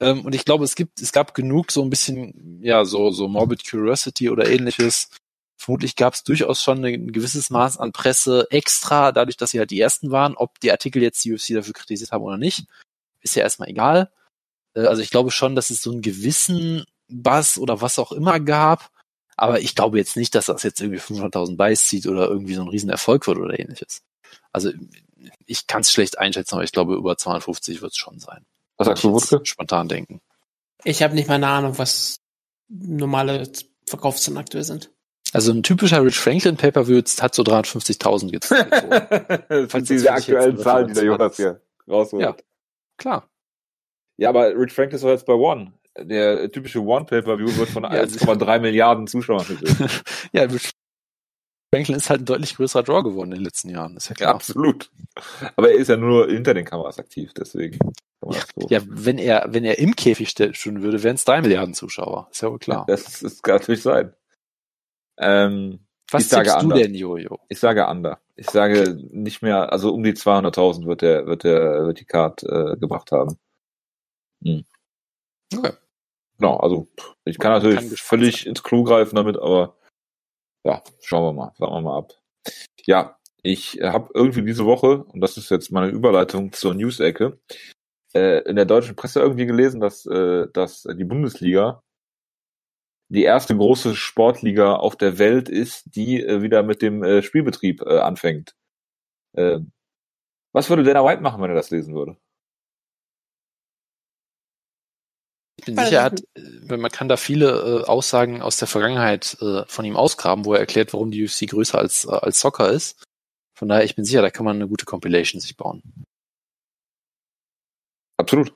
Ähm, 0.00 0.24
und 0.24 0.34
ich 0.34 0.44
glaube, 0.44 0.64
es 0.64 0.74
gibt, 0.74 1.00
es 1.00 1.12
gab 1.12 1.34
genug 1.34 1.70
so 1.70 1.82
ein 1.82 1.90
bisschen, 1.90 2.60
ja, 2.62 2.84
so, 2.84 3.10
so 3.10 3.28
Morbid 3.28 3.68
Curiosity 3.68 4.30
oder 4.30 4.48
ähnliches. 4.48 5.10
Vermutlich 5.58 5.94
gab 5.94 6.14
es 6.14 6.24
durchaus 6.24 6.62
schon 6.62 6.82
ein 6.84 7.12
gewisses 7.12 7.50
Maß 7.50 7.76
an 7.78 7.92
Presse 7.92 8.46
extra, 8.50 9.12
dadurch, 9.12 9.36
dass 9.36 9.50
sie 9.50 9.58
halt 9.58 9.70
die 9.70 9.80
ersten 9.80 10.10
waren. 10.10 10.34
Ob 10.36 10.58
die 10.60 10.72
Artikel 10.72 11.02
jetzt 11.02 11.22
die 11.24 11.34
UFC 11.34 11.48
dafür 11.48 11.74
kritisiert 11.74 12.12
haben 12.12 12.24
oder 12.24 12.38
nicht, 12.38 12.64
ist 13.20 13.36
ja 13.36 13.42
erstmal 13.42 13.68
egal. 13.68 14.10
Äh, 14.74 14.86
also 14.86 15.02
ich 15.02 15.10
glaube 15.10 15.30
schon, 15.30 15.54
dass 15.54 15.70
es 15.70 15.82
so 15.82 15.90
einen 15.90 16.02
gewissen 16.02 16.84
Bass 17.08 17.58
oder 17.58 17.82
was 17.82 17.98
auch 17.98 18.12
immer 18.12 18.40
gab. 18.40 18.90
Aber 19.40 19.58
ich 19.60 19.74
glaube 19.74 19.96
jetzt 19.96 20.18
nicht, 20.18 20.34
dass 20.34 20.46
das 20.46 20.62
jetzt 20.64 20.82
irgendwie 20.82 21.00
500.000 21.00 21.56
Buys 21.56 21.84
zieht 21.84 22.06
oder 22.06 22.28
irgendwie 22.28 22.52
so 22.52 22.60
ein 22.60 22.68
Riesenerfolg 22.68 23.26
wird 23.26 23.38
oder 23.38 23.58
ähnliches. 23.58 24.02
Also 24.52 24.70
ich 25.46 25.66
kann 25.66 25.80
es 25.80 25.90
schlecht 25.90 26.18
einschätzen, 26.18 26.56
aber 26.56 26.64
ich 26.64 26.72
glaube, 26.72 26.94
über 26.94 27.16
250 27.16 27.80
wird 27.80 27.92
es 27.92 27.96
schon 27.96 28.18
sein. 28.18 28.44
Was 28.76 28.86
sagst 28.86 29.02
du, 29.02 29.12
Wutke? 29.12 29.40
Spontan 29.44 29.88
denken. 29.88 30.20
Ich 30.84 31.02
habe 31.02 31.14
nicht 31.14 31.26
mal 31.26 31.36
eine 31.36 31.46
Ahnung, 31.48 31.78
was 31.78 32.20
normale 32.68 33.50
Verkaufszahlen 33.86 34.36
aktuell 34.36 34.64
sind. 34.64 34.90
Also 35.32 35.52
ein 35.52 35.62
typischer 35.62 36.04
Rich 36.04 36.18
Franklin 36.18 36.58
Pay-Per-View 36.58 37.02
hat 37.20 37.34
so 37.34 37.42
350.000 37.42 38.30
gezogen. 38.32 38.68
das 39.48 39.70
Falls 39.70 39.88
sind 39.88 39.88
diese 39.88 40.12
aktuellen 40.12 40.58
Zahlen, 40.58 40.88
die 40.88 40.94
der 40.94 41.04
Jonas 41.04 41.36
hier 41.36 41.62
rausholt. 41.88 42.22
Ja. 42.22 42.36
Klar. 42.98 43.26
Ja, 44.18 44.28
aber 44.28 44.54
Rich 44.54 44.74
Frank 44.74 44.92
ist 44.92 45.02
doch 45.02 45.08
jetzt 45.08 45.24
bei 45.24 45.32
One. 45.32 45.72
Der 46.04 46.50
typische 46.50 46.80
One-Pay-Per-View 46.82 47.56
wird 47.56 47.68
von 47.70 47.82
Ja, 47.90 47.90
1,3 47.90 48.58
Milliarden 48.60 49.06
Zuschauern 49.06 49.46
gesehen. 49.46 49.88
Ja, 50.32 50.46
Franklin 51.72 51.98
ist 51.98 52.10
halt 52.10 52.22
ein 52.22 52.24
deutlich 52.24 52.56
größerer 52.56 52.82
Draw 52.82 53.02
geworden 53.04 53.30
in 53.30 53.36
den 53.38 53.44
letzten 53.44 53.68
Jahren, 53.70 53.96
ist 53.96 54.08
ja 54.08 54.14
Ja, 54.14 54.16
klar. 54.16 54.34
absolut. 54.34 54.90
Aber 55.56 55.70
er 55.70 55.76
ist 55.76 55.88
ja 55.88 55.96
nur 55.96 56.26
hinter 56.28 56.52
den 56.52 56.64
Kameras 56.64 56.98
aktiv, 56.98 57.32
deswegen. 57.32 57.78
das 58.20 58.44
so- 58.56 58.66
Ja, 58.70 58.80
wenn 58.86 59.18
er, 59.18 59.46
wenn 59.50 59.64
er 59.64 59.78
im 59.78 59.94
Käfig 59.94 60.28
ste- 60.30 60.52
stehen 60.52 60.82
würde, 60.82 61.02
wären 61.04 61.14
es 61.14 61.24
drei 61.24 61.40
Milliarden 61.40 61.74
Zuschauer. 61.74 62.26
Ist 62.32 62.42
ja 62.42 62.50
wohl 62.50 62.58
klar. 62.58 62.84
Das, 62.88 63.20
das 63.20 63.40
kann 63.40 63.56
natürlich 63.56 63.82
sein. 63.82 64.12
Ähm, 65.18 65.86
Was 66.10 66.28
tippst 66.28 66.48
du 66.48 66.52
anders. 66.56 66.78
denn, 66.80 66.94
Jojo? 66.94 67.38
ich 67.48 67.60
sage 67.60 67.86
Under. 67.86 68.20
Ich 68.34 68.50
sage 68.50 68.96
nicht 69.12 69.42
mehr, 69.42 69.72
also 69.72 69.94
um 69.94 70.02
die 70.02 70.14
200.000 70.14 70.86
wird 70.86 71.02
der, 71.02 71.26
wird 71.26 71.44
der, 71.44 71.84
wird 71.86 72.00
die 72.00 72.04
Card 72.06 72.42
äh, 72.42 72.76
gebracht 72.78 73.12
haben. 73.12 73.36
Hm. 74.44 74.64
Okay. 75.56 75.72
Genau, 76.40 76.56
also 76.56 76.88
ich 77.26 77.38
kann 77.38 77.52
natürlich 77.52 77.80
kann 77.80 77.96
völlig 77.96 78.46
ins 78.46 78.62
Klo 78.62 78.82
greifen 78.82 79.14
damit, 79.14 79.36
aber 79.36 79.76
ja, 80.64 80.82
schauen 81.02 81.24
wir 81.24 81.32
mal, 81.34 81.52
warten 81.58 81.74
wir 81.74 81.80
mal 81.82 81.98
ab. 81.98 82.14
Ja, 82.86 83.18
ich 83.42 83.78
habe 83.82 84.08
irgendwie 84.14 84.42
diese 84.42 84.64
Woche, 84.64 85.04
und 85.04 85.20
das 85.20 85.36
ist 85.36 85.50
jetzt 85.50 85.70
meine 85.70 85.88
Überleitung 85.88 86.52
zur 86.52 86.72
News-Ecke, 86.72 87.38
äh, 88.14 88.42
in 88.48 88.56
der 88.56 88.64
deutschen 88.64 88.96
Presse 88.96 89.20
irgendwie 89.20 89.44
gelesen, 89.44 89.80
dass, 89.80 90.06
äh, 90.06 90.46
dass 90.54 90.84
die 90.84 91.04
Bundesliga 91.04 91.82
die 93.10 93.24
erste 93.24 93.54
große 93.54 93.94
Sportliga 93.94 94.76
auf 94.76 94.96
der 94.96 95.18
Welt 95.18 95.50
ist, 95.50 95.94
die 95.94 96.22
äh, 96.22 96.40
wieder 96.40 96.62
mit 96.62 96.80
dem 96.80 97.02
äh, 97.02 97.20
Spielbetrieb 97.20 97.82
äh, 97.82 97.98
anfängt. 97.98 98.54
Äh, 99.36 99.58
was 100.54 100.70
würde 100.70 100.84
Dana 100.84 101.04
White 101.04 101.20
machen, 101.20 101.42
wenn 101.42 101.50
er 101.50 101.56
das 101.56 101.70
lesen 101.70 101.94
würde? 101.94 102.16
Ich 105.60 105.66
bin 105.66 105.76
sicher, 105.76 105.98
er 105.98 106.02
hat, 106.04 106.22
äh, 106.34 106.76
man 106.76 106.90
kann 106.90 107.08
da 107.08 107.18
viele 107.18 107.82
äh, 107.82 107.84
Aussagen 107.84 108.40
aus 108.40 108.56
der 108.56 108.66
Vergangenheit 108.66 109.36
äh, 109.42 109.64
von 109.66 109.84
ihm 109.84 109.94
ausgraben, 109.96 110.46
wo 110.46 110.54
er 110.54 110.60
erklärt, 110.60 110.94
warum 110.94 111.10
die 111.10 111.22
UFC 111.22 111.46
größer 111.46 111.78
als, 111.78 112.06
äh, 112.06 112.12
als 112.12 112.40
Soccer 112.40 112.70
ist. 112.70 113.04
Von 113.54 113.68
daher, 113.68 113.84
ich 113.84 113.94
bin 113.94 114.06
sicher, 114.06 114.22
da 114.22 114.30
kann 114.30 114.46
man 114.46 114.56
eine 114.56 114.68
gute 114.68 114.86
Compilation 114.86 115.38
sich 115.38 115.58
bauen. 115.58 115.82
Absolut. 118.16 118.54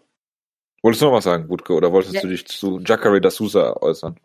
Wolltest 0.82 1.02
du 1.02 1.06
noch 1.06 1.12
was 1.12 1.24
sagen, 1.24 1.48
Wutke, 1.50 1.74
oder 1.74 1.92
wolltest 1.92 2.14
Ja. 2.14 2.22
du 2.22 2.28
dich 2.28 2.46
zu 2.46 2.80
Jacare 2.80 3.20
da 3.20 3.30
Souza 3.30 3.76
äußern? 3.82 4.18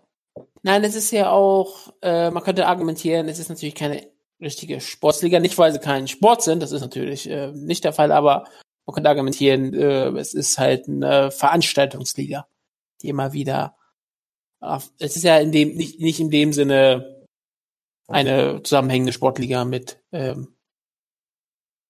Nein, 0.63 0.83
es 0.85 0.95
ist 0.95 1.11
ja 1.11 1.31
auch, 1.31 1.93
äh, 2.01 2.31
man 2.31 2.43
könnte 2.43 2.67
argumentieren, 2.67 3.27
es 3.27 3.39
ist 3.39 3.49
natürlich 3.49 3.75
keine 3.75 4.07
richtige 4.41 4.79
Sportsliga, 4.79 5.39
nicht 5.41 5.57
weil 5.57 5.73
sie 5.73 5.79
kein 5.79 6.07
Sport 6.07 6.43
sind, 6.43 6.61
das 6.63 6.71
ist 6.71 6.81
natürlich 6.81 7.29
äh, 7.29 7.51
nicht 7.51 7.83
der 7.83 7.91
Fall, 7.91 8.13
aber 8.13 8.45
man 8.85 8.93
könnte 8.93 9.09
argumentieren, 9.09 9.73
äh, 9.73 10.07
es 10.17 10.33
ist 10.33 10.57
halt 10.57 10.87
eine 10.87 11.29
Veranstaltungsliga, 11.31 12.47
die 13.01 13.09
immer 13.09 13.33
wieder, 13.33 13.75
es 14.61 15.15
ist 15.15 15.23
ja 15.23 15.37
in 15.37 15.51
dem, 15.51 15.75
nicht, 15.75 15.99
nicht 15.99 16.19
in 16.19 16.29
dem 16.29 16.53
Sinne 16.53 17.25
eine 18.07 18.61
zusammenhängende 18.63 19.13
Sportliga 19.13 19.65
mit, 19.65 20.01
ähm, 20.11 20.55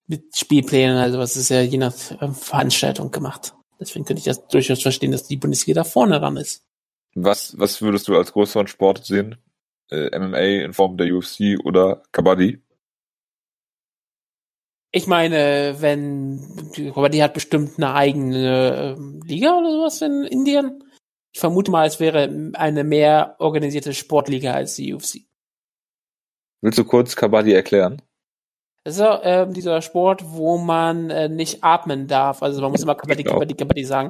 mit 0.08 0.36
Spielplänen, 0.36 0.98
also 0.98 1.18
was 1.18 1.38
ist 1.38 1.50
ja 1.50 1.62
je 1.62 1.78
nach 1.78 1.94
ähm, 2.22 2.36
Veranstaltung 2.36 3.12
gemacht. 3.12 3.56
Deswegen 3.80 4.06
könnte 4.06 4.20
ich 4.20 4.26
das 4.26 4.48
durchaus 4.48 4.82
verstehen, 4.82 5.12
dass 5.12 5.28
die 5.28 5.38
Bundesliga 5.38 5.82
da 5.82 5.84
vorne 5.84 6.22
ran 6.22 6.36
ist. 6.36 6.66
Was, 7.16 7.58
was 7.58 7.82
würdest 7.82 8.08
du 8.08 8.18
als 8.18 8.34
größeren 8.34 8.68
Sport 8.68 9.06
sehen? 9.06 9.38
Äh, 9.90 10.18
MMA 10.18 10.64
in 10.66 10.74
Form 10.74 10.98
der 10.98 11.14
UFC 11.14 11.58
oder 11.64 12.04
Kabaddi? 12.12 12.62
Ich 14.92 15.08
meine, 15.08 15.76
wenn, 15.80 16.72
die 16.76 17.24
hat 17.24 17.34
bestimmt 17.34 17.78
eine 17.78 17.94
eigene 17.94 18.96
ähm, 18.98 19.22
Liga 19.24 19.58
oder 19.58 19.72
sowas 19.72 20.02
in 20.02 20.24
Indien. 20.24 20.84
Ich 21.34 21.40
vermute 21.40 21.72
mal, 21.72 21.86
es 21.88 22.00
wäre 22.00 22.52
eine 22.54 22.84
mehr 22.84 23.36
organisierte 23.40 23.94
Sportliga 23.94 24.54
als 24.54 24.76
die 24.76 24.94
UFC. 24.94 25.22
Willst 26.62 26.78
du 26.80 26.84
kurz 26.84 27.16
Kabaddi 27.16 27.54
erklären? 27.54 28.02
Das 28.84 28.96
ist 28.96 29.02
ja, 29.02 29.22
ähm, 29.24 29.54
dieser 29.54 29.82
Sport, 29.82 30.24
wo 30.26 30.58
man 30.58 31.10
äh, 31.10 31.30
nicht 31.30 31.64
atmen 31.64 32.08
darf. 32.08 32.42
Also 32.42 32.62
man 32.62 32.72
muss 32.72 32.82
immer 32.82 32.96
Kabaddi, 32.96 33.24
Genau. 33.24 33.36
Kabaddi, 33.36 33.54
Kabaddi 33.54 33.84
sagen, 33.86 34.10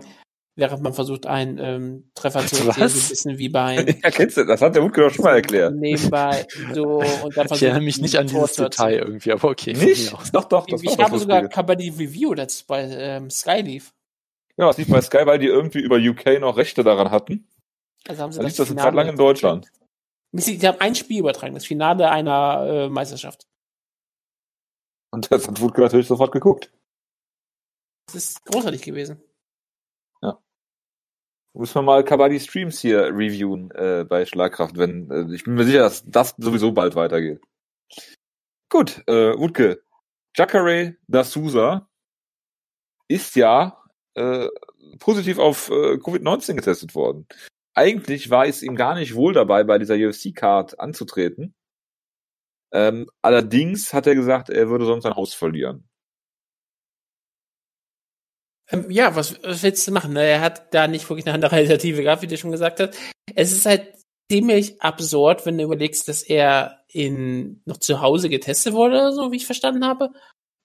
während 0.56 0.82
man 0.82 0.94
versucht, 0.94 1.26
einen 1.26 1.58
ähm, 1.58 2.12
Treffer 2.16 2.46
zu 2.46 2.56
erzielen, 2.68 2.88
so 2.90 3.00
ein 3.04 3.10
bisschen 3.10 3.38
wie 3.38 3.50
bei 3.50 3.76
Ja, 4.04 4.12
kennst 4.12 4.38
du, 4.38 4.46
das 4.46 4.62
hat 4.62 4.76
der 4.76 4.84
Wutke 4.84 5.02
doch 5.02 5.10
schon 5.12 5.26
mal 5.26 5.36
erklärt. 5.36 5.76
nebenbei 5.76 6.46
so 6.74 7.02
und 7.24 7.36
dann 7.36 7.48
Ich 7.52 7.64
erinnere 7.64 7.82
mich 7.84 8.00
nicht 8.00 8.18
an 8.18 8.28
Tor 8.28 8.46
dieses 8.46 8.60
erzielen. 8.60 8.90
Detail 8.90 9.06
irgendwie, 9.08 9.32
aber 9.34 9.50
okay. 9.50 9.74
Nicht? 9.74 10.14
Doch, 10.34 10.46
doch, 10.46 10.66
das 10.68 10.82
Ich, 10.84 10.98
habe 10.98 11.20
sogar. 11.20 11.48
Kabaddi 11.50 11.90
Review, 11.90 12.34
das 12.36 12.64
bei 12.64 12.84
ähm, 12.84 13.30
Sky 13.30 13.64
Ja, 14.60 14.70
es 14.70 14.78
lief 14.78 14.90
bei 14.90 15.02
Sky, 15.02 15.26
weil 15.26 15.40
die 15.40 15.48
irgendwie 15.48 15.80
über 15.80 15.96
UK 15.96 16.42
noch 16.42 16.58
Rechte 16.58 16.84
daran 16.84 17.12
hatten. 17.12 17.48
Also 18.08 18.24
haben 18.24 18.32
sie 18.32 18.40
lief 18.40 18.50
das 18.50 18.58
das 18.58 18.72
eine 18.72 18.82
Zeit 18.82 18.94
lang 18.94 19.08
in 19.08 19.16
Deutschland. 19.16 19.72
Sie 20.34 20.60
haben 20.68 20.80
ein 20.80 20.96
Spiel 20.96 21.20
übertragen, 21.20 21.54
das 21.56 21.66
Finale 21.66 22.12
einer 22.12 22.68
äh, 22.68 22.90
Meisterschaft. 22.90 23.48
Und 25.12 25.32
das 25.32 25.48
hat 25.48 25.60
Wutke 25.62 25.82
natürlich 25.82 26.08
sofort 26.08 26.32
geguckt. 26.32 26.72
Das 28.08 28.16
ist 28.16 28.46
großartig 28.46 28.82
gewesen. 28.82 29.24
Müssen 31.54 31.76
wir 31.76 31.82
mal 31.82 32.04
Kabaddi 32.04 32.40
Streams 32.40 32.80
hier 32.80 33.08
reviewen 33.08 33.72
äh, 33.72 34.06
bei 34.08 34.26
Schlagkraft, 34.26 34.78
wenn 34.78 35.10
äh, 35.10 35.34
ich 35.34 35.46
bin 35.46 35.56
mir 35.56 35.66
sicher, 35.66 35.80
dass 35.80 36.06
das 36.06 36.36
sowieso 36.38 36.72
bald 36.72 36.96
weitergeht. 36.96 37.42
Gut, 38.70 39.04
äh, 39.08 39.38
Wutke, 39.38 39.82
Jacare 40.36 40.96
da 41.08 41.24
Souza 41.24 41.90
ist 43.08 43.36
ja 43.36 43.79
äh, 44.20 44.50
positiv 45.00 45.40
auf 45.40 45.70
äh, 45.70 45.96
Covid-19 45.96 46.56
getestet 46.56 46.94
worden. 46.94 47.28
Eigentlich 47.74 48.30
war 48.30 48.46
es 48.46 48.62
ihm 48.62 48.76
gar 48.76 48.96
nicht 48.96 49.16
wohl 49.16 49.34
dabei, 49.34 49.64
bei 49.64 49.78
dieser 49.78 49.96
UFC-Card 49.96 50.80
anzutreten. 50.80 51.56
Ähm, 52.72 53.10
allerdings 53.22 53.94
hat 53.94 54.06
er 54.08 54.16
gesagt, 54.16 54.50
er 54.50 54.70
würde 54.70 54.86
sonst 54.86 55.04
sein 55.04 55.16
Haus 55.16 55.34
verlieren. 55.34 55.88
Ähm, 58.70 58.92
ja, 58.92 59.16
was, 59.16 59.42
was 59.44 59.64
willst 59.64 59.88
du 59.88 59.92
machen? 59.92 60.14
ne? 60.14 60.24
Er 60.24 60.42
hat 60.42 60.74
da 60.74 60.88
nicht 60.88 61.10
wirklich 61.10 61.26
eine 61.26 61.36
andere 61.36 61.56
Alternative 61.56 62.04
gehabt, 62.04 62.22
wie 62.22 62.28
du 62.28 62.38
schon 62.38 62.52
gesagt 62.52 62.80
hast. 62.80 62.98
Es 63.36 63.52
ist 63.52 63.66
halt 63.66 63.96
ziemlich 64.32 64.82
absurd, 64.82 65.46
wenn 65.46 65.58
du 65.58 65.64
überlegst, 65.64 66.08
dass 66.08 66.22
er 66.22 66.84
in 66.88 67.62
noch 67.66 67.78
zu 67.78 68.02
Hause 68.02 68.30
getestet 68.30 68.74
wurde, 68.74 69.12
so 69.14 69.32
wie 69.32 69.38
ich 69.38 69.46
verstanden 69.46 69.86
habe, 69.86 70.12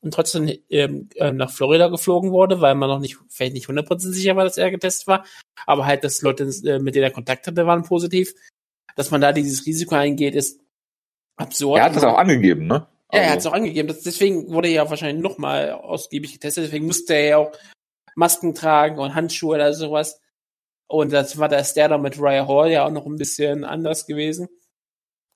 und 0.05 0.13
trotzdem 0.15 0.51
ähm, 0.71 1.09
äh, 1.17 1.33
nach 1.33 1.51
Florida 1.51 1.89
geflogen 1.89 2.31
wurde, 2.31 2.61
weil 2.61 2.75
man 2.75 2.89
noch 2.89 3.01
nicht 3.01 3.17
vielleicht 3.29 3.55
nicht 3.55 3.69
100% 3.69 3.99
sicher 3.99 4.37
war, 4.37 4.45
dass 4.45 4.59
er 4.59 4.71
getestet 4.71 5.07
war, 5.07 5.25
aber 5.67 5.87
halt, 5.87 6.05
dass 6.05 6.23
Leute, 6.23 6.45
äh, 6.65 6.79
mit 6.79 6.95
denen 6.95 7.05
er 7.05 7.11
Kontakt 7.11 7.47
hatte, 7.47 7.67
waren 7.67 7.83
positiv. 7.83 8.35
Dass 8.97 9.11
man 9.11 9.21
da 9.21 9.33
dieses 9.33 9.67
Risiko 9.67 9.97
eingeht, 9.97 10.35
ist 10.37 10.61
absurd. 11.37 11.79
Er 11.81 11.87
hat 11.87 11.97
das 11.97 12.05
auch 12.05 12.17
angegeben, 12.19 12.67
ne? 12.67 12.87
Ja, 13.13 13.21
er 13.21 13.23
Also- 13.23 13.31
hat 13.33 13.39
es 13.41 13.47
auch 13.47 13.53
angegeben. 13.53 13.89
Das, 13.89 14.03
deswegen 14.03 14.53
wurde 14.53 14.69
er 14.69 14.75
ja 14.75 14.91
wahrscheinlich 14.91 15.23
nochmal 15.23 15.73
ausgiebig 15.73 16.33
getestet. 16.35 16.65
Deswegen 16.67 16.87
musste 16.87 17.15
er 17.15 17.27
ja 17.27 17.37
auch 17.39 17.53
Masken 18.15 18.55
tragen 18.55 18.99
und 18.99 19.15
Handschuhe 19.15 19.57
oder 19.57 19.73
sowas. 19.73 20.21
Und 20.87 21.13
das 21.13 21.39
war 21.39 21.49
der 21.49 21.65
da 21.89 21.99
mit 21.99 22.21
Raya 22.21 22.47
Hall 22.47 22.71
ja 22.71 22.87
auch 22.87 22.91
noch 22.91 23.07
ein 23.07 23.17
bisschen 23.17 23.65
anders 23.65 24.07
gewesen. 24.07 24.49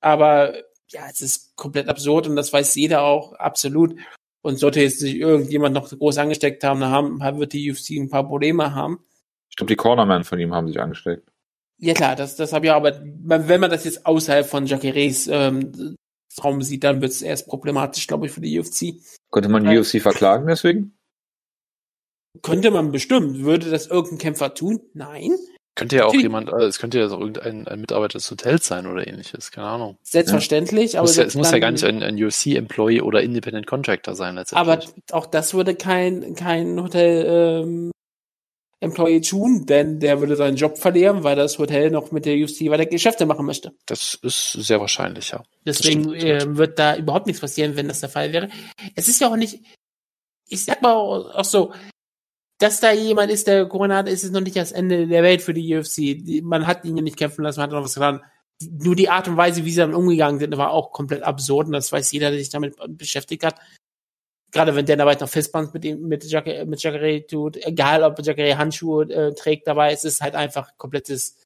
Aber 0.00 0.54
ja, 0.90 1.08
es 1.10 1.20
ist 1.20 1.56
komplett 1.56 1.88
absurd 1.88 2.26
und 2.28 2.36
das 2.36 2.52
weiß 2.52 2.74
jeder 2.76 3.02
auch 3.02 3.32
absolut. 3.34 3.96
Und 4.42 4.58
sollte 4.58 4.80
jetzt 4.80 5.00
sich 5.00 5.16
irgendjemand 5.16 5.74
noch 5.74 5.90
groß 5.90 6.18
angesteckt 6.18 6.62
haben, 6.64 6.80
dann 6.80 7.20
haben, 7.20 7.38
wird 7.38 7.52
die 7.52 7.70
UFC 7.70 7.90
ein 7.90 8.08
paar 8.08 8.26
Probleme 8.26 8.74
haben. 8.74 9.04
Ich 9.50 9.56
glaube, 9.56 9.68
die 9.68 9.76
Cornermen 9.76 10.24
von 10.24 10.38
ihm 10.38 10.54
haben 10.54 10.68
sich 10.68 10.80
angesteckt. 10.80 11.28
Ja 11.80 11.94
klar, 11.94 12.16
das, 12.16 12.36
das 12.36 12.52
habe 12.52 12.66
ich 12.66 12.72
auch, 12.72 12.76
aber 12.76 13.00
wenn 13.02 13.60
man 13.60 13.70
das 13.70 13.84
jetzt 13.84 14.04
außerhalb 14.06 14.46
von 14.46 14.66
Jacques 14.66 15.28
ähm, 15.30 15.96
Raum 16.42 16.62
sieht, 16.62 16.84
dann 16.84 17.00
wird 17.00 17.12
es 17.12 17.22
erst 17.22 17.48
problematisch, 17.48 18.06
glaube 18.06 18.26
ich, 18.26 18.32
für 18.32 18.40
die 18.40 18.58
UFC. 18.58 18.94
Könnte 19.30 19.48
man 19.48 19.64
die. 19.64 19.78
UFC 19.78 20.00
verklagen 20.00 20.46
deswegen? 20.46 20.96
Könnte 22.42 22.70
man 22.70 22.92
bestimmt. 22.92 23.40
Würde 23.40 23.70
das 23.70 23.86
irgendein 23.86 24.18
Kämpfer 24.18 24.54
tun? 24.54 24.80
Nein. 24.94 25.32
Könnte 25.78 25.94
ja 25.94 26.02
auch 26.02 26.06
Natürlich. 26.08 26.24
jemand, 26.24 26.48
äh, 26.48 26.64
es 26.64 26.80
könnte 26.80 26.98
ja 26.98 27.06
auch 27.06 27.20
irgendein 27.20 27.68
ein 27.68 27.80
Mitarbeiter 27.80 28.18
des 28.18 28.28
Hotels 28.32 28.66
sein 28.66 28.88
oder 28.88 29.06
ähnliches, 29.06 29.52
keine 29.52 29.68
Ahnung. 29.68 29.96
Selbstverständlich, 30.02 30.98
aber 30.98 31.06
muss 31.06 31.14
ja, 31.14 31.22
es 31.22 31.36
muss 31.36 31.52
ja 31.52 31.60
gar 31.60 31.70
nicht 31.70 31.84
ein, 31.84 32.02
ein 32.02 32.20
UFC-Employee 32.20 33.00
oder 33.00 33.22
Independent 33.22 33.68
Contractor 33.68 34.16
sein 34.16 34.34
letztendlich. 34.34 34.72
Aber 34.72 35.16
auch 35.16 35.26
das 35.26 35.54
würde 35.54 35.76
kein, 35.76 36.34
kein 36.34 36.82
Hotel 36.82 37.62
ähm, 37.62 37.92
Employee 38.80 39.20
tun, 39.20 39.66
denn 39.66 40.00
der 40.00 40.18
würde 40.18 40.34
seinen 40.34 40.56
Job 40.56 40.78
verlieren, 40.78 41.22
weil 41.22 41.36
das 41.36 41.60
Hotel 41.60 41.92
noch 41.92 42.10
mit 42.10 42.24
der 42.26 42.34
UFC 42.36 42.62
weiter 42.70 42.86
Geschäfte 42.86 43.24
machen 43.24 43.46
möchte. 43.46 43.72
das 43.86 44.18
ist 44.20 44.54
sehr 44.54 44.80
wahrscheinlich, 44.80 45.30
ja. 45.30 45.44
Deswegen 45.64 46.12
ähm, 46.14 46.56
wird 46.56 46.76
da 46.80 46.96
überhaupt 46.96 47.28
nichts 47.28 47.40
passieren, 47.40 47.76
wenn 47.76 47.86
das 47.86 48.00
der 48.00 48.08
Fall 48.08 48.32
wäre. 48.32 48.48
Es 48.96 49.06
ist 49.06 49.20
ja 49.20 49.28
auch 49.28 49.36
nicht, 49.36 49.60
ich 50.48 50.64
sag 50.64 50.82
mal 50.82 50.92
auch 50.92 51.44
so, 51.44 51.72
dass 52.58 52.80
da 52.80 52.92
jemand 52.92 53.30
ist, 53.30 53.46
der 53.46 53.66
Corona 53.66 53.96
hat, 53.96 54.08
ist 54.08 54.24
es 54.24 54.32
noch 54.32 54.40
nicht 54.40 54.56
das 54.56 54.72
Ende 54.72 55.06
der 55.06 55.22
Welt 55.22 55.42
für 55.42 55.54
die 55.54 55.76
UFC. 55.76 56.42
Man 56.42 56.66
hat 56.66 56.84
ihn 56.84 56.96
ja 56.96 57.02
nicht 57.02 57.16
kämpfen 57.16 57.42
lassen, 57.44 57.60
man 57.60 57.70
hat 57.70 57.76
noch 57.76 57.84
was 57.84 57.94
getan. 57.94 58.22
Nur 58.62 58.96
die 58.96 59.08
Art 59.08 59.28
und 59.28 59.36
Weise, 59.36 59.64
wie 59.64 59.70
sie 59.70 59.76
dann 59.76 59.94
umgegangen 59.94 60.40
sind, 60.40 60.56
war 60.56 60.72
auch 60.72 60.90
komplett 60.90 61.22
absurd 61.22 61.68
und 61.68 61.72
das 61.74 61.92
weiß 61.92 62.10
jeder, 62.10 62.30
der 62.30 62.40
sich 62.40 62.50
damit 62.50 62.74
beschäftigt 62.98 63.44
hat. 63.44 63.60
gerade 64.50 64.74
wenn 64.74 64.86
Dana 64.86 65.06
White 65.06 65.20
noch 65.20 65.30
Fistbumps 65.30 65.72
mit 65.74 65.84
ihm, 65.84 66.08
mit 66.08 66.24
Jacare, 66.24 66.66
mit 66.66 66.82
Jacare 66.82 67.26
tut, 67.26 67.56
egal 67.64 68.02
ob 68.02 68.18
Jacare 68.24 68.58
Handschuhe 68.58 69.04
äh, 69.04 69.34
trägt 69.34 69.66
dabei, 69.66 69.92
es 69.92 70.04
ist 70.04 70.20
halt 70.20 70.34
einfach 70.34 70.76
komplettes, 70.76 71.36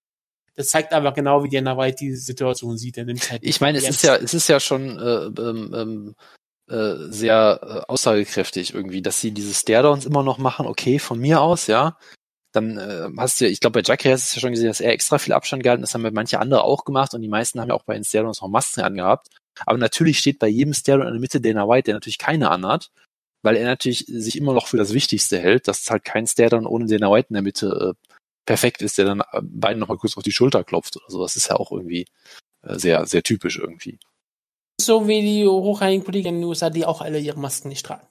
das 0.54 0.68
zeigt 0.68 0.92
einfach 0.92 1.14
genau, 1.14 1.42
wie 1.44 1.48
Dana 1.48 1.76
White 1.76 1.96
diese 2.00 2.18
Situation 2.22 2.78
sieht. 2.78 2.96
Er 2.96 3.04
nimmt 3.04 3.30
halt 3.30 3.42
Ich 3.44 3.60
meine, 3.60 3.78
es 3.78 3.88
ist 3.88 4.02
ja, 4.02 4.16
es 4.16 4.34
ist 4.34 4.48
ja 4.48 4.60
schon 4.60 4.98
äh, 4.98 5.40
ähm, 5.40 5.74
ähm, 5.74 6.14
äh, 6.72 7.12
sehr 7.12 7.60
äh, 7.62 7.90
aussagekräftig 7.90 8.74
irgendwie, 8.74 9.02
dass 9.02 9.20
sie 9.20 9.32
diese 9.32 9.54
Staredowns 9.54 10.06
immer 10.06 10.22
noch 10.22 10.38
machen, 10.38 10.66
okay, 10.66 10.98
von 10.98 11.18
mir 11.18 11.40
aus, 11.40 11.66
ja. 11.66 11.98
Dann 12.52 12.78
äh, 12.78 13.08
hast 13.16 13.40
du, 13.40 13.46
ich 13.46 13.60
glaube, 13.60 13.80
bei 13.80 13.86
Jackie 13.86 14.10
hast 14.10 14.32
du 14.32 14.36
ja 14.36 14.40
schon 14.40 14.52
gesehen, 14.52 14.68
dass 14.68 14.80
er 14.80 14.92
extra 14.92 15.18
viel 15.18 15.32
Abstand 15.32 15.62
gehalten, 15.62 15.82
das 15.82 15.94
haben 15.94 16.04
ja 16.04 16.10
manche 16.10 16.40
andere 16.40 16.64
auch 16.64 16.84
gemacht 16.84 17.14
und 17.14 17.22
die 17.22 17.28
meisten 17.28 17.60
haben 17.60 17.68
ja 17.68 17.74
auch 17.74 17.84
bei 17.84 17.94
den 17.94 18.04
Staredowns 18.04 18.40
noch 18.40 18.48
Masken 18.48 18.82
angehabt. 18.82 19.28
Aber 19.66 19.78
natürlich 19.78 20.18
steht 20.18 20.38
bei 20.38 20.48
jedem 20.48 20.74
Staredown 20.74 21.08
in 21.08 21.14
der 21.14 21.20
Mitte 21.20 21.40
Dana 21.40 21.68
White, 21.68 21.84
der 21.84 21.94
natürlich 21.94 22.18
keine 22.18 22.50
anhat, 22.50 22.90
weil 23.42 23.56
er 23.56 23.66
natürlich 23.66 24.06
sich 24.06 24.36
immer 24.36 24.54
noch 24.54 24.66
für 24.66 24.76
das 24.76 24.94
Wichtigste 24.94 25.38
hält, 25.38 25.68
dass 25.68 25.90
halt 25.90 26.04
kein 26.04 26.26
Staredown 26.26 26.66
ohne 26.66 26.86
Dana 26.86 27.10
White 27.10 27.28
in 27.30 27.34
der 27.34 27.42
Mitte 27.42 27.94
äh, 27.94 28.14
perfekt 28.46 28.82
ist, 28.82 28.98
der 28.98 29.04
dann 29.04 29.20
äh, 29.20 29.40
beiden 29.42 29.78
nochmal 29.78 29.98
kurz 29.98 30.16
auf 30.16 30.22
die 30.22 30.32
Schulter 30.32 30.64
klopft 30.64 30.96
oder 30.96 31.06
so. 31.08 31.22
Das 31.22 31.36
ist 31.36 31.48
ja 31.48 31.56
auch 31.56 31.70
irgendwie 31.72 32.06
äh, 32.62 32.78
sehr, 32.78 33.06
sehr 33.06 33.22
typisch 33.22 33.58
irgendwie. 33.58 33.98
So 34.84 35.06
wie 35.08 35.20
die 35.20 35.46
hochrangigen 35.46 36.04
Politiker 36.04 36.28
in 36.30 36.36
den 36.36 36.44
USA, 36.44 36.70
die 36.70 36.84
auch 36.84 37.00
alle 37.00 37.18
ihre 37.18 37.38
Masken 37.38 37.68
nicht 37.68 37.84
tragen. 37.86 38.06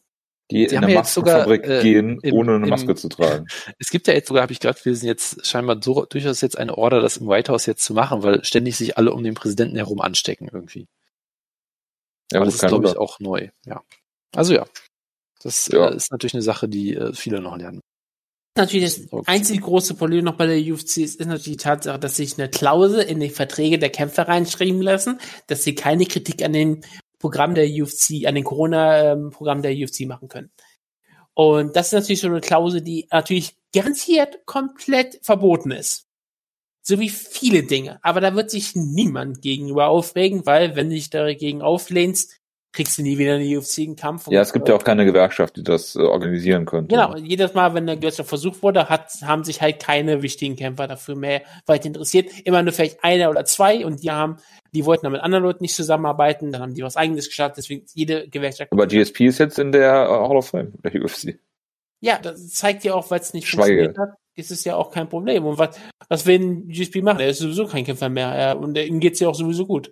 Die, 0.50 0.68
Die 0.68 0.76
in 0.76 0.82
ja 0.84 0.90
jetzt 0.90 1.14
sogar, 1.14 1.48
Maskenfabrik 1.48 1.66
äh, 1.80 1.82
gehen, 1.82 2.20
im- 2.22 2.34
ohne 2.34 2.56
eine 2.56 2.64
im- 2.66 2.70
Maske 2.70 2.94
zu 2.96 3.08
tragen. 3.08 3.48
Es 3.80 3.90
gibt 3.90 4.08
ja 4.08 4.14
jetzt 4.14 4.28
sogar, 4.28 4.44
habe 4.44 4.52
ich 4.52 4.60
gerade 4.60 4.80
gelesen, 4.82 5.06
jetzt 5.06 5.46
scheinbar 5.48 5.80
so, 5.82 6.06
durchaus 6.06 6.42
jetzt 6.42 6.58
eine 6.58 6.78
Order, 6.78 7.00
das 7.00 7.18
im 7.18 7.28
White 7.30 7.52
House 7.52 7.66
jetzt 7.68 7.84
zu 7.86 7.94
machen, 7.94 8.22
weil 8.24 8.44
ständig 8.44 8.76
sich 8.76 8.98
alle 8.98 9.14
um 9.14 9.24
den 9.24 9.34
Präsidenten 9.34 9.78
herum 9.78 10.02
anstecken 10.02 10.50
irgendwie. 10.52 10.88
Ja, 12.32 12.40
Aber 12.40 12.46
das 12.46 12.56
ist, 12.56 12.68
glaube 12.68 12.88
ich, 12.88 12.98
auch 12.98 13.20
neu. 13.20 13.50
Ja. 13.66 13.82
Also 14.36 14.54
ja. 14.54 14.66
Das 15.44 15.68
Ja. 15.70 15.90
Äh, 15.90 15.96
ist 15.96 16.12
natürlich 16.12 16.34
eine 16.34 16.44
Sache, 16.44 16.68
die 16.68 16.96
äh, 16.96 17.14
viele 17.14 17.40
noch 17.42 17.58
lernen. 17.58 17.80
Natürlich 18.56 18.96
das 18.96 19.08
Okay. 19.12 19.24
einzige 19.28 19.62
große 19.62 19.94
Problem 19.94 20.26
noch 20.26 20.36
bei 20.36 20.46
der 20.46 20.58
UFC 20.58 20.98
ist, 20.98 21.20
ist 21.20 21.26
natürlich 21.26 21.58
die 21.58 21.58
Tatsache, 21.58 22.00
dass 22.00 22.18
sich 22.18 22.38
eine 22.38 22.50
Klausel 22.50 23.02
in 23.02 23.20
die 23.20 23.30
Verträge 23.30 23.80
der 23.80 23.90
Kämpfer 23.90 24.28
reinschreiben 24.28 24.82
lassen, 24.82 25.20
dass 25.48 25.64
sie 25.64 25.74
keine 25.74 26.06
Kritik 26.06 26.44
an 26.44 26.54
den 26.54 26.84
Programm 27.18 27.56
der 27.56 27.68
UFC, 27.68 28.26
an 28.26 28.36
den 28.36 28.44
Corona-Programm 28.44 29.62
der 29.62 29.74
UFC 29.74 30.02
machen 30.02 30.28
können. 30.28 30.52
Und 31.34 31.76
das 31.78 31.88
ist 31.88 31.94
natürlich 31.94 32.20
so 32.20 32.28
eine 32.28 32.42
Klausel, 32.42 32.82
die 32.82 33.08
natürlich 33.10 33.56
garantiert 33.74 34.46
komplett 34.46 35.20
verboten 35.22 35.72
ist. 35.72 36.08
So 36.82 37.00
wie 37.00 37.10
viele 37.10 37.64
Dinge. 37.64 38.04
Aber 38.04 38.20
da 38.20 38.36
wird 38.36 38.52
sich 38.52 38.76
niemand 38.76 39.42
gegenüber 39.42 39.88
aufregen, 39.88 40.46
weil 40.46 40.76
wenn 40.76 40.90
du 40.90 40.96
dich 40.96 41.10
dagegen 41.10 41.62
auflehnst, 41.62 42.41
kriegst 42.74 42.98
du 42.98 43.02
nie 43.02 43.18
wieder 43.18 43.36
einen 43.36 43.58
UFC-Kampf. 43.58 44.28
Ja, 44.30 44.42
es 44.42 44.54
gibt 44.54 44.70
ja 44.70 44.76
auch 44.76 44.84
keine 44.84 45.06
Gewerkschaft, 45.06 45.58
die 45.58 45.64
das 45.64 45.96
äh, 45.96 46.00
organisieren 46.00 46.66
könnte. 46.66 46.96
Genau, 46.96 47.14
und 47.14 47.26
jedes 47.26 47.54
Mal, 47.54 47.74
wenn 47.74 47.86
der 47.86 47.98
Götzer 47.98 48.24
versucht 48.24 48.64
wurde, 48.64 48.88
hat, 48.90 49.12
haben 49.24 49.44
sich 49.44 49.62
halt 49.62 49.82
keine 49.82 50.22
wichtigen 50.22 50.56
Kämpfer 50.56 50.88
dafür 50.88 51.16
mehr 51.16 51.42
weit 51.66 51.86
interessiert. 51.86 52.30
Immer 52.46 52.64
nur 52.64 52.72
vielleicht 52.74 53.04
einer 53.04 53.30
oder 53.30 53.44
zwei 53.46 53.86
und 53.86 54.04
die 54.04 54.12
haben, 54.12 54.38
die 54.74 54.86
wollten 54.86 55.04
dann 55.04 55.12
mit 55.12 55.22
anderen 55.22 55.44
Leuten 55.44 55.64
nicht 55.64 55.76
zusammenarbeiten, 55.76 56.52
dann 56.52 56.62
haben 56.62 56.74
die 56.74 56.84
was 56.84 56.96
eigenes 56.96 57.28
gestartet, 57.28 57.58
deswegen 57.58 57.86
jede 57.94 58.30
Gewerkschaft. 58.30 58.72
Aber 58.72 58.88
GSP 58.88 59.26
ist 59.26 59.40
jetzt 59.40 59.60
in 59.60 59.72
der 59.72 60.06
äh, 60.06 60.08
Hall 60.08 60.38
of 60.38 60.48
Fame, 60.48 60.74
der 60.84 61.04
UFC. 61.04 61.40
Ja, 62.00 62.18
das 62.18 62.50
zeigt 62.50 62.84
ja 62.84 62.94
auch, 62.94 63.12
weil 63.12 63.20
es 63.20 63.34
nicht 63.34 63.48
Schweige. 63.48 63.84
funktioniert 63.84 63.98
hat, 63.98 64.18
ist 64.36 64.52
es 64.52 64.64
ja 64.64 64.76
auch 64.76 64.92
kein 64.92 65.10
Problem. 65.10 65.46
Und 65.46 65.58
was, 65.58 65.78
was 66.08 66.26
will 66.26 66.40
ein 66.40 66.68
GSP 66.70 67.02
machen? 67.04 67.20
Er 67.20 67.30
ist 67.30 67.40
sowieso 67.40 67.68
kein 67.68 67.86
Kämpfer 67.86 68.10
mehr. 68.10 68.30
Er, 68.30 68.58
und 68.58 68.78
ihm 68.78 69.00
geht's 69.00 69.20
ja 69.20 69.28
auch 69.28 69.36
sowieso 69.36 69.68
gut. 69.68 69.92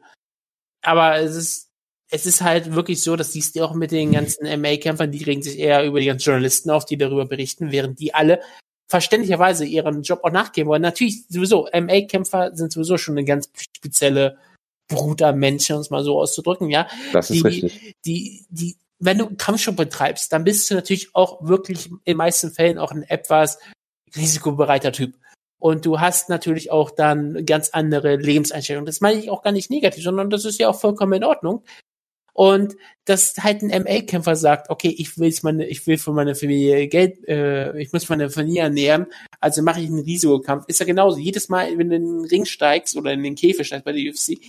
Aber 0.81 1.17
es 1.17 1.35
ist, 1.35 1.68
es 2.11 2.25
ist 2.25 2.41
halt 2.41 2.73
wirklich 2.73 3.01
so, 3.03 3.15
das 3.15 3.33
siehst 3.33 3.55
du 3.55 3.63
auch 3.63 3.73
mit 3.73 3.91
den 3.91 4.11
ganzen 4.11 4.45
MA-Kämpfern, 4.61 5.11
die 5.11 5.23
regen 5.23 5.43
sich 5.43 5.59
eher 5.59 5.85
über 5.85 5.99
die 5.99 6.07
ganzen 6.07 6.25
Journalisten 6.25 6.71
auf, 6.71 6.85
die 6.85 6.97
darüber 6.97 7.25
berichten, 7.25 7.71
während 7.71 7.99
die 7.99 8.13
alle 8.13 8.41
verständlicherweise 8.87 9.65
ihren 9.65 10.01
Job 10.01 10.21
auch 10.23 10.31
nachgeben 10.31 10.69
wollen. 10.69 10.81
Natürlich 10.81 11.27
sowieso, 11.29 11.69
MA-Kämpfer 11.71 12.55
sind 12.55 12.71
sowieso 12.71 12.97
schon 12.97 13.15
eine 13.15 13.25
ganz 13.25 13.49
spezielle 13.75 14.37
Brut 14.87 15.21
am 15.21 15.37
Menschen, 15.37 15.75
um 15.75 15.81
es 15.81 15.91
mal 15.91 16.03
so 16.03 16.19
auszudrücken, 16.19 16.69
ja 16.69 16.87
Das 17.13 17.29
ist 17.29 17.43
die, 17.43 17.47
richtig. 17.47 17.95
die, 18.05 18.45
die, 18.49 18.75
wenn 18.97 19.19
du 19.19 19.35
Kampfsport 19.35 19.77
betreibst, 19.77 20.33
dann 20.33 20.43
bist 20.43 20.69
du 20.69 20.75
natürlich 20.75 21.15
auch 21.15 21.45
wirklich 21.45 21.91
in 21.91 21.99
den 22.05 22.17
meisten 22.17 22.51
Fällen 22.51 22.79
auch 22.79 22.91
ein 22.91 23.03
etwas 23.03 23.59
risikobereiter 24.15 24.91
Typ. 24.91 25.13
Und 25.59 25.85
du 25.85 25.99
hast 25.99 26.29
natürlich 26.29 26.71
auch 26.71 26.89
dann 26.89 27.45
ganz 27.45 27.69
andere 27.69 28.15
Lebenseinstellungen. 28.15 28.87
Das 28.87 29.01
meine 29.01 29.19
ich 29.19 29.29
auch 29.29 29.43
gar 29.43 29.51
nicht 29.51 29.69
negativ, 29.69 30.03
sondern 30.03 30.29
das 30.31 30.45
ist 30.45 30.59
ja 30.59 30.69
auch 30.69 30.79
vollkommen 30.79 31.13
in 31.13 31.23
Ordnung. 31.23 31.63
Und 32.39 32.77
dass 33.03 33.35
halt 33.39 33.63
ein 33.63 33.83
MA-Kämpfer 33.83 34.33
sagt, 34.37 34.69
okay, 34.69 34.95
ich 34.97 35.17
will 35.17 35.35
meine, 35.41 35.67
ich 35.67 35.85
will 35.85 35.97
für 35.97 36.13
meine 36.13 36.35
Familie 36.35 36.87
Geld, 36.87 37.27
äh, 37.27 37.77
ich 37.77 37.91
muss 37.91 38.07
meine 38.07 38.29
Familie 38.29 38.61
ernähren, 38.61 39.07
also 39.41 39.61
mache 39.61 39.81
ich 39.81 39.87
einen 39.87 39.99
Risikokampf. 39.99 40.63
Ist 40.69 40.79
ja 40.79 40.85
genauso. 40.85 41.17
Jedes 41.17 41.49
Mal, 41.49 41.77
wenn 41.77 41.89
du 41.89 41.97
in 41.97 42.05
den 42.05 42.25
Ring 42.25 42.45
steigst 42.45 42.95
oder 42.95 43.11
in 43.11 43.23
den 43.23 43.35
Käfig 43.35 43.67
steigst 43.67 43.83
bei 43.83 43.91
der 43.91 44.09
UFC, 44.09 44.39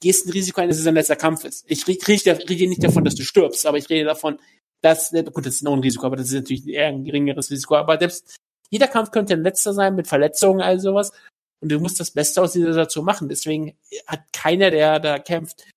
gehst 0.00 0.26
ein 0.26 0.32
Risiko 0.32 0.60
ein, 0.60 0.68
dass 0.68 0.78
es 0.78 0.84
dein 0.84 0.96
letzter 0.96 1.14
Kampf 1.14 1.44
ist. 1.44 1.64
Ich 1.68 1.86
rede 1.86 2.08
rede 2.08 2.66
nicht 2.66 2.82
davon, 2.82 3.04
dass 3.04 3.14
du 3.14 3.22
stirbst, 3.22 3.64
aber 3.66 3.78
ich 3.78 3.88
rede 3.88 4.06
davon, 4.06 4.40
dass, 4.82 5.12
gut, 5.12 5.46
das 5.46 5.54
ist 5.54 5.62
noch 5.62 5.74
ein 5.74 5.78
Risiko, 5.78 6.06
aber 6.06 6.16
das 6.16 6.26
ist 6.26 6.34
natürlich 6.34 6.66
eher 6.66 6.88
ein 6.88 7.04
geringeres 7.04 7.52
Risiko. 7.52 7.76
Aber 7.76 8.00
selbst 8.00 8.34
jeder 8.68 8.88
Kampf 8.88 9.12
könnte 9.12 9.34
ein 9.34 9.44
letzter 9.44 9.74
sein 9.74 9.94
mit 9.94 10.08
Verletzungen, 10.08 10.60
all 10.60 10.80
sowas. 10.80 11.12
Und 11.60 11.70
du 11.70 11.78
musst 11.78 12.00
das 12.00 12.10
Beste 12.10 12.42
aus 12.42 12.54
dieser 12.54 12.72
Situation 12.72 13.04
machen. 13.04 13.28
Deswegen 13.28 13.78
hat 14.08 14.24
keiner, 14.32 14.72
der 14.72 14.98
da 14.98 15.20
kämpft, 15.20 15.68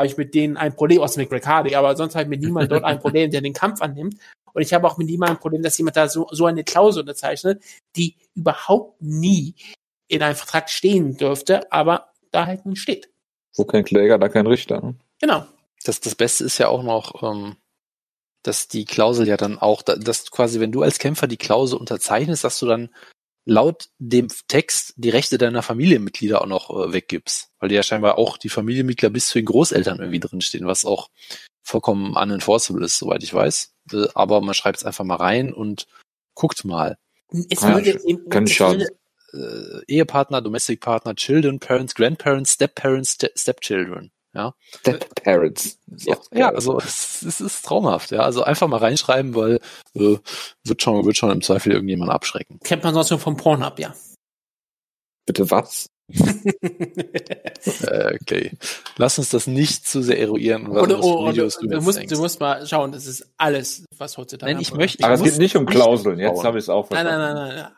habe 0.00 0.06
ich 0.06 0.16
mit 0.16 0.34
denen 0.34 0.56
ein 0.56 0.74
Problem, 0.74 1.00
außer 1.02 1.20
mit 1.20 1.30
Greg 1.30 1.46
Hardy, 1.46 1.74
aber 1.74 1.94
sonst 1.96 2.14
habe 2.14 2.24
ich 2.24 2.28
mit 2.30 2.40
niemandem 2.40 2.70
dort 2.70 2.84
ein 2.84 2.98
Problem, 3.00 3.30
der 3.30 3.40
den 3.40 3.52
Kampf 3.52 3.80
annimmt. 3.82 4.16
Und 4.52 4.62
ich 4.62 4.72
habe 4.74 4.86
auch 4.86 4.96
mit 4.98 5.06
niemandem 5.06 5.36
ein 5.36 5.40
Problem, 5.40 5.62
dass 5.62 5.78
jemand 5.78 5.96
da 5.96 6.08
so, 6.08 6.26
so 6.32 6.46
eine 6.46 6.64
Klausel 6.64 7.00
unterzeichnet, 7.02 7.62
die 7.96 8.16
überhaupt 8.34 9.00
nie 9.00 9.54
in 10.08 10.22
einem 10.22 10.34
Vertrag 10.34 10.68
stehen 10.70 11.16
dürfte, 11.16 11.70
aber 11.70 12.08
da 12.32 12.46
halt 12.46 12.66
nicht 12.66 12.80
steht. 12.80 13.10
Wo 13.56 13.64
kein 13.64 13.84
Kläger, 13.84 14.18
da 14.18 14.28
kein 14.28 14.46
Richter. 14.46 14.80
Ne? 14.80 14.94
Genau. 15.20 15.46
Das, 15.84 16.00
das 16.00 16.14
Beste 16.14 16.44
ist 16.44 16.58
ja 16.58 16.68
auch 16.68 16.82
noch, 16.82 17.22
ähm, 17.22 17.56
dass 18.42 18.68
die 18.68 18.84
Klausel 18.86 19.28
ja 19.28 19.36
dann 19.36 19.58
auch, 19.58 19.82
da- 19.82 19.96
dass 19.96 20.30
quasi, 20.30 20.58
wenn 20.60 20.72
du 20.72 20.82
als 20.82 20.98
Kämpfer 20.98 21.26
die 21.26 21.36
Klausel 21.36 21.78
unterzeichnest, 21.78 22.42
dass 22.42 22.58
du 22.58 22.66
dann 22.66 22.88
laut 23.50 23.88
dem 23.98 24.28
Text 24.46 24.94
die 24.96 25.10
Rechte 25.10 25.36
deiner 25.36 25.62
Familienmitglieder 25.62 26.40
auch 26.40 26.46
noch 26.46 26.70
äh, 26.70 26.92
weggibst. 26.92 27.48
Weil 27.58 27.68
die 27.68 27.74
ja 27.74 27.82
scheinbar 27.82 28.16
auch 28.16 28.38
die 28.38 28.48
Familienmitglieder 28.48 29.12
bis 29.12 29.26
zu 29.26 29.38
den 29.38 29.46
Großeltern 29.46 29.98
irgendwie 29.98 30.20
drinstehen, 30.20 30.66
was 30.66 30.84
auch 30.84 31.10
vollkommen 31.62 32.14
unenforceable 32.14 32.84
ist, 32.84 32.98
soweit 32.98 33.24
ich 33.24 33.34
weiß. 33.34 33.74
Äh, 33.92 34.06
aber 34.14 34.40
man 34.40 34.54
schreibt 34.54 34.78
es 34.78 34.84
einfach 34.84 35.04
mal 35.04 35.16
rein 35.16 35.52
und 35.52 35.88
guckt 36.34 36.64
mal. 36.64 36.96
Es 37.50 37.60
Ja, 37.60 37.74
würde, 37.74 38.00
kann 38.28 38.44
es 38.44 38.52
schaden. 38.52 38.80
würde, 38.82 38.94
Äh, 39.32 39.84
Ehepartner, 39.94 40.42
Domestic 40.42 40.80
Partner, 40.80 41.14
Children, 41.14 41.58
Parents, 41.60 41.94
Grandparents, 41.94 42.52
Step-Parents, 42.52 43.12
Ste- 43.12 43.32
Stepchildren. 43.36 44.10
Ja, 44.32 44.54
Step 44.78 45.12
Parents. 45.24 45.78
ja, 45.88 46.16
ja 46.32 46.50
also 46.50 46.78
es, 46.78 47.22
es 47.22 47.40
ist 47.40 47.64
traumhaft. 47.64 48.12
Ja, 48.12 48.20
also 48.20 48.44
einfach 48.44 48.68
mal 48.68 48.76
reinschreiben, 48.78 49.34
weil 49.34 49.58
äh, 49.94 50.18
wird 50.64 50.82
schon 50.82 51.04
wird 51.04 51.16
schon 51.16 51.30
im 51.32 51.42
Zweifel 51.42 51.72
irgendjemand 51.72 52.12
abschrecken. 52.12 52.60
kennt 52.62 52.84
man 52.84 52.94
sonst 52.94 53.10
nur 53.10 53.18
vom 53.18 53.36
Pornhub, 53.36 53.78
ja. 53.80 53.92
Bitte 55.26 55.50
was? 55.50 55.86
Okay, 58.22 58.52
lass 58.96 59.18
uns 59.18 59.28
das 59.30 59.46
nicht 59.46 59.86
zu 59.86 60.02
sehr 60.02 60.18
eruieren. 60.18 60.66
was- 60.70 60.82
Oder, 60.82 61.02
oder, 61.02 61.32
Videos 61.32 61.58
du, 61.58 61.66
jetzt 61.70 61.84
musst, 61.84 62.10
du 62.10 62.18
musst 62.18 62.40
mal 62.40 62.66
schauen, 62.66 62.92
das 62.92 63.06
ist 63.06 63.26
alles, 63.36 63.84
was 63.96 64.16
heutzutage. 64.16 64.52
Nein, 64.52 64.62
ich 64.62 64.72
möchte- 64.72 65.04
Aber 65.04 65.14
es 65.14 65.22
geht 65.22 65.38
nicht 65.38 65.56
um 65.56 65.64
nicht 65.64 65.74
Klauseln. 65.74 66.18
Jetzt 66.18 66.42
habe 66.44 66.58
ich 66.58 66.64
es 66.64 66.68
auch 66.68 66.88
Nein, 66.90 67.04
verstanden. 67.06 67.34
nein, 67.34 67.34
nein, 67.34 67.48
nein, 67.56 67.64
nein. 67.64 67.72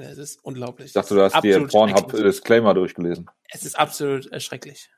Nein, 0.00 0.02
das 0.02 0.18
ist 0.18 0.38
unglaublich. 0.42 0.86
Ich 0.88 0.92
dachte, 0.92 1.14
du 1.14 1.22
hast 1.22 1.34
dir 1.34 1.36
Absolut 1.56 1.70
Pornhub 1.70 1.98
schrecklich. 2.10 2.22
Disclaimer 2.22 2.74
durchgelesen. 2.74 3.30
Es 3.50 3.64
ist 3.64 3.78
absolut 3.78 4.26
erschrecklich. 4.26 4.90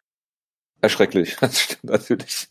Erschrecklich. 0.81 1.37
Das 1.41 1.59
stimmt 1.59 1.85
natürlich. 1.85 2.49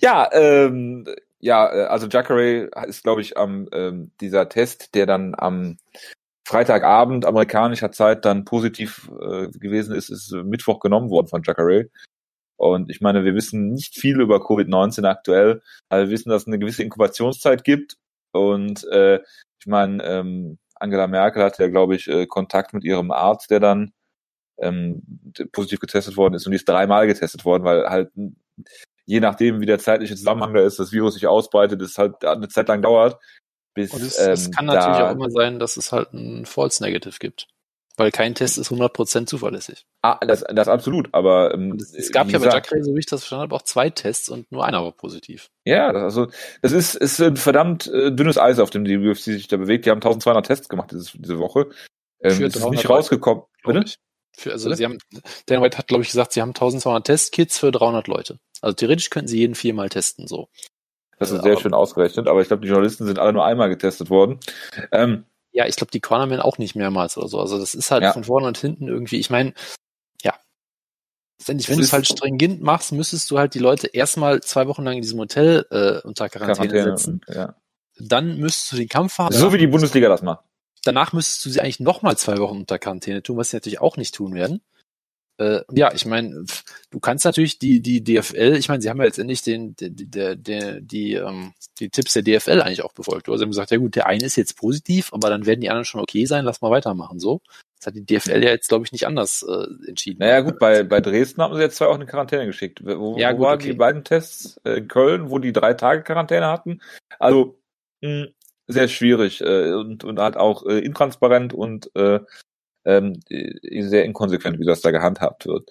Ja, 0.00 0.28
ähm, 0.32 1.06
ja, 1.40 1.72
äh, 1.72 1.84
also 1.84 2.06
Jacare 2.06 2.70
ist, 2.86 3.02
glaube 3.02 3.20
ich, 3.20 3.36
am 3.36 3.68
ähm, 3.72 4.10
dieser 4.20 4.48
Test, 4.48 4.94
der 4.94 5.06
dann 5.06 5.34
am 5.36 5.78
Freitagabend 6.46 7.26
amerikanischer 7.26 7.92
Zeit 7.92 8.24
dann 8.24 8.44
positiv 8.44 9.10
äh, 9.20 9.48
gewesen 9.48 9.94
ist, 9.94 10.10
ist 10.10 10.32
äh, 10.32 10.42
Mittwoch 10.42 10.80
genommen 10.80 11.10
worden 11.10 11.28
von 11.28 11.42
Jacare. 11.44 11.90
Und 12.56 12.90
ich 12.90 13.00
meine, 13.00 13.24
wir 13.24 13.34
wissen 13.34 13.72
nicht 13.72 13.94
viel 13.94 14.20
über 14.20 14.36
Covid-19 14.38 15.06
aktuell, 15.06 15.62
aber 15.88 16.02
wir 16.02 16.10
wissen, 16.10 16.28
dass 16.28 16.42
es 16.42 16.48
eine 16.48 16.58
gewisse 16.58 16.82
Inkubationszeit 16.82 17.64
gibt. 17.64 17.96
Und 18.32 18.84
äh, 18.88 19.20
ich 19.60 19.66
meine, 19.66 20.02
ähm, 20.04 20.58
Angela 20.74 21.06
Merkel 21.06 21.42
hat 21.42 21.58
ja, 21.58 21.68
glaube 21.68 21.96
ich, 21.96 22.08
äh, 22.08 22.26
Kontakt 22.26 22.74
mit 22.74 22.84
ihrem 22.84 23.12
Arzt, 23.12 23.50
der 23.50 23.60
dann 23.60 23.92
ähm, 24.60 25.02
positiv 25.52 25.80
getestet 25.80 26.16
worden 26.16 26.34
ist 26.34 26.46
und 26.46 26.52
die 26.52 26.56
ist 26.56 26.68
dreimal 26.68 27.06
getestet 27.06 27.44
worden, 27.44 27.64
weil 27.64 27.88
halt 27.88 28.10
je 29.10 29.20
nachdem, 29.20 29.60
wie 29.60 29.66
der 29.66 29.78
zeitliche 29.78 30.14
Zusammenhang 30.14 30.54
da 30.54 30.60
ist, 30.60 30.78
das 30.78 30.92
Virus 30.92 31.14
sich 31.14 31.26
ausbreitet, 31.26 31.82
es 31.82 31.98
halt 31.98 32.24
eine 32.24 32.48
Zeit 32.48 32.68
lang 32.68 32.80
dauert, 32.80 33.18
bis 33.74 33.92
Und 33.92 34.02
es, 34.02 34.18
ähm, 34.20 34.32
es 34.32 34.50
kann 34.50 34.66
natürlich 34.66 34.98
da, 34.98 35.10
auch 35.10 35.14
immer 35.14 35.30
sein, 35.30 35.58
dass 35.58 35.76
es 35.76 35.90
halt 35.90 36.12
ein 36.12 36.46
False 36.46 36.82
Negative 36.82 37.16
gibt. 37.18 37.48
weil 37.96 38.12
kein 38.12 38.34
Test 38.34 38.56
ist 38.56 38.70
100% 38.70 39.26
zuverlässig. 39.26 39.84
Ah, 40.02 40.18
das, 40.24 40.44
das 40.48 40.68
absolut, 40.68 41.08
aber 41.12 41.52
ähm, 41.54 41.76
es, 41.80 41.92
es 41.92 42.12
gab 42.12 42.30
ja 42.30 42.38
bei 42.38 42.46
Jacare, 42.46 42.82
so 42.84 42.94
wie 42.94 43.00
ich 43.00 43.06
das 43.06 43.22
verstanden 43.22 43.42
habe, 43.42 43.56
auch 43.56 43.62
zwei 43.62 43.90
Tests 43.90 44.28
und 44.28 44.50
nur 44.52 44.64
einer 44.64 44.82
war 44.82 44.92
positiv. 44.92 45.50
Ja, 45.64 45.92
das, 45.92 46.02
also 46.02 46.28
das 46.62 46.72
ist, 46.72 46.94
ist 46.94 47.20
ein 47.20 47.36
verdammt 47.36 47.88
äh, 47.88 48.12
dünnes 48.12 48.38
Eis, 48.38 48.60
auf 48.60 48.70
dem 48.70 48.84
die 48.84 48.96
UFC 48.96 49.24
sich 49.24 49.48
da 49.48 49.56
bewegt. 49.56 49.86
Die 49.86 49.90
haben 49.90 49.98
1200 49.98 50.46
Tests 50.46 50.68
gemacht 50.68 50.92
dieses, 50.92 51.12
diese 51.14 51.38
Woche. 51.38 51.68
Ähm, 52.22 52.36
Für 52.36 52.44
ist 52.44 52.56
300 52.56 52.70
nicht 52.70 52.88
rausgekommen. 52.88 53.44
Bitte? 53.64 53.82
ich. 53.84 53.98
Für, 54.36 54.52
also 54.52 54.66
Bitte? 54.68 54.76
sie 54.76 54.84
haben, 54.84 54.98
Dan 55.46 55.62
White 55.62 55.76
hat, 55.78 55.88
glaube 55.88 56.02
ich, 56.02 56.08
gesagt, 56.10 56.32
sie 56.32 56.40
haben 56.40 56.50
1200 56.50 57.04
Testkits 57.06 57.58
für 57.58 57.70
300 57.72 58.06
Leute. 58.08 58.38
Also 58.62 58.74
theoretisch 58.74 59.10
könnten 59.10 59.28
sie 59.28 59.38
jeden 59.38 59.54
viermal 59.54 59.88
testen, 59.88 60.26
so. 60.26 60.48
Das 61.18 61.30
ist 61.30 61.42
sehr 61.42 61.52
aber- 61.52 61.60
schön 61.60 61.74
ausgerechnet, 61.74 62.28
aber 62.28 62.40
ich 62.40 62.48
glaube, 62.48 62.62
die 62.62 62.68
Journalisten 62.68 63.06
sind 63.06 63.18
alle 63.18 63.32
nur 63.32 63.44
einmal 63.44 63.68
getestet 63.68 64.08
worden. 64.10 64.40
Ähm, 64.92 65.24
Ja, 65.52 65.66
ich 65.66 65.76
glaube, 65.76 65.90
die 65.90 66.00
Cornermen 66.00 66.40
auch 66.40 66.58
nicht 66.58 66.76
mehrmals 66.76 67.18
oder 67.18 67.28
so. 67.28 67.40
Also 67.40 67.58
das 67.58 67.74
ist 67.74 67.90
halt 67.90 68.02
Ja. 68.04 68.12
von 68.12 68.24
vorne 68.24 68.46
und 68.46 68.56
hinten 68.56 68.86
irgendwie, 68.88 69.18
ich 69.18 69.28
meine, 69.30 69.52
ja. 70.22 70.34
Letztendlich, 71.38 71.68
wenn 71.68 71.78
du 71.78 71.82
es 71.84 71.92
halt 71.92 72.06
stringent 72.06 72.62
machst, 72.62 72.92
müsstest 72.92 73.30
du 73.30 73.38
halt 73.38 73.54
die 73.54 73.58
Leute 73.58 73.88
erstmal 73.88 74.40
zwei 74.42 74.66
Wochen 74.68 74.84
lang 74.84 74.96
in 74.96 75.02
diesem 75.02 75.18
Hotel 75.18 75.66
äh, 75.70 76.06
unter 76.06 76.28
Quarantäne, 76.28 76.68
Quarantäne. 76.68 76.96
setzen. 76.96 77.20
Ja. 77.28 77.54
Dann 77.98 78.38
müsstest 78.38 78.72
du 78.72 78.76
den 78.76 78.88
Kampf 78.88 79.18
haben. 79.18 79.34
So 79.34 79.52
wie 79.52 79.58
die 79.58 79.66
Bundesliga 79.66 80.08
das 80.08 80.22
macht. 80.22 80.44
Danach 80.84 81.12
müsstest 81.12 81.44
du 81.44 81.50
sie 81.50 81.60
eigentlich 81.60 81.80
nochmal 81.80 82.16
zwei 82.16 82.38
Wochen 82.38 82.58
unter 82.58 82.78
Quarantäne 82.78 83.22
tun, 83.22 83.36
was 83.36 83.50
sie 83.50 83.56
natürlich 83.56 83.80
auch 83.80 83.96
nicht 83.96 84.14
tun 84.14 84.34
werden. 84.34 84.60
Äh, 85.38 85.62
ja, 85.72 85.90
ich 85.94 86.04
meine, 86.04 86.44
du 86.90 87.00
kannst 87.00 87.24
natürlich 87.24 87.58
die 87.58 87.80
die 87.80 88.04
DFL, 88.04 88.56
ich 88.58 88.68
meine, 88.68 88.82
sie 88.82 88.90
haben 88.90 88.98
ja 88.98 89.04
letztendlich 89.04 89.40
den 89.42 89.74
der 89.76 89.88
der 89.90 90.36
der 90.36 90.80
die 90.82 91.14
ähm, 91.14 91.54
die 91.78 91.88
Tipps 91.88 92.12
der 92.12 92.22
DFL 92.22 92.60
eigentlich 92.60 92.82
auch 92.82 92.92
befolgt. 92.92 93.26
Also 93.28 93.38
sie 93.38 93.44
haben 93.44 93.50
gesagt, 93.50 93.70
ja 93.70 93.78
gut, 93.78 93.96
der 93.96 94.06
eine 94.06 94.24
ist 94.26 94.36
jetzt 94.36 94.58
positiv, 94.58 95.12
aber 95.14 95.30
dann 95.30 95.46
werden 95.46 95.62
die 95.62 95.70
anderen 95.70 95.86
schon 95.86 96.02
okay 96.02 96.26
sein, 96.26 96.44
lass 96.44 96.60
mal 96.60 96.70
weitermachen 96.70 97.18
so. 97.20 97.40
Das 97.78 97.86
hat 97.86 97.94
die 97.94 98.04
DFL 98.04 98.44
ja 98.44 98.50
jetzt 98.50 98.68
glaube 98.68 98.84
ich 98.84 98.92
nicht 98.92 99.06
anders 99.06 99.42
äh, 99.42 99.88
entschieden. 99.88 100.18
Naja, 100.18 100.40
gut, 100.40 100.58
bei, 100.58 100.82
bei 100.82 101.00
Dresden 101.00 101.40
haben 101.40 101.54
sie 101.54 101.62
jetzt 101.62 101.76
zwei 101.76 101.86
Wochen 101.86 102.02
in 102.02 102.06
Quarantäne 102.06 102.44
geschickt. 102.44 102.84
Wo, 102.84 103.16
Ja, 103.16 103.32
wo 103.32 103.36
gut, 103.38 103.46
waren 103.46 103.54
okay. 103.54 103.68
die 103.68 103.74
beiden 103.78 104.04
Tests? 104.04 104.60
Äh, 104.64 104.78
In 104.78 104.88
Köln, 104.88 105.30
wo 105.30 105.38
die 105.38 105.54
drei 105.54 105.72
Tage 105.72 106.02
Quarantäne 106.02 106.48
hatten. 106.48 106.82
Also 107.18 107.58
mh, 108.02 108.26
sehr 108.72 108.88
schwierig 108.88 109.40
äh, 109.40 109.72
und, 109.72 110.04
und 110.04 110.18
halt 110.18 110.36
auch 110.36 110.64
äh, 110.66 110.78
intransparent 110.78 111.52
und 111.52 111.90
äh, 111.94 112.20
ähm, 112.84 113.20
äh, 113.28 113.82
sehr 113.82 114.04
inkonsequent, 114.04 114.58
wie 114.58 114.66
das 114.66 114.80
da 114.80 114.90
gehandhabt 114.90 115.46
wird. 115.46 115.68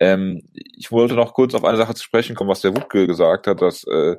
Ähm, 0.00 0.42
ich 0.54 0.92
wollte 0.92 1.14
noch 1.14 1.34
kurz 1.34 1.54
auf 1.54 1.64
eine 1.64 1.78
Sache 1.78 1.94
zu 1.94 2.02
sprechen 2.02 2.36
kommen, 2.36 2.50
was 2.50 2.60
der 2.60 2.76
Wutke 2.76 3.06
gesagt 3.06 3.46
hat, 3.46 3.62
dass 3.62 3.84
äh, 3.84 4.16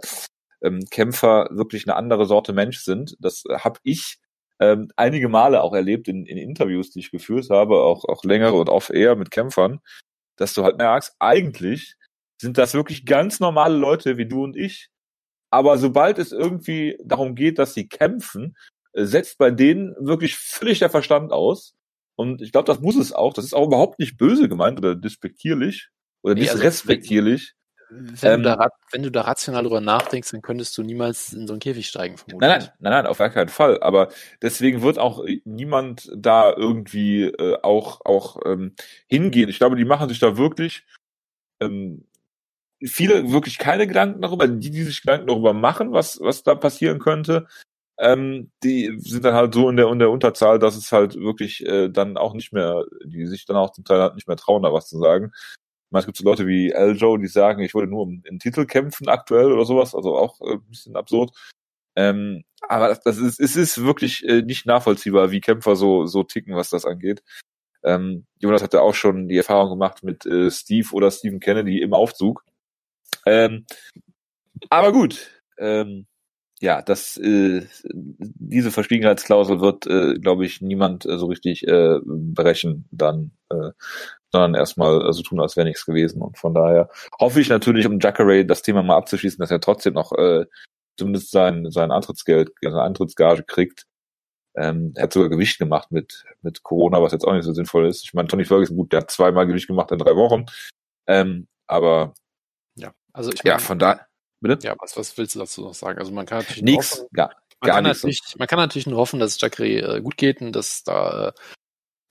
ähm, 0.61 0.85
Kämpfer 0.89 1.49
wirklich 1.51 1.87
eine 1.87 1.95
andere 1.95 2.25
Sorte 2.25 2.53
Mensch 2.53 2.79
sind. 2.79 3.15
Das 3.19 3.43
habe 3.49 3.79
ich 3.83 4.17
ähm, 4.59 4.89
einige 4.95 5.29
Male 5.29 5.61
auch 5.61 5.73
erlebt 5.73 6.07
in, 6.07 6.25
in 6.25 6.37
Interviews, 6.37 6.91
die 6.91 6.99
ich 6.99 7.11
geführt 7.11 7.49
habe, 7.49 7.81
auch, 7.81 8.05
auch 8.05 8.23
längere 8.23 8.55
und 8.55 8.69
off-air 8.69 9.15
mit 9.15 9.29
Kämpfern, 9.31 9.81
dass 10.35 10.53
du 10.53 10.63
halt 10.63 10.77
merkst, 10.77 11.15
eigentlich 11.19 11.95
sind 12.41 12.57
das 12.57 12.73
wirklich 12.73 13.05
ganz 13.05 13.39
normale 13.39 13.77
Leute 13.77 14.17
wie 14.17 14.27
du 14.27 14.43
und 14.43 14.55
ich. 14.55 14.89
Aber 15.49 15.77
sobald 15.77 16.19
es 16.19 16.31
irgendwie 16.31 16.97
darum 17.03 17.35
geht, 17.35 17.59
dass 17.59 17.73
sie 17.73 17.87
kämpfen, 17.87 18.57
äh, 18.93 19.05
setzt 19.05 19.37
bei 19.37 19.51
denen 19.51 19.95
wirklich 19.99 20.35
völlig 20.35 20.79
der 20.79 20.89
Verstand 20.89 21.31
aus. 21.31 21.75
Und 22.15 22.41
ich 22.41 22.51
glaube, 22.51 22.65
das 22.65 22.79
muss 22.79 22.95
es 22.95 23.13
auch. 23.13 23.33
Das 23.33 23.45
ist 23.45 23.53
auch 23.53 23.67
überhaupt 23.67 23.99
nicht 23.99 24.17
böse 24.17 24.49
gemeint 24.49 24.79
oder 24.79 24.95
despektierlich 24.95 25.89
oder 26.23 26.33
Nee, 26.33 26.49
also, 26.49 26.55
disrespektierlich. 26.55 27.53
Wenn, 27.89 28.31
Ähm, 28.31 28.43
du 28.43 28.49
da, 28.49 28.69
wenn 28.91 29.03
du 29.03 29.11
da 29.11 29.21
rational 29.21 29.63
drüber 29.63 29.79
nachdenkst, 29.79 30.31
dann 30.31 30.41
könntest 30.41 30.77
du 30.77 30.83
niemals 30.83 31.31
in 31.31 31.47
so 31.47 31.53
einen 31.53 31.61
Käfig 31.61 31.87
steigen, 31.87 32.17
vermutlich. 32.17 32.49
Nein, 32.49 32.59
nein, 32.59 32.69
nein, 32.79 32.91
nein, 32.91 33.07
auf 33.07 33.19
gar 33.19 33.29
keinen 33.29 33.47
Fall. 33.47 33.81
Aber 33.81 34.09
deswegen 34.41 34.81
wird 34.81 34.99
auch 34.99 35.23
äh, 35.23 35.41
niemand 35.45 36.11
da 36.13 36.53
irgendwie 36.53 37.23
äh, 37.25 37.57
auch 37.61 38.01
auch 38.03 38.39
ähm, 38.45 38.75
hingehen. 39.07 39.47
Ich 39.47 39.59
glaube, 39.59 39.77
die 39.77 39.85
machen 39.85 40.09
sich 40.09 40.19
da 40.19 40.37
wirklich 40.37 40.85
ähm, 41.61 42.05
viele 42.83 43.31
wirklich 43.31 43.57
keine 43.57 43.87
Gedanken 43.87 44.21
darüber. 44.21 44.47
Die, 44.47 44.71
die 44.71 44.83
sich 44.83 45.01
Gedanken 45.01 45.27
darüber 45.27 45.53
machen, 45.53 45.93
was 45.93 46.19
was 46.21 46.43
da 46.43 46.55
passieren 46.55 46.99
könnte, 46.99 47.47
ähm, 47.99 48.51
die 48.63 48.97
sind 48.99 49.25
dann 49.25 49.33
halt 49.33 49.53
so 49.53 49.69
in 49.69 49.77
der 49.77 49.87
in 49.89 49.99
der 49.99 50.11
Unterzahl, 50.11 50.59
dass 50.59 50.75
es 50.75 50.91
halt 50.91 51.15
wirklich 51.15 51.65
äh, 51.65 51.89
dann 51.89 52.17
auch 52.17 52.33
nicht 52.33 52.53
mehr, 52.53 52.85
die 53.05 53.25
sich 53.27 53.45
dann 53.45 53.57
auch 53.57 53.71
zum 53.71 53.85
Teil 53.85 54.01
halt 54.01 54.15
nicht 54.15 54.27
mehr 54.27 54.37
trauen, 54.37 54.63
da 54.63 54.73
was 54.73 54.87
zu 54.87 54.99
sagen. 54.99 55.31
Meine, 55.89 56.01
es 56.01 56.05
gibt 56.05 56.17
so 56.17 56.25
Leute 56.25 56.47
wie 56.47 56.75
Aljo, 56.75 57.17
die 57.17 57.27
sagen, 57.27 57.61
ich 57.63 57.73
wollte 57.73 57.89
nur 57.89 58.01
um 58.03 58.21
den 58.23 58.39
Titel 58.39 58.65
kämpfen 58.65 59.07
aktuell 59.09 59.51
oder 59.51 59.65
sowas, 59.65 59.95
also 59.95 60.17
auch 60.17 60.41
äh, 60.41 60.55
ein 60.55 60.69
bisschen 60.69 60.95
absurd. 60.95 61.31
Ähm, 61.95 62.43
aber 62.61 62.89
das, 62.89 63.01
das 63.01 63.17
ist, 63.17 63.39
es 63.39 63.55
ist 63.55 63.83
wirklich 63.83 64.23
äh, 64.27 64.41
nicht 64.43 64.65
nachvollziehbar, 64.65 65.31
wie 65.31 65.41
Kämpfer 65.41 65.75
so, 65.75 66.05
so 66.05 66.23
ticken, 66.23 66.55
was 66.55 66.69
das 66.69 66.85
angeht. 66.85 67.23
Ähm, 67.83 68.25
Jonas 68.39 68.63
hatte 68.63 68.81
auch 68.81 68.95
schon 68.95 69.27
die 69.29 69.37
Erfahrung 69.37 69.69
gemacht 69.71 70.03
mit 70.03 70.25
äh, 70.25 70.51
Steve 70.51 70.89
oder 70.93 71.09
Stephen 71.11 71.39
Kennedy 71.39 71.81
im 71.81 71.93
Aufzug. 71.93 72.43
Ähm, 73.27 73.65
aber 74.69 74.91
gut, 74.91 75.29
ähm, 75.57 76.07
ja, 76.59 76.81
das, 76.81 77.17
äh, 77.17 77.67
diese 77.93 78.71
Verschwiegenheitsklausel 78.71 79.61
wird, 79.61 79.85
äh, 79.85 80.15
glaube 80.15 80.45
ich, 80.45 80.61
niemand 80.61 81.05
äh, 81.05 81.17
so 81.19 81.27
richtig 81.27 81.67
äh, 81.67 81.99
brechen 82.03 82.87
dann, 82.91 83.31
äh, 83.51 83.71
sondern 84.31 84.55
erstmal 84.55 85.07
äh, 85.07 85.13
so 85.13 85.21
tun, 85.21 85.39
als 85.39 85.55
wäre 85.55 85.67
nichts 85.67 85.85
gewesen. 85.85 86.21
Und 86.21 86.37
von 86.37 86.55
daher 86.55 86.89
hoffe 87.19 87.41
ich 87.41 87.49
natürlich, 87.49 87.85
um 87.85 87.99
Jacare 87.99 88.45
das 88.45 88.63
Thema 88.63 88.81
mal 88.81 88.97
abzuschließen, 88.97 89.39
dass 89.39 89.51
er 89.51 89.61
trotzdem 89.61 89.93
noch 89.93 90.11
äh, 90.13 90.45
zumindest 90.97 91.31
sein, 91.31 91.69
sein 91.69 91.91
Antrittsgeld, 91.91 92.51
seine 92.61 92.81
Antrittsgage 92.81 93.43
kriegt. 93.43 93.85
Ähm, 94.55 94.93
er 94.95 95.03
hat 95.03 95.13
sogar 95.13 95.29
Gewicht 95.29 95.59
gemacht 95.59 95.91
mit, 95.91 96.25
mit 96.41 96.63
Corona, 96.63 97.01
was 97.01 97.11
jetzt 97.11 97.25
auch 97.25 97.33
nicht 97.33 97.45
so 97.45 97.53
sinnvoll 97.53 97.87
ist. 97.87 98.03
Ich 98.03 98.15
meine, 98.15 98.27
Tony 98.27 98.45
Ferguson, 98.45 98.75
gut, 98.77 98.91
der 98.91 99.01
hat 99.01 99.11
zweimal 99.11 99.45
Gewicht 99.45 99.67
gemacht 99.67 99.91
in 99.91 99.99
drei 99.99 100.15
Wochen. 100.15 100.47
Ähm, 101.05 101.47
aber 101.67 102.15
also 103.17 103.31
ich 103.31 103.43
ja, 103.43 103.55
mein, 103.55 103.59
von 103.59 103.79
da, 103.79 104.07
bitte? 104.39 104.65
ja, 104.65 104.75
was, 104.79 104.95
was 104.95 105.17
willst 105.17 105.35
du 105.35 105.39
dazu 105.39 105.61
noch 105.61 105.73
sagen? 105.73 105.99
Also 105.99 106.11
man 106.11 106.25
kann 106.25 106.39
natürlich 106.39 106.77
hoffen- 106.77 107.07
gar, 107.13 107.35
man 107.59 107.71
kann 107.71 107.83
nichts. 107.83 108.03
natürlich, 108.03 108.21
man 108.37 108.47
kann 108.47 108.59
natürlich 108.59 108.87
nur 108.87 108.97
hoffen, 108.97 109.19
dass 109.19 109.31
es 109.31 109.41
Jacare 109.41 109.97
äh, 109.97 110.01
gut 110.01 110.17
geht 110.17 110.41
und 110.41 110.53
dass 110.53 110.83
da 110.83 111.29
äh, 111.29 111.31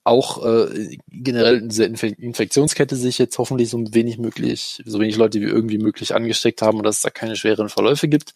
auch 0.05 0.45
äh, 0.45 0.99
generell 1.09 1.59
in 1.59 1.69
dieser 1.69 1.87
Infe 1.87 2.09
Infektionskette 2.09 2.95
sich 2.97 3.19
jetzt 3.19 3.39
hoffentlich 3.39 3.71
so 3.71 3.83
wenig 3.93 4.19
möglich, 4.19 4.83
so 4.85 5.01
wenig 5.01 5.17
Leute 5.17 5.41
wie 5.41 5.45
irgendwie 5.45 5.79
möglich 5.79 6.15
angesteckt 6.15 6.63
haben 6.63 6.79
und 6.79 6.85
dass 6.85 6.97
es 6.97 7.03
da 7.03 7.11
keine 7.11 7.37
schweren 7.37 7.69
Verläufe 7.69 8.07
gibt. 8.09 8.35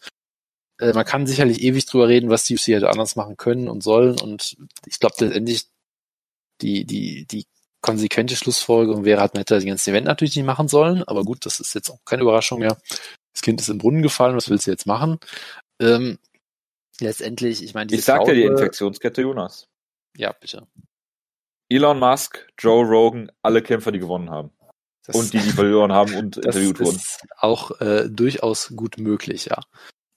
Äh, 0.79 0.93
man 0.93 1.05
kann 1.05 1.27
sicherlich 1.27 1.61
ewig 1.61 1.85
drüber 1.85 2.07
reden, 2.07 2.29
was 2.29 2.45
die 2.45 2.55
UFC 2.55 2.67
hätte 2.67 2.89
anders 2.89 3.15
machen 3.15 3.37
können 3.37 3.69
und 3.69 3.83
sollen 3.83 4.19
und 4.19 4.57
ich 4.85 4.99
glaube 4.99 5.15
letztendlich 5.19 5.67
die, 6.61 6.85
die, 6.85 7.25
die 7.25 7.45
konsequente 7.81 8.35
Schlussfolgerung 8.35 9.05
wäre 9.05 9.21
halt, 9.21 9.33
man 9.33 9.41
hätte 9.41 9.55
das 9.55 9.65
ganze 9.65 9.91
Event 9.91 10.07
natürlich 10.07 10.35
nicht 10.35 10.45
machen 10.45 10.67
sollen, 10.67 11.03
aber 11.03 11.23
gut, 11.23 11.45
das 11.45 11.59
ist 11.59 11.73
jetzt 11.73 11.89
auch 11.89 11.99
keine 12.05 12.21
Überraschung 12.21 12.59
mehr. 12.59 12.77
Das 13.33 13.41
Kind 13.41 13.59
ist 13.59 13.69
im 13.69 13.77
Brunnen 13.77 14.01
gefallen, 14.01 14.35
was 14.35 14.49
willst 14.49 14.67
du 14.67 14.71
jetzt 14.71 14.85
machen? 14.85 15.19
Ähm, 15.79 16.19
letztendlich, 16.99 17.63
ich 17.63 17.73
meine, 17.73 17.91
Ich 17.93 18.05
sag 18.05 18.25
dir 18.25 18.35
die 18.35 18.43
Infektionskette, 18.43 19.21
Jonas. 19.21 19.67
Ja, 20.15 20.31
bitte. 20.33 20.67
Elon 21.69 21.99
Musk, 21.99 22.47
Joe 22.59 22.85
Rogan, 22.85 23.31
alle 23.41 23.61
Kämpfer, 23.61 23.91
die 23.91 23.99
gewonnen 23.99 24.29
haben. 24.29 24.51
Das, 25.05 25.15
und 25.15 25.33
die, 25.33 25.39
die 25.39 25.49
verloren 25.49 25.91
haben 25.91 26.13
und 26.15 26.37
das 26.45 26.55
interviewt 26.55 26.79
wurden. 26.79 26.95
ist 26.95 27.21
auch 27.37 27.81
äh, 27.81 28.09
durchaus 28.09 28.73
gut 28.75 28.97
möglich, 28.97 29.45
ja. 29.45 29.59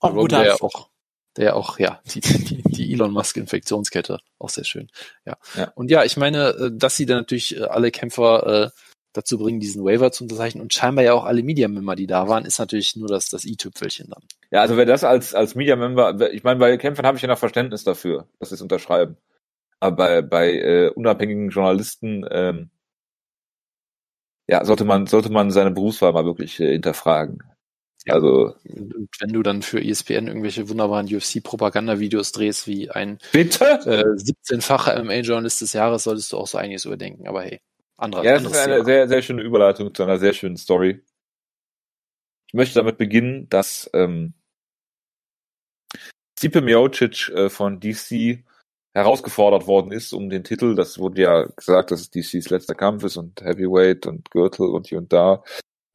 Auch 0.00 0.10
Rogan, 0.10 0.44
guter 0.44 0.62
auch, 0.62 0.90
der 1.36 1.56
auch, 1.56 1.78
ja, 1.78 2.00
die, 2.06 2.20
die, 2.20 2.62
die 2.62 2.92
Elon 2.92 3.12
Musk 3.12 3.36
Infektionskette, 3.36 4.18
auch 4.38 4.50
sehr 4.50 4.64
schön. 4.64 4.88
Ja. 5.24 5.36
Ja. 5.56 5.72
Und 5.74 5.90
ja, 5.90 6.04
ich 6.04 6.16
meine, 6.16 6.50
äh, 6.50 6.70
dass 6.72 6.96
sie 6.96 7.06
dann 7.06 7.18
natürlich 7.18 7.56
äh, 7.56 7.64
alle 7.64 7.90
Kämpfer 7.90 8.64
äh, 8.64 8.70
dazu 9.12 9.38
bringen, 9.38 9.60
diesen 9.60 9.84
Waiver 9.84 10.12
zu 10.12 10.24
unterzeichnen 10.24 10.62
und 10.62 10.74
scheinbar 10.74 11.04
ja 11.04 11.14
auch 11.14 11.24
alle 11.24 11.42
Media-Member, 11.42 11.94
die 11.94 12.06
da 12.06 12.28
waren, 12.28 12.44
ist 12.44 12.58
natürlich 12.58 12.96
nur 12.96 13.08
das, 13.08 13.28
das 13.28 13.44
i-Tüpfelchen 13.44 14.10
dann. 14.10 14.22
Ja, 14.50 14.60
also 14.60 14.76
wer 14.76 14.86
das 14.86 15.04
als, 15.04 15.34
als 15.34 15.54
Media-Member, 15.54 16.32
ich 16.32 16.42
meine, 16.42 16.58
bei 16.58 16.76
Kämpfern 16.76 17.06
habe 17.06 17.16
ich 17.16 17.22
ja 17.22 17.28
noch 17.28 17.38
Verständnis 17.38 17.84
dafür, 17.84 18.28
dass 18.38 18.48
sie 18.48 18.56
es 18.56 18.62
unterschreiben. 18.62 19.16
Aber 19.80 19.96
bei, 19.96 20.22
bei 20.22 20.52
äh, 20.54 20.88
unabhängigen 20.88 21.50
Journalisten, 21.50 22.26
ähm, 22.30 22.70
ja, 24.46 24.64
sollte 24.64 24.84
man, 24.84 25.06
sollte 25.06 25.30
man 25.30 25.50
seine 25.50 25.70
Berufswahl 25.70 26.12
mal 26.12 26.24
wirklich 26.24 26.60
äh, 26.60 26.72
hinterfragen. 26.72 27.42
Ja. 28.06 28.14
Also, 28.14 28.54
Und 28.64 29.08
wenn 29.18 29.32
du 29.32 29.42
dann 29.42 29.62
für 29.62 29.82
ESPN 29.82 30.28
irgendwelche 30.28 30.68
wunderbaren 30.68 31.06
UFC-Propagandavideos 31.06 32.32
drehst, 32.32 32.66
wie 32.66 32.90
ein 32.90 33.18
bitte? 33.32 33.64
äh, 33.64 34.04
17-facher 34.04 35.02
MMA-Journalist 35.02 35.62
des 35.62 35.72
Jahres, 35.72 36.04
solltest 36.04 36.32
du 36.32 36.36
auch 36.36 36.46
so 36.46 36.58
einiges 36.58 36.84
überdenken. 36.84 37.26
Aber 37.26 37.42
hey, 37.42 37.60
anderer 37.96 38.24
Ja, 38.24 38.34
das 38.34 38.44
ist 38.44 38.56
eine 38.58 38.84
sehr, 38.84 39.08
sehr 39.08 39.22
schöne 39.22 39.42
Überleitung 39.42 39.94
zu 39.94 40.02
einer 40.02 40.18
sehr 40.18 40.34
schönen 40.34 40.56
Story. 40.56 41.02
Ich 42.48 42.54
möchte 42.54 42.74
damit 42.74 42.98
beginnen, 42.98 43.48
dass 43.48 43.90
ähm, 43.94 44.34
Stipe 46.38 46.60
Miocic 46.60 47.30
äh, 47.30 47.48
von 47.48 47.80
DC 47.80 48.44
herausgefordert 48.92 49.66
worden 49.66 49.92
ist 49.92 50.12
um 50.12 50.28
den 50.28 50.44
Titel. 50.44 50.74
Das 50.74 50.98
wurde 50.98 51.22
ja 51.22 51.44
gesagt, 51.56 51.90
dass 51.90 52.00
es 52.02 52.10
DCs 52.10 52.50
letzter 52.50 52.74
Kampf 52.74 53.02
ist 53.04 53.16
und 53.16 53.40
Heavyweight 53.40 54.06
und 54.06 54.30
Gürtel 54.30 54.68
und 54.68 54.86
hier 54.88 54.98
und 54.98 55.12
da. 55.12 55.42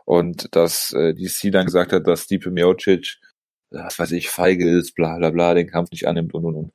Und 0.09 0.55
dass 0.55 0.91
äh, 0.93 1.13
DC 1.13 1.51
dann 1.51 1.67
gesagt 1.67 1.93
hat, 1.93 2.07
dass 2.07 2.23
Stipe 2.23 2.49
Miocic, 2.49 3.19
äh, 3.71 3.77
was 3.77 3.99
weiß 3.99 4.11
ich, 4.13 4.31
feige 4.31 4.67
ist, 4.67 4.95
bla 4.95 5.17
bla 5.17 5.29
bla, 5.29 5.53
den 5.53 5.69
Kampf 5.69 5.91
nicht 5.91 6.07
annimmt 6.07 6.33
und 6.33 6.45
und 6.45 6.55
und. 6.55 6.71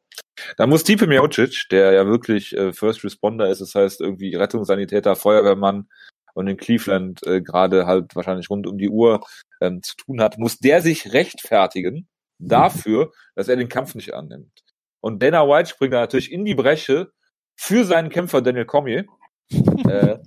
Da 0.57 0.69
muss 0.69 0.83
Stipe 0.83 1.09
Miocic, 1.09 1.69
der 1.73 1.91
ja 1.95 2.07
wirklich 2.07 2.57
äh, 2.57 2.73
First 2.73 3.03
Responder 3.03 3.49
ist, 3.49 3.61
das 3.61 3.75
heißt 3.75 4.01
irgendwie 4.01 4.37
Rettungssanitäter, 4.37 5.17
Feuerwehrmann 5.17 5.89
und 6.35 6.47
in 6.47 6.57
Cleveland 6.57 7.27
äh, 7.27 7.43
gerade 7.43 7.87
halt 7.87 8.15
wahrscheinlich 8.15 8.49
rund 8.51 8.69
um 8.69 8.79
die 8.79 8.89
Uhr 8.89 9.21
ähm, 9.61 9.83
zu 9.83 9.97
tun 9.97 10.21
hat, 10.21 10.39
muss 10.39 10.59
der 10.59 10.81
sich 10.81 11.13
rechtfertigen 11.13 12.07
dafür, 12.39 13.11
dass 13.35 13.49
er 13.49 13.57
den 13.57 13.69
Kampf 13.69 13.97
nicht 13.97 14.15
annimmt. 14.15 14.63
Und 15.01 15.21
Dana 15.25 15.49
White 15.49 15.71
springt 15.71 15.93
da 15.93 16.03
natürlich 16.03 16.31
in 16.31 16.45
die 16.45 16.55
Bresche 16.55 17.11
für 17.57 17.85
seinen 17.85 18.11
Kämpfer 18.11 18.43
Daniel 18.43 18.65
Cormier, 18.65 19.07
äh, 19.51 20.19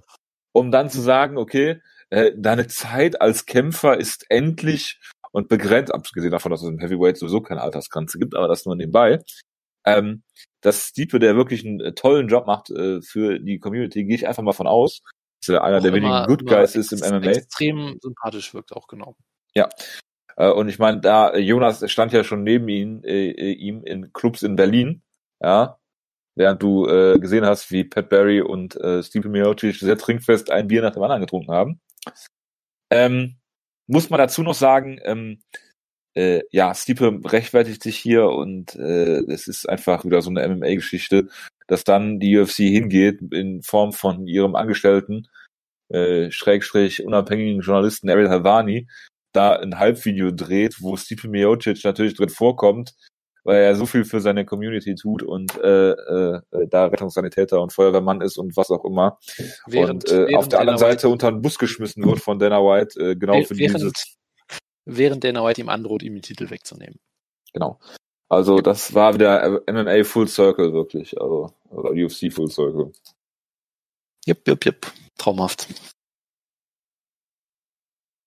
um 0.58 0.72
dann 0.72 0.90
zu 0.90 1.02
sagen, 1.02 1.38
okay, 1.38 1.82
äh, 2.10 2.32
deine 2.36 2.68
Zeit 2.68 3.22
als 3.22 3.46
Kämpfer 3.46 3.98
ist 3.98 4.26
endlich 4.30 5.00
und 5.32 5.50
begrenzt, 5.50 5.94
abgesehen 5.94 6.32
davon, 6.32 6.52
dass 6.52 6.64
es 6.64 6.70
im 6.70 6.80
Heavyweight 6.80 7.18
sowieso 7.18 7.42
keine 7.42 7.62
Altersgrenze 7.62 8.18
gibt, 8.18 8.36
aber 8.36 8.48
das 8.48 8.66
nur 8.66 8.76
nebenbei, 8.76 9.20
ähm, 9.86 10.24
dass 10.62 10.88
Stipe, 10.88 11.20
der 11.20 11.36
wirklich 11.36 11.66
einen 11.66 11.80
äh, 11.80 11.94
tollen 11.94 12.28
Job 12.28 12.48
macht 12.48 12.70
äh, 12.70 13.02
für 13.02 13.40
die 13.40 13.60
Community, 13.60 14.06
gehe 14.06 14.16
ich 14.16 14.28
einfach 14.28 14.44
mal 14.44 14.54
von 14.54 14.68
aus, 14.68 15.02
dass 15.42 15.50
er 15.50 15.64
einer 15.64 15.78
Auch 15.78 15.84
der 15.84 15.94
wenigen 15.94 16.26
Good 16.26 16.46
Guys 16.48 16.76
ist 16.76 16.92
im 16.92 17.00
MMA. 17.00 17.32
Extrem 17.32 17.98
sympathisch 18.02 18.54
wirkt 18.54 18.74
auch 18.74 18.88
genau. 18.88 19.16
Ja. 19.54 19.70
Äh, 20.36 20.50
und 20.50 20.70
ich 20.70 20.80
meine, 20.80 21.02
da 21.02 21.30
äh, 21.30 21.40
Jonas 21.40 21.90
stand 21.92 22.14
ja 22.14 22.24
schon 22.24 22.44
neben 22.44 22.68
ihn, 22.68 23.04
äh, 23.04 23.30
äh, 23.30 23.52
ihm 23.52 23.84
in 23.84 24.12
Clubs 24.14 24.44
in 24.44 24.56
Berlin, 24.56 25.04
ja, 25.40 25.78
während 26.38 26.62
du 26.62 26.88
äh, 26.88 27.20
gesehen 27.20 27.46
hast, 27.46 27.72
wie 27.72 27.84
Pat 27.84 28.10
Barry 28.10 28.42
und 28.42 28.76
äh, 28.78 29.04
Steve 29.04 29.28
Miocic 29.28 29.76
sehr 29.76 29.98
trinkfest 29.98 30.52
ein 30.52 30.68
Bier 30.68 30.82
nach 30.82 30.94
dem 30.94 31.04
anderen 31.04 31.22
getrunken 31.22 31.52
haben. 31.52 31.82
Ähm, 32.90 33.38
muss 33.88 34.10
man 34.10 34.20
dazu 34.20 34.44
noch 34.44 34.54
sagen, 34.54 35.00
ähm, 35.04 35.40
äh, 36.16 36.42
ja, 36.52 36.74
Stipe 36.74 37.20
rechtfertigt 37.26 37.84
sich 37.84 37.98
hier 37.98 38.30
und 38.30 38.76
äh, 38.76 39.20
es 39.32 39.48
ist 39.48 39.68
einfach 39.68 40.06
wieder 40.06 40.22
so 40.22 40.30
eine 40.30 40.48
MMA-Geschichte, 40.48 41.28
dass 41.68 41.84
dann 41.84 42.20
die 42.20 42.38
UFC 42.38 42.58
hingeht 42.58 43.20
in 43.32 43.62
Form 43.62 43.92
von 43.92 44.28
ihrem 44.28 44.56
Angestellten, 44.56 45.28
äh, 45.90 46.32
Schrägstrich 46.32 47.06
unabhängigen 47.06 47.62
Journalisten 47.62 48.10
Ariel 48.10 48.30
Havani, 48.30 48.88
da 49.34 49.54
ein 49.56 49.78
Halbvideo 49.78 50.32
dreht, 50.32 50.82
wo 50.82 50.98
Stipe 50.98 51.28
Miocic 51.28 51.84
natürlich 51.84 52.16
drin 52.16 52.30
vorkommt, 52.30 52.94
weil 53.48 53.62
er 53.62 53.76
so 53.76 53.86
viel 53.86 54.04
für 54.04 54.20
seine 54.20 54.46
Community 54.46 54.94
tut 54.96 55.24
und 55.24 55.58
äh, 55.64 55.92
äh, 55.92 56.42
da 56.70 56.88
Rettungssanitäter 56.88 57.62
und 57.62 57.72
Feuerwehrmann 57.72 58.20
ist 58.20 58.38
und 58.38 58.58
was 58.58 58.70
auch 58.70 58.84
immer. 58.84 59.20
und 59.68 60.12
äh, 60.12 60.36
auf 60.36 60.50
der 60.50 60.60
anderen 60.60 60.78
Dana 60.78 60.78
Seite 60.78 61.08
unter 61.08 61.32
den 61.32 61.42
Bus 61.42 61.58
geschmissen 61.58 62.04
wird 62.04 62.20
von 62.20 62.40
Dana 62.40 62.58
White, 62.58 63.00
äh, 63.00 63.16
genau 63.16 63.36
White, 63.36 63.48
für 63.48 63.58
während, 63.58 63.84
dieses, 63.84 64.18
während 64.84 65.24
Dana 65.24 65.46
White 65.46 65.62
ihm 65.62 65.70
androht, 65.70 66.04
ihm 66.04 66.16
den 66.16 66.22
Titel 66.22 66.50
wegzunehmen. 66.50 67.00
genau. 67.54 67.80
Also 68.30 68.60
das 68.60 68.94
war 68.94 69.14
wieder 69.14 69.62
MMA 69.66 70.04
Full 70.04 70.28
Circle 70.28 70.74
wirklich, 70.74 71.18
also 71.20 71.54
oder 71.70 71.92
UFC 71.92 72.30
Full 72.30 72.52
Circle. 72.52 72.92
Jupp, 74.26 74.46
jupp, 74.46 74.66
jupp. 74.66 74.92
Traumhaft. 75.18 75.70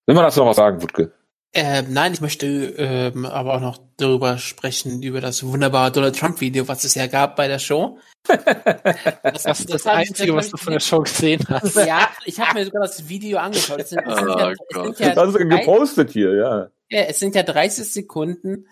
Will 0.06 0.14
man 0.14 0.24
dazu 0.24 0.40
noch 0.40 0.47
was 0.47 0.56
sagen, 0.56 0.80
Wutke? 0.80 1.12
Ähm, 1.52 1.86
nein, 1.93 2.12
ich 2.12 2.20
möchte 2.20 2.47
ähm, 2.47 3.27
aber 3.27 3.55
auch 3.55 3.60
noch 3.60 3.78
darüber 3.97 4.39
sprechen, 4.39 5.02
über 5.02 5.20
das 5.20 5.44
wunderbare 5.44 5.90
Donald 5.90 6.16
Trump-Video, 6.16 6.68
was 6.68 6.85
es 6.85 6.94
ja 6.94 7.09
gab 7.09 7.35
bei 7.35 7.48
der 7.48 7.59
Show. 7.59 7.98
Das, 8.24 9.43
Das 9.43 9.60
ist 9.60 9.74
das 9.74 9.86
Einzige, 9.86 10.35
was 10.35 10.51
du 10.51 10.56
von 10.56 10.72
der 10.72 10.81
Show 10.81 11.01
gesehen 11.01 11.44
hast. 11.48 11.74
Ja, 11.74 12.09
ich 12.24 12.39
habe 12.39 12.60
mir 12.60 12.64
sogar 12.66 12.82
das 12.82 13.09
Video 13.09 13.39
angeschaut. 13.39 13.81
Es 13.81 13.90
sind, 13.90 14.01
es 14.06 14.14
sind, 14.16 14.28
Oh 14.28 14.39
ja, 14.39 14.52
Gott. 14.72 15.01
Das 15.01 15.32
drei- 15.35 15.44
gepostet 15.44 16.10
hier, 16.12 16.35
ja. 16.35 16.70
ja, 16.89 17.01
es 17.09 17.18
sind 17.18 17.35
ja 17.35 17.43
30 17.43 17.85
Sekunden 17.93 18.68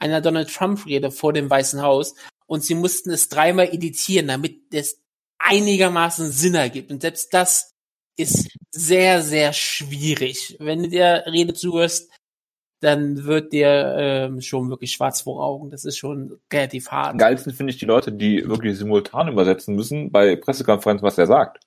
einer 0.00 0.20
Donald 0.20 0.52
Trump-Rede 0.52 1.12
vor 1.12 1.32
dem 1.32 1.48
Weißen 1.48 1.80
Haus 1.80 2.14
und 2.46 2.64
sie 2.64 2.74
mussten 2.74 3.10
es 3.10 3.28
dreimal 3.28 3.72
editieren, 3.72 4.26
damit 4.28 4.72
es 4.72 5.00
einigermaßen 5.38 6.30
Sinn 6.32 6.54
ergibt. 6.56 6.90
Und 6.90 7.02
selbst 7.02 7.32
das 7.32 7.72
ist 8.18 8.48
sehr, 8.72 9.22
sehr 9.22 9.52
schwierig. 9.52 10.56
Wenn 10.58 10.82
du 10.84 10.88
der 10.88 11.26
Rede 11.26 11.54
zuhörst, 11.54 12.10
dann 12.80 13.24
wird 13.24 13.52
dir 13.52 13.94
ähm, 13.98 14.40
schon 14.40 14.68
wirklich 14.68 14.92
schwarz 14.92 15.22
vor 15.22 15.42
Augen. 15.44 15.70
Das 15.70 15.84
ist 15.84 15.96
schon 15.96 16.38
relativ 16.52 16.90
hart. 16.90 17.12
Am 17.12 17.18
geilsten 17.18 17.52
finde 17.52 17.72
ich 17.72 17.78
die 17.78 17.86
Leute, 17.86 18.12
die 18.12 18.46
wirklich 18.46 18.76
simultan 18.76 19.28
übersetzen 19.28 19.74
müssen 19.74 20.10
bei 20.10 20.36
Pressekonferenzen, 20.36 21.06
was 21.06 21.18
er 21.18 21.26
sagt. 21.26 21.60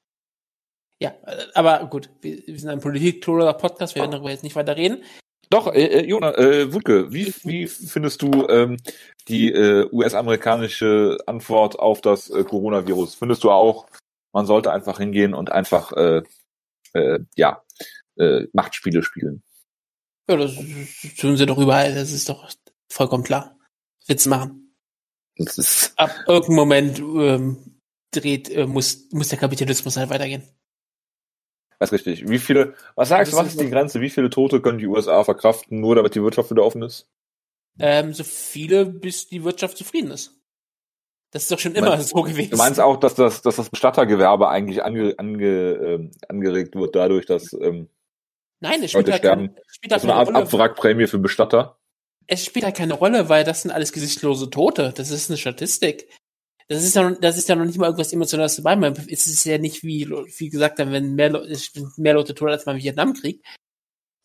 Ja, 1.02 1.14
äh, 1.26 1.46
aber 1.56 1.88
gut, 1.88 2.10
wir, 2.22 2.46
wir 2.46 2.60
sind 2.60 2.70
ein 2.70 2.82
Politik-Podcast, 2.82 3.96
wir 3.96 4.02
werden 4.02 4.12
darüber 4.12 4.30
jetzt 4.30 4.44
nicht 4.44 4.56
weiter 4.56 4.76
reden. 4.76 5.04
Doch, 5.50 5.74
äh, 5.74 5.86
äh, 5.86 6.06
Jona, 6.06 6.38
äh, 6.38 6.72
Wutke, 6.74 7.12
wie, 7.12 7.34
wie 7.44 7.66
findest 7.66 8.22
du 8.22 8.48
ähm, 8.50 8.78
die 9.28 9.52
äh, 9.52 9.90
US-amerikanische 9.92 11.18
Antwort 11.26 11.80
auf 11.80 12.02
das 12.02 12.30
äh, 12.30 12.44
Coronavirus? 12.44 13.16
Findest 13.16 13.44
du 13.44 13.50
auch, 13.50 13.88
man 14.32 14.46
sollte 14.46 14.72
einfach 14.72 15.00
hingehen 15.00 15.34
und 15.34 15.52
einfach, 15.52 15.92
äh, 15.94 16.22
äh, 16.94 17.20
ja, 17.36 17.64
äh, 18.18 18.46
Machtspiele 18.54 19.02
spielen? 19.02 19.42
Ja, 20.30 20.36
das 20.38 20.54
tun 21.18 21.38
sie 21.38 21.46
doch 21.46 21.58
überall, 21.58 21.94
das 21.96 22.12
ist 22.12 22.30
doch 22.30 22.50
vollkommen 22.92 23.24
klar. 23.24 23.58
Witz 24.08 24.26
machen. 24.28 24.76
Das 25.38 25.58
ist, 25.58 25.94
Ab 25.98 26.12
irgendeinem 26.28 26.56
Moment 26.56 27.00
ähm, 27.00 27.80
dreht, 28.12 28.50
äh, 28.50 28.66
muss, 28.68 29.08
muss 29.12 29.30
der 29.30 29.40
Kapitalismus 29.40 29.98
halt 29.98 30.10
weitergehen. 30.10 30.44
das 31.80 31.90
ist 31.92 31.94
richtig. 31.94 32.28
Wie 32.30 32.40
viele, 32.40 32.76
was 32.96 33.10
sagst 33.10 33.32
du, 33.32 33.38
Das 33.38 33.46
was 33.46 33.54
ist 33.54 33.62
die 33.62 33.70
Grenze? 33.70 34.02
Wie 34.02 34.10
viele 34.10 34.30
Tote 34.30 34.62
können 34.62 34.78
die 34.80 34.88
USA 34.88 35.24
verkraften, 35.24 35.80
nur 35.80 35.96
damit 35.96 36.14
die 36.16 36.22
Wirtschaft 36.22 36.52
wieder 36.52 36.64
offen 36.64 36.82
ist? 36.84 37.08
Ähm, 37.80 38.14
so 38.14 38.24
viele, 38.24 38.86
bis 38.86 39.28
die 39.28 39.44
Wirtschaft 39.44 39.78
zufrieden 39.78 40.12
ist. 40.12 40.36
Das 41.32 41.44
ist 41.44 41.52
doch 41.52 41.60
schon 41.60 41.76
immer 41.76 41.90
meinst- 41.92 42.10
so 42.10 42.22
gewesen. 42.24 42.52
Du 42.52 42.58
meinst 42.58 42.80
auch, 42.80 42.98
dass 42.98 43.16
das, 43.16 43.42
dass 43.42 43.56
das 43.56 43.70
Bestattergewerbe 43.70 44.50
eigentlich 44.50 44.84
ange, 44.84 45.14
ange, 45.18 45.46
ähm, 45.48 46.12
angeregt 46.28 46.76
wird 46.76 46.96
dadurch, 46.96 47.26
dass 47.28 47.54
ähm, 47.54 47.88
Nein, 48.62 48.84
es 48.84 48.92
spielt 48.92 49.08
Leute 49.08 49.12
halt, 49.14 49.22
keine, 49.24 49.44
sterben. 49.46 49.62
es 49.68 49.76
spielt 49.76 49.92
das 49.92 50.04
halt 50.04 50.04
ist 50.04 50.10
eine 50.12 50.20
Art 50.20 50.28
Rolle. 50.28 50.38
Abwrackprämie 50.40 51.08
für 51.08 51.20
Bestatter? 51.20 51.78
Es 52.28 52.46
spielt 52.46 52.66
halt 52.66 52.76
keine 52.78 52.94
Rolle, 52.94 53.30
weil 53.30 53.44
das 53.44 53.62
sind 53.64 53.72
alles 53.72 53.92
gesichtslose 53.92 54.50
Tote. 54.50 54.94
Das 54.96 55.10
ist 55.12 55.30
eine 55.30 55.38
Statistik. 55.38 56.10
Das 56.68 56.84
ist 56.84 56.96
ja, 56.96 57.10
noch- 57.10 57.20
das 57.20 57.38
ist 57.38 57.50
ja 57.50 57.56
noch 57.56 57.66
nicht 57.66 57.78
mal 57.80 57.88
irgendwas 57.88 58.14
Emotionales 58.14 58.58
dabei. 58.58 58.76
Man, 58.76 58.94
es 58.94 59.26
ist 59.28 59.44
ja 59.46 59.58
nicht 59.58 59.84
wie, 59.84 60.08
wie 60.10 60.50
gesagt, 60.50 60.78
wenn 60.78 61.16
mehr, 61.16 61.30
Leu- 61.32 61.46
es 61.46 61.72
sind 61.74 61.98
mehr 61.98 62.14
Leute 62.14 62.36
tot 62.36 62.50
als 62.50 62.66
beim 62.66 62.78
Vietnamkrieg. 62.78 63.44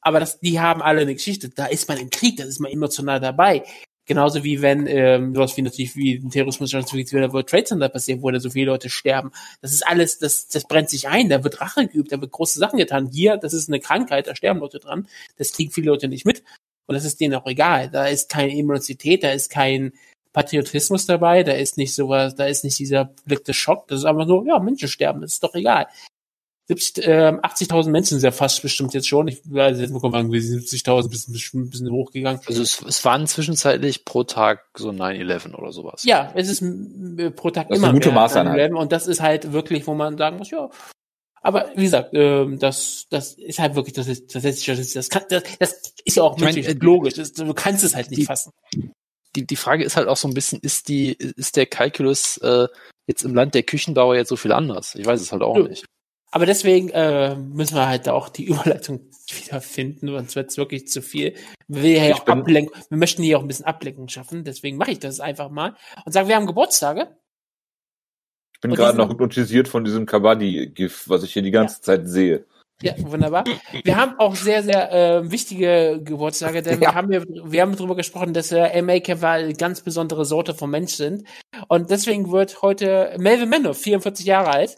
Aber 0.02 0.20
das, 0.20 0.38
die 0.40 0.60
haben 0.60 0.82
alle 0.82 1.00
eine 1.00 1.14
Geschichte. 1.14 1.48
Da 1.48 1.64
ist 1.66 1.88
man 1.88 1.96
im 1.96 2.10
Krieg, 2.10 2.36
da 2.36 2.44
ist 2.44 2.60
man 2.60 2.70
emotional 2.70 3.20
dabei. 3.20 3.64
Genauso 4.06 4.44
wie 4.44 4.60
wenn 4.60 4.86
ähm, 4.86 5.34
sowas 5.34 5.56
wie 5.56 5.62
natürlich 5.62 5.96
wie 5.96 6.16
ein 6.16 6.30
Terrorismus 6.30 6.72
wie 6.72 7.04
der 7.04 7.32
World 7.32 7.48
Trade 7.48 7.64
Center 7.64 7.88
passiert, 7.88 8.22
wo 8.22 8.30
da 8.30 8.38
so 8.38 8.50
viele 8.50 8.66
Leute 8.66 8.90
sterben. 8.90 9.32
Das 9.62 9.72
ist 9.72 9.86
alles, 9.86 10.18
das, 10.18 10.48
das 10.48 10.64
brennt 10.64 10.90
sich 10.90 11.08
ein, 11.08 11.30
da 11.30 11.42
wird 11.42 11.60
Rache 11.60 11.86
geübt, 11.86 12.12
da 12.12 12.20
wird 12.20 12.30
große 12.30 12.58
Sachen 12.58 12.78
getan. 12.78 13.08
Hier, 13.10 13.38
das 13.38 13.54
ist 13.54 13.68
eine 13.68 13.80
Krankheit, 13.80 14.26
da 14.26 14.36
sterben 14.36 14.60
Leute 14.60 14.78
dran. 14.78 15.08
Das 15.38 15.52
kriegen 15.52 15.70
viele 15.70 15.90
Leute 15.90 16.08
nicht 16.08 16.26
mit. 16.26 16.42
Und 16.86 16.94
das 16.94 17.06
ist 17.06 17.18
denen 17.20 17.34
auch 17.34 17.46
egal. 17.46 17.88
Da 17.88 18.06
ist 18.06 18.28
keine 18.28 18.52
Emotionalität, 18.52 19.24
da 19.24 19.30
ist 19.30 19.50
kein 19.50 19.92
Patriotismus 20.34 21.06
dabei, 21.06 21.42
da 21.42 21.52
ist 21.52 21.78
nicht 21.78 21.94
sowas, 21.94 22.34
da 22.34 22.46
ist 22.46 22.64
nicht 22.64 22.78
dieser 22.78 23.06
Blick 23.24 23.44
des 23.44 23.56
Schock. 23.56 23.88
Das 23.88 24.00
ist 24.00 24.04
einfach 24.04 24.26
so, 24.26 24.44
ja, 24.44 24.58
Menschen 24.58 24.88
sterben, 24.88 25.22
das 25.22 25.34
ist 25.34 25.42
doch 25.42 25.54
egal. 25.54 25.86
70, 26.66 27.06
ähm, 27.06 27.40
80.000 27.40 27.90
Menschen 27.90 28.18
sind 28.18 28.22
ja 28.24 28.30
fast 28.32 28.62
bestimmt 28.62 28.94
jetzt 28.94 29.06
schon. 29.06 29.28
Ich 29.28 29.40
weiß 29.44 29.78
jetzt 29.80 29.92
bekommen 29.92 30.14
irgendwie 30.14 30.38
70.000 30.38 31.10
bisschen, 31.10 31.32
bisschen, 31.34 31.68
bisschen 31.70 31.90
hochgegangen. 31.90 32.40
Also 32.46 32.62
es, 32.62 32.80
es 32.80 33.04
waren 33.04 33.26
zwischenzeitlich 33.26 34.04
pro 34.06 34.24
Tag 34.24 34.64
so 34.76 34.88
9-11 34.90 35.54
oder 35.54 35.72
sowas. 35.72 36.04
Ja, 36.04 36.32
es 36.34 36.48
ist 36.48 36.64
pro 37.36 37.50
Tag 37.50 37.68
Das 37.68 37.76
ist 37.76 37.82
immer 37.82 37.88
eine 37.90 37.98
gute 37.98 38.08
mehr 38.08 38.20
Maßeinheit. 38.20 38.72
und 38.72 38.92
das 38.92 39.06
ist 39.06 39.20
halt 39.20 39.52
wirklich, 39.52 39.86
wo 39.86 39.94
man 39.94 40.16
sagen 40.16 40.38
muss, 40.38 40.50
ja. 40.50 40.70
Aber 41.42 41.70
wie 41.76 41.82
gesagt, 41.84 42.10
ähm, 42.14 42.58
das, 42.58 43.04
das 43.10 43.34
ist 43.34 43.58
halt 43.58 43.74
wirklich, 43.74 43.92
das 43.94 44.06
ist, 44.08 44.34
das 44.34 44.44
ist, 44.44 44.66
das 44.66 44.78
ist, 44.78 44.96
das, 44.96 45.10
kann, 45.10 45.24
das, 45.28 45.42
das 45.58 45.92
ist 46.06 46.16
ja 46.16 46.22
auch 46.22 46.36
Ich 46.38 46.42
meine, 46.42 46.54
menschlich 46.54 46.76
äh, 46.76 46.78
logisch. 46.82 47.14
Das, 47.14 47.34
du 47.34 47.52
kannst 47.52 47.84
es 47.84 47.94
halt 47.94 48.08
nicht 48.10 48.22
die- 48.22 48.24
fassen. 48.26 48.50
Die, 49.36 49.44
die 49.46 49.56
Frage 49.56 49.84
ist 49.84 49.96
halt 49.96 50.08
auch 50.08 50.16
so 50.16 50.28
ein 50.28 50.32
bisschen, 50.32 50.60
ist 50.60 50.88
die, 50.88 51.12
ist 51.12 51.56
der 51.56 51.66
Kalkulus 51.66 52.38
äh, 52.38 52.68
jetzt 53.06 53.24
im 53.24 53.34
Land 53.34 53.54
der 53.54 53.64
Küchenbauer 53.64 54.14
jetzt 54.16 54.28
so 54.28 54.36
viel 54.36 54.52
anders? 54.52 54.94
Ich 54.94 55.04
weiß 55.04 55.20
es 55.20 55.32
halt 55.32 55.42
auch 55.42 55.56
Nö. 55.56 55.68
nicht. 55.68 55.84
Aber 56.34 56.46
deswegen 56.46 56.88
äh, 56.88 57.36
müssen 57.36 57.76
wir 57.76 57.86
halt 57.86 58.08
da 58.08 58.12
auch 58.12 58.28
die 58.28 58.44
Überleitung 58.46 59.08
wieder 59.28 59.60
finden, 59.60 60.08
sonst 60.08 60.34
wird 60.34 60.50
es 60.50 60.56
wirklich 60.56 60.88
zu 60.88 61.00
viel. 61.00 61.34
Wir, 61.68 62.08
ja 62.08 62.14
auch 62.16 62.26
wir 62.26 62.68
möchten 62.90 63.22
hier 63.22 63.38
auch 63.38 63.42
ein 63.42 63.46
bisschen 63.46 63.66
Ablenkung 63.66 64.08
schaffen, 64.08 64.42
deswegen 64.42 64.76
mache 64.76 64.90
ich 64.90 64.98
das 64.98 65.20
einfach 65.20 65.48
mal 65.48 65.76
und 66.04 66.10
sage, 66.10 66.26
wir 66.26 66.34
haben 66.34 66.46
Geburtstage. 66.46 67.16
Ich 68.52 68.60
bin 68.60 68.74
gerade 68.74 68.98
noch 68.98 69.10
hypnotisiert 69.10 69.68
von 69.68 69.84
diesem 69.84 70.06
Kabaddi-GIF, 70.06 71.08
was 71.08 71.22
ich 71.22 71.32
hier 71.32 71.42
die 71.42 71.52
ganze 71.52 71.80
Zeit 71.80 72.08
sehe. 72.08 72.44
Ja, 72.82 72.94
wunderbar. 72.98 73.44
Wir 73.84 73.96
haben 73.96 74.18
auch 74.18 74.34
sehr, 74.34 74.64
sehr 74.64 74.92
äh, 74.92 75.30
wichtige 75.30 76.00
Geburtstage, 76.02 76.62
denn 76.62 76.74
Ja. 76.74 76.80
wir 76.80 76.94
haben 76.94 77.12
hier, 77.12 77.24
wir 77.44 77.62
haben 77.62 77.76
darüber 77.76 77.94
gesprochen, 77.94 78.34
dass 78.34 78.50
äh, 78.50 78.82
MA-Kämpfer 78.82 79.28
eine 79.28 79.54
ganz 79.54 79.82
besondere 79.82 80.24
Sorte 80.24 80.54
von 80.54 80.70
Mensch 80.70 80.94
sind. 80.94 81.28
Und 81.68 81.90
deswegen 81.90 82.32
wird 82.32 82.60
heute 82.62 83.14
Melvin 83.18 83.50
Manoff, 83.50 83.78
44 83.78 84.26
Jahre 84.26 84.50
alt, 84.50 84.76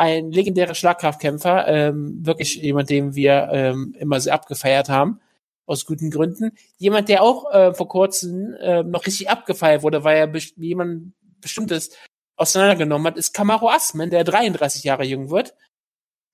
ein 0.00 0.32
legendärer 0.32 0.74
Schlagkraftkämpfer, 0.74 1.68
ähm, 1.68 2.24
wirklich 2.24 2.54
jemand, 2.54 2.88
den 2.88 3.14
wir 3.14 3.50
ähm, 3.52 3.94
immer 3.98 4.18
sehr 4.18 4.32
abgefeiert 4.32 4.88
haben. 4.88 5.20
aus 5.66 5.84
guten 5.84 6.10
Gründen. 6.10 6.52
Jemand, 6.78 7.08
der 7.10 7.22
auch 7.22 7.52
äh, 7.52 7.74
vor 7.74 7.86
kurzem 7.86 8.54
äh, 8.54 8.82
noch 8.82 9.06
richtig 9.06 9.28
abgefeiert 9.28 9.82
wurde, 9.82 10.02
weil 10.02 10.16
er 10.16 10.26
best 10.26 10.56
jemand 10.56 11.12
bestimmtes 11.40 11.90
auseinandergenommen 12.36 13.06
hat, 13.06 13.18
ist 13.18 13.34
Kamaro 13.34 13.68
Asman, 13.68 14.10
der 14.10 14.24
33 14.24 14.84
Jahre 14.84 15.04
jung 15.04 15.30
wird. 15.30 15.54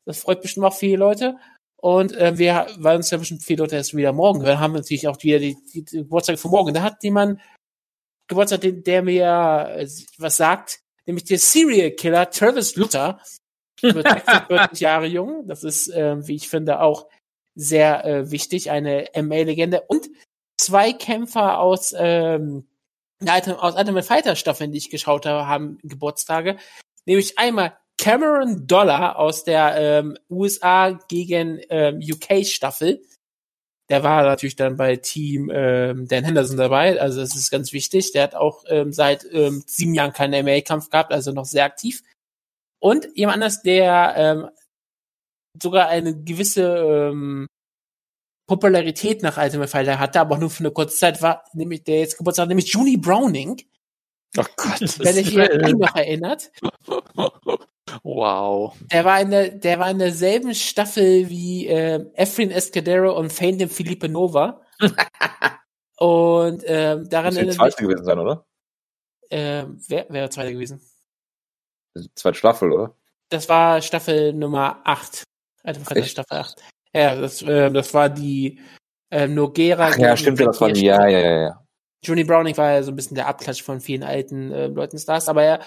Das 0.07 0.21
freut 0.21 0.43
bestimmt 0.43 0.65
auch 0.65 0.75
viele 0.75 0.97
Leute. 0.97 1.37
Und 1.77 2.17
äh, 2.17 2.39
wir, 2.39 2.69
weil 2.79 2.97
uns 2.97 3.11
ja 3.11 3.19
bestimmt 3.19 3.43
viele 3.43 3.65
Leute 3.65 3.77
erst 3.77 3.97
wieder 3.97 4.13
morgen 4.13 4.43
hören, 4.43 4.61
haben 4.61 4.75
wir 4.75 4.81
natürlich 4.81 5.09
auch 5.09 5.21
wieder 5.23 5.41
die, 5.41 5.57
die, 5.75 5.85
die 5.85 5.99
Geburtstag 5.99 6.39
von 6.39 6.53
morgen. 6.53 6.73
Da 6.73 6.83
hat 6.83 7.03
jemand 7.03 7.41
Geburtstag, 8.29 8.61
der, 8.61 8.73
der 8.73 9.03
mir 9.03 9.75
äh, 9.77 9.89
was 10.19 10.37
sagt, 10.37 10.81
nämlich 11.05 11.25
der 11.25 11.41
Serial 11.41 11.91
Killer 11.91 12.31
Travis 12.31 12.77
Luther, 12.77 13.21
wird 13.83 14.09
46 14.09 14.81
Jahre 14.81 15.07
jung. 15.07 15.47
Das 15.47 15.65
ist, 15.65 15.89
äh, 15.89 16.27
wie 16.27 16.37
ich 16.37 16.49
finde, 16.49 16.81
auch 16.81 17.09
sehr 17.55 18.05
äh, 18.05 18.31
wichtig, 18.31 18.71
eine 18.71 19.09
MA-Legende. 19.15 19.83
Und 19.89 20.09
zwei 20.57 20.93
Kämpfer 20.93 21.59
aus, 21.59 21.95
ähm, 21.97 22.67
aus 23.27 23.77
Ultimate 23.77 24.07
Fighter 24.07 24.37
Staffeln, 24.37 24.73
die 24.73 24.79
ich 24.79 24.91
geschaut 24.91 25.27
habe, 25.27 25.47
haben 25.47 25.79
Geburtstage. 25.83 26.57
Nämlich 27.07 27.39
einmal 27.39 27.77
Cameron 27.99 28.67
Dollar 28.67 29.19
aus 29.19 29.45
der 29.45 29.77
ähm, 29.77 30.19
USA 30.29 30.99
gegen 31.09 31.61
ähm, 31.71 32.01
UK 32.03 32.45
Staffel. 32.45 33.03
Der 33.89 34.03
war 34.03 34.25
natürlich 34.25 34.57
dann 34.57 34.77
bei 34.77 34.97
Team 34.97 35.51
ähm, 35.55 36.09
Dan 36.09 36.25
Henderson 36.25 36.57
dabei, 36.57 37.01
also 37.01 37.21
das 37.21 37.37
ist 37.37 37.51
ganz 37.51 37.73
wichtig. 37.73 38.13
Der 38.13 38.25
hat 38.25 38.35
auch 38.35 38.65
ähm, 38.69 38.93
seit 38.93 39.25
ähm, 39.33 39.63
sieben 39.65 39.95
Jahren 39.95 40.13
keinen 40.13 40.45
MMA-Kampf 40.45 40.91
gehabt, 40.91 41.13
also 41.13 41.31
noch 41.33 41.45
sehr 41.45 41.65
aktiv. 41.65 42.03
Und 42.79 43.09
jemand 43.15 43.37
anders, 43.37 43.63
der 43.63 44.15
ähm, 44.17 44.51
sogar 45.61 45.89
eine 45.89 46.23
gewisse 46.23 46.63
ähm, 46.63 47.47
Popularität 48.47 49.23
nach 49.23 49.39
Ultimate 49.39 49.71
Fighter 49.71 49.99
hatte, 49.99 50.21
aber 50.21 50.37
auch 50.37 50.41
nur 50.41 50.51
für 50.51 50.61
eine 50.61 50.71
kurze 50.71 50.97
Zeit 50.97 51.23
war, 51.23 51.45
nämlich 51.53 51.85
der 51.85 52.01
jetzt 52.01 52.19
Geburtstag, 52.19 52.49
nämlich 52.49 52.73
Junie 52.73 52.97
Browning. 52.97 53.61
Oh 54.39 54.45
Gott. 54.57 54.99
Wenn 54.99 55.17
ich 55.17 55.35
mich 55.35 55.75
noch 55.75 55.97
erinnert. 55.97 56.51
Wow. 58.03 58.77
Der 58.93 59.05
war 59.05 59.21
in 59.21 59.31
der, 59.31 59.51
der 59.51 59.79
war 59.79 59.91
in 59.91 59.99
derselben 59.99 60.55
Staffel 60.55 61.29
wie 61.29 61.67
äh, 61.67 62.05
Efrin 62.15 62.51
Escadero 62.51 63.17
und 63.17 63.33
Phantom 63.33 63.69
Felipe 63.69 64.09
Nova. 64.09 64.61
und 65.99 66.63
ähm, 66.67 67.09
daran 67.09 67.35
Das 67.35 67.45
wird 67.45 67.55
zweite 67.55 67.83
gewesen 67.83 68.05
sein, 68.05 68.19
oder? 68.19 68.45
äh, 69.31 69.65
wer 69.89 70.07
wäre 70.11 70.31
zweite 70.31 70.53
gewesen? 70.53 70.81
Zweite 72.15 72.39
Staffel, 72.39 72.73
oder? 72.73 72.95
Das 73.29 73.49
war 73.49 73.81
Staffel 73.83 74.33
Nummer 74.33 74.81
8. 74.85 75.25
Also 75.63 75.81
Echt? 75.95 76.11
Staffel 76.11 76.39
8. 76.39 76.63
Ja, 76.95 77.15
das, 77.17 77.43
äh, 77.43 77.71
das 77.71 77.93
war 77.93 78.09
die 78.09 78.61
äh, 79.11 79.27
Nogera. 79.27 79.89
Ach 79.93 79.99
ja, 79.99 80.17
stimmt 80.17 80.41
das 80.41 80.61
war 80.61 80.73
die, 80.73 80.87
ja, 80.87 81.07
ja, 81.07 81.19
ja, 81.19 81.41
ja. 81.43 81.67
Johnny 82.03 82.25
Browning 82.25 82.57
war 82.57 82.73
ja 82.73 82.83
so 82.83 82.93
ein 82.93 82.97
bisschen 82.97 83.17
der 83.17 83.27
Abklatsch 83.27 83.63
von 83.63 83.81
vielen 83.81 84.03
alten 84.03 84.53
äh, 84.53 84.67
Leuten 84.69 84.99
Stars, 84.99 85.29
aber 85.29 85.43
er, 85.43 85.61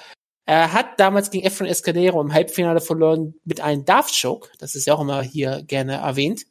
er 0.46 0.74
hat 0.74 1.00
damals 1.00 1.30
gegen 1.30 1.46
Efren 1.46 1.68
Escadero 1.68 2.22
im 2.22 2.34
Halbfinale 2.34 2.82
verloren 2.82 3.36
mit 3.44 3.62
einem 3.62 3.86
Daft 3.86 4.20
Choke. 4.20 4.50
Das 4.60 4.76
ist 4.76 4.88
ja 4.88 4.94
auch 4.94 5.02
immer 5.02 5.22
hier 5.22 5.64
gerne 5.64 5.96
erwähnt. 5.96 6.46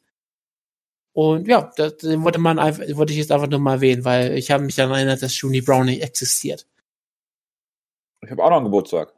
Und 1.13 1.47
ja, 1.47 1.71
das 1.75 1.97
den 1.97 2.23
wollte 2.23 2.39
man 2.39 2.59
einfach, 2.59 2.83
wollte 2.93 3.13
ich 3.13 3.19
jetzt 3.19 3.31
einfach 3.31 3.49
nur 3.49 3.59
mal 3.59 3.75
erwähnen, 3.75 4.05
weil 4.05 4.37
ich 4.37 4.51
habe 4.51 4.63
mich 4.63 4.75
daran 4.75 4.95
erinnert, 4.95 5.21
dass 5.21 5.39
Johnny 5.39 5.61
Browning 5.61 5.99
existiert. 5.99 6.65
Ich 8.21 8.31
habe 8.31 8.43
auch 8.43 8.49
noch 8.49 8.57
einen 8.57 8.65
Geburtstag. 8.65 9.13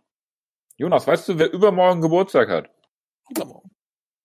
Jonas, 0.82 1.06
weißt 1.06 1.30
du, 1.30 1.38
wer 1.38 1.54
übermorgen 1.54 2.02
Geburtstag 2.02 2.50
hat? 2.50 2.72
Übermorgen. 3.30 3.70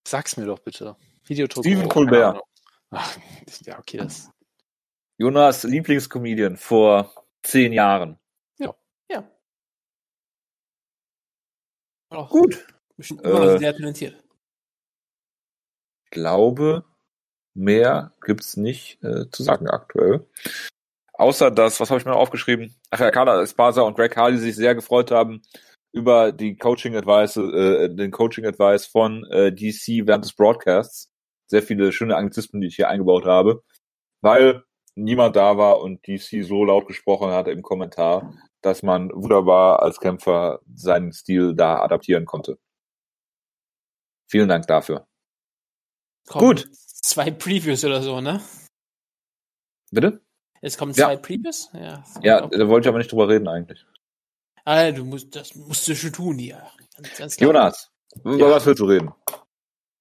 Sag's 0.08 0.38
mir 0.38 0.46
doch 0.46 0.58
bitte. 0.58 0.96
Videodruck. 1.24 1.62
Stephen 1.62 1.84
oh, 1.84 1.88
Colbert. 1.88 2.40
Ach, 2.88 3.18
ja, 3.66 3.78
okay, 3.78 3.98
das. 3.98 4.30
Jonas 5.18 5.64
Lieblingscomedian 5.64 6.56
vor 6.56 7.12
zehn 7.42 7.74
Jahren. 7.74 8.18
Ja. 8.58 8.74
Auch 12.08 12.30
Gut. 12.30 12.66
Bestimmt 12.96 13.22
Äh, 13.22 13.58
sehr 13.58 13.76
talentiert. 13.76 14.24
Ich 16.04 16.10
glaube, 16.10 16.86
mehr 17.52 18.14
gibt's 18.22 18.56
nicht 18.56 19.04
äh, 19.04 19.28
zu 19.30 19.42
sagen 19.42 19.68
aktuell. 19.68 20.26
Außer 21.12 21.50
das, 21.50 21.80
was 21.80 21.90
habe 21.90 22.00
ich 22.00 22.06
mir 22.06 22.12
noch 22.12 22.20
aufgeschrieben? 22.20 22.74
Ach 22.88 23.00
ja, 23.00 23.10
Carla 23.10 23.42
Esparza 23.42 23.82
und 23.82 23.94
Greg 23.94 24.16
Hardy 24.16 24.38
sich 24.38 24.56
sehr 24.56 24.74
gefreut 24.74 25.10
haben 25.10 25.42
über 25.92 26.32
die 26.32 26.56
Coaching 26.56 26.94
Advice, 26.96 27.36
äh, 27.36 27.88
den 27.88 28.10
Coaching 28.10 28.44
Advice 28.46 28.86
von 28.86 29.24
äh, 29.30 29.52
DC 29.52 30.06
während 30.06 30.24
des 30.24 30.34
Broadcasts. 30.34 31.10
Sehr 31.48 31.62
viele 31.62 31.92
schöne 31.92 32.16
Anglizismen, 32.16 32.60
die 32.60 32.68
ich 32.68 32.76
hier 32.76 32.88
eingebaut 32.88 33.24
habe, 33.24 33.62
weil 34.20 34.64
niemand 34.96 35.36
da 35.36 35.56
war 35.58 35.80
und 35.80 36.06
DC 36.06 36.44
so 36.44 36.64
laut 36.64 36.86
gesprochen 36.86 37.30
hatte 37.30 37.50
im 37.52 37.62
Kommentar, 37.62 38.34
dass 38.62 38.82
man 38.82 39.10
wunderbar 39.12 39.82
als 39.82 40.00
Kämpfer 40.00 40.60
seinen 40.74 41.12
Stil 41.12 41.54
da 41.54 41.80
adaptieren 41.80 42.24
konnte. 42.26 42.58
Vielen 44.28 44.48
Dank 44.48 44.66
dafür. 44.66 45.06
Kommen 46.28 46.46
gut. 46.46 46.68
Zwei 46.72 47.30
Previews 47.30 47.84
oder 47.84 48.02
so, 48.02 48.20
ne? 48.20 48.40
Bitte? 49.92 50.20
Es 50.60 50.76
kommen 50.76 50.92
Ja. 50.92 51.06
zwei 51.06 51.16
Previews? 51.16 51.70
Ja. 51.72 52.02
Ja, 52.22 52.46
da 52.46 52.68
wollte 52.68 52.86
ich 52.86 52.88
aber 52.88 52.98
nicht 52.98 53.12
drüber 53.12 53.28
reden 53.28 53.46
eigentlich. 53.46 53.86
Ah, 54.66 54.90
du 54.90 55.05
musst, 55.05 55.34
das 55.36 55.55
musst 55.55 55.86
du 55.88 55.94
schon 55.94 56.12
tun 56.12 56.38
hier. 56.38 56.60
Ganz, 56.97 57.16
ganz 57.16 57.36
klar. 57.36 57.48
Jonas, 57.52 57.90
über 58.24 58.51
was 58.51 58.66
willst 58.66 58.80
du 58.80 58.86
reden? 58.86 59.12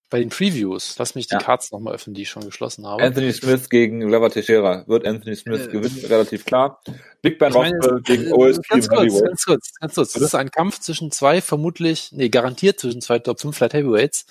Bei 0.09 0.19
den 0.19 0.29
Previews, 0.29 0.97
lass 0.97 1.13
mich 1.15 1.27
die 1.27 1.33
Ja. 1.35 1.39
Cards 1.39 1.71
nochmal 1.71 1.93
öffnen, 1.95 2.13
die 2.13 2.23
ich 2.23 2.29
schon 2.29 2.43
geschlossen 2.45 2.85
habe. 2.85 3.03
Anthony 3.03 3.31
Smith 3.33 3.69
gegen 3.69 4.01
Lava 4.01 4.29
Teixeira. 4.29 4.87
Wird 4.87 5.05
Anthony 5.05 5.35
Smith 5.35 5.67
Äh, 5.67 5.71
gewinnen, 5.71 6.05
relativ 6.05 6.45
klar. 6.45 6.81
Big 7.21 7.37
Ben 7.37 7.53
Rothwell 7.53 8.01
gegen 8.03 8.27
äh, 8.27 8.31
OSP 8.31 8.67
ganz 8.69 8.87
kurz, 8.87 9.01
Heavyweight. 9.01 9.25
ganz 9.25 9.45
kurz, 9.45 9.71
ganz 9.79 9.95
kurz. 9.95 10.13
Das 10.13 10.21
ist 10.23 10.35
ein 10.35 10.51
Kampf 10.51 10.79
zwischen 10.79 11.11
zwei, 11.11 11.41
vermutlich, 11.41 12.11
nee, 12.11 12.29
garantiert 12.29 12.79
zwischen 12.79 13.01
zwei 13.01 13.19
Top 13.19 13.39
5 13.39 13.55
Flight 13.55 13.73
Heavyweights. 13.73 14.25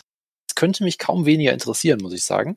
Das 0.48 0.54
könnte 0.56 0.82
mich 0.84 0.98
kaum 0.98 1.26
weniger 1.26 1.52
interessieren, 1.52 2.00
muss 2.02 2.12
ich 2.12 2.24
sagen. 2.24 2.56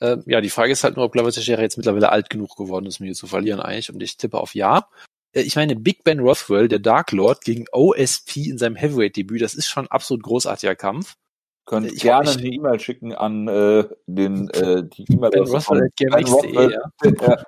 Ähm, 0.00 0.22
ja, 0.26 0.40
die 0.40 0.50
Frage 0.50 0.72
ist 0.72 0.82
halt 0.84 0.96
nur, 0.96 1.04
ob 1.04 1.12
Glover 1.12 1.30
Teixeira 1.32 1.62
jetzt 1.62 1.76
mittlerweile 1.76 2.10
alt 2.10 2.28
genug 2.30 2.56
geworden 2.56 2.86
ist, 2.86 3.00
um 3.00 3.06
hier 3.06 3.14
zu 3.14 3.26
verlieren 3.26 3.60
eigentlich. 3.60 3.90
Und 3.92 4.02
ich 4.02 4.16
tippe 4.16 4.38
auf 4.38 4.54
Ja. 4.54 4.88
Äh, 5.34 5.42
Ich 5.42 5.56
meine, 5.56 5.76
Big 5.76 6.04
Ben 6.04 6.20
Rothwell, 6.20 6.68
der 6.68 6.78
Dark 6.78 7.12
Lord, 7.12 7.42
gegen 7.42 7.66
OSP 7.72 8.36
in 8.48 8.58
seinem 8.58 8.76
Heavyweight-Debüt, 8.76 9.42
das 9.42 9.54
ist 9.54 9.68
schon 9.68 9.84
ein 9.84 9.90
absolut 9.90 10.22
großartiger 10.22 10.74
Kampf. 10.76 11.14
Könnt 11.66 11.90
ich- 11.90 12.00
gerne 12.02 12.30
ich- 12.30 12.38
eine 12.38 12.48
E-Mail 12.48 12.80
schicken 12.80 13.14
an 13.14 13.48
äh, 13.48 13.84
den 14.06 14.48
äh, 14.50 14.84
die 14.84 15.04
E-Mail 15.12 15.30
Ben 15.30 15.44
Rothwell 15.44 15.84
at 15.84 15.96
gmx.de, 15.96 16.72
ja. 16.72 17.10
der 17.10 17.46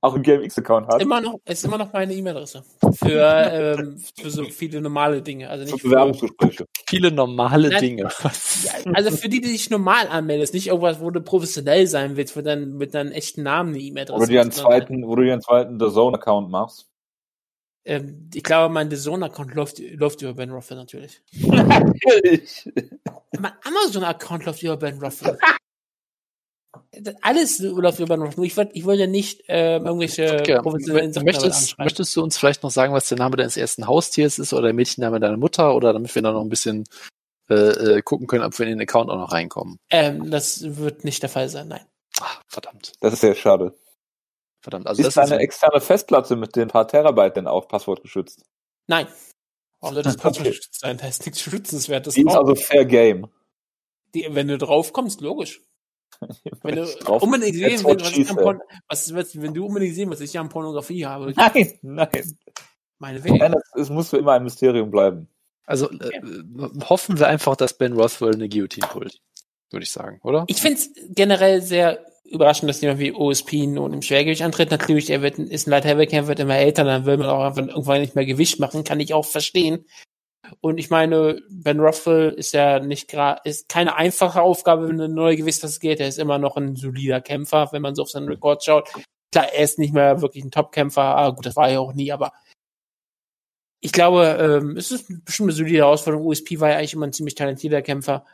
auch 0.00 0.14
einen 0.14 0.24
GMX-Account 0.24 0.88
hat. 0.88 1.00
Immer 1.00 1.20
noch, 1.20 1.38
ist 1.44 1.64
immer 1.64 1.78
noch 1.78 1.92
meine 1.92 2.12
E-Mail-Adresse. 2.12 2.64
Für, 2.94 3.76
ähm, 3.78 3.98
für 4.18 4.30
so 4.30 4.42
viele 4.44 4.80
normale 4.80 5.22
Dinge. 5.22 5.48
Also 5.48 5.64
Für 5.64 5.72
nicht 5.72 5.82
für, 5.82 5.88
Bewerbungsgespräche. 5.90 6.66
Viele 6.88 7.12
normale 7.12 7.68
Nein. 7.68 7.80
Dinge. 7.80 8.02
Ja, 8.02 8.72
also 8.94 9.12
für 9.12 9.28
die, 9.28 9.40
die 9.40 9.52
dich 9.52 9.70
normal 9.70 10.08
anmeldest, 10.08 10.54
nicht 10.54 10.66
irgendwas, 10.66 11.00
wo 11.00 11.10
du 11.10 11.20
professionell 11.20 11.86
sein 11.86 12.16
willst, 12.16 12.32
für 12.32 12.42
deinen, 12.42 12.78
mit 12.78 12.94
deinem 12.94 13.12
echten 13.12 13.44
Namen 13.44 13.74
eine 13.74 13.78
E-Mail-Adresse. 13.78 14.20
Wo 14.20 14.24
du 14.24 14.32
dir 14.32 14.40
einen 14.40 14.50
zweiten, 14.50 15.06
wo 15.06 15.14
du 15.14 15.22
dir 15.22 15.34
einen 15.34 15.42
zweiten 15.42 15.78
The 15.78 15.88
Zone-Account 15.92 16.50
machst. 16.50 16.89
Ähm, 17.84 18.28
ich 18.34 18.42
glaube, 18.42 18.72
mein 18.72 18.90
Zone-Account 18.94 19.54
läuft, 19.54 19.78
läuft 19.78 20.20
über 20.22 20.34
Ben 20.34 20.50
Rothwell 20.50 20.78
natürlich. 20.78 21.22
Mein 23.38 23.52
Amazon-Account 23.64 24.44
läuft 24.44 24.62
über 24.62 24.76
Ben. 24.76 24.98
Das- 25.00 25.24
Alles 27.22 27.58
läuft 27.58 27.98
über 28.00 28.16
Ben. 28.16 28.20
Nur 28.36 28.44
Ich 28.44 28.56
wollte 28.56 28.72
ich 28.74 28.84
wollte 28.84 29.08
nicht 29.08 29.42
ähm, 29.48 29.86
irgendwelche 29.86 30.40
Okay. 30.40 30.58
professionellen 30.60 31.12
Sachen 31.12 31.24
Möchtest, 31.26 31.78
möchtest 31.78 32.14
du 32.16 32.22
uns 32.22 32.36
vielleicht 32.38 32.62
noch 32.62 32.70
sagen, 32.70 32.92
was 32.92 33.08
der 33.08 33.18
Name 33.18 33.36
deines 33.36 33.56
ersten 33.56 33.86
Haustiers 33.86 34.38
ist 34.38 34.52
oder 34.52 34.64
der 34.64 34.74
Mädchenname 34.74 35.18
deiner 35.18 35.36
Mutter 35.36 35.74
oder 35.74 35.92
damit 35.92 36.14
wir 36.14 36.22
da 36.22 36.32
noch 36.32 36.42
ein 36.42 36.48
bisschen 36.48 36.84
äh, 37.48 37.54
äh, 37.54 38.02
gucken 38.02 38.26
können, 38.26 38.44
ob 38.44 38.56
wir 38.58 38.66
in 38.66 38.78
den 38.78 38.82
Account 38.82 39.10
auch 39.10 39.16
noch 39.16 39.32
reinkommen? 39.32 39.78
Ähm, 39.90 40.30
das 40.30 40.76
wird 40.76 41.04
nicht 41.04 41.22
der 41.22 41.30
Fall 41.30 41.48
sein, 41.48 41.68
nein. 41.68 41.84
Ah, 42.20 42.36
verdammt, 42.46 42.92
Das 43.00 43.14
ist 43.14 43.20
sehr 43.22 43.34
schade. 43.34 43.74
Verdammt. 44.60 44.86
Also 44.86 45.00
ist 45.02 45.16
das 45.16 45.24
ist 45.24 45.30
deine 45.30 45.42
externe 45.42 45.80
Festplatte 45.80 46.36
mit 46.36 46.56
den 46.56 46.68
paar 46.68 46.86
Terabyte 46.88 47.36
denn 47.36 47.46
auch 47.46 47.68
passwortgeschützt? 47.68 48.42
Nein. 48.86 49.06
Warum 49.80 49.94
soll 49.94 50.02
das 50.02 50.14
Okay. 50.14 50.22
Passwort 50.22 50.46
geschützt 50.48 50.80
sein? 50.80 50.96
Da 50.98 51.06
ist 51.08 51.24
nichts 51.26 51.40
Schützenswertes 51.40 52.14
Die 52.14 52.22
ist 52.22 52.34
also 52.34 52.54
Fair 52.54 52.84
Game. 52.84 53.26
Die, 54.14 54.26
wenn 54.30 54.48
du 54.48 54.58
drauf 54.58 54.92
kommst, 54.92 55.20
logisch. 55.20 55.60
Wenn 56.62 56.76
du 56.76 56.84
Drauf- 56.84 57.22
unbedingt 57.22 57.54
sehen 57.54 57.82
willst, 57.84 57.84
was 58.04 58.12
ich 58.18 58.28
an 58.30 58.60
was, 58.88 59.14
was, 59.14 59.40
wenn 59.40 59.54
du 59.54 59.64
unbedingt 59.64 59.94
sehen 59.94 60.10
willst, 60.10 60.20
was 60.22 60.28
ich 60.28 60.38
an 60.38 60.48
Pornografie 60.50 61.06
habe, 61.06 61.32
Nein, 61.36 61.78
nein. 61.80 62.36
meine 62.98 63.24
Wege. 63.24 63.38
Nein, 63.38 63.52
das, 63.52 63.62
es 63.84 63.88
muss 63.90 64.10
für 64.10 64.18
immer 64.18 64.32
ein 64.32 64.42
Mysterium 64.42 64.90
bleiben. 64.90 65.28
also 65.64 65.88
äh, 65.90 66.20
hoffen 66.90 67.18
wir 67.18 67.28
einfach, 67.28 67.56
dass 67.56 67.78
Ben 67.78 67.94
Rothwell 67.94 68.34
eine 68.34 68.48
Guillotine 68.50 68.92
holt, 68.92 69.18
würde 69.70 69.84
ich 69.84 69.92
sagen, 69.92 70.20
oder? 70.22 70.44
Ich 70.48 70.60
finde 70.60 70.78
es 70.80 70.90
generell 71.10 71.62
sehr 71.62 72.04
überraschend, 72.30 72.68
dass 72.68 72.80
jemand 72.80 73.00
wie 73.00 73.12
OSP 73.12 73.66
nun 73.66 73.92
im 73.92 74.02
Schwergewicht 74.02 74.42
antritt. 74.42 74.70
Natürlich, 74.70 75.10
er 75.10 75.22
wird, 75.22 75.38
ist 75.38 75.66
ein 75.66 75.70
Light 75.70 75.84
Heavyweight 75.84 76.10
Kämpfer, 76.10 76.28
wird 76.28 76.40
immer 76.40 76.56
älter, 76.56 76.84
dann 76.84 77.04
will 77.04 77.16
man 77.16 77.28
auch 77.28 77.44
einfach 77.44 77.66
irgendwann 77.66 78.00
nicht 78.00 78.14
mehr 78.14 78.24
Gewicht 78.24 78.60
machen, 78.60 78.84
kann 78.84 79.00
ich 79.00 79.12
auch 79.12 79.26
verstehen. 79.26 79.84
Und 80.60 80.78
ich 80.78 80.90
meine, 80.90 81.40
Ben 81.48 81.80
Ruffel 81.80 82.30
ist 82.30 82.52
ja 82.52 82.80
nicht 82.80 83.08
gerade, 83.08 83.40
ist 83.44 83.68
keine 83.68 83.96
einfache 83.96 84.42
Aufgabe, 84.42 84.88
wenn 84.88 85.00
eine 85.00 85.12
neue 85.12 85.36
Gewicht 85.36 85.62
geht. 85.80 86.00
Er 86.00 86.08
ist 86.08 86.18
immer 86.18 86.38
noch 86.38 86.56
ein 86.56 86.76
solider 86.76 87.20
Kämpfer, 87.20 87.68
wenn 87.72 87.82
man 87.82 87.94
so 87.94 88.02
auf 88.02 88.10
seinen 88.10 88.28
Rekord 88.28 88.64
schaut. 88.64 88.90
Klar, 89.32 89.52
er 89.52 89.64
ist 89.64 89.78
nicht 89.78 89.94
mehr 89.94 90.22
wirklich 90.22 90.44
ein 90.44 90.50
Top-Kämpfer. 90.50 91.02
Ah, 91.02 91.30
gut, 91.30 91.46
das 91.46 91.56
war 91.56 91.68
er 91.68 91.80
auch 91.80 91.92
nie, 91.92 92.10
aber 92.10 92.32
ich 93.80 93.92
glaube, 93.92 94.60
ähm, 94.62 94.76
es 94.76 94.90
ist 94.90 95.24
bestimmt 95.24 95.48
eine 95.48 95.56
solide 95.56 95.78
Herausforderung. 95.78 96.26
USP 96.26 96.60
war 96.60 96.70
ja 96.70 96.76
eigentlich 96.76 96.94
immer 96.94 97.06
ein 97.06 97.12
ziemlich 97.12 97.34
talentierter 97.34 97.82
Kämpfer. 97.82 98.26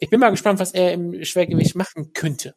Ich 0.00 0.10
bin 0.10 0.18
mal 0.18 0.30
gespannt, 0.30 0.58
was 0.58 0.72
er 0.72 0.92
im 0.92 1.24
Schwergewicht 1.24 1.76
machen 1.76 2.12
könnte. 2.12 2.54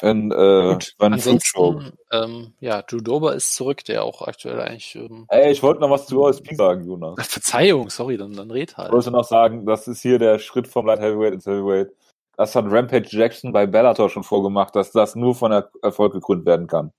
Wenn, 0.00 0.30
äh, 0.30 0.72
Gut, 0.72 0.94
ansonsten, 0.98 1.92
ähm, 2.10 2.54
ja, 2.60 2.82
Dober 2.82 3.34
ist 3.34 3.54
zurück, 3.54 3.84
der 3.84 4.02
auch 4.02 4.22
aktuell 4.22 4.60
eigentlich. 4.60 4.94
Ähm, 4.94 5.26
Ey, 5.28 5.52
ich 5.52 5.62
wollte 5.62 5.80
noch 5.80 5.90
was 5.90 6.06
zu 6.06 6.22
OSP 6.22 6.54
sagen, 6.54 6.86
Jonas. 6.86 7.26
Verzeihung, 7.26 7.90
sorry, 7.90 8.16
dann, 8.16 8.32
dann 8.32 8.50
red 8.50 8.76
halt. 8.76 8.88
Ich 8.88 8.94
wollte 8.94 9.10
noch 9.10 9.24
sagen, 9.24 9.66
das 9.66 9.88
ist 9.88 10.00
hier 10.00 10.18
der 10.18 10.38
Schritt 10.38 10.68
vom 10.68 10.86
Light 10.86 11.00
Heavyweight 11.00 11.34
ins 11.34 11.46
Heavyweight. 11.46 11.90
Das 12.36 12.56
hat 12.56 12.64
Rampage 12.68 13.08
Jackson 13.10 13.52
bei 13.52 13.66
Bellator 13.66 14.08
schon 14.08 14.24
vorgemacht, 14.24 14.74
dass 14.74 14.92
das 14.92 15.14
nur 15.14 15.34
von 15.34 15.52
er 15.52 15.70
Erfolg 15.82 16.14
gegründet 16.14 16.46
werden 16.46 16.66
kann. 16.66 16.92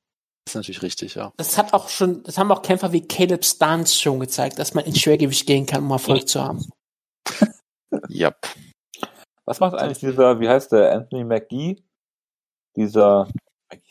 Das 0.46 0.54
ist 0.54 0.56
natürlich 0.56 0.82
richtig, 0.84 1.16
ja. 1.16 1.34
Das 1.38 1.58
hat 1.58 1.74
auch 1.74 1.90
schon, 1.90 2.22
das 2.24 2.38
haben 2.38 2.52
auch 2.52 2.62
Kämpfer 2.62 2.92
wie 2.92 3.08
Caleb 3.08 3.44
Stans 3.44 4.00
schon 4.00 4.20
gezeigt, 4.20 4.60
dass 4.60 4.76
man 4.76 4.86
ins 4.86 5.00
Schwergewicht 5.00 5.48
gehen 5.48 5.66
kann, 5.66 5.84
um 5.84 5.92
Erfolg 5.92 6.28
zu 6.28 6.44
haben. 6.44 6.64
yep. 8.10 8.38
Was 9.46 9.60
macht 9.60 9.76
eigentlich 9.76 10.00
dieser, 10.00 10.40
wie 10.40 10.50
heißt 10.50 10.72
der, 10.72 10.92
Anthony 10.92 11.24
McGee? 11.24 11.78
Dieser, 12.76 13.28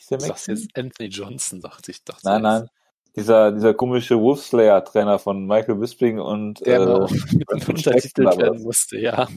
der 0.09 0.19
McGee? 0.19 0.51
jetzt 0.51 0.77
Anthony 0.77 1.09
Johnson, 1.09 1.61
dachte 1.61 1.91
ich. 1.91 2.03
Dachte 2.03 2.27
nein, 2.27 2.41
nein. 2.41 2.69
Dieser, 3.15 3.51
dieser 3.51 3.73
komische 3.73 4.19
Wolfslayer-Trainer 4.19 5.19
von 5.19 5.45
Michael 5.45 5.75
Bisping 5.75 6.19
und 6.19 6.65
der 6.65 6.79
äh, 6.79 6.85
untertitelt 7.47 8.37
werden 8.37 8.63
musste, 8.63 8.97
ja. 8.97 9.27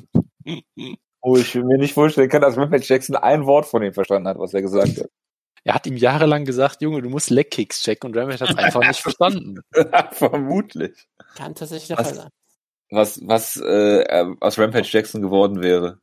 Wo 1.22 1.36
ich 1.36 1.54
mir 1.54 1.78
nicht 1.78 1.94
vorstellen 1.94 2.28
kann, 2.28 2.42
dass 2.42 2.56
Matt 2.56 2.86
Jackson 2.86 3.16
ein 3.16 3.46
Wort 3.46 3.66
von 3.66 3.82
ihm 3.82 3.92
verstanden 3.92 4.28
hat, 4.28 4.38
was 4.38 4.54
er 4.54 4.62
gesagt 4.62 4.98
hat. 4.98 5.10
Er 5.64 5.74
hat 5.74 5.86
ihm 5.86 5.96
jahrelang 5.96 6.44
gesagt, 6.44 6.82
Junge, 6.82 7.00
du 7.00 7.08
musst 7.08 7.30
Leckkicks 7.30 7.82
checken 7.82 8.10
und 8.10 8.16
Rampage 8.16 8.40
hat 8.40 8.50
es 8.50 8.56
einfach 8.56 8.86
nicht 8.86 9.00
verstanden. 9.00 9.60
Vermutlich. 10.12 11.08
Kann 11.36 11.54
tatsächlich 11.54 11.88
der 11.88 11.96
Fall 11.96 12.14
sein. 12.14 12.28
Was, 12.90 13.20
was 13.26 13.56
äh, 13.56 14.26
aus 14.40 14.58
Rampage 14.58 14.88
Jackson 14.90 15.22
geworden 15.22 15.62
wäre, 15.62 16.00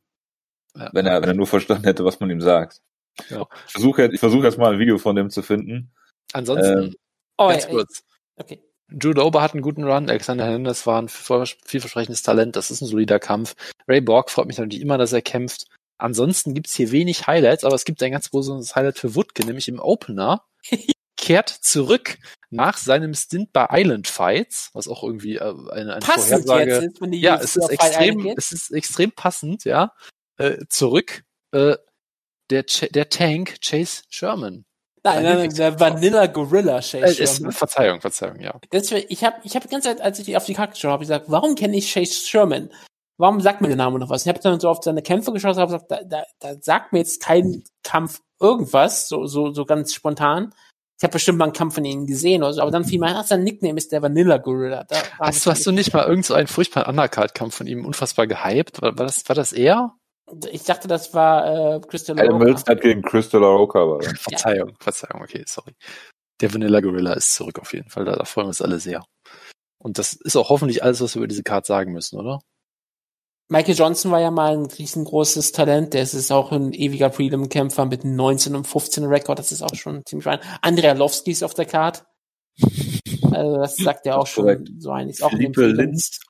ja. 0.74 0.90
wenn, 0.92 1.06
er, 1.06 1.22
wenn 1.22 1.28
er 1.28 1.34
nur 1.34 1.46
verstanden 1.46 1.84
hätte, 1.84 2.04
was 2.04 2.18
man 2.18 2.28
ihm 2.30 2.40
sagt. 2.40 2.82
Ja. 3.28 3.46
Ich 3.66 3.72
versuche 3.72 4.10
ich 4.12 4.20
versuch 4.20 4.44
jetzt 4.44 4.58
mal 4.58 4.72
ein 4.72 4.78
Video 4.78 4.98
von 4.98 5.16
dem 5.16 5.30
zu 5.30 5.42
finden. 5.42 5.92
Ansonsten, 6.32 6.82
ähm, 6.84 6.96
oh, 7.38 7.48
ganz 7.48 7.66
ey, 7.66 7.70
kurz. 7.70 8.04
Okay. 8.36 8.62
Jude 8.88 9.24
Ober 9.24 9.42
hat 9.42 9.52
einen 9.52 9.62
guten 9.62 9.84
Run, 9.84 10.10
Alexander 10.10 10.44
Hernandez 10.44 10.86
war 10.86 11.00
ein 11.00 11.08
vielversprechendes 11.08 12.22
Talent, 12.22 12.56
das 12.56 12.70
ist 12.70 12.82
ein 12.82 12.88
solider 12.88 13.18
Kampf. 13.18 13.54
Ray 13.88 14.00
Borg 14.02 14.30
freut 14.30 14.46
mich 14.46 14.58
natürlich 14.58 14.82
immer, 14.82 14.98
dass 14.98 15.12
er 15.12 15.22
kämpft. 15.22 15.66
Ansonsten 15.98 16.52
gibt's 16.52 16.74
hier 16.74 16.90
wenig 16.90 17.26
Highlights, 17.26 17.64
aber 17.64 17.74
es 17.74 17.84
gibt 17.84 18.02
ein 18.02 18.12
ganz 18.12 18.30
großes 18.30 18.74
Highlight 18.74 18.98
für 18.98 19.14
Woodke, 19.14 19.46
nämlich 19.46 19.68
im 19.68 19.78
Opener. 19.78 20.44
kehrt 21.22 21.50
zurück 21.50 22.18
nach 22.50 22.76
seinem 22.76 23.14
Stint 23.14 23.52
bei 23.52 23.68
Island 23.70 24.08
Fights, 24.08 24.70
was 24.72 24.88
auch 24.88 25.04
irgendwie 25.04 25.36
äh, 25.36 25.54
eine, 25.70 25.94
eine 25.94 26.00
passend 26.00 26.46
Vorhersage. 26.46 26.86
Jetzt, 26.86 27.00
wenn 27.00 27.12
die 27.12 27.20
ja, 27.20 27.36
es 27.36 27.54
ist 27.54 27.70
extrem, 27.70 28.26
es 28.36 28.50
ist 28.50 28.72
extrem 28.72 29.12
passend, 29.12 29.64
ja. 29.64 29.92
Äh, 30.36 30.64
zurück 30.68 31.22
äh, 31.52 31.76
der, 32.52 32.64
der 32.90 33.08
Tank 33.08 33.60
Chase 33.60 34.02
Sherman. 34.08 34.64
Nein, 35.04 35.22
nein, 35.24 35.38
nein, 35.38 35.54
der 35.54 35.80
Vanilla 35.80 36.26
Gorilla 36.26 36.80
Chase 36.80 36.98
äh, 36.98 37.26
Sherman. 37.26 37.52
Verzeihung, 37.52 38.00
Verzeihung, 38.00 38.40
ja. 38.40 38.58
Das, 38.70 38.90
ich 38.92 39.24
habe 39.24 39.36
ich 39.42 39.56
hab 39.56 39.62
die 39.62 39.68
ganze 39.68 39.88
Zeit, 39.88 40.00
als 40.00 40.18
ich 40.18 40.36
auf 40.36 40.44
die 40.44 40.54
Karte 40.54 40.72
geschaut 40.72 40.92
habe, 40.92 41.00
gesagt, 41.00 41.26
warum 41.28 41.54
kenne 41.54 41.76
ich 41.76 41.92
Chase 41.92 42.26
Sherman? 42.26 42.70
Warum 43.18 43.40
sagt 43.40 43.60
mir 43.60 43.68
der 43.68 43.76
Name 43.76 43.98
noch 43.98 44.10
was? 44.10 44.22
Ich 44.22 44.28
habe 44.28 44.40
dann 44.40 44.60
so 44.60 44.68
auf 44.68 44.82
seine 44.82 45.02
Kämpfe 45.02 45.32
geschaut 45.32 45.56
und 45.56 45.62
habe 45.62 45.72
gesagt, 45.72 45.90
da, 45.90 46.02
da, 46.04 46.24
da 46.40 46.60
sagt 46.60 46.92
mir 46.92 47.00
jetzt 47.00 47.22
kein 47.22 47.62
Kampf 47.82 48.20
irgendwas, 48.40 49.08
so, 49.08 49.26
so, 49.26 49.52
so 49.52 49.64
ganz 49.64 49.94
spontan. 49.94 50.52
Ich 50.98 51.04
habe 51.04 51.14
bestimmt 51.14 51.38
mal 51.38 51.46
einen 51.46 51.52
Kampf 51.52 51.74
von 51.74 51.84
ihnen 51.84 52.06
gesehen 52.06 52.44
oder 52.44 52.52
so, 52.52 52.62
aber 52.62 52.70
dann 52.70 52.84
fiel 52.84 53.00
mir, 53.00 53.16
ach, 53.16 53.24
sein 53.24 53.42
Nickname 53.42 53.76
ist 53.76 53.90
der 53.90 54.02
Vanilla 54.02 54.38
Gorilla. 54.38 54.84
Da 54.84 54.96
hast, 55.18 55.44
du, 55.44 55.50
hast 55.50 55.66
du 55.66 55.72
nicht 55.72 55.92
mal 55.92 56.06
irgend 56.06 56.26
so 56.26 56.34
einen 56.34 56.46
furchtbaren 56.46 56.88
Undercard-Kampf 56.88 57.56
von 57.56 57.66
ihm 57.66 57.84
unfassbar 57.84 58.28
gehypt? 58.28 58.80
War, 58.82 58.96
war, 58.96 59.06
das, 59.06 59.28
war 59.28 59.34
das 59.34 59.52
er? 59.52 59.96
Ich 60.50 60.64
dachte, 60.64 60.88
das 60.88 61.12
war 61.14 61.76
äh, 61.76 61.80
Crystal 61.80 62.18
Adam 62.18 62.38
Mills 62.38 62.64
hat 62.66 62.80
gegen 62.80 63.02
Crystal 63.02 63.42
Aroka. 63.44 63.80
Aber. 63.80 64.02
Verzeihung, 64.18 64.70
ja. 64.70 64.74
Verzeihung, 64.80 65.22
okay, 65.22 65.44
sorry. 65.46 65.72
Der 66.40 66.52
Vanilla 66.52 66.80
Gorilla 66.80 67.12
ist 67.12 67.34
zurück 67.34 67.58
auf 67.58 67.72
jeden 67.72 67.90
Fall, 67.90 68.04
da, 68.04 68.16
da 68.16 68.24
freuen 68.24 68.46
wir 68.46 68.48
uns 68.48 68.62
alle 68.62 68.80
sehr. 68.80 69.04
Und 69.78 69.98
das 69.98 70.14
ist 70.14 70.36
auch 70.36 70.48
hoffentlich 70.48 70.82
alles, 70.82 71.00
was 71.00 71.14
wir 71.14 71.20
über 71.20 71.28
diese 71.28 71.42
Card 71.42 71.66
sagen 71.66 71.92
müssen, 71.92 72.18
oder? 72.18 72.40
Michael 73.48 73.74
Johnson 73.74 74.10
war 74.10 74.20
ja 74.20 74.30
mal 74.30 74.54
ein 74.54 74.66
riesengroßes 74.66 75.52
Talent. 75.52 75.92
Der 75.92 76.02
ist 76.02 76.32
auch 76.32 76.52
ein 76.52 76.72
ewiger 76.72 77.10
Prelim-Kämpfer 77.10 77.84
mit 77.84 78.04
19 78.04 78.56
und 78.56 78.66
15 78.66 79.04
Rekord. 79.04 79.38
Das 79.38 79.52
ist 79.52 79.62
auch 79.62 79.74
schon 79.74 80.02
ziemlich 80.06 80.24
fein. 80.24 80.38
Andrea 80.62 80.94
Lowski 80.94 81.32
ist 81.32 81.42
auf 81.42 81.52
der 81.52 81.66
Card. 81.66 82.06
Also 83.30 83.58
das 83.58 83.76
sagt 83.76 84.06
ja 84.06 84.16
auch 84.16 84.26
schon 84.26 84.64
so 84.78 84.90
einiges. 84.90 85.20
Auch 85.20 85.30
Philippe 85.30 85.66
Linz, 85.66 86.20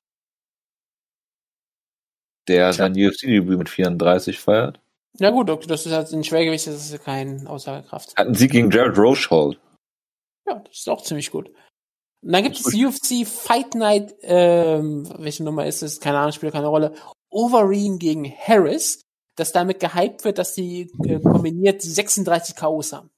der 2.48 2.72
sein 2.72 2.92
UFC-Debüt 2.92 3.58
mit 3.58 3.68
34 3.68 4.38
feiert. 4.38 4.80
Ja 5.18 5.30
gut, 5.30 5.50
okay, 5.50 5.66
das 5.66 5.86
ist 5.86 5.92
halt 5.92 6.10
ein 6.12 6.24
Schwergewicht, 6.24 6.66
das 6.66 6.90
ist 6.90 7.04
kein 7.04 7.46
Aussagekraft. 7.46 8.16
Hat 8.16 8.26
einen 8.26 8.34
Sieg 8.34 8.52
gegen 8.52 8.70
Jared 8.70 8.96
Rochehold. 8.96 9.58
Ja, 10.46 10.60
das 10.60 10.78
ist 10.78 10.88
auch 10.88 11.02
ziemlich 11.02 11.30
gut. 11.30 11.48
Und 12.22 12.32
dann 12.32 12.44
gibt 12.44 12.58
es 12.58 12.74
UFC 12.74 13.26
Fight 13.26 13.74
Night, 13.74 14.14
ähm, 14.22 15.08
welche 15.18 15.44
Nummer 15.44 15.66
ist 15.66 15.82
es? 15.82 16.00
Keine 16.00 16.18
Ahnung, 16.18 16.32
spielt 16.32 16.52
keine 16.52 16.68
Rolle. 16.68 16.94
Overeem 17.30 17.98
gegen 17.98 18.24
Harris, 18.24 19.02
das 19.36 19.52
damit 19.52 19.80
gehypt 19.80 20.24
wird, 20.24 20.38
dass 20.38 20.54
die 20.54 20.90
äh, 21.04 21.20
kombiniert 21.20 21.82
36 21.82 22.54
K.O.s 22.56 22.92
haben. 22.92 23.10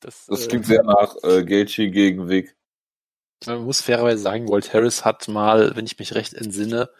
Das, 0.00 0.26
das 0.26 0.48
klingt 0.48 0.64
äh, 0.64 0.68
sehr 0.68 0.82
nach 0.82 1.16
äh, 1.22 1.44
Gaethje 1.44 1.90
gegen 1.90 2.28
Vic. 2.28 2.54
Man 3.46 3.64
muss 3.64 3.80
fairerweise 3.80 4.22
sagen, 4.22 4.48
Walt 4.48 4.72
Harris 4.72 5.04
hat 5.04 5.28
mal, 5.28 5.76
wenn 5.76 5.86
ich 5.86 5.98
mich 5.98 6.14
recht 6.14 6.34
entsinne, 6.34 6.90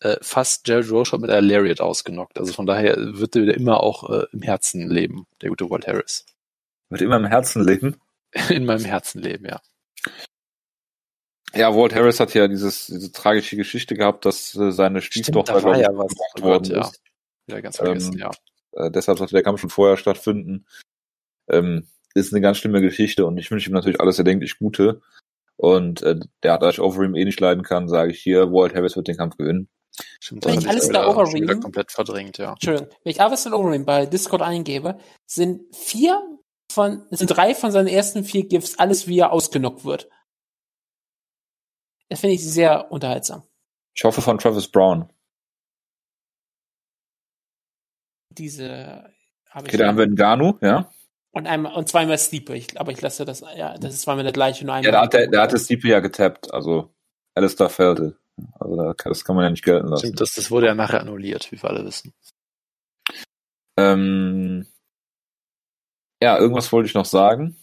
äh, 0.00 0.16
fast 0.20 0.66
Jared 0.68 0.90
Rochat 0.90 1.20
mit 1.20 1.30
einer 1.30 1.40
Lariat 1.40 1.80
ausgenockt. 1.80 2.38
Also 2.38 2.52
von 2.52 2.66
daher 2.66 2.96
wird 2.96 3.36
er 3.36 3.54
immer 3.54 3.82
auch 3.82 4.08
äh, 4.10 4.26
im 4.32 4.42
Herzen 4.42 4.88
leben, 4.88 5.26
der 5.42 5.50
gute 5.50 5.68
Walt 5.70 5.86
Harris. 5.86 6.24
Wird 6.88 7.02
immer 7.02 7.16
im 7.16 7.26
Herzen 7.26 7.64
leben? 7.64 8.00
In 8.50 8.66
meinem 8.66 8.84
Herzen 8.84 9.22
leben, 9.22 9.46
ja. 9.46 9.60
Ja, 11.54 11.74
Walt 11.74 11.94
Harris 11.94 12.20
hat 12.20 12.34
ja 12.34 12.46
dieses, 12.46 12.86
diese 12.86 13.10
tragische 13.10 13.56
Geschichte 13.56 13.94
gehabt, 13.94 14.26
dass 14.26 14.54
äh, 14.54 14.70
seine 14.70 15.00
Stieftochter 15.00 15.60
Stimmt, 15.60 15.78
ja 15.78 15.88
was 15.92 16.12
worden 16.42 16.70
ja. 16.70 16.82
ist. 16.82 17.02
Ganz 17.46 17.76
vergessen, 17.78 18.12
ähm, 18.14 18.18
ja. 18.18 18.30
Äh, 18.72 18.90
deshalb 18.90 19.18
sollte 19.18 19.34
der 19.34 19.42
Kampf 19.42 19.60
schon 19.60 19.70
vorher 19.70 19.96
stattfinden. 19.96 20.66
Ähm, 21.48 21.88
ist 22.14 22.32
eine 22.32 22.42
ganz 22.42 22.58
schlimme 22.58 22.80
Geschichte 22.80 23.24
und 23.26 23.38
ich 23.38 23.50
wünsche 23.50 23.70
ihm 23.70 23.74
natürlich 23.74 24.00
alles 24.00 24.18
erdenklich 24.18 24.58
Gute. 24.58 25.00
Und 25.58 26.02
äh, 26.02 26.20
der, 26.44 26.58
da 26.58 26.70
ich 26.70 26.80
Overeem 26.80 27.16
eh 27.16 27.24
nicht 27.24 27.40
leiden 27.40 27.64
kann, 27.64 27.88
sage 27.88 28.12
ich 28.12 28.20
hier, 28.20 28.52
Walt 28.52 28.74
Harris 28.74 28.94
wird 28.96 29.08
den 29.08 29.16
Kampf 29.16 29.36
gewinnen. 29.36 29.68
Stimmt, 30.20 30.44
wenn 30.44 30.58
ich 30.58 30.68
alles 30.68 30.88
bei 30.88 31.04
Overeem 31.04 31.60
komplett 31.60 31.90
verdrängt, 31.90 32.38
ja. 32.38 32.52
Entschuldigung, 32.52 32.88
wenn 33.02 33.10
ich 33.10 33.20
Alistair 33.20 33.58
Overeem 33.58 33.84
bei 33.84 34.06
Discord 34.06 34.42
eingebe, 34.42 34.98
sind 35.26 35.74
vier 35.74 36.22
von, 36.70 37.04
es 37.10 37.18
sind 37.18 37.28
drei 37.28 37.56
von 37.56 37.72
seinen 37.72 37.88
ersten 37.88 38.22
vier 38.22 38.46
Gifts, 38.46 38.78
alles 38.78 39.08
wie 39.08 39.18
er 39.18 39.32
ausgenockt 39.32 39.84
wird. 39.84 40.08
Das 42.08 42.20
finde 42.20 42.36
ich 42.36 42.48
sehr 42.48 42.92
unterhaltsam. 42.92 43.42
Ich 43.94 44.04
hoffe 44.04 44.22
von 44.22 44.38
Travis 44.38 44.68
Brown. 44.68 45.12
Diese 48.30 49.12
habe 49.50 49.66
okay, 49.66 49.76
da 49.76 49.88
haben 49.88 49.98
wir 49.98 50.06
Ganu, 50.06 50.56
ja. 50.60 50.88
Und 51.38 51.46
einmal 51.46 51.72
und 51.74 51.88
zweimal 51.88 52.18
Steepe, 52.18 52.56
ich, 52.56 52.80
aber 52.80 52.90
ich 52.90 53.00
lasse 53.00 53.24
das, 53.24 53.44
ja, 53.56 53.78
das 53.78 53.94
ist 53.94 54.02
zweimal 54.02 54.24
der 54.24 54.32
gleiche. 54.32 54.66
Nur 54.66 54.74
einmal 54.74 54.86
ja, 54.86 54.90
da 54.90 55.02
hat 55.02 55.12
der, 55.12 55.28
der 55.28 55.40
hatte 55.40 55.56
Steepe 55.56 55.86
ja 55.86 56.00
getappt, 56.00 56.52
also 56.52 56.92
Alistair 57.36 57.68
Felde. 57.68 58.18
Also 58.58 58.92
das 58.92 59.24
kann 59.24 59.36
man 59.36 59.44
ja 59.44 59.50
nicht 59.50 59.64
gelten 59.64 59.86
lassen. 59.86 60.06
Stimmt, 60.06 60.20
das, 60.20 60.34
das 60.34 60.50
wurde 60.50 60.66
ja 60.66 60.74
nachher 60.74 61.00
annulliert, 61.00 61.52
wie 61.52 61.62
wir 61.62 61.70
alle 61.70 61.84
wissen. 61.84 62.12
Ähm, 63.78 64.66
ja, 66.20 66.36
irgendwas 66.36 66.72
wollte 66.72 66.88
ich 66.88 66.94
noch 66.94 67.04
sagen. 67.04 67.56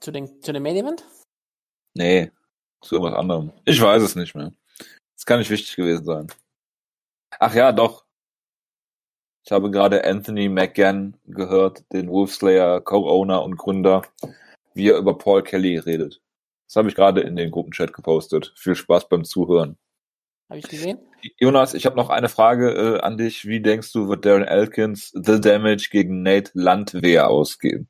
Zu, 0.00 0.10
den, 0.10 0.40
zu 0.40 0.54
dem 0.54 0.62
Main 0.62 0.76
Event? 0.76 1.04
Nee, 1.92 2.32
zu 2.80 2.94
irgendwas 2.94 3.18
anderem. 3.18 3.52
Ich 3.66 3.82
weiß 3.82 4.02
es 4.02 4.16
nicht 4.16 4.34
mehr. 4.34 4.54
Das 5.14 5.26
kann 5.26 5.40
nicht 5.40 5.50
wichtig 5.50 5.76
gewesen 5.76 6.06
sein. 6.06 6.32
Ach 7.38 7.54
ja, 7.54 7.70
doch. 7.70 8.06
Ich 9.44 9.52
habe 9.52 9.70
gerade 9.70 10.04
Anthony 10.04 10.48
McGann 10.48 11.16
gehört, 11.26 11.84
den 11.92 12.08
Wolfslayer 12.10 12.80
Co-Owner 12.80 13.42
und 13.42 13.56
Gründer, 13.56 14.02
wie 14.74 14.88
er 14.90 14.98
über 14.98 15.16
Paul 15.16 15.42
Kelly 15.42 15.78
redet. 15.78 16.20
Das 16.66 16.76
habe 16.76 16.88
ich 16.88 16.94
gerade 16.94 17.22
in 17.22 17.36
den 17.36 17.50
Gruppenchat 17.50 17.94
gepostet. 17.94 18.52
Viel 18.56 18.74
Spaß 18.74 19.08
beim 19.08 19.24
Zuhören. 19.24 19.78
Habe 20.50 20.60
ich 20.60 20.68
gesehen? 20.68 20.98
Jonas, 21.38 21.74
ich 21.74 21.86
habe 21.86 21.96
noch 21.96 22.10
eine 22.10 22.28
Frage 22.28 22.70
äh, 22.72 23.00
an 23.00 23.16
dich. 23.16 23.46
Wie 23.46 23.60
denkst 23.60 23.92
du, 23.92 24.08
wird 24.08 24.24
Darren 24.24 24.44
Elkins 24.44 25.10
The 25.14 25.40
Damage 25.40 25.88
gegen 25.90 26.22
Nate 26.22 26.50
Landwehr 26.54 27.28
ausgehen? 27.28 27.88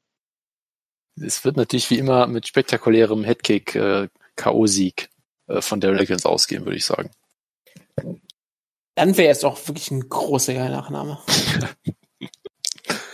Es 1.16 1.44
wird 1.44 1.56
natürlich 1.56 1.90
wie 1.90 1.98
immer 1.98 2.26
mit 2.26 2.46
spektakulärem 2.46 3.24
Headkick 3.24 3.74
äh, 3.74 4.08
K.O.-Sieg 4.36 5.08
äh, 5.48 5.60
von 5.60 5.80
Daryl 5.80 5.98
Elkins 5.98 6.26
ausgehen, 6.26 6.64
würde 6.64 6.76
ich 6.76 6.84
sagen. 6.84 7.10
Dann 8.98 9.16
wäre 9.16 9.30
es 9.30 9.38
doch 9.40 9.68
wirklich 9.68 9.92
ein 9.92 10.08
großer 10.08 10.52
Nachname. 10.68 11.20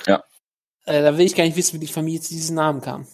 Ja. 0.06 0.24
Äh, 0.86 1.02
da 1.02 1.18
will 1.18 1.26
ich 1.26 1.34
gar 1.34 1.44
nicht 1.44 1.56
wissen, 1.56 1.74
wie 1.74 1.86
die 1.86 1.92
Familie 1.92 2.22
zu 2.22 2.32
diesem 2.32 2.56
Namen 2.56 2.80
kam. 2.80 3.06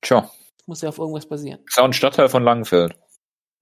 Tja, 0.00 0.30
Muss 0.64 0.80
ja 0.80 0.88
auf 0.88 0.96
irgendwas 0.96 1.26
basieren. 1.26 1.60
ist 1.66 1.78
auch 1.78 1.84
ein 1.84 1.92
Stadtteil 1.92 2.30
von 2.30 2.42
Langenfeld. 2.42 2.98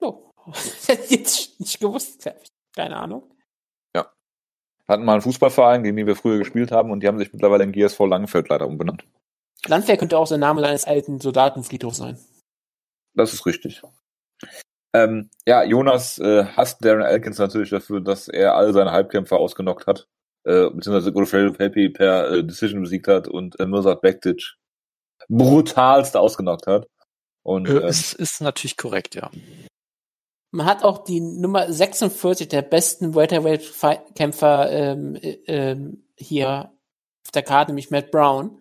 Oh. 0.00 0.30
Hätte 0.86 1.02
ich 1.04 1.10
jetzt 1.10 1.58
nicht 1.58 1.80
gewusst. 1.80 2.30
Keine 2.74 2.96
Ahnung. 2.96 3.24
Hatten 4.86 5.04
mal 5.04 5.12
einen 5.12 5.22
Fußballverein, 5.22 5.84
gegen 5.84 5.96
den 5.96 6.08
wir 6.08 6.16
früher 6.16 6.38
gespielt 6.38 6.72
haben, 6.72 6.90
und 6.90 7.00
die 7.00 7.06
haben 7.06 7.18
sich 7.18 7.32
mittlerweile 7.32 7.62
in 7.62 7.70
GSV 7.70 8.00
Langenfeld 8.06 8.48
leider 8.48 8.66
umbenannt. 8.66 9.04
Landwehr 9.66 9.96
könnte 9.96 10.18
auch 10.18 10.26
der 10.26 10.38
Name 10.38 10.66
eines 10.66 10.84
alten 10.84 11.20
Soldatenfriedhofs 11.20 11.98
sein. 11.98 12.18
Das 13.14 13.32
ist 13.32 13.46
richtig. 13.46 13.82
Ähm, 14.92 15.30
ja, 15.46 15.62
Jonas 15.62 16.18
äh, 16.18 16.44
hasst 16.44 16.84
Darren 16.84 17.02
Elkins 17.02 17.38
natürlich 17.38 17.70
dafür, 17.70 18.00
dass 18.00 18.28
er 18.28 18.54
all 18.54 18.72
seine 18.72 18.90
Halbkämpfer 18.90 19.36
ausgenockt 19.38 19.86
hat, 19.86 20.08
äh, 20.44 20.68
beziehungsweise 20.70 21.12
Godfrey 21.12 21.50
Pepe 21.52 21.90
per 21.90 22.30
äh, 22.30 22.44
Decision 22.44 22.82
besiegt 22.82 23.06
hat 23.06 23.28
und 23.28 23.58
äh, 23.60 23.66
Mirsad 23.66 24.00
Bektic 24.00 24.56
brutalst 25.28 26.16
ausgenockt 26.16 26.66
hat. 26.66 26.88
Und 27.42 27.68
Äh, 27.68 27.78
ähm, 27.78 27.86
ist, 27.86 28.14
ist 28.14 28.40
natürlich 28.40 28.76
korrekt, 28.76 29.14
ja. 29.14 29.30
Man 30.52 30.66
hat 30.66 30.82
auch 30.82 31.04
die 31.04 31.20
Nummer 31.20 31.72
46 31.72 32.48
der 32.48 32.62
besten 32.62 33.14
Welterweight-Kämpfer 33.14 34.70
ähm, 34.72 35.14
äh, 35.14 35.38
ähm, 35.46 36.04
hier 36.16 36.72
auf 37.24 37.30
der 37.32 37.42
Karte, 37.42 37.70
nämlich 37.70 37.90
Matt 37.90 38.10
Brown. 38.10 38.60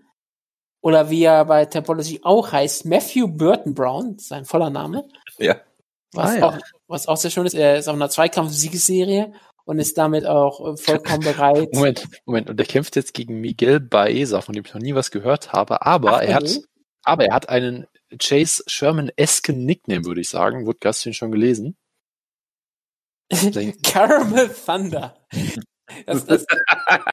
Oder 0.81 1.09
wie 1.09 1.23
er 1.23 1.43
bei 1.45 1.65
Topology 1.65 2.21
auch 2.23 2.51
heißt, 2.51 2.85
Matthew 2.85 3.27
Burton 3.27 3.73
Brown, 3.73 4.17
sein 4.19 4.45
voller 4.45 4.69
Name. 4.69 5.07
ja. 5.39 5.55
Was, 6.13 6.31
Ah, 6.31 6.37
ja. 6.37 6.47
auch, 6.47 6.57
was 6.87 7.07
auch 7.07 7.17
sehr 7.17 7.31
schön 7.31 7.45
ist, 7.45 7.53
er 7.53 7.77
ist 7.77 7.87
auf 7.87 7.95
einer 7.95 8.09
Zweikampf-Siegesserie 8.09 9.33
und 9.65 9.77
ist 9.79 9.97
damit 9.97 10.25
auch 10.25 10.73
äh, 10.73 10.77
vollkommen 10.77 11.19
bereit. 11.23 11.69
Moment, 11.73 12.07
Moment. 12.25 12.49
Und 12.49 12.57
der 12.57 12.65
kämpft 12.65 12.95
jetzt 12.95 13.13
gegen 13.13 13.39
Miguel 13.41 13.79
Baeza, 13.79 14.41
von 14.41 14.53
dem 14.53 14.65
ich 14.65 14.73
noch 14.73 14.81
nie 14.81 14.95
was 14.95 15.11
gehört 15.11 15.53
habe. 15.53 15.85
Aber 15.85 16.17
Ach, 16.17 16.21
er 16.21 16.35
hat, 16.35 16.59
aber 17.03 17.25
er 17.25 17.35
hat 17.35 17.49
einen 17.49 17.85
Chase 18.17 18.63
Sherman-esken 18.65 19.65
Nickname, 19.65 20.03
würde 20.05 20.21
ich 20.21 20.29
sagen. 20.29 20.65
Wurde 20.65 20.79
Gastin 20.79 21.13
schon 21.13 21.31
gelesen? 21.31 21.77
Caramel 23.83 24.49
Thunder. 24.49 25.15
Das, 26.05 26.23
das, 26.23 26.45
da- 26.45 27.03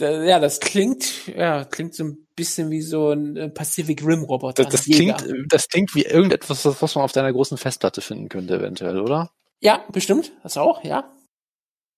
ja, 0.00 0.40
das 0.40 0.60
klingt, 0.60 1.26
ja, 1.28 1.64
klingt 1.64 1.94
so 1.94 2.04
ein 2.04 2.26
bisschen 2.36 2.70
wie 2.70 2.82
so 2.82 3.10
ein 3.10 3.36
äh, 3.36 3.48
Pacific 3.48 4.04
Rim 4.04 4.24
Roboter. 4.24 4.64
Das, 4.64 4.72
das 4.72 4.84
klingt, 4.84 5.24
das 5.48 5.68
klingt 5.68 5.94
wie 5.94 6.04
irgendetwas, 6.04 6.64
was 6.64 6.80
was 6.80 6.94
man 6.94 7.04
auf 7.04 7.12
deiner 7.12 7.32
großen 7.32 7.58
Festplatte 7.58 8.00
finden 8.00 8.28
könnte, 8.28 8.56
eventuell, 8.56 9.00
oder? 9.00 9.30
Ja, 9.60 9.84
bestimmt. 9.92 10.32
Das 10.42 10.56
auch, 10.56 10.84
ja. 10.84 11.10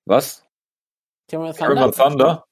Was? 0.05 0.45
Caramel 1.29 1.55
Caramel 1.55 1.91
Thunder? 1.91 2.45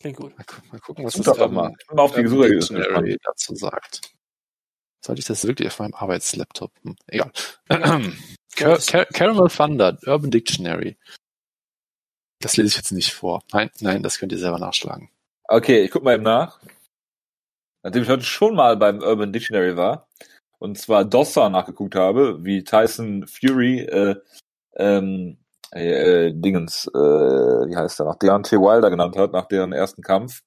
Klingt 0.00 0.16
gut. 0.18 0.36
Mal, 0.36 0.44
gu 0.44 0.54
mal 0.72 0.80
gucken, 0.80 1.04
was 1.04 1.14
das 1.14 1.24
doch 1.24 1.50
mal. 1.50 1.72
Ich 1.78 1.86
bin 1.86 1.96
mal 1.96 2.02
auf 2.02 2.14
die 2.14 2.22
Gesuche 2.22 2.48
Dictionary 2.48 3.16
dazu 3.22 3.54
sagt. 3.54 4.00
Sollte 5.04 5.20
ich 5.20 5.26
das 5.26 5.46
wirklich 5.46 5.68
auf 5.68 5.78
meinem 5.78 5.94
Arbeitslaptop? 5.94 6.72
Hm, 6.82 6.96
egal. 7.06 7.30
Car 8.56 8.78
Car 8.78 9.04
Caramel 9.06 9.48
Thunder, 9.48 9.98
Urban 10.06 10.30
Dictionary. 10.30 10.96
Das 12.40 12.56
lese 12.56 12.68
ich 12.68 12.76
jetzt 12.76 12.92
nicht 12.92 13.12
vor. 13.12 13.42
Nein, 13.52 13.70
nein, 13.80 14.02
das 14.02 14.18
könnt 14.18 14.32
ihr 14.32 14.38
selber 14.38 14.58
nachschlagen. 14.58 15.08
Okay, 15.44 15.82
ich 15.82 15.90
guck 15.90 16.02
mal 16.02 16.14
eben 16.14 16.24
nach. 16.24 16.60
Nachdem 17.82 18.02
ich 18.02 18.08
heute 18.08 18.24
schon 18.24 18.56
mal 18.56 18.76
beim 18.76 19.00
Urban 19.00 19.32
Dictionary 19.32 19.76
war 19.76 20.08
und 20.58 20.78
zwar 20.78 21.04
DOSSA 21.04 21.48
nachgeguckt 21.48 21.94
habe, 21.94 22.44
wie 22.44 22.64
Tyson 22.64 23.26
Fury 23.26 23.80
äh, 23.80 24.16
ähm, 24.74 25.38
äh, 25.70 26.32
Dingens, 26.32 26.86
äh, 26.88 26.98
wie 26.98 27.76
heißt 27.76 28.00
er, 28.00 28.06
nach 28.06 28.16
Deontay 28.16 28.56
Wilder 28.56 28.90
genannt 28.90 29.16
hat, 29.16 29.32
nach 29.32 29.46
deren 29.46 29.72
ersten 29.72 30.02
Kampf. 30.02 30.42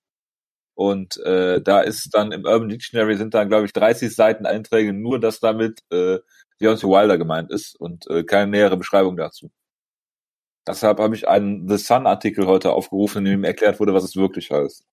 Und 0.76 1.18
äh, 1.26 1.62
da 1.62 1.82
ist 1.82 2.10
dann 2.14 2.32
im 2.32 2.46
Urban 2.46 2.70
Dictionary 2.70 3.18
sind 3.18 3.34
dann, 3.34 3.50
glaube 3.50 3.66
ich, 3.66 3.74
30 3.74 4.16
Seiten 4.16 4.46
Einträge, 4.46 4.94
nur 4.94 5.20
dass 5.20 5.40
damit 5.40 5.82
äh, 5.92 6.20
Deontay 6.62 6.88
Wilder 6.88 7.18
gemeint 7.18 7.52
ist 7.52 7.76
und 7.80 8.08
äh, 8.10 8.24
keine 8.24 8.52
nähere 8.52 8.78
Beschreibung 8.78 9.18
dazu. 9.18 9.52
Deshalb 10.70 11.00
habe 11.00 11.16
ich 11.16 11.28
einen 11.28 11.68
The 11.68 11.78
Sun-Artikel 11.78 12.46
heute 12.46 12.74
aufgerufen, 12.74 13.26
in 13.26 13.32
dem 13.32 13.44
erklärt 13.44 13.80
wurde, 13.80 13.96
was 13.96 14.04
es 14.04 14.16
wirklich 14.16 14.52
heißt. 14.52 14.86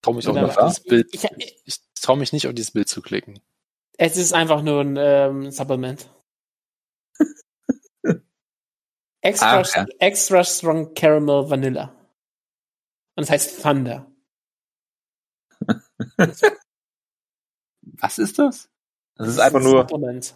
Trau 0.00 0.14
mich. 0.14 0.26
Ich, 0.26 1.24
ich, 1.24 1.62
Ich 1.66 1.80
traue 2.00 2.16
mich 2.16 2.32
nicht 2.32 2.46
auf 2.46 2.54
dieses 2.54 2.70
Bild 2.70 2.88
zu 2.88 3.02
klicken. 3.02 3.40
es 3.98 4.16
ist 4.16 4.32
einfach 4.32 4.62
nur 4.62 4.80
ein 4.80 4.96
ähm, 4.98 5.50
Supplement. 5.50 6.08
Extra, 9.20 9.60
Ach, 9.60 9.76
ja. 9.76 9.84
extra 9.98 10.42
Strong 10.42 10.94
Caramel 10.94 11.50
Vanilla. 11.50 11.94
Und 13.16 13.24
es 13.24 13.30
heißt 13.30 13.62
Thunder. 13.62 14.10
Was 17.82 18.18
ist 18.18 18.38
das? 18.38 18.70
Das 19.16 19.28
ist 19.28 19.38
einfach 19.38 19.60
nur 19.60 19.86
Supplement. 19.86 20.34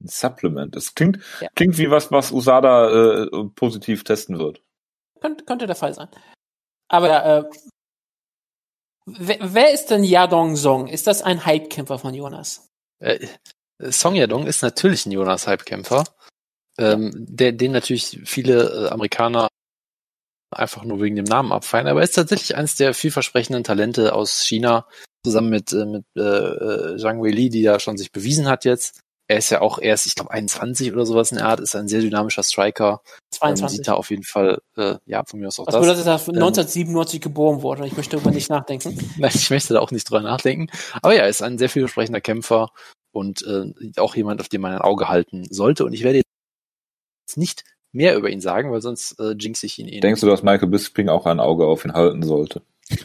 Ein 0.00 0.08
Supplement. 0.08 0.74
Das 0.76 0.94
klingt, 0.94 1.18
Ja. 1.40 1.48
klingt 1.54 1.78
wie 1.78 1.90
was, 1.90 2.10
was 2.10 2.30
USADA 2.32 3.24
äh, 3.24 3.44
positiv 3.54 4.04
testen 4.04 4.38
wird. 4.38 4.62
Könnte, 5.20 5.44
könnte 5.44 5.66
der 5.66 5.76
Fall 5.76 5.94
sein. 5.94 6.08
Aber 6.88 7.24
äh, 7.24 7.44
wer, 9.06 9.38
wer 9.40 9.72
ist 9.72 9.86
denn 9.86 10.04
Yadong 10.04 10.56
Song? 10.56 10.86
Ist 10.86 11.06
das 11.06 11.22
ein 11.22 11.44
Hypekämpfer 11.44 11.98
von 11.98 12.14
Jonas? 12.14 12.68
Äh, 13.00 13.26
Song 13.90 14.14
Yadong 14.14 14.46
ist 14.46 14.62
natürlich 14.62 15.06
ein 15.06 15.12
Jonas 15.12 15.46
Hypekämpfer, 15.46 16.04
ähm, 16.78 17.12
der, 17.14 17.52
den 17.52 17.72
natürlich 17.72 18.20
viele 18.24 18.86
äh, 18.86 18.88
Amerikaner 18.90 19.48
einfach 20.50 20.84
nur 20.84 21.00
wegen 21.00 21.16
dem 21.16 21.26
Namen 21.26 21.52
abfeiern, 21.52 21.86
aber 21.88 22.00
er 22.00 22.04
ist 22.04 22.14
tatsächlich 22.14 22.56
eines 22.56 22.76
der 22.76 22.94
vielversprechenden 22.94 23.64
Talente 23.64 24.14
aus 24.14 24.42
China, 24.44 24.86
zusammen 25.24 25.50
mit, 25.50 25.72
äh, 25.72 25.84
mit 25.84 26.04
äh, 26.16 26.20
äh, 26.22 26.96
Zhang 26.96 27.22
Weili, 27.22 27.50
die 27.50 27.60
ja 27.62 27.78
schon 27.80 27.98
sich 27.98 28.12
bewiesen 28.12 28.48
hat 28.48 28.64
jetzt. 28.64 29.00
Er 29.30 29.36
ist 29.36 29.50
ja 29.50 29.60
auch 29.60 29.78
erst, 29.78 30.06
ich 30.06 30.14
glaube, 30.14 30.30
21 30.30 30.90
oder 30.92 31.04
sowas 31.04 31.30
in 31.30 31.36
der 31.36 31.46
Art, 31.46 31.60
ist 31.60 31.76
ein 31.76 31.86
sehr 31.86 32.00
dynamischer 32.00 32.42
Striker. 32.42 33.02
Ähm, 33.04 33.38
22. 33.38 33.76
sieht 33.76 33.88
da 33.88 33.92
auf 33.92 34.10
jeden 34.10 34.22
Fall, 34.24 34.62
äh, 34.76 34.96
ja, 35.04 35.22
von 35.26 35.38
mir 35.38 35.48
aus 35.48 35.60
auch 35.60 35.66
Was 35.66 35.74
das. 35.74 35.82
bedeutet, 35.82 36.06
dass 36.06 36.28
er 36.28 36.34
1997 36.34 37.20
geboren 37.20 37.60
wurde? 37.60 37.86
Ich 37.86 37.94
möchte 37.96 38.16
darüber 38.16 38.30
nicht 38.30 38.48
nachdenken. 38.48 38.98
Nein, 39.18 39.30
ich 39.34 39.50
möchte 39.50 39.74
da 39.74 39.80
auch 39.80 39.90
nicht 39.90 40.08
drüber 40.08 40.22
nachdenken. 40.22 40.68
Aber 41.02 41.14
ja, 41.14 41.22
er 41.22 41.28
ist 41.28 41.42
ein 41.42 41.58
sehr 41.58 41.68
vielversprechender 41.68 42.22
Kämpfer 42.22 42.70
und 43.12 43.42
äh, 43.46 43.72
auch 43.98 44.16
jemand, 44.16 44.40
auf 44.40 44.48
den 44.48 44.62
man 44.62 44.72
ein 44.72 44.80
Auge 44.80 45.08
halten 45.08 45.46
sollte. 45.50 45.84
Und 45.84 45.92
ich 45.92 46.04
werde 46.04 46.22
jetzt 47.26 47.36
nicht 47.36 47.64
mehr 47.92 48.16
über 48.16 48.30
ihn 48.30 48.40
sagen, 48.40 48.72
weil 48.72 48.80
sonst 48.80 49.20
äh, 49.20 49.32
jinx 49.38 49.62
ich 49.62 49.78
ihn 49.78 49.88
eh 49.88 50.00
Denkst 50.00 50.22
du, 50.22 50.26
dass 50.26 50.42
Michael 50.42 50.68
Bisping 50.68 51.10
auch 51.10 51.26
ein 51.26 51.40
Auge 51.40 51.66
auf 51.66 51.84
ihn 51.84 51.92
halten 51.92 52.22
sollte? 52.22 52.62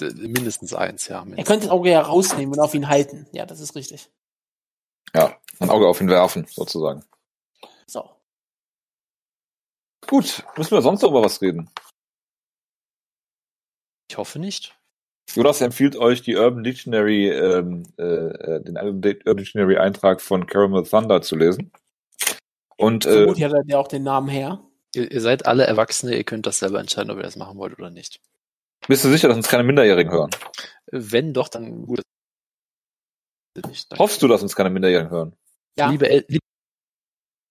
Mindestens 0.00 0.74
eins, 0.74 1.08
ja. 1.08 1.20
Er 1.20 1.24
Mindestens. 1.24 1.48
könnte 1.48 1.66
das 1.66 1.72
Auge 1.72 1.90
ja 1.90 2.00
rausnehmen 2.02 2.54
und 2.54 2.60
auf 2.60 2.74
ihn 2.74 2.88
halten. 2.88 3.26
Ja, 3.32 3.46
das 3.46 3.60
ist 3.60 3.74
richtig. 3.74 4.10
Ja, 5.14 5.38
ein 5.60 5.70
Auge 5.70 5.86
auf 5.86 6.00
ihn 6.00 6.08
werfen, 6.08 6.46
sozusagen. 6.50 7.04
So. 7.86 8.10
Gut, 10.06 10.44
müssen 10.56 10.72
wir 10.72 10.82
sonst 10.82 11.02
noch 11.02 11.10
über 11.10 11.22
was 11.22 11.40
reden? 11.40 11.70
Ich 14.10 14.18
hoffe 14.18 14.38
nicht. 14.38 14.76
Jonas 15.32 15.60
empfiehlt 15.60 15.96
euch 15.96 16.22
die 16.22 16.36
Urban 16.36 16.62
Dictionary, 16.62 17.30
ähm, 17.30 17.84
äh, 17.98 18.04
äh, 18.04 18.62
den 18.62 18.76
Urban 18.76 19.00
Dictionary 19.00 19.78
Eintrag 19.78 20.20
von 20.20 20.46
Caramel 20.46 20.84
Thunder 20.84 21.22
zu 21.22 21.36
lesen. 21.36 21.72
Und 22.76 23.06
äh, 23.06 23.12
Vermutlich 23.12 23.44
hat 23.44 23.52
er 23.52 23.62
ja 23.66 23.78
auch 23.78 23.88
den 23.88 24.02
Namen 24.02 24.28
her. 24.28 24.60
Ihr, 24.94 25.10
ihr 25.10 25.20
seid 25.20 25.46
alle 25.46 25.64
Erwachsene, 25.64 26.16
ihr 26.16 26.24
könnt 26.24 26.46
das 26.46 26.58
selber 26.58 26.80
entscheiden, 26.80 27.10
ob 27.10 27.16
ihr 27.16 27.22
das 27.22 27.36
machen 27.36 27.58
wollt 27.58 27.78
oder 27.78 27.90
nicht. 27.90 28.20
bist 28.86 29.04
du 29.04 29.08
sicher, 29.08 29.28
dass 29.28 29.36
uns 29.36 29.48
keine 29.48 29.64
Minderjährigen 29.64 30.12
hören? 30.12 30.30
Wenn 30.90 31.32
doch, 31.32 31.48
dann 31.48 31.86
gut. 31.86 32.02
Hoffst 33.98 34.22
du, 34.22 34.28
dass 34.28 34.42
uns 34.42 34.56
keine 34.56 34.70
Minderjährigen 34.70 35.10
hören? 35.10 35.36
Ja. 35.76 35.90
Liebe, 35.90 36.08
El 36.08 36.24
liebe 36.28 36.44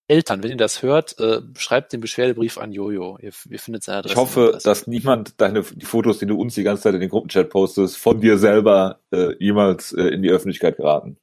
Eltern, 0.07 0.43
wenn 0.43 0.51
ihr 0.51 0.57
das 0.57 0.83
hört, 0.83 1.17
äh, 1.19 1.41
schreibt 1.57 1.93
den 1.93 2.01
Beschwerdebrief 2.01 2.57
an 2.57 2.73
Jojo. 2.73 3.17
Ihr, 3.21 3.31
ihr 3.49 3.59
findet 3.59 3.83
seine 3.83 3.99
Adresse. 3.99 4.13
Ich 4.13 4.19
hoffe, 4.19 4.59
dass 4.63 4.85
niemand 4.85 5.39
deine 5.39 5.63
die 5.63 5.85
Fotos, 5.85 6.19
die 6.19 6.25
du 6.25 6.39
uns 6.39 6.55
die 6.55 6.63
ganze 6.63 6.83
Zeit 6.83 6.93
in 6.93 6.99
den 6.99 7.09
Gruppenchat 7.09 7.49
postest, 7.49 7.97
von 7.97 8.19
dir 8.19 8.37
selber 8.37 8.99
äh, 9.11 9.33
jemals 9.39 9.93
äh, 9.93 10.03
in 10.03 10.21
die 10.21 10.29
Öffentlichkeit 10.29 10.77
geraten. 10.77 11.17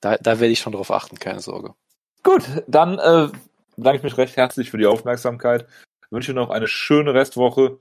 da, 0.00 0.16
da 0.16 0.40
werde 0.40 0.52
ich 0.52 0.60
schon 0.60 0.72
drauf 0.72 0.90
achten, 0.90 1.18
keine 1.18 1.40
Sorge. 1.40 1.74
Gut, 2.22 2.42
dann 2.66 2.98
äh, 2.98 3.28
bedanke 3.76 3.98
ich 3.98 4.02
mich 4.02 4.16
recht 4.16 4.36
herzlich 4.36 4.70
für 4.70 4.78
die 4.78 4.86
Aufmerksamkeit. 4.86 5.66
Wünsche 6.10 6.32
noch 6.32 6.50
eine 6.50 6.66
schöne 6.66 7.12
Restwoche. 7.12 7.78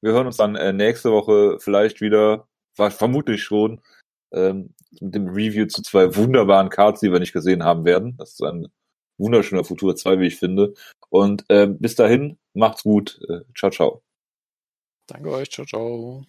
Wir 0.00 0.12
hören 0.12 0.26
uns 0.26 0.38
dann 0.38 0.56
äh, 0.56 0.72
nächste 0.72 1.10
Woche 1.12 1.58
vielleicht 1.60 2.00
wieder, 2.00 2.48
vermutlich 2.74 3.42
schon, 3.42 3.80
ähm, 4.34 4.74
mit 5.00 5.14
dem 5.14 5.28
Review 5.28 5.66
zu 5.66 5.82
zwei 5.82 6.14
wunderbaren 6.16 6.68
Cards, 6.68 7.00
die 7.00 7.12
wir 7.12 7.20
nicht 7.20 7.32
gesehen 7.32 7.64
haben 7.64 7.84
werden. 7.84 8.16
Das 8.16 8.32
ist 8.32 8.42
ein 8.42 8.68
wunderschöner 9.18 9.64
Futur 9.64 9.96
2, 9.96 10.18
wie 10.20 10.26
ich 10.26 10.36
finde. 10.36 10.74
Und 11.08 11.44
äh, 11.48 11.66
bis 11.66 11.94
dahin, 11.94 12.38
macht's 12.54 12.82
gut. 12.82 13.20
Äh, 13.28 13.40
ciao, 13.56 13.70
ciao. 13.70 14.02
Danke 15.06 15.30
euch, 15.30 15.50
ciao, 15.50 15.66
ciao. 15.66 16.24